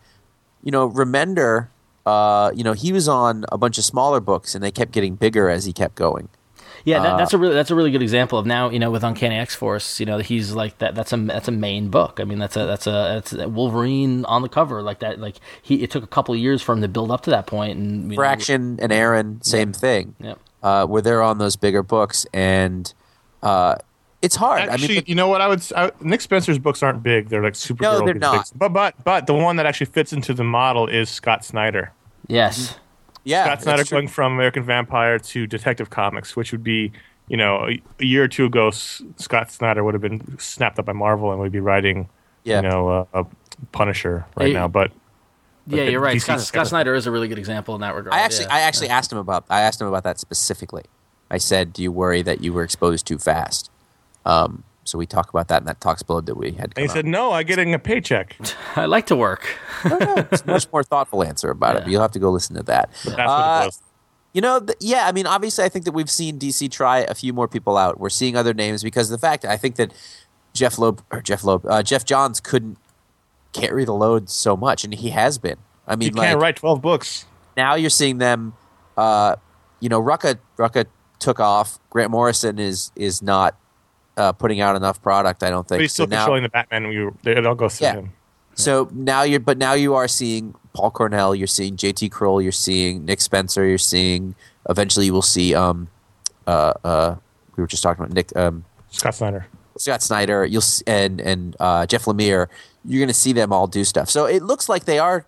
you 0.62 0.71
know, 0.73 0.89
Remender, 0.89 1.69
uh, 2.07 2.51
you 2.55 2.64
know, 2.64 2.73
he 2.73 2.93
was 2.93 3.09
on 3.09 3.45
a 3.51 3.59
bunch 3.59 3.79
of 3.79 3.85
smaller 3.85 4.21
books 4.21 4.55
and 4.55 4.62
they 4.62 4.71
kept 4.71 4.93
getting 4.93 5.14
bigger 5.14 5.49
as 5.49 5.64
he 5.64 5.73
kept 5.73 5.95
going. 5.95 6.29
Yeah, 6.85 7.01
that, 7.01 7.14
Uh, 7.14 7.16
that's 7.19 7.33
a 7.35 7.39
really 7.39 7.55
that's 7.55 7.71
a 7.71 7.75
really 7.75 7.91
good 7.91 8.03
example 8.03 8.39
of 8.39 8.47
now 8.47 8.71
you 8.71 8.79
know 8.79 8.91
with 8.91 9.03
Uncanny 9.03 9.37
X 9.37 9.55
Force, 9.55 9.99
you 9.99 10.07
know 10.07 10.19
he's 10.19 10.53
like 10.53 10.79
that. 10.79 10.95
That's 10.95 11.12
a 11.12 11.16
that's 11.16 11.49
a 11.49 11.53
main 11.53 11.91
book. 11.91 12.19
I 12.21 12.25
mean 12.25 12.39
that's 12.39 12.57
a 12.57 12.66
that's 12.66 12.87
a 12.87 12.91
that's 12.91 13.33
a 13.33 13.49
Wolverine 13.49 14.25
on 14.27 14.43
the 14.43 14.49
cover 14.49 14.81
like 14.81 15.01
that. 15.01 15.19
Like 15.19 15.37
he 15.61 15.83
it 15.83 15.91
took 15.91 16.05
a 16.05 16.07
couple 16.07 16.35
of 16.35 16.41
years 16.41 16.62
for 16.62 16.73
him 16.73 16.81
to 16.83 16.89
build 16.89 17.11
up 17.11 17.23
to 17.23 17.31
that 17.31 17.47
point. 17.47 17.79
And 17.79 18.05
you 18.05 18.09
know, 18.11 18.14
Fraction 18.14 18.79
and 18.81 18.93
Aaron, 18.93 19.43
same 19.43 19.73
thing. 19.73 20.14
Yep. 20.21 20.39
Uh, 20.62 20.87
where 20.87 21.03
they're 21.03 21.23
on 21.23 21.39
those 21.39 21.57
bigger 21.57 21.83
books 21.83 22.27
and 22.33 22.95
uh, 23.43 23.75
it's 24.23 24.37
hard. 24.37 24.62
Actually, 24.62 24.97
I 24.97 25.01
mean, 25.01 25.05
you 25.07 25.14
know 25.14 25.29
what? 25.29 25.41
I 25.41 25.49
would. 25.49 25.61
s- 25.61 25.73
I, 25.77 25.91
Nick 26.01 26.21
Spencer's 26.21 26.59
books 26.59 26.83
aren't 26.83 27.03
big. 27.03 27.29
They're 27.29 27.43
like 27.43 27.55
super. 27.55 27.83
No, 27.83 28.05
they're 28.05 28.14
not. 28.14 28.51
But 28.55 28.71
but 28.71 28.95
but 29.05 29.27
the 29.27 29.35
one 29.35 29.57
that 29.57 29.66
actually 29.66 29.87
fits 29.87 30.12
into 30.12 30.35
the 30.35 30.45
model 30.45 30.87
is 30.89 31.09
Scott 31.09 31.45
Snyder. 31.45 31.93
Yes. 32.27 32.77
yeah, 33.25 33.45
Scott 33.45 33.62
Snyder 33.62 33.85
true. 33.85 33.97
going 33.99 34.09
from 34.09 34.33
American 34.35 34.62
Vampire 34.64 35.19
to 35.19 35.47
Detective 35.47 35.91
Comics, 35.91 36.35
which 36.37 36.53
would 36.53 36.64
be, 36.64 36.93
you 37.29 37.37
know, 37.37 37.66
a, 37.69 37.81
a 38.01 38.05
year 38.05 38.25
or 38.25 38.29
two 38.29 38.45
ago, 38.47 38.69
S- 38.69 39.03
Scott 39.16 39.51
Snyder 39.53 39.83
would 39.85 39.95
have 39.95 40.03
been 40.03 40.39
snapped 40.39 40.79
up 40.79 40.85
by 40.87 40.93
Marvel 40.93 41.31
and 41.31 41.41
would 41.41 41.53
be 41.53 41.61
writing, 41.61 42.09
Yeah. 42.45 42.61
you 42.62 42.69
know, 42.69 42.89
uh, 42.89 43.05
a 43.23 43.27
Punisher 43.73 44.27
right 44.37 44.49
Hey, 44.49 44.53
now. 44.53 44.69
But 44.69 44.91
Yeah, 45.66 45.85
the 45.85 45.93
you're 45.93 46.01
right. 46.01 46.21
Scott, 46.21 46.41
Scott 46.41 46.66
Snyder- 46.66 46.69
Snyder 46.69 46.95
is 46.97 47.07
a 47.07 47.11
really 47.11 47.29
good 47.29 47.39
example 47.39 47.75
in 47.75 47.81
that 47.83 47.95
regard. 47.95 48.14
I 48.14 48.21
actually, 48.21 48.47
yeah. 48.47 48.55
I 48.57 48.61
actually 48.61 48.89
asked 48.89 49.12
him 49.12 49.19
about. 49.19 49.45
I 49.49 49.61
asked 49.61 49.81
him 49.81 49.87
about 49.87 50.05
that 50.05 50.19
specifically. 50.19 50.85
I 51.31 51.37
said, 51.39 51.73
"Do 51.73 51.83
you 51.83 51.93
worry 51.93 52.23
that 52.23 52.43
you 52.43 52.53
were 52.53 52.62
exposed 52.62 53.07
too 53.07 53.19
fast?" 53.19 53.71
Um, 54.29 54.62
so 54.85 54.97
we 54.99 55.07
talked 55.07 55.31
about 55.31 55.49
that, 55.49 55.59
and 55.59 55.66
that 55.68 55.81
talk 55.81 55.97
exploded 55.97 56.26
that 56.26 56.37
we 56.37 56.53
had. 56.53 56.72
and 56.76 56.79
he 56.83 56.87
come 56.87 56.95
said, 56.95 57.05
"No, 57.07 57.33
I'm 57.33 57.45
getting 57.47 57.74
a 57.74 57.79
paycheck." 57.79 58.37
I 58.76 58.87
like 58.87 59.07
to 59.07 59.16
work. 59.16 59.47
out. 59.85 60.29
It's 60.33 60.43
a 60.43 60.47
much 60.47 60.66
more 60.72 60.83
thoughtful 60.83 61.22
answer 61.24 61.51
about 61.51 61.76
it. 61.76 61.83
But 61.85 61.91
you'll 61.93 62.03
have 62.03 62.12
to 62.12 62.18
go 62.18 62.31
listen 62.31 62.57
to 62.57 62.62
that. 62.64 62.91
That's 63.05 63.18
Uh, 63.18 63.62
what. 63.66 63.76
You 64.35 64.43
know, 64.43 64.61
th- 64.61 64.76
yeah. 64.81 65.07
I 65.09 65.12
mean, 65.12 65.26
obviously, 65.26 65.64
I 65.64 65.68
think 65.68 65.85
that 65.87 65.93
we've 65.93 66.11
seen 66.11 66.39
DC 66.39 66.70
try 66.70 66.99
a 67.01 67.14
few 67.14 67.33
more 67.33 67.49
people 67.49 67.76
out. 67.76 67.99
We're 67.99 68.11
seeing 68.11 68.37
other 68.37 68.53
names 68.55 68.83
because 68.83 69.11
of 69.11 69.18
the 69.20 69.26
fact 69.26 69.45
I 69.45 69.57
think 69.57 69.76
that 69.76 69.93
Jeph 70.55 70.79
Loeb 70.79 71.03
or 71.11 71.20
Jeph 71.22 71.45
Loeb, 71.45 71.64
uh, 71.66 71.83
Geoff 71.83 72.05
Johns 72.05 72.39
couldn't 72.41 72.76
carry 73.53 73.85
the 73.85 73.95
load 73.95 74.29
so 74.31 74.57
much, 74.57 74.85
and 74.85 74.95
he 74.95 75.11
has 75.11 75.39
been. 75.39 75.57
I 75.87 75.93
You 75.93 75.97
mean, 75.99 76.14
can't 76.14 76.35
like 76.39 76.43
write 76.43 76.57
12 76.57 76.81
books. 76.83 77.24
now 77.57 77.74
you're 77.74 77.89
seeing 77.91 78.18
them. 78.18 78.53
Uh, 78.97 79.37
you 79.81 79.89
know, 79.89 80.01
Rucka 80.01 80.39
Rucka 80.59 80.85
took 81.18 81.41
off. 81.41 81.79
Grant 81.91 82.11
Morrison 82.11 82.59
is 82.59 82.93
is 82.97 83.22
not 83.22 83.57
uh, 84.19 84.33
putting 84.33 84.61
out 84.61 84.77
enough 84.77 85.01
product. 85.03 85.43
I 85.43 85.51
don't 85.51 85.66
think. 85.66 85.79
But 85.79 85.83
he's 85.83 85.93
so 85.93 86.05
still 86.05 86.09
now, 86.09 86.16
controlling 86.25 86.43
the 86.43 86.49
Batman. 86.51 86.89
We, 86.89 87.33
it 87.33 87.47
all 87.47 87.55
goes 87.55 87.79
through 87.79 87.87
Yeah. 87.87 87.95
him. 87.95 88.12
So 88.55 88.89
now 88.93 89.23
you're, 89.23 89.39
but 89.39 89.57
now 89.57 89.75
you 89.75 89.95
are 89.95 90.09
seeing 90.09 90.55
Paul 90.73 90.91
Cornell, 90.91 91.33
you're 91.33 91.47
seeing 91.47 91.77
J.T. 91.77 92.11
Krul, 92.11 92.43
you're 92.43 92.51
seeing 92.51 93.05
Nick 93.05 93.21
Spencer, 93.21 93.64
you're 93.64 93.79
seeing. 93.79 94.35
Eventually, 94.69 95.07
you 95.07 95.12
will 95.12 95.23
see. 95.23 95.55
Um, 95.55 95.89
uh, 96.47 96.75
uh, 96.83 97.16
we 97.57 97.62
were 97.62 97.69
just 97.69 97.83
talking 97.83 98.03
about 98.05 98.14
Nick, 98.14 98.37
um, 98.37 98.64
Scott 98.91 99.14
Snyder. 99.14 99.47
Scott 99.77 100.03
Snyder, 100.03 100.45
you'll 100.45 100.62
and 100.87 101.21
and 101.21 101.57
uh, 101.61 101.87
Jeff 101.87 102.05
Lemire. 102.07 102.49
You're 102.85 102.99
going 103.01 103.09
to 103.09 103.14
see 103.14 103.33
them 103.33 103.53
all 103.53 103.66
do 103.66 103.85
stuff. 103.85 104.11
So 104.11 104.27
it 104.27 104.43
looks 104.43 104.69
like 104.69 104.85
they 104.87 104.99
are 104.99 105.25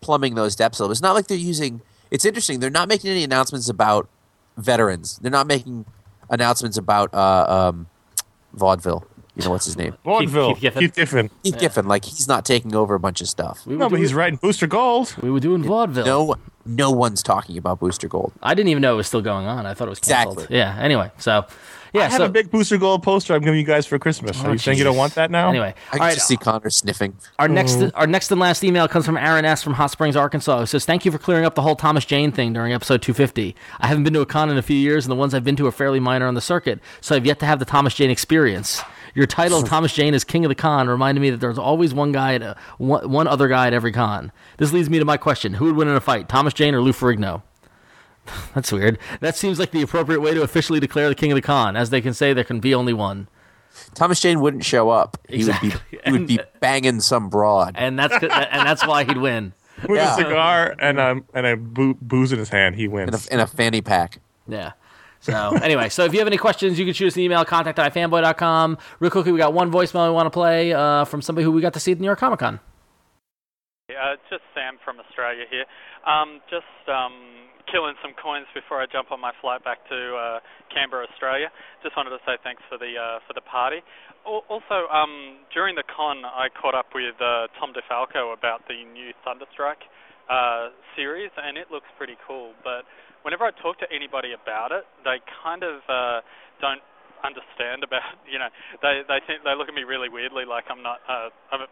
plumbing 0.00 0.34
those 0.34 0.56
depths 0.56 0.78
a 0.78 0.82
little. 0.82 0.92
It's 0.92 1.02
not 1.02 1.14
like 1.14 1.28
they're 1.28 1.36
using. 1.38 1.82
It's 2.10 2.24
interesting. 2.24 2.60
They're 2.60 2.70
not 2.70 2.88
making 2.88 3.10
any 3.10 3.22
announcements 3.24 3.68
about 3.68 4.08
veterans. 4.56 5.18
They're 5.18 5.30
not 5.30 5.46
making 5.46 5.84
announcements 6.30 6.76
about 6.76 7.12
uh, 7.14 7.70
um, 7.70 7.86
vaudeville. 8.56 9.06
You 9.36 9.44
know 9.44 9.50
what's 9.50 9.66
his 9.66 9.76
name? 9.76 9.94
Vaudeville. 10.02 10.54
Keith 10.54 10.62
Giffen. 10.62 10.80
Keith 10.80 10.94
Giffen. 10.94 11.30
Keith 11.44 11.58
Giffen. 11.58 11.86
Like 11.86 12.06
he's 12.06 12.26
not 12.26 12.46
taking 12.46 12.74
over 12.74 12.94
a 12.94 12.98
bunch 13.00 13.20
of 13.20 13.28
stuff. 13.28 13.66
We 13.66 13.74
were 13.74 13.80
No, 13.80 13.84
but 13.86 13.90
doing, 13.90 14.02
he's 14.02 14.14
writing 14.14 14.38
Booster 14.40 14.66
Gold. 14.66 15.14
we 15.20 15.30
were 15.30 15.40
doing 15.40 15.62
vaudeville. 15.62 16.06
No, 16.06 16.34
no 16.64 16.90
one's 16.90 17.22
talking 17.22 17.58
about 17.58 17.78
Booster 17.78 18.08
Gold. 18.08 18.32
I 18.42 18.54
didn't 18.54 18.70
even 18.70 18.80
know 18.80 18.94
it 18.94 18.96
was 18.96 19.06
still 19.08 19.20
going 19.20 19.46
on. 19.46 19.66
I 19.66 19.74
thought 19.74 19.88
it 19.88 19.90
was 19.90 20.00
canceled. 20.00 20.38
Exactly. 20.38 20.56
Yeah. 20.56 20.78
Anyway, 20.80 21.10
so 21.18 21.44
yeah. 21.96 22.06
I 22.06 22.10
have 22.10 22.18
so 22.18 22.24
a 22.26 22.28
big 22.28 22.50
Booster 22.50 22.78
Gold 22.78 23.02
poster 23.02 23.34
I'm 23.34 23.42
giving 23.42 23.58
you 23.58 23.66
guys 23.66 23.86
for 23.86 23.98
Christmas. 23.98 24.38
Oh, 24.40 24.46
are 24.46 24.48
Oh, 24.50 24.52
you 24.52 24.58
saying 24.58 24.78
you 24.78 24.84
don't 24.84 24.96
want 24.96 25.14
that 25.14 25.30
now? 25.30 25.48
Anyway, 25.48 25.74
I 25.88 25.90
can 25.90 26.00
right. 26.00 26.14
just 26.14 26.28
see 26.28 26.36
Conor 26.36 26.70
sniffing. 26.70 27.16
Our 27.38 27.48
next, 27.48 27.76
oh. 27.76 27.90
our 27.94 28.06
next 28.06 28.30
and 28.30 28.40
last 28.40 28.62
email 28.64 28.88
comes 28.88 29.06
from 29.06 29.16
Aaron 29.16 29.44
S. 29.44 29.62
from 29.62 29.74
Hot 29.74 29.90
Springs, 29.90 30.16
Arkansas. 30.16 30.60
Who 30.60 30.66
says, 30.66 30.84
"Thank 30.84 31.04
you 31.04 31.12
for 31.12 31.18
clearing 31.18 31.44
up 31.44 31.54
the 31.54 31.62
whole 31.62 31.76
Thomas 31.76 32.04
Jane 32.04 32.32
thing 32.32 32.52
during 32.52 32.72
episode 32.72 33.02
250. 33.02 33.54
I 33.80 33.86
haven't 33.86 34.04
been 34.04 34.12
to 34.14 34.20
a 34.20 34.26
con 34.26 34.50
in 34.50 34.56
a 34.56 34.62
few 34.62 34.76
years, 34.76 35.04
and 35.04 35.10
the 35.10 35.16
ones 35.16 35.34
I've 35.34 35.44
been 35.44 35.56
to 35.56 35.66
are 35.66 35.72
fairly 35.72 36.00
minor 36.00 36.26
on 36.26 36.34
the 36.34 36.40
circuit, 36.40 36.80
so 37.00 37.16
I've 37.16 37.26
yet 37.26 37.38
to 37.40 37.46
have 37.46 37.58
the 37.58 37.64
Thomas 37.64 37.94
Jane 37.94 38.10
experience. 38.10 38.82
Your 39.14 39.26
title, 39.26 39.62
Thomas 39.64 39.92
Jane, 39.94 40.12
is 40.14 40.24
King 40.24 40.44
of 40.44 40.50
the 40.50 40.54
Con, 40.54 40.88
reminded 40.88 41.20
me 41.20 41.30
that 41.30 41.40
there's 41.40 41.58
always 41.58 41.94
one 41.94 42.12
guy, 42.12 42.34
at 42.34 42.42
a, 42.42 42.56
one, 42.78 43.10
one 43.10 43.26
other 43.26 43.48
guy 43.48 43.66
at 43.66 43.72
every 43.72 43.92
con. 43.92 44.30
This 44.58 44.72
leads 44.72 44.90
me 44.90 44.98
to 44.98 45.04
my 45.04 45.16
question: 45.16 45.54
Who 45.54 45.66
would 45.66 45.76
win 45.76 45.88
in 45.88 45.96
a 45.96 46.00
fight, 46.00 46.28
Thomas 46.28 46.52
Jane 46.54 46.74
or 46.74 46.80
Lou 46.82 46.92
Ferrigno?" 46.92 47.42
That's 48.54 48.72
weird. 48.72 48.98
That 49.20 49.36
seems 49.36 49.58
like 49.58 49.70
the 49.70 49.82
appropriate 49.82 50.20
way 50.20 50.34
to 50.34 50.42
officially 50.42 50.80
declare 50.80 51.08
the 51.08 51.14
King 51.14 51.32
of 51.32 51.36
the 51.36 51.42
Con, 51.42 51.76
as 51.76 51.90
they 51.90 52.00
can 52.00 52.14
say 52.14 52.32
there 52.32 52.44
can 52.44 52.60
be 52.60 52.74
only 52.74 52.92
one. 52.92 53.28
Thomas 53.94 54.20
Jane 54.20 54.40
wouldn't 54.40 54.64
show 54.64 54.88
up. 54.90 55.18
He 55.28 55.44
would 55.44 55.60
be 55.60 55.72
he 56.04 56.12
would 56.12 56.26
be 56.26 56.40
banging 56.60 57.00
some 57.00 57.28
broad. 57.28 57.74
and 57.76 57.98
that's 57.98 58.14
and 58.22 58.66
that's 58.66 58.86
why 58.86 59.04
he'd 59.04 59.18
win. 59.18 59.52
With 59.88 59.98
Yeah. 59.98 60.14
a 60.14 60.16
cigar 60.16 60.74
and 60.78 60.98
a, 60.98 61.20
and 61.34 61.46
a 61.46 61.56
boo- 61.56 61.98
booze 62.00 62.32
in 62.32 62.38
his 62.38 62.48
hand, 62.48 62.76
he 62.76 62.84
in 62.84 62.90
wins. 62.92 63.28
a, 63.28 63.34
in 63.34 63.40
a 63.40 63.46
fanny 63.46 63.82
pack. 63.82 64.20
Yeah. 64.48 64.72
So 65.20 65.56
anyway, 65.56 65.90
so 65.90 66.04
if 66.04 66.12
you 66.14 66.18
have 66.20 66.26
any 66.28 66.38
questions, 66.38 66.78
you 66.78 66.84
can 66.86 66.94
shoot 66.94 67.08
us 67.08 67.16
an 67.16 67.22
email, 67.22 67.44
contact 67.44 67.78
at 67.78 67.92
fanboy.com. 67.92 68.78
Real 69.00 69.10
quickly, 69.10 69.32
we 69.32 69.38
got 69.38 69.52
one 69.52 69.70
voicemail 69.70 70.06
we 70.08 70.14
want 70.14 70.26
to 70.26 70.30
play 70.30 70.72
uh, 70.72 71.04
from 71.04 71.20
somebody 71.20 71.44
who 71.44 71.52
we 71.52 71.60
got 71.60 71.74
to 71.74 71.80
see 71.80 71.92
at 71.92 71.98
the 71.98 72.02
New 72.02 72.06
York 72.06 72.18
Comic 72.18 72.38
Con. 72.38 72.60
Uh, 73.90 74.12
it's 74.14 74.22
just 74.30 74.42
Sam 74.54 74.78
from 74.84 74.98
Australia 75.00 75.44
here. 75.50 75.64
Um, 76.06 76.40
just 76.50 76.64
um, 76.88 77.12
killing 77.70 77.94
some 78.02 78.14
coins 78.14 78.46
before 78.54 78.80
I 78.80 78.86
jump 78.86 79.10
on 79.10 79.20
my 79.20 79.32
flight 79.40 79.62
back 79.62 79.82
to 79.88 79.98
uh, 80.16 80.38
Canberra, 80.72 81.06
Australia. 81.10 81.50
Just 81.82 81.96
wanted 81.96 82.10
to 82.10 82.22
say 82.26 82.38
thanks 82.42 82.62
for 82.70 82.78
the 82.78 82.94
uh, 82.94 83.18
for 83.26 83.34
the 83.34 83.44
party. 83.44 83.82
Also, 84.26 84.90
um, 84.90 85.46
during 85.54 85.78
the 85.78 85.86
con, 85.86 86.26
I 86.26 86.50
caught 86.50 86.74
up 86.74 86.90
with 86.94 87.14
uh, 87.22 87.46
Tom 87.62 87.70
DeFalco 87.70 88.34
about 88.34 88.66
the 88.66 88.82
new 88.82 89.14
Thunderstrike 89.22 89.86
uh, 90.26 90.74
series, 90.98 91.30
and 91.38 91.54
it 91.54 91.70
looks 91.70 91.86
pretty 91.94 92.18
cool. 92.26 92.50
But 92.66 92.82
whenever 93.22 93.46
I 93.46 93.54
talk 93.62 93.78
to 93.82 93.88
anybody 93.94 94.34
about 94.34 94.74
it, 94.74 94.82
they 95.06 95.22
kind 95.42 95.62
of 95.62 95.78
uh, 95.86 96.26
don't 96.58 96.82
understand 97.24 97.82
about 97.82 98.02
you 98.30 98.38
know 98.38 98.50
they 98.82 99.02
they 99.06 99.18
think 99.26 99.42
they 99.42 99.54
look 99.56 99.68
at 99.68 99.74
me 99.74 99.82
really 99.82 100.08
weirdly 100.08 100.44
like 100.44 100.64
I'm 100.68 100.82
not 100.82 101.00
uh, 101.08 101.30
I'm 101.50 101.66
a, 101.66 101.68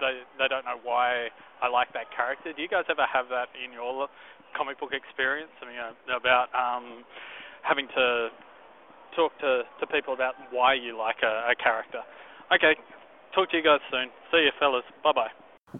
they 0.00 0.22
they 0.38 0.48
don't 0.48 0.64
know 0.64 0.78
why 0.82 1.28
I 1.62 1.68
like 1.68 1.92
that 1.96 2.12
character. 2.12 2.52
Do 2.52 2.60
you 2.60 2.68
guys 2.68 2.84
ever 2.90 3.06
have 3.08 3.28
that 3.32 3.48
in 3.56 3.72
your 3.72 4.08
comic 4.56 4.80
book 4.80 4.92
experience? 4.92 5.50
I 5.60 5.64
mean, 5.66 5.78
uh, 5.78 6.16
about 6.16 6.48
um, 6.54 7.04
having 7.62 7.88
to 7.88 8.28
talk 9.14 9.38
to, 9.40 9.62
to 9.80 9.86
people 9.86 10.14
about 10.14 10.34
why 10.50 10.74
you 10.74 10.96
like 10.96 11.16
a, 11.22 11.50
a 11.50 11.54
character. 11.54 12.00
Okay, 12.54 12.76
talk 13.34 13.50
to 13.50 13.56
you 13.56 13.62
guys 13.62 13.80
soon. 13.90 14.08
See 14.30 14.38
you, 14.44 14.50
fellas. 14.58 14.84
Bye 15.04 15.12
bye. 15.12 15.30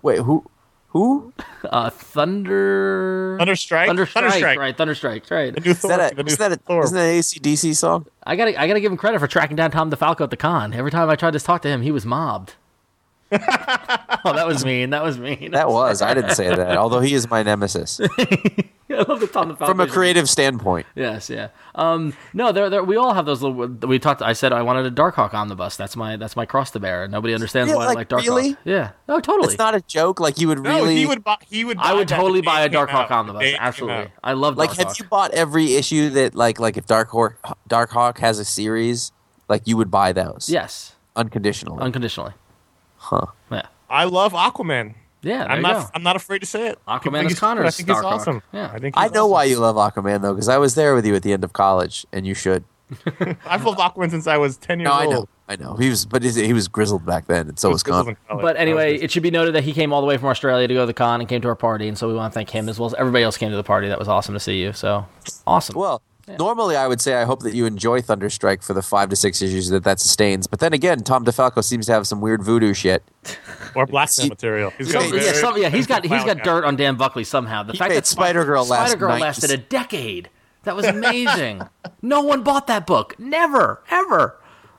Wait, 0.02 0.18
who 0.18 0.44
Who? 0.88 1.32
Uh, 1.66 1.90
Thunder. 1.90 3.36
Thunderstrike. 3.40 3.88
Thunderstrike. 3.88 4.12
Thunderstrike. 4.12 4.56
Right. 4.56 4.76
Thunderstrike. 4.76 5.30
Right. 5.32 5.52
The 5.52 5.60
new 5.60 5.70
Is 5.72 5.78
Thor. 5.80 5.88
that 5.90 6.16
a, 6.16 6.24
isn't 6.24 6.38
that 6.38 6.52
a, 6.52 6.56
Thor. 6.56 6.84
isn't 6.84 6.94
that 6.96 7.06
an 7.08 7.18
ACDC 7.18 7.74
song? 7.74 8.06
I 8.24 8.36
gotta, 8.36 8.60
I 8.60 8.68
gotta 8.68 8.80
give 8.80 8.92
him 8.92 8.96
credit 8.96 9.18
for 9.18 9.26
tracking 9.26 9.56
down 9.56 9.72
Tom 9.72 9.90
DeFalco 9.90 10.20
at 10.20 10.30
the 10.30 10.36
con. 10.36 10.72
Every 10.72 10.92
time 10.92 11.10
I 11.10 11.16
tried 11.16 11.32
to 11.32 11.40
talk 11.40 11.62
to 11.62 11.68
him, 11.68 11.82
he 11.82 11.90
was 11.90 12.06
mobbed. 12.06 12.54
Oh, 13.32 14.32
that 14.32 14.46
was 14.46 14.64
mean. 14.64 14.90
That 14.90 15.02
was 15.02 15.18
mean. 15.18 15.50
That 15.52 15.68
was. 15.68 16.02
I 16.02 16.14
didn't 16.14 16.34
say 16.34 16.48
that. 16.54 16.76
Although 16.76 17.00
he 17.00 17.14
is 17.14 17.28
my 17.28 17.42
nemesis 17.42 18.00
I 18.88 19.02
love 19.02 19.18
the 19.20 19.26
Tom 19.26 19.54
DeFalco. 19.54 19.66
from 19.66 19.80
a 19.80 19.86
creative 19.88 20.28
standpoint. 20.30 20.86
Yes, 20.94 21.28
yeah. 21.28 21.48
Um, 21.74 22.14
no, 22.32 22.52
there, 22.52 22.70
there, 22.70 22.84
we 22.84 22.96
all 22.96 23.14
have 23.14 23.26
those 23.26 23.42
little. 23.42 23.66
We 23.88 23.98
talked. 23.98 24.22
I 24.22 24.32
said 24.32 24.52
I 24.52 24.62
wanted 24.62 24.86
a 24.86 24.90
Darkhawk 24.92 25.34
omnibus. 25.34 25.76
That's 25.76 25.96
my, 25.96 26.16
that's 26.16 26.36
my 26.36 26.46
cross 26.46 26.70
to 26.70 26.80
bear. 26.80 27.06
Nobody 27.08 27.34
understands 27.34 27.70
Yeah, 27.70 27.76
why 27.76 27.84
I 27.84 27.86
like, 27.88 27.96
like 27.96 28.08
Darkhawk. 28.08 28.22
really? 28.26 28.56
Yeah. 28.64 28.92
No, 29.08 29.18
totally. 29.20 29.48
It's 29.48 29.58
not 29.58 29.74
a 29.74 29.80
joke. 29.82 30.20
Like 30.20 30.38
you 30.38 30.46
would 30.48 30.60
No, 30.62 30.76
really. 30.76 30.96
he 30.96 31.06
would 31.06 31.24
buy. 31.24 31.36
He 31.48 31.64
would. 31.64 31.78
I 31.78 31.94
would 31.94 32.06
totally 32.08 32.42
buy 32.42 32.60
a 32.62 32.68
day 32.68 32.78
it 32.78 32.80
Darkhawk 32.88 32.94
out. 32.94 33.08
The 33.08 33.14
omnibus. 33.14 33.40
day 33.40 33.48
it 33.48 33.52
came 33.52 33.60
Absolutely. 33.62 34.12
I 34.22 34.32
love 34.34 34.54
that. 34.54 34.60
like, 34.60 34.70
Darkhawk. 34.70 34.86
have 34.86 34.98
you 35.00 35.04
bought 35.06 35.30
every 35.34 35.74
issue 35.74 36.10
that 36.10 36.34
like 36.36 36.60
like 36.60 36.76
if 36.76 36.86
Darkhawk 36.86 37.34
Dark 37.66 37.90
Hawk 37.90 38.18
has 38.20 38.38
a 38.38 38.44
series, 38.44 39.10
like 39.48 39.62
you 39.66 39.76
would 39.76 39.90
buy 39.90 40.12
those? 40.12 40.48
Yes, 40.48 40.94
unconditionally. 41.16 41.82
unconditionally. 41.82 42.32
Huh. 42.96 43.26
Yeah. 43.50 43.66
I 43.88 44.04
love 44.04 44.32
Aquaman. 44.32 44.94
Yeah. 45.22 45.38
There 45.38 45.50
I'm 45.50 45.56
you 45.58 45.62
not. 45.62 45.82
go. 45.84 45.90
I'm 45.94 46.02
not 46.02 46.16
afraid 46.16 46.40
to 46.40 46.46
say 46.46 46.68
it. 46.68 46.78
Aquaman 46.86 47.24
is 47.26 47.32
he's 47.32 47.40
cool, 47.40 47.48
I 47.50 47.70
think 47.70 47.88
he's 47.88 47.96
Darkhawk. 47.96 48.04
awesome. 48.04 48.42
Yeah. 48.52 48.70
I 48.72 48.78
think. 48.78 48.94
I 48.96 49.08
know 49.08 49.22
awesome. 49.22 49.30
why 49.32 49.44
you 49.44 49.58
love 49.58 49.76
Aquaman 49.76 50.22
though, 50.22 50.34
because 50.34 50.48
I 50.48 50.58
was 50.58 50.74
there 50.74 50.94
with 50.94 51.06
you 51.06 51.14
at 51.14 51.22
the 51.22 51.32
end 51.32 51.44
of 51.44 51.52
college, 51.52 52.06
and 52.12 52.26
you 52.26 52.34
should. 52.34 52.64
I've 53.46 53.64
loved 53.64 53.78
Aquaman 53.80 54.10
since 54.10 54.26
I 54.28 54.36
was 54.36 54.56
ten 54.56 54.78
years 54.78 54.86
No, 54.86 54.92
I 54.92 55.04
old. 55.06 55.12
know, 55.14 55.28
I 55.48 55.56
know. 55.56 55.74
He 55.74 55.88
was, 55.88 56.06
but 56.06 56.22
he 56.22 56.52
was 56.52 56.68
grizzled 56.68 57.04
back 57.04 57.26
then, 57.26 57.48
and 57.48 57.58
so 57.58 57.68
was 57.70 57.82
was 57.84 58.04
Conor. 58.04 58.16
But 58.28 58.56
anyway, 58.56 58.96
it 58.96 59.10
should 59.10 59.24
be 59.24 59.30
noted 59.32 59.56
that 59.56 59.64
he 59.64 59.72
came 59.72 59.92
all 59.92 60.00
the 60.00 60.06
way 60.06 60.16
from 60.18 60.28
Australia 60.28 60.68
to 60.68 60.74
go 60.74 60.80
to 60.80 60.86
the 60.86 60.94
con 60.94 61.20
and 61.20 61.28
came 61.28 61.40
to 61.40 61.48
our 61.48 61.56
party, 61.56 61.88
and 61.88 61.98
so 61.98 62.06
we 62.06 62.14
want 62.14 62.32
to 62.32 62.34
thank 62.34 62.50
him 62.50 62.68
as 62.68 62.78
well 62.78 62.86
as 62.86 62.94
everybody 62.94 63.24
else 63.24 63.36
came 63.36 63.50
to 63.50 63.56
the 63.56 63.64
party. 63.64 63.88
That 63.88 63.98
was 63.98 64.06
awesome 64.06 64.34
to 64.34 64.40
see 64.40 64.60
you. 64.62 64.72
So 64.72 65.04
awesome. 65.48 65.74
Well, 65.76 66.00
normally 66.38 66.76
I 66.76 66.86
would 66.86 67.00
say 67.00 67.14
I 67.14 67.24
hope 67.24 67.40
that 67.42 67.54
you 67.54 67.66
enjoy 67.66 68.00
Thunderstrike 68.00 68.62
for 68.62 68.74
the 68.74 68.82
five 68.82 69.08
to 69.10 69.16
six 69.16 69.40
issues 69.42 69.68
that 69.70 69.84
that 69.84 70.00
sustains. 70.00 70.46
But 70.46 70.60
then 70.60 70.72
again, 70.72 71.00
Tom 71.00 71.24
DeFalco 71.24 71.62
seems 71.62 71.86
to 71.86 71.92
have 71.92 72.06
some 72.06 72.20
weird 72.20 72.42
voodoo 72.42 72.74
shit. 72.74 73.02
or 73.74 73.86
blacksmith 73.86 74.30
material. 74.30 74.72
He's 74.78 74.88
So- 74.88 74.94
got 75.00 75.04
yeah, 75.04 75.10
very- 75.20 75.34
some, 75.34 75.56
yeah, 75.62 75.68
he's 75.68 75.86
got 75.86 76.04
he's 76.04 76.24
got 76.24 76.42
dirt 76.42 76.64
on 76.64 76.76
Dan 76.76 76.96
Buckley 76.96 77.24
somehow. 77.24 77.62
The 77.62 77.72
He 77.72 77.78
fact 77.78 77.94
that 77.94 78.06
Spider-Girl 78.06 78.64
last 78.66 78.90
Spider 78.90 78.98
Girl 79.06 79.18
lasted 79.18 79.50
a 79.50 79.56
decade. 79.58 80.30
That 80.64 80.74
was 80.74 80.84
amazing. 80.86 81.62
no 82.02 82.22
one 82.22 82.42
bought 82.42 82.66
that 82.66 82.86
book. 82.86 83.14
Never, 83.18 83.82
ever. 83.90 84.36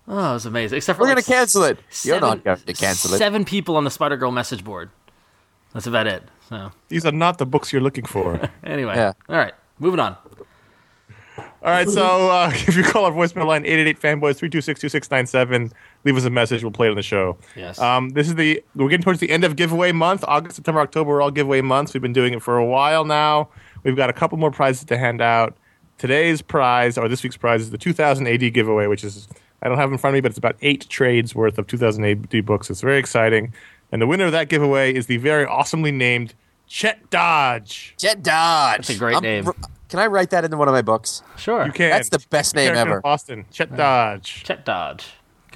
Oh, 0.10 0.32
it 0.32 0.34
was 0.34 0.46
amazing. 0.46 0.78
Except 0.78 0.98
for 0.98 1.04
We're 1.04 1.16
like 1.16 1.26
gonna 1.26 1.38
cancel 1.38 1.64
it. 1.64 1.80
You're 2.04 2.20
not 2.20 2.44
going 2.44 2.58
to 2.58 2.74
cancel 2.74 3.14
it. 3.14 3.18
Seven 3.18 3.46
people 3.46 3.76
on 3.78 3.84
the 3.86 3.90
Spider 3.92 4.18
Girl 4.18 4.32
message 4.32 4.64
board. 4.64 4.90
That's 5.74 5.88
about 5.88 6.08
it. 6.08 6.24
So 6.50 6.72
These 6.88 7.06
are 7.06 7.12
not 7.12 7.38
the 7.38 7.46
books 7.46 7.72
you're 7.74 7.82
looking 7.82 8.06
for. 8.06 8.50
anyway, 8.64 8.96
Yeah. 8.96 9.14
all 9.30 9.36
right, 9.38 9.54
moving 9.80 10.00
on. 10.00 10.16
All 11.64 11.72
right, 11.72 11.90
so 11.90 12.30
uh, 12.32 12.52
if 12.54 12.76
you 12.76 12.84
call 12.84 13.06
our 13.06 13.12
voicemail 13.12 13.46
line 13.46 13.66
888 13.66 14.00
fanboys 14.00 14.40
3262697, 14.40 15.72
leave 16.04 16.18
us 16.18 16.26
a 16.26 16.30
message. 16.30 16.64
We'll 16.64 16.72
play 16.72 16.88
it 16.88 16.92
on 16.92 16.96
the 16.96 17.04
show. 17.04 17.38
Yes. 17.56 17.80
Um, 17.80 18.10
this 18.10 18.28
is 18.28 18.36
the 18.36 18.64
we're 18.76 18.90
getting 18.90 19.04
towards 19.04 19.20
the 19.20 19.30
end 19.30 19.44
of 19.44 19.56
giveaway 19.56 19.92
month. 19.92 20.24
August, 20.28 20.56
September, 20.56 20.82
October 20.82 21.14
are 21.14 21.22
all 21.22 21.32
giveaway 21.32 21.62
months. 21.62 21.94
We've 21.94 22.02
been 22.02 22.14
doing 22.14 22.34
it 22.34 22.42
for 22.42 22.58
a 22.58 22.66
while 22.66 23.06
now. 23.06 23.50
We've 23.84 23.96
got 23.96 24.10
a 24.10 24.14
couple 24.14 24.38
more 24.38 24.52
prizes 24.52 24.86
to 24.86 24.98
hand 24.98 25.22
out. 25.22 25.58
Today's 25.98 26.44
prize, 26.44 26.98
or 26.98 27.08
this 27.08 27.24
week's 27.24 27.38
prize, 27.38 27.62
is 27.62 27.72
the 27.72 27.78
2000 27.78 28.28
AD 28.28 28.54
giveaway, 28.54 28.86
which 28.86 29.04
is 29.04 29.28
I 29.62 29.70
don't 29.70 29.78
have 29.78 29.92
in 29.92 29.98
front 29.98 30.14
of 30.14 30.18
me, 30.18 30.22
but 30.22 30.30
it's 30.30 30.38
about 30.38 30.58
eight 30.62 30.88
trades 30.90 31.34
worth 31.34 31.58
of 31.58 31.68
2000 31.68 32.06
AD 32.06 32.46
books. 32.46 32.70
It's 32.70 32.82
very 32.82 33.00
exciting. 33.00 33.54
And 33.92 34.02
the 34.02 34.08
winner 34.08 34.26
of 34.26 34.32
that 34.34 34.50
giveaway 34.50 34.94
is 34.94 35.08
the 35.08 35.18
very 35.18 35.46
awesomely 35.46 35.92
named 35.92 36.34
Chet 36.68 37.10
Dodge. 37.10 37.96
Chet 37.98 38.22
Dodge. 38.22 38.78
That's 38.78 38.90
a 38.92 38.98
great 38.98 39.22
name. 39.22 39.52
Can 39.90 40.00
I 40.00 40.08
write 40.08 40.30
that 40.32 40.44
into 40.44 40.58
one 40.58 40.68
of 40.68 40.74
my 40.74 40.82
books? 40.82 41.24
Sure. 41.38 41.66
You 41.66 41.72
can. 41.72 41.90
That's 41.92 42.10
the 42.10 42.24
best 42.30 42.56
name 42.56 42.74
ever. 42.76 43.02
Austin. 43.06 43.46
Chet 43.52 43.76
Dodge. 43.76 44.44
Chet 44.44 44.66
Dodge. 44.66 45.06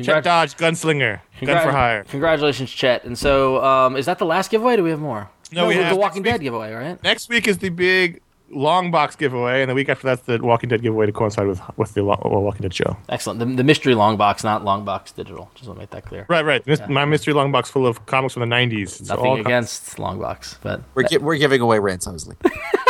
Chet 0.02 0.24
Dodge, 0.24 0.56
gunslinger, 0.58 1.20
gun 1.46 1.64
for 1.64 1.72
hire. 1.72 2.04
Congratulations, 2.06 2.72
Chet. 2.72 3.04
And 3.04 3.16
so, 3.18 3.64
um, 3.64 3.96
is 3.96 4.06
that 4.08 4.18
the 4.20 4.26
last 4.26 4.50
giveaway? 4.50 4.76
Do 4.76 4.84
we 4.84 4.90
have 4.90 5.00
more? 5.02 5.30
No, 5.52 5.68
we 5.68 5.76
have 5.76 5.90
the 5.94 6.00
Walking 6.00 6.24
next 6.24 6.36
Dead 6.40 6.44
giveaway, 6.44 6.72
right? 6.74 7.04
Next 7.04 7.30
week 7.30 7.48
is 7.48 7.58
the 7.60 7.70
big 7.70 8.22
long 8.50 8.90
box 8.90 9.16
giveaway, 9.16 9.62
and 9.62 9.70
the 9.70 9.76
week 9.76 9.90
after 9.90 10.08
that's 10.08 10.22
the 10.24 10.40
Walking 10.42 10.70
Dead 10.70 10.82
giveaway 10.82 11.06
to 11.06 11.12
coincide 11.12 11.46
with 11.46 11.62
with 11.78 11.94
the 11.94 12.02
Lo- 12.04 12.18
Walking 12.24 12.62
Dead 12.62 12.74
show. 12.74 12.98
Excellent. 13.10 13.40
The, 13.40 13.46
the 13.46 13.64
mystery 13.64 13.94
long 13.94 14.18
box, 14.18 14.44
not 14.44 14.64
long 14.64 14.86
box 14.86 15.12
digital. 15.12 15.52
Just 15.56 15.68
want 15.68 15.78
to 15.78 15.82
make 15.84 15.90
that 15.92 16.06
clear. 16.06 16.26
Right, 16.30 16.46
right. 16.46 16.66
Mis- 16.66 16.82
My 16.90 17.06
mystery 17.06 17.34
long 17.34 17.52
box 17.52 17.70
full 17.70 17.86
of 17.86 18.04
comics 18.08 18.34
from 18.34 18.50
the 18.50 18.56
'90s. 18.56 18.82
It's 19.02 19.10
Nothing 19.10 19.26
all 19.26 19.36
com- 19.38 19.46
against 19.46 20.00
long 20.00 20.20
box, 20.20 20.58
but 20.64 20.82
We're, 20.96 21.04
gi- 21.04 21.18
we're 21.20 21.38
giving 21.38 21.62
away 21.62 21.78
Rance 21.80 22.08
Hosley. 22.08 22.36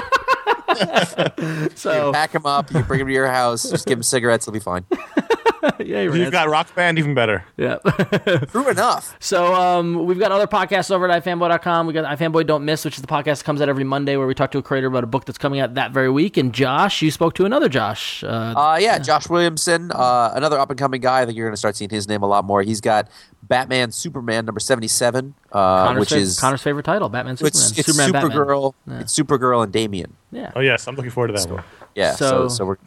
so 1.75 2.11
Pack 2.11 2.33
him 2.33 2.45
up. 2.45 2.71
You 2.71 2.83
bring 2.83 2.99
him 3.01 3.07
to 3.07 3.13
your 3.13 3.27
house. 3.27 3.69
Just 3.69 3.85
give 3.85 3.99
him 3.99 4.03
cigarettes. 4.03 4.45
He'll 4.45 4.53
be 4.53 4.59
fine. 4.59 4.85
yeah, 5.79 6.01
You've 6.01 6.31
got 6.31 6.49
Rock 6.49 6.73
Band, 6.75 6.97
even 6.99 7.13
better. 7.13 7.43
yeah. 7.57 7.77
True 8.51 8.67
enough. 8.69 9.15
So 9.19 9.53
um, 9.53 10.05
we've 10.05 10.19
got 10.19 10.31
other 10.31 10.47
podcasts 10.47 10.91
over 10.91 11.09
at 11.09 11.23
ifanboy.com. 11.23 11.87
We 11.87 11.93
got 11.93 12.05
ifanboy 12.17 12.47
Don't 12.47 12.65
Miss, 12.65 12.83
which 12.85 12.95
is 12.95 13.01
the 13.01 13.07
podcast 13.07 13.37
that 13.39 13.43
comes 13.43 13.61
out 13.61 13.69
every 13.69 13.83
Monday 13.83 14.17
where 14.17 14.27
we 14.27 14.33
talk 14.33 14.51
to 14.51 14.57
a 14.57 14.63
creator 14.63 14.87
about 14.87 15.03
a 15.03 15.07
book 15.07 15.25
that's 15.25 15.37
coming 15.37 15.59
out 15.59 15.75
that 15.75 15.91
very 15.91 16.09
week. 16.09 16.37
And 16.37 16.53
Josh, 16.53 17.01
you 17.01 17.11
spoke 17.11 17.33
to 17.35 17.45
another 17.45 17.69
Josh. 17.69 18.23
Uh, 18.23 18.27
Uh, 18.57 18.77
yeah, 18.81 18.97
Josh 18.99 19.29
Williamson, 19.29 19.91
uh, 19.91 20.31
another 20.35 20.57
up 20.59 20.69
and 20.69 20.79
coming 20.79 21.01
guy. 21.01 21.21
I 21.21 21.25
think 21.25 21.37
you're 21.37 21.47
going 21.47 21.53
to 21.53 21.57
start 21.57 21.75
seeing 21.75 21.89
his 21.89 22.07
name 22.07 22.23
a 22.23 22.27
lot 22.27 22.45
more. 22.45 22.61
He's 22.63 22.81
got 22.81 23.07
Batman, 23.43 23.91
Superman 23.91 24.45
number 24.45 24.59
seventy 24.59 24.87
seven, 24.87 25.33
uh, 25.51 25.87
Conor's, 25.87 25.99
which 25.99 26.09
fav- 26.09 26.17
is 26.17 26.39
Conor's 26.39 26.61
favorite 26.61 26.83
title, 26.83 27.09
Batman 27.09 27.37
Superman. 27.37 27.49
it's, 27.49 27.77
it's 27.77 27.85
Superman 27.87 28.11
Batman. 28.13 28.31
Supergirl. 28.37 28.73
It's 29.01 29.17
Supergirl 29.19 29.63
and 29.63 29.73
Damian. 29.73 30.15
Yeah. 30.31 30.51
Oh 30.55 30.59
yes, 30.61 30.87
I'm 30.87 30.95
looking 30.95 31.11
forward 31.11 31.27
to 31.27 31.33
that 31.33 31.49
one. 31.51 31.63
Yeah, 31.95 32.13
so 32.15 32.29
So- 32.29 32.47
so, 32.47 32.65
we're 32.65 32.77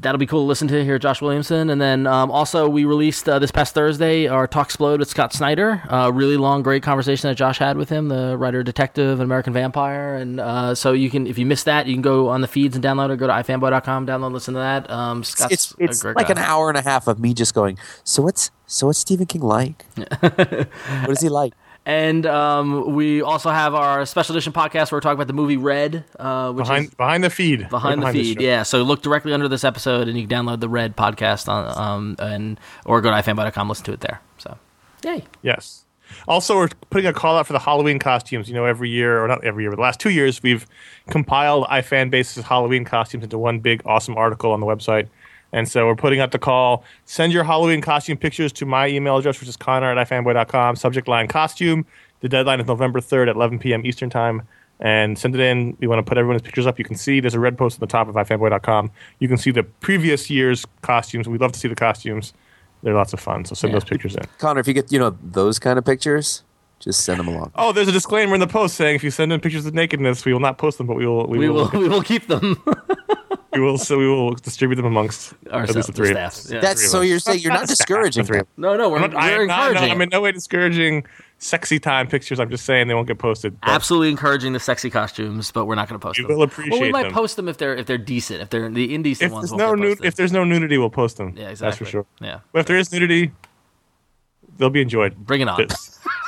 That'll 0.00 0.18
be 0.18 0.26
cool 0.26 0.42
to 0.42 0.46
listen 0.46 0.68
to 0.68 0.84
here, 0.84 0.98
Josh 0.98 1.20
Williamson. 1.20 1.70
And 1.70 1.80
then 1.80 2.06
um, 2.06 2.30
also, 2.30 2.68
we 2.68 2.84
released 2.84 3.28
uh, 3.28 3.38
this 3.38 3.50
past 3.50 3.74
Thursday 3.74 4.26
our 4.26 4.46
Talk 4.46 4.68
Explode 4.68 5.00
with 5.00 5.08
Scott 5.08 5.32
Snyder. 5.32 5.82
Uh, 5.88 6.10
really 6.12 6.36
long, 6.36 6.62
great 6.62 6.82
conversation 6.82 7.28
that 7.28 7.36
Josh 7.36 7.58
had 7.58 7.76
with 7.76 7.88
him, 7.88 8.08
the 8.08 8.36
writer 8.36 8.62
detective 8.62 9.20
and 9.20 9.22
American 9.22 9.52
Vampire. 9.52 10.16
And 10.16 10.40
uh, 10.40 10.74
so 10.74 10.92
you 10.92 11.10
can, 11.10 11.26
if 11.26 11.38
you 11.38 11.46
missed 11.46 11.64
that, 11.66 11.86
you 11.86 11.94
can 11.94 12.02
go 12.02 12.28
on 12.28 12.40
the 12.40 12.48
feeds 12.48 12.76
and 12.76 12.84
download 12.84 13.12
it. 13.12 13.16
Go 13.16 13.26
to 13.26 13.32
ifanboy.com, 13.32 14.06
download, 14.06 14.32
listen 14.32 14.54
to 14.54 14.60
that. 14.60 14.90
Um, 14.90 15.24
Scott's 15.24 15.52
it's 15.52 15.74
it's 15.78 16.04
like 16.04 16.28
guy. 16.28 16.32
an 16.32 16.38
hour 16.38 16.68
and 16.68 16.78
a 16.78 16.82
half 16.82 17.06
of 17.06 17.18
me 17.18 17.34
just 17.34 17.54
going. 17.54 17.78
So 18.04 18.22
what's 18.22 18.50
so 18.66 18.86
what's 18.86 18.98
Stephen 18.98 19.26
King 19.26 19.42
like? 19.42 19.84
what 20.20 21.10
is 21.10 21.20
he 21.20 21.28
like? 21.28 21.54
And 21.88 22.26
um, 22.26 22.94
we 22.94 23.22
also 23.22 23.48
have 23.48 23.74
our 23.74 24.04
special 24.04 24.36
edition 24.36 24.52
podcast 24.52 24.92
where 24.92 24.98
we're 24.98 25.00
talking 25.00 25.14
about 25.14 25.26
the 25.26 25.32
movie 25.32 25.56
Red, 25.56 26.04
uh, 26.18 26.52
which 26.52 26.66
Behind 26.66 26.84
is 26.84 26.94
behind 26.94 27.24
the 27.24 27.30
feed. 27.30 27.66
behind 27.70 28.02
Right 28.02 28.12
the 28.12 28.22
feed. 28.22 28.42
Yeah, 28.42 28.62
so 28.62 28.82
look 28.82 29.00
directly 29.00 29.32
under 29.32 29.48
this 29.48 29.64
episode, 29.64 30.06
and 30.06 30.20
you 30.20 30.26
can 30.26 30.44
download 30.44 30.60
the 30.60 30.68
Red 30.68 30.96
podcast 30.96 31.48
on 31.48 31.78
um, 31.78 32.16
and 32.18 32.60
or 32.84 33.00
go 33.00 33.10
to 33.10 33.16
ifanboy.com, 33.16 33.70
listen 33.70 33.86
to 33.86 33.94
it 33.94 34.00
there. 34.00 34.20
So, 34.36 34.58
yay! 35.02 35.24
Yes. 35.40 35.86
Also, 36.26 36.56
we're 36.56 36.68
putting 36.90 37.06
a 37.06 37.12
call 37.14 37.38
out 37.38 37.46
for 37.46 37.54
the 37.54 37.58
Halloween 37.58 37.98
costumes. 37.98 38.50
You 38.50 38.54
know, 38.54 38.66
every 38.66 38.90
year, 38.90 39.24
or 39.24 39.26
not 39.26 39.42
every 39.42 39.64
year, 39.64 39.70
but 39.70 39.76
the 39.76 39.82
last 39.82 39.98
two 39.98 40.10
years, 40.10 40.42
we've 40.42 40.66
compiled 41.08 41.64
iFan 41.68 42.10
Base's 42.10 42.44
Halloween 42.44 42.84
costumes 42.84 43.24
into 43.24 43.38
one 43.38 43.60
big, 43.60 43.80
awesome 43.86 44.14
article 44.18 44.52
on 44.52 44.60
the 44.60 44.66
website. 44.66 45.08
And 45.52 45.68
so 45.68 45.86
we're 45.86 45.96
putting 45.96 46.20
out 46.20 46.32
the 46.32 46.38
call. 46.38 46.84
Send 47.04 47.32
your 47.32 47.44
Halloween 47.44 47.80
costume 47.80 48.18
pictures 48.18 48.52
to 48.54 48.66
my 48.66 48.88
email 48.88 49.16
address, 49.16 49.40
which 49.40 49.48
is 49.48 49.56
conor 49.56 49.96
at 49.96 50.08
ifanboy.com. 50.08 50.76
Subject 50.76 51.08
line 51.08 51.28
costume. 51.28 51.86
The 52.20 52.28
deadline 52.28 52.60
is 52.60 52.66
November 52.66 53.00
3rd 53.00 53.30
at 53.30 53.36
11 53.36 53.58
p.m. 53.58 53.86
Eastern 53.86 54.10
Time. 54.10 54.42
And 54.80 55.18
send 55.18 55.34
it 55.34 55.40
in. 55.40 55.76
We 55.80 55.86
want 55.88 55.98
to 55.98 56.08
put 56.08 56.18
everyone's 56.18 56.42
pictures 56.42 56.66
up. 56.66 56.78
You 56.78 56.84
can 56.84 56.96
see 56.96 57.18
there's 57.18 57.34
a 57.34 57.40
red 57.40 57.58
post 57.58 57.76
on 57.76 57.80
the 57.80 57.90
top 57.90 58.08
of 58.08 58.14
ifanboy.com. 58.14 58.90
You 59.18 59.26
can 59.26 59.36
see 59.36 59.50
the 59.50 59.64
previous 59.64 60.30
year's 60.30 60.64
costumes. 60.82 61.28
We'd 61.28 61.40
love 61.40 61.52
to 61.52 61.58
see 61.58 61.66
the 61.68 61.74
costumes. 61.74 62.32
They're 62.82 62.94
lots 62.94 63.12
of 63.12 63.18
fun. 63.18 63.44
So 63.44 63.54
send 63.54 63.74
those 63.74 63.84
pictures 63.84 64.14
in. 64.14 64.22
Conor, 64.38 64.60
if 64.60 64.68
you 64.68 64.74
get 64.74 64.92
you 64.92 65.00
know 65.00 65.16
those 65.20 65.58
kind 65.58 65.80
of 65.80 65.84
pictures, 65.84 66.44
just 66.78 67.00
send 67.00 67.18
them 67.18 67.26
along. 67.26 67.50
Oh, 67.56 67.72
there's 67.72 67.88
a 67.88 67.92
disclaimer 67.92 68.34
in 68.34 68.40
the 68.40 68.46
post 68.46 68.76
saying 68.76 68.94
if 68.94 69.02
you 69.02 69.10
send 69.10 69.32
in 69.32 69.40
pictures 69.40 69.66
of 69.66 69.74
nakedness, 69.74 70.24
we 70.24 70.32
will 70.32 70.38
not 70.38 70.58
post 70.58 70.78
them, 70.78 70.86
but 70.86 70.94
we 70.96 71.06
will 71.06 71.26
we, 71.26 71.38
We 71.38 71.48
will, 71.48 71.68
will 71.72 71.80
we 71.80 71.88
will 71.88 72.02
keep 72.02 72.28
them. 72.28 72.62
we 73.52 73.60
will 73.60 73.78
so 73.78 73.98
we 73.98 74.06
will 74.06 74.34
distribute 74.34 74.76
them 74.76 74.84
amongst 74.86 75.32
Our 75.50 75.62
at 75.62 75.74
least 75.74 75.86
the 75.88 75.92
three. 75.94 76.08
staff. 76.10 76.40
Yeah. 76.50 76.60
That's 76.60 76.80
three 76.80 76.86
of 76.86 76.90
so 76.90 77.00
us. 77.00 77.06
you're 77.08 77.18
saying 77.18 77.40
you're 77.40 77.52
not 77.52 77.62
the 77.62 77.66
discouraging 77.68 78.22
the 78.24 78.26
three 78.26 78.38
them. 78.38 78.46
no, 78.56 78.76
no, 78.76 78.88
we're, 78.90 78.96
I'm, 78.98 79.10
not, 79.10 79.14
we're 79.22 79.42
am 79.42 79.46
not, 79.46 79.56
no, 79.58 79.66
encouraging. 79.68 79.90
I'm 79.90 80.00
in 80.02 80.08
no 80.10 80.20
way 80.20 80.32
discouraging 80.32 81.06
sexy 81.38 81.78
time 81.78 82.08
pictures. 82.08 82.40
I'm 82.40 82.50
just 82.50 82.64
saying 82.66 82.88
they 82.88 82.94
won't 82.94 83.06
get 83.08 83.18
posted. 83.18 83.58
but 83.60 83.70
Absolutely 83.70 84.10
encouraging 84.10 84.52
the 84.52 84.60
sexy 84.60 84.90
costumes, 84.90 85.50
but 85.52 85.64
we're 85.66 85.76
not 85.76 85.88
going 85.88 85.98
to 85.98 86.04
post 86.06 86.18
You 86.18 86.26
them. 86.26 86.36
will 86.36 86.42
appreciate 86.42 86.72
well, 86.72 86.80
we 86.82 86.90
might 86.92 87.04
them. 87.04 87.12
post 87.12 87.36
them 87.36 87.48
if 87.48 87.56
they're 87.58 87.74
if 87.76 87.86
they're 87.86 87.96
decent. 87.96 88.42
If 88.42 88.50
they're 88.50 88.68
the 88.70 88.94
indecent 88.94 89.28
If 89.28 89.32
ones, 89.32 89.52
no 89.52 89.74
get 89.76 89.80
nu- 90.00 90.06
if 90.06 90.14
there's 90.16 90.32
no 90.32 90.44
nudity, 90.44 90.76
we'll 90.78 90.90
post 90.90 91.16
them. 91.16 91.32
yeah, 91.36 91.48
exactly. 91.48 91.66
That's 91.68 91.76
for 91.78 91.84
sure. 91.86 92.06
Yeah, 92.20 92.40
But 92.52 92.60
if 92.60 92.66
there 92.66 92.76
is 92.76 92.92
nudity, 92.92 93.32
they'll 94.58 94.68
be 94.70 94.82
enjoyed. 94.82 95.16
bring 95.16 95.40
it 95.40 95.48
on. 95.48 95.66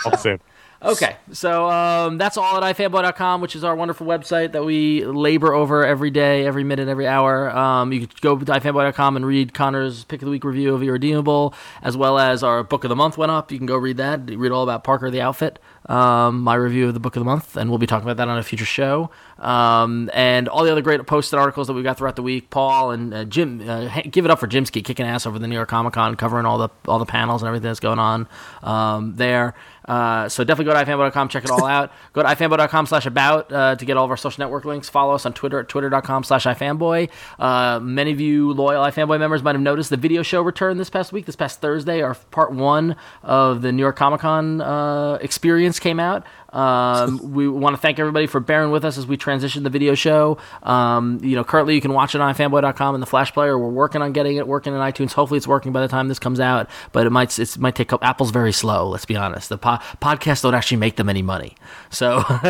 All 0.05 0.11
the 0.13 0.17
same. 0.17 0.39
Okay, 0.83 1.17
so 1.31 1.69
um, 1.69 2.17
that's 2.17 2.39
all 2.39 2.63
at 2.63 2.75
ifanboy.com, 2.77 3.43
which 3.43 3.55
is 3.55 3.65
our 3.65 3.77
wonderful 3.77 4.07
website 4.07 4.53
that 4.53 4.65
we 4.65 5.05
labor 5.05 5.53
over 5.53 5.85
every 5.85 6.11
day, 6.11 6.47
every 6.47 6.65
minute, 6.65 6.89
every 6.89 7.07
hour. 7.07 7.51
Um, 7.51 7.93
you 7.93 8.07
can 8.07 8.09
go 8.23 8.39
to 8.39 8.45
ifanboy.com 8.47 9.17
and 9.17 9.27
read 9.27 9.53
Conor's 9.53 10.05
Pick 10.05 10.23
of 10.23 10.27
the 10.27 10.31
Week 10.31 10.43
review 10.43 10.75
of 10.75 10.83
Irredeemable, 10.83 11.53
as 11.83 11.99
well 11.99 12.19
as 12.19 12.43
our 12.43 12.65
Book 12.65 12.85
of 12.85 12.89
the 12.89 12.97
Month 12.97 13.19
went 13.19 13.31
up. 13.31 13.53
You 13.53 13.59
can 13.59 13.67
go 13.67 13.77
read 13.77 13.99
that, 13.99 14.21
read 14.31 14.53
all 14.53 14.63
about 14.63 14.83
Parker 14.83 15.11
the 15.11 15.21
Outfit. 15.21 15.59
um, 15.87 16.41
my 16.43 16.55
review 16.55 16.89
of 16.89 16.95
the 16.95 17.01
book 17.01 17.17
of 17.17 17.21
the 17.21 17.25
month, 17.25 17.57
and 17.57 17.69
we'll 17.69 17.79
be 17.79 17.87
talking 17.87 18.05
about 18.09 18.17
that 18.19 18.29
on 18.29 18.39
a 18.39 18.43
future 18.43 18.65
show. 18.65 19.11
Um, 19.39 20.11
and 20.15 20.49
all 20.49 20.63
the 20.65 20.71
other 20.71 20.83
great 20.83 21.05
posted 21.07 21.39
articles 21.39 21.67
that 21.67 21.73
we 21.73 21.83
got 21.83 21.99
throughout 21.99 22.17
the 22.17 22.23
week. 22.23 22.51
Paul 22.51 22.91
and 22.93 23.13
uh, 23.13 23.25
Jim, 23.25 23.69
uh, 23.69 24.01
give 24.11 24.25
it 24.25 24.31
up 24.31 24.39
for 24.39 24.47
Jimsky 24.47 24.85
kicking 24.85 25.07
ass 25.07 25.27
over 25.27 25.39
the 25.39 25.49
New 25.49 25.55
York 25.55 25.69
Comic 25.69 25.95
Con, 25.95 26.15
covering 26.17 26.47
all 26.47 26.59
the 26.59 26.69
all 26.87 26.99
the 26.99 27.07
panels 27.07 27.43
and 27.43 27.49
everything 27.49 27.69
that's 27.69 27.81
going 27.81 27.99
on 27.99 28.29
um, 28.63 29.17
there. 29.17 29.55
Uh, 29.91 30.29
so 30.29 30.45
definitely 30.45 30.73
go 30.73 30.79
to 30.79 30.89
ifanboy.com, 30.89 31.29
check 31.29 31.43
it 31.43 31.51
all 31.51 31.65
out. 31.77 31.91
Go 32.13 32.23
to 32.23 32.29
ifanboy.com 32.29 32.87
slash 32.87 33.07
about 33.07 33.53
uh, 33.53 33.75
to 33.75 33.85
get 33.85 33.97
all 33.97 34.05
of 34.05 34.11
our 34.13 34.17
social 34.17 34.41
network 34.41 34.65
links. 34.65 34.89
Follow 34.89 35.15
us 35.15 35.27
on 35.27 35.33
Twitter 35.33 35.59
at 35.59 35.69
twitter.com 35.69 36.23
slash 36.23 36.45
ifanboy. 36.45 37.11
Uh, 37.41 37.81
many 37.81 38.13
of 38.13 38.21
you 38.21 38.53
loyal 38.53 38.85
ifanboy 38.85 39.19
members 39.19 39.43
might 39.43 39.57
have 39.57 39.63
noticed 39.63 39.91
the 39.91 39.97
video 39.97 40.23
show 40.23 40.43
returned 40.43 40.79
this 40.79 40.91
past 40.91 41.13
week, 41.13 41.27
this 41.27 41.35
past 41.35 41.61
Thursday. 41.61 42.03
Our 42.03 42.15
part 42.31 42.53
one 42.53 42.95
of 43.25 43.63
the 43.63 43.73
New 43.73 43.83
York 43.83 43.97
Comic 43.97 44.21
Con 44.21 44.61
uh, 44.61 45.15
experience 45.21 45.81
came 45.81 45.99
out. 45.99 46.25
Um, 46.53 47.33
we 47.35 47.49
want 47.49 47.75
to 47.77 47.81
thank 47.81 47.99
everybody 47.99 48.27
for 48.27 48.41
bearing 48.41 48.71
with 48.71 48.85
us 48.85 48.99
as 48.99 49.07
we 49.07 49.17
transition 49.17 49.63
the 49.63 49.71
video 49.71 49.95
show. 49.95 50.39
Um, 50.63 51.21
you 51.23 51.37
know, 51.37 51.45
currently 51.45 51.75
you 51.75 51.81
can 51.81 51.93
watch 51.93 52.15
it 52.15 52.21
on 52.21 52.35
fanboy.com 52.35 52.95
in 52.95 53.01
the 53.01 53.07
Flash 53.07 53.33
Player. 53.33 53.59
We're 53.59 53.69
working 53.69 54.03
on 54.03 54.13
getting 54.13 54.37
it 54.37 54.47
working 54.47 54.73
in 54.75 54.81
iTunes. 54.81 55.13
Hopefully, 55.13 55.39
it's 55.39 55.47
working 55.49 55.73
by 55.73 55.81
the 55.81 55.89
time 55.89 56.09
this 56.09 56.19
comes 56.19 56.41
out. 56.41 56.69
But 56.93 57.07
it 57.07 57.11
might 57.11 57.39
it 57.39 57.59
might 57.59 57.75
take. 57.75 57.93
up. 57.93 58.05
Apple's 58.05 58.31
very 58.31 58.53
slow. 58.53 58.89
Let's 58.89 59.05
be 59.05 59.17
honest. 59.17 59.49
The 59.49 59.59
po- 59.59 59.79
podcasts 60.01 60.43
don't 60.43 60.55
actually 60.55 60.79
make 60.79 60.97
them 60.97 61.09
any 61.09 61.23
money. 61.23 61.57
So, 61.91 62.23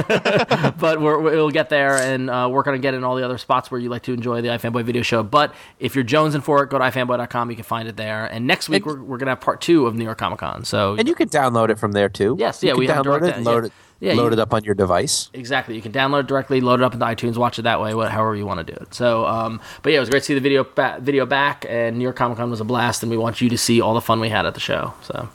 but 0.79 1.01
we're, 1.01 1.19
we'll 1.19 1.51
get 1.51 1.69
there 1.69 1.97
and 1.97 2.31
uh, 2.31 2.49
working 2.51 2.73
on 2.73 2.81
getting 2.81 3.05
all 3.05 3.17
the 3.17 3.25
other 3.25 3.39
spots 3.39 3.71
where 3.71 3.81
you 3.81 3.89
like 3.89 4.03
to 4.03 4.13
enjoy 4.13 4.41
the 4.41 4.49
iFanboy 4.49 4.85
video 4.85 5.03
show. 5.03 5.23
But 5.23 5.55
if 5.79 5.95
you're 5.95 6.05
jonesing 6.05 6.43
for 6.43 6.63
it, 6.63 6.71
go 6.71 6.79
to 6.79 6.85
ifanboy.com. 6.85 7.51
You 7.51 7.57
can 7.57 7.65
find 7.65 7.89
it 7.89 7.97
there. 7.97 8.27
And 8.27 8.47
next 8.47 8.69
week 8.69 8.85
And- 8.87 8.99
we're, 8.99 9.03
we're 9.05 9.19
gonna 9.19 9.33
have 9.33 9.41
part 9.41 9.61
two 9.61 9.87
of 9.87 9.95
New 9.95 10.05
York 10.05 10.19
Comic 10.19 10.39
Con. 10.39 10.65
So 10.65 10.95
And 10.99 11.09
you 11.09 11.15
can 11.15 11.29
download 11.29 11.71
it 11.71 11.79
from 11.79 11.93
there 11.93 12.09
too. 12.09 12.37
Yes, 12.39 12.63
yeah, 12.63 12.75
we 12.75 12.87
have 12.87 13.05
download 13.05 13.29
it, 13.29 13.37
and 13.37 13.45
load 13.45 13.65
yeah. 13.65 13.67
it, 13.67 13.73
Yeah, 14.01 14.15
load 14.15 14.27
you- 14.29 14.33
it 14.33 14.39
up 14.39 14.53
on 14.55 14.65
your 14.65 14.75
device. 14.75 15.29
Exactly. 15.35 15.77
You 15.77 15.83
can 15.83 15.93
download 15.93 16.21
it 16.21 16.27
directly, 16.27 16.61
load 16.61 16.81
it 16.81 16.85
up 16.85 16.95
into 16.95 17.05
iTunes, 17.05 17.37
watch 17.37 17.59
it 17.59 17.63
that 17.63 17.81
way, 17.81 17.95
what, 17.95 18.11
however 18.11 18.35
you 18.35 18.47
want 18.47 18.67
to 18.67 18.73
do 18.75 18.79
it. 18.81 18.95
So, 18.95 19.27
um, 19.27 19.61
but 19.83 19.93
yeah, 19.93 19.99
it 19.99 20.01
was 20.01 20.09
great 20.11 20.21
to 20.21 20.25
see 20.27 20.35
the 20.35 20.41
video 20.41 20.65
ba- 20.65 20.99
video 21.01 21.27
back, 21.27 21.67
and 21.69 21.99
New 21.99 22.03
York 22.05 22.17
Comic 22.17 22.39
Con 22.39 22.51
was 22.51 22.61
a 22.61 22.65
blast, 22.65 23.03
and 23.03 23.11
we 23.11 23.19
want 23.19 23.41
you 23.41 23.49
to 23.51 23.59
see 23.59 23.81
all 23.81 23.93
the 23.95 24.01
fun 24.01 24.19
we 24.21 24.31
had 24.31 24.47
at 24.47 24.55
the 24.55 24.61
show. 24.61 24.95
So, 25.03 25.29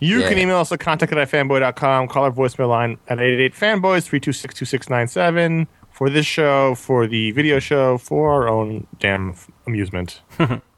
You 0.00 0.20
Yeah. 0.20 0.28
can 0.28 0.38
email 0.38 0.58
us 0.58 0.70
at 0.72 0.80
contact 0.80 1.12
at 1.12 1.30
fanboy.com. 1.30 2.08
Call 2.08 2.24
our 2.24 2.30
voicemail 2.30 2.68
line 2.68 2.98
at 3.08 3.18
888-FANBOYS, 3.18 4.06
326-2697 4.06 5.68
for 5.90 6.10
this 6.10 6.26
show, 6.26 6.74
for 6.74 7.06
the 7.06 7.30
video 7.30 7.58
show, 7.60 7.96
for 7.96 8.30
our 8.32 8.48
own 8.48 8.86
damn 8.98 9.34
amusement. 9.66 10.20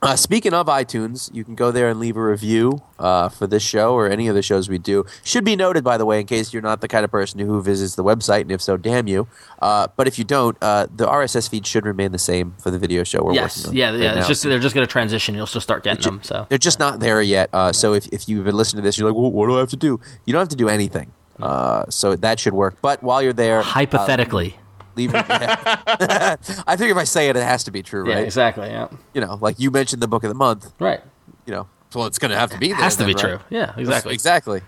Uh, 0.00 0.14
speaking 0.14 0.54
of 0.54 0.68
iTunes, 0.68 1.28
you 1.34 1.42
can 1.42 1.56
go 1.56 1.72
there 1.72 1.88
and 1.88 1.98
leave 1.98 2.16
a 2.16 2.22
review 2.22 2.80
uh, 3.00 3.28
for 3.28 3.48
this 3.48 3.64
show 3.64 3.94
or 3.94 4.08
any 4.08 4.28
of 4.28 4.34
the 4.36 4.42
shows 4.42 4.68
we 4.68 4.78
do. 4.78 5.04
Should 5.24 5.44
be 5.44 5.56
noted, 5.56 5.82
by 5.82 5.98
the 5.98 6.06
way, 6.06 6.20
in 6.20 6.26
case 6.26 6.52
you're 6.52 6.62
not 6.62 6.80
the 6.80 6.86
kind 6.86 7.04
of 7.04 7.10
person 7.10 7.40
who 7.40 7.60
visits 7.60 7.96
the 7.96 8.04
website, 8.04 8.42
and 8.42 8.52
if 8.52 8.62
so, 8.62 8.76
damn 8.76 9.08
you. 9.08 9.26
Uh, 9.60 9.88
but 9.96 10.06
if 10.06 10.16
you 10.16 10.24
don't, 10.24 10.56
uh, 10.62 10.86
the 10.94 11.06
RSS 11.06 11.50
feed 11.50 11.66
should 11.66 11.84
remain 11.84 12.12
the 12.12 12.18
same 12.18 12.54
for 12.58 12.70
the 12.70 12.78
video 12.78 13.02
show 13.02 13.24
we're 13.24 13.34
yes, 13.34 13.66
working 13.66 13.70
on. 13.70 13.76
yeah, 13.76 13.90
right 13.90 14.00
yeah. 14.00 14.08
It's 14.10 14.20
now. 14.20 14.28
just 14.28 14.42
they're 14.44 14.58
just 14.60 14.74
going 14.74 14.86
to 14.86 14.90
transition. 14.90 15.34
You'll 15.34 15.46
still 15.46 15.60
start 15.60 15.82
getting 15.82 16.02
them. 16.02 16.20
So, 16.22 16.46
They're 16.48 16.58
just 16.58 16.78
not 16.78 17.00
there 17.00 17.20
yet. 17.20 17.50
Uh, 17.52 17.72
so 17.72 17.94
if, 17.94 18.06
if 18.08 18.28
you've 18.28 18.44
been 18.44 18.56
listening 18.56 18.82
to 18.82 18.86
this, 18.86 18.98
you're 18.98 19.10
like, 19.10 19.20
well, 19.20 19.32
what 19.32 19.48
do 19.48 19.56
I 19.56 19.60
have 19.60 19.70
to 19.70 19.76
do? 19.76 20.00
You 20.26 20.32
don't 20.32 20.40
have 20.40 20.48
to 20.50 20.56
do 20.56 20.68
anything. 20.68 21.12
Uh, 21.40 21.84
so 21.88 22.14
that 22.16 22.38
should 22.38 22.54
work. 22.54 22.76
But 22.82 23.02
while 23.02 23.20
you're 23.22 23.32
there, 23.32 23.62
hypothetically, 23.62 24.56
leave. 24.98 25.14
it. 25.14 25.24
I 26.66 26.76
think 26.76 26.90
if 26.90 26.96
I 26.96 27.04
say 27.04 27.28
it, 27.28 27.36
it 27.36 27.42
has 27.42 27.64
to 27.64 27.70
be 27.70 27.82
true, 27.82 28.06
yeah, 28.08 28.16
right? 28.16 28.24
exactly, 28.24 28.68
yeah, 28.68 28.88
You 29.14 29.20
know, 29.22 29.38
like 29.40 29.58
you 29.58 29.70
mentioned 29.70 30.02
the 30.02 30.08
book 30.08 30.24
of 30.24 30.28
the 30.28 30.34
month. 30.34 30.72
right. 30.78 31.00
You 31.46 31.54
know, 31.54 31.68
well, 31.94 32.04
it's 32.06 32.18
going 32.18 32.30
to 32.30 32.36
have 32.36 32.50
to 32.50 32.58
be 32.58 32.68
there. 32.68 32.76
Has 32.76 32.96
to 32.96 33.06
be 33.06 33.14
then, 33.14 33.24
true. 33.24 33.38
Yeah, 33.48 33.72
exactly. 33.76 34.12
Exactly. 34.12 34.60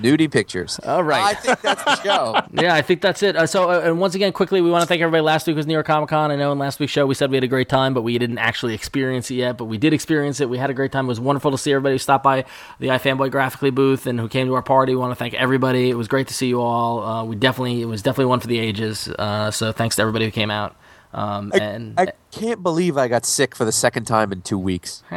Nudie 0.00 0.30
pictures. 0.30 0.80
All 0.80 1.04
right. 1.04 1.22
I 1.22 1.34
think 1.34 1.60
that's 1.60 1.84
the 1.84 2.02
show. 2.02 2.40
yeah, 2.52 2.74
I 2.74 2.82
think 2.82 3.00
that's 3.00 3.22
it. 3.22 3.36
Uh, 3.36 3.46
so, 3.46 3.70
uh, 3.70 3.80
and 3.80 4.00
once 4.00 4.14
again, 4.14 4.32
quickly, 4.32 4.60
we 4.60 4.70
want 4.70 4.82
to 4.82 4.86
thank 4.86 5.00
everybody. 5.00 5.22
Last 5.22 5.46
week 5.46 5.56
was 5.56 5.66
New 5.66 5.72
York 5.72 5.86
Comic 5.86 6.08
Con. 6.08 6.30
I 6.30 6.36
know 6.36 6.50
in 6.52 6.58
last 6.58 6.80
week's 6.80 6.92
show 6.92 7.06
we 7.06 7.14
said 7.14 7.30
we 7.30 7.36
had 7.36 7.44
a 7.44 7.48
great 7.48 7.68
time, 7.68 7.94
but 7.94 8.02
we 8.02 8.18
didn't 8.18 8.38
actually 8.38 8.74
experience 8.74 9.30
it 9.30 9.36
yet. 9.36 9.56
But 9.56 9.66
we 9.66 9.78
did 9.78 9.92
experience 9.92 10.40
it. 10.40 10.48
We 10.48 10.58
had 10.58 10.70
a 10.70 10.74
great 10.74 10.92
time. 10.92 11.04
It 11.06 11.08
was 11.08 11.20
wonderful 11.20 11.50
to 11.52 11.58
see 11.58 11.72
everybody 11.72 11.94
who 11.94 11.98
stopped 11.98 12.24
by 12.24 12.44
the 12.80 12.88
iFanboy 12.88 13.30
Graphicly 13.30 13.74
booth 13.74 14.06
and 14.06 14.18
who 14.18 14.28
came 14.28 14.46
to 14.48 14.54
our 14.54 14.62
party. 14.62 14.92
We 14.92 15.00
want 15.00 15.12
to 15.12 15.16
thank 15.16 15.34
everybody. 15.34 15.90
It 15.90 15.96
was 15.96 16.08
great 16.08 16.28
to 16.28 16.34
see 16.34 16.48
you 16.48 16.60
all. 16.60 17.02
Uh, 17.02 17.24
we 17.24 17.36
definitely, 17.36 17.80
it 17.80 17.86
was 17.86 18.02
definitely 18.02 18.26
one 18.26 18.40
for 18.40 18.48
the 18.48 18.58
ages. 18.58 19.08
Uh, 19.08 19.50
so, 19.50 19.72
thanks 19.72 19.96
to 19.96 20.02
everybody 20.02 20.24
who 20.24 20.30
came 20.30 20.50
out. 20.50 20.76
Um, 21.12 21.52
and 21.54 21.94
I 21.98 22.08
can't 22.32 22.62
believe 22.62 22.98
I 22.98 23.06
got 23.06 23.24
sick 23.24 23.54
for 23.54 23.64
the 23.64 23.72
second 23.72 24.06
time 24.06 24.32
in 24.32 24.42
two 24.42 24.58
weeks. 24.58 25.04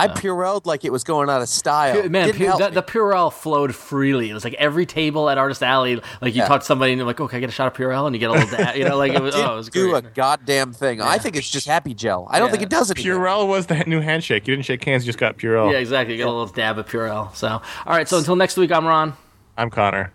I 0.00 0.08
Purelled 0.08 0.66
like 0.66 0.84
it 0.84 0.92
was 0.92 1.04
going 1.04 1.28
out 1.30 1.42
of 1.42 1.48
style. 1.48 2.08
Man, 2.08 2.32
Pu- 2.32 2.44
help 2.44 2.58
the, 2.58 2.68
me. 2.70 2.74
the 2.74 2.82
Purell 2.82 3.32
flowed 3.32 3.74
freely. 3.74 4.30
It 4.30 4.34
was 4.34 4.44
like 4.44 4.54
every 4.54 4.86
table 4.86 5.28
at 5.30 5.38
Artist 5.38 5.62
Alley, 5.62 5.96
like 6.20 6.34
you 6.34 6.40
Yeah. 6.42 6.48
talk 6.48 6.60
to 6.60 6.66
somebody 6.66 6.92
and 6.92 6.98
you're 6.98 7.06
like, 7.06 7.20
"Oh, 7.20 7.28
can 7.28 7.36
I 7.36 7.40
get 7.40 7.48
a 7.48 7.52
shot 7.52 7.66
of 7.66 7.74
Purell?" 7.74 8.06
And 8.06 8.14
you 8.16 8.20
get 8.20 8.30
a 8.30 8.32
little, 8.32 8.58
da- 8.58 8.72
you 8.72 8.84
know, 8.88 8.96
like 8.96 9.12
it 9.12 9.22
was. 9.22 9.34
didn't 9.36 9.48
Oh, 9.48 9.52
it 9.54 9.56
was 9.56 9.68
do 9.68 9.90
great. 9.90 10.04
a 10.04 10.08
goddamn 10.08 10.72
thing. 10.72 11.00
I 11.00 11.18
think 11.18 11.36
it's 11.36 11.50
just 11.50 11.66
happy 11.66 11.94
gel. 11.94 12.26
I 12.30 12.38
don't 12.38 12.48
Yeah. 12.48 12.52
think 12.52 12.62
it 12.64 12.70
does 12.70 12.90
anything. 12.90 13.12
Purell 13.12 13.46
was 13.48 13.66
the 13.66 13.76
new 13.86 14.00
handshake. 14.00 14.46
You 14.48 14.54
didn't 14.56 14.66
shake 14.66 14.84
hands, 14.84 15.04
you 15.04 15.08
just 15.08 15.18
got 15.18 15.36
Purell. 15.38 15.72
Yeah, 15.72 15.78
exactly. 15.78 16.14
You 16.14 16.18
get 16.18 16.26
a 16.26 16.30
little 16.30 16.46
dab 16.46 16.78
of 16.78 16.86
Purell. 16.86 17.34
So, 17.34 17.48
all 17.48 17.62
right. 17.86 18.08
So 18.08 18.18
until 18.18 18.36
next 18.36 18.56
week, 18.56 18.72
I'm 18.72 18.86
Ron. 18.86 19.14
I'm 19.56 19.70
Conor. 19.70 20.12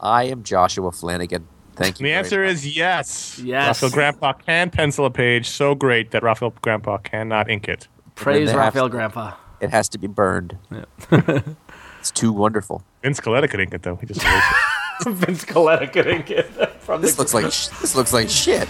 I 0.00 0.24
am 0.24 0.42
Joshua 0.44 0.92
Flanagan. 0.92 1.48
Thank 1.74 2.00
you. 2.00 2.06
The 2.06 2.12
answer 2.12 2.42
much. 2.44 2.54
is 2.54 2.76
yes. 2.76 3.38
Yes. 3.38 3.82
Rafael 3.82 4.12
Grampá 4.12 4.34
can 4.44 4.70
pencil 4.70 5.04
a 5.06 5.10
page 5.10 5.48
so 5.48 5.74
great 5.76 6.10
that 6.10 6.22
Rafael 6.24 6.52
Grampá 6.62 7.02
cannot 7.02 7.48
ink 7.50 7.68
it. 7.68 7.86
Praise 8.18 8.52
Rafael 8.54 8.88
to- 8.90 8.96
Grampá. 8.96 9.34
it 9.60 9.70
has 9.70 9.88
to 9.90 9.98
be 9.98 10.06
burned. 10.06 10.56
it's 11.10 12.10
too 12.12 12.32
wonderful. 12.32 12.82
Vince 13.02 13.20
Colletta 13.20 13.48
could 13.50 13.60
ink 13.60 13.72
it 13.74 13.82
though. 13.82 13.96
He 13.96 14.06
just 14.06 14.20
it. 14.24 14.42
Vince 15.14 15.44
Colletta 15.44 15.92
getting 15.92 16.22
it 16.26 16.46
from 16.80 17.00
This 17.02 17.18
looks 17.18 17.32
like 17.34 17.52
sh- 17.52 17.68
this 17.80 17.94
looks 17.94 18.12
like 18.12 18.28
shit. 18.28 18.68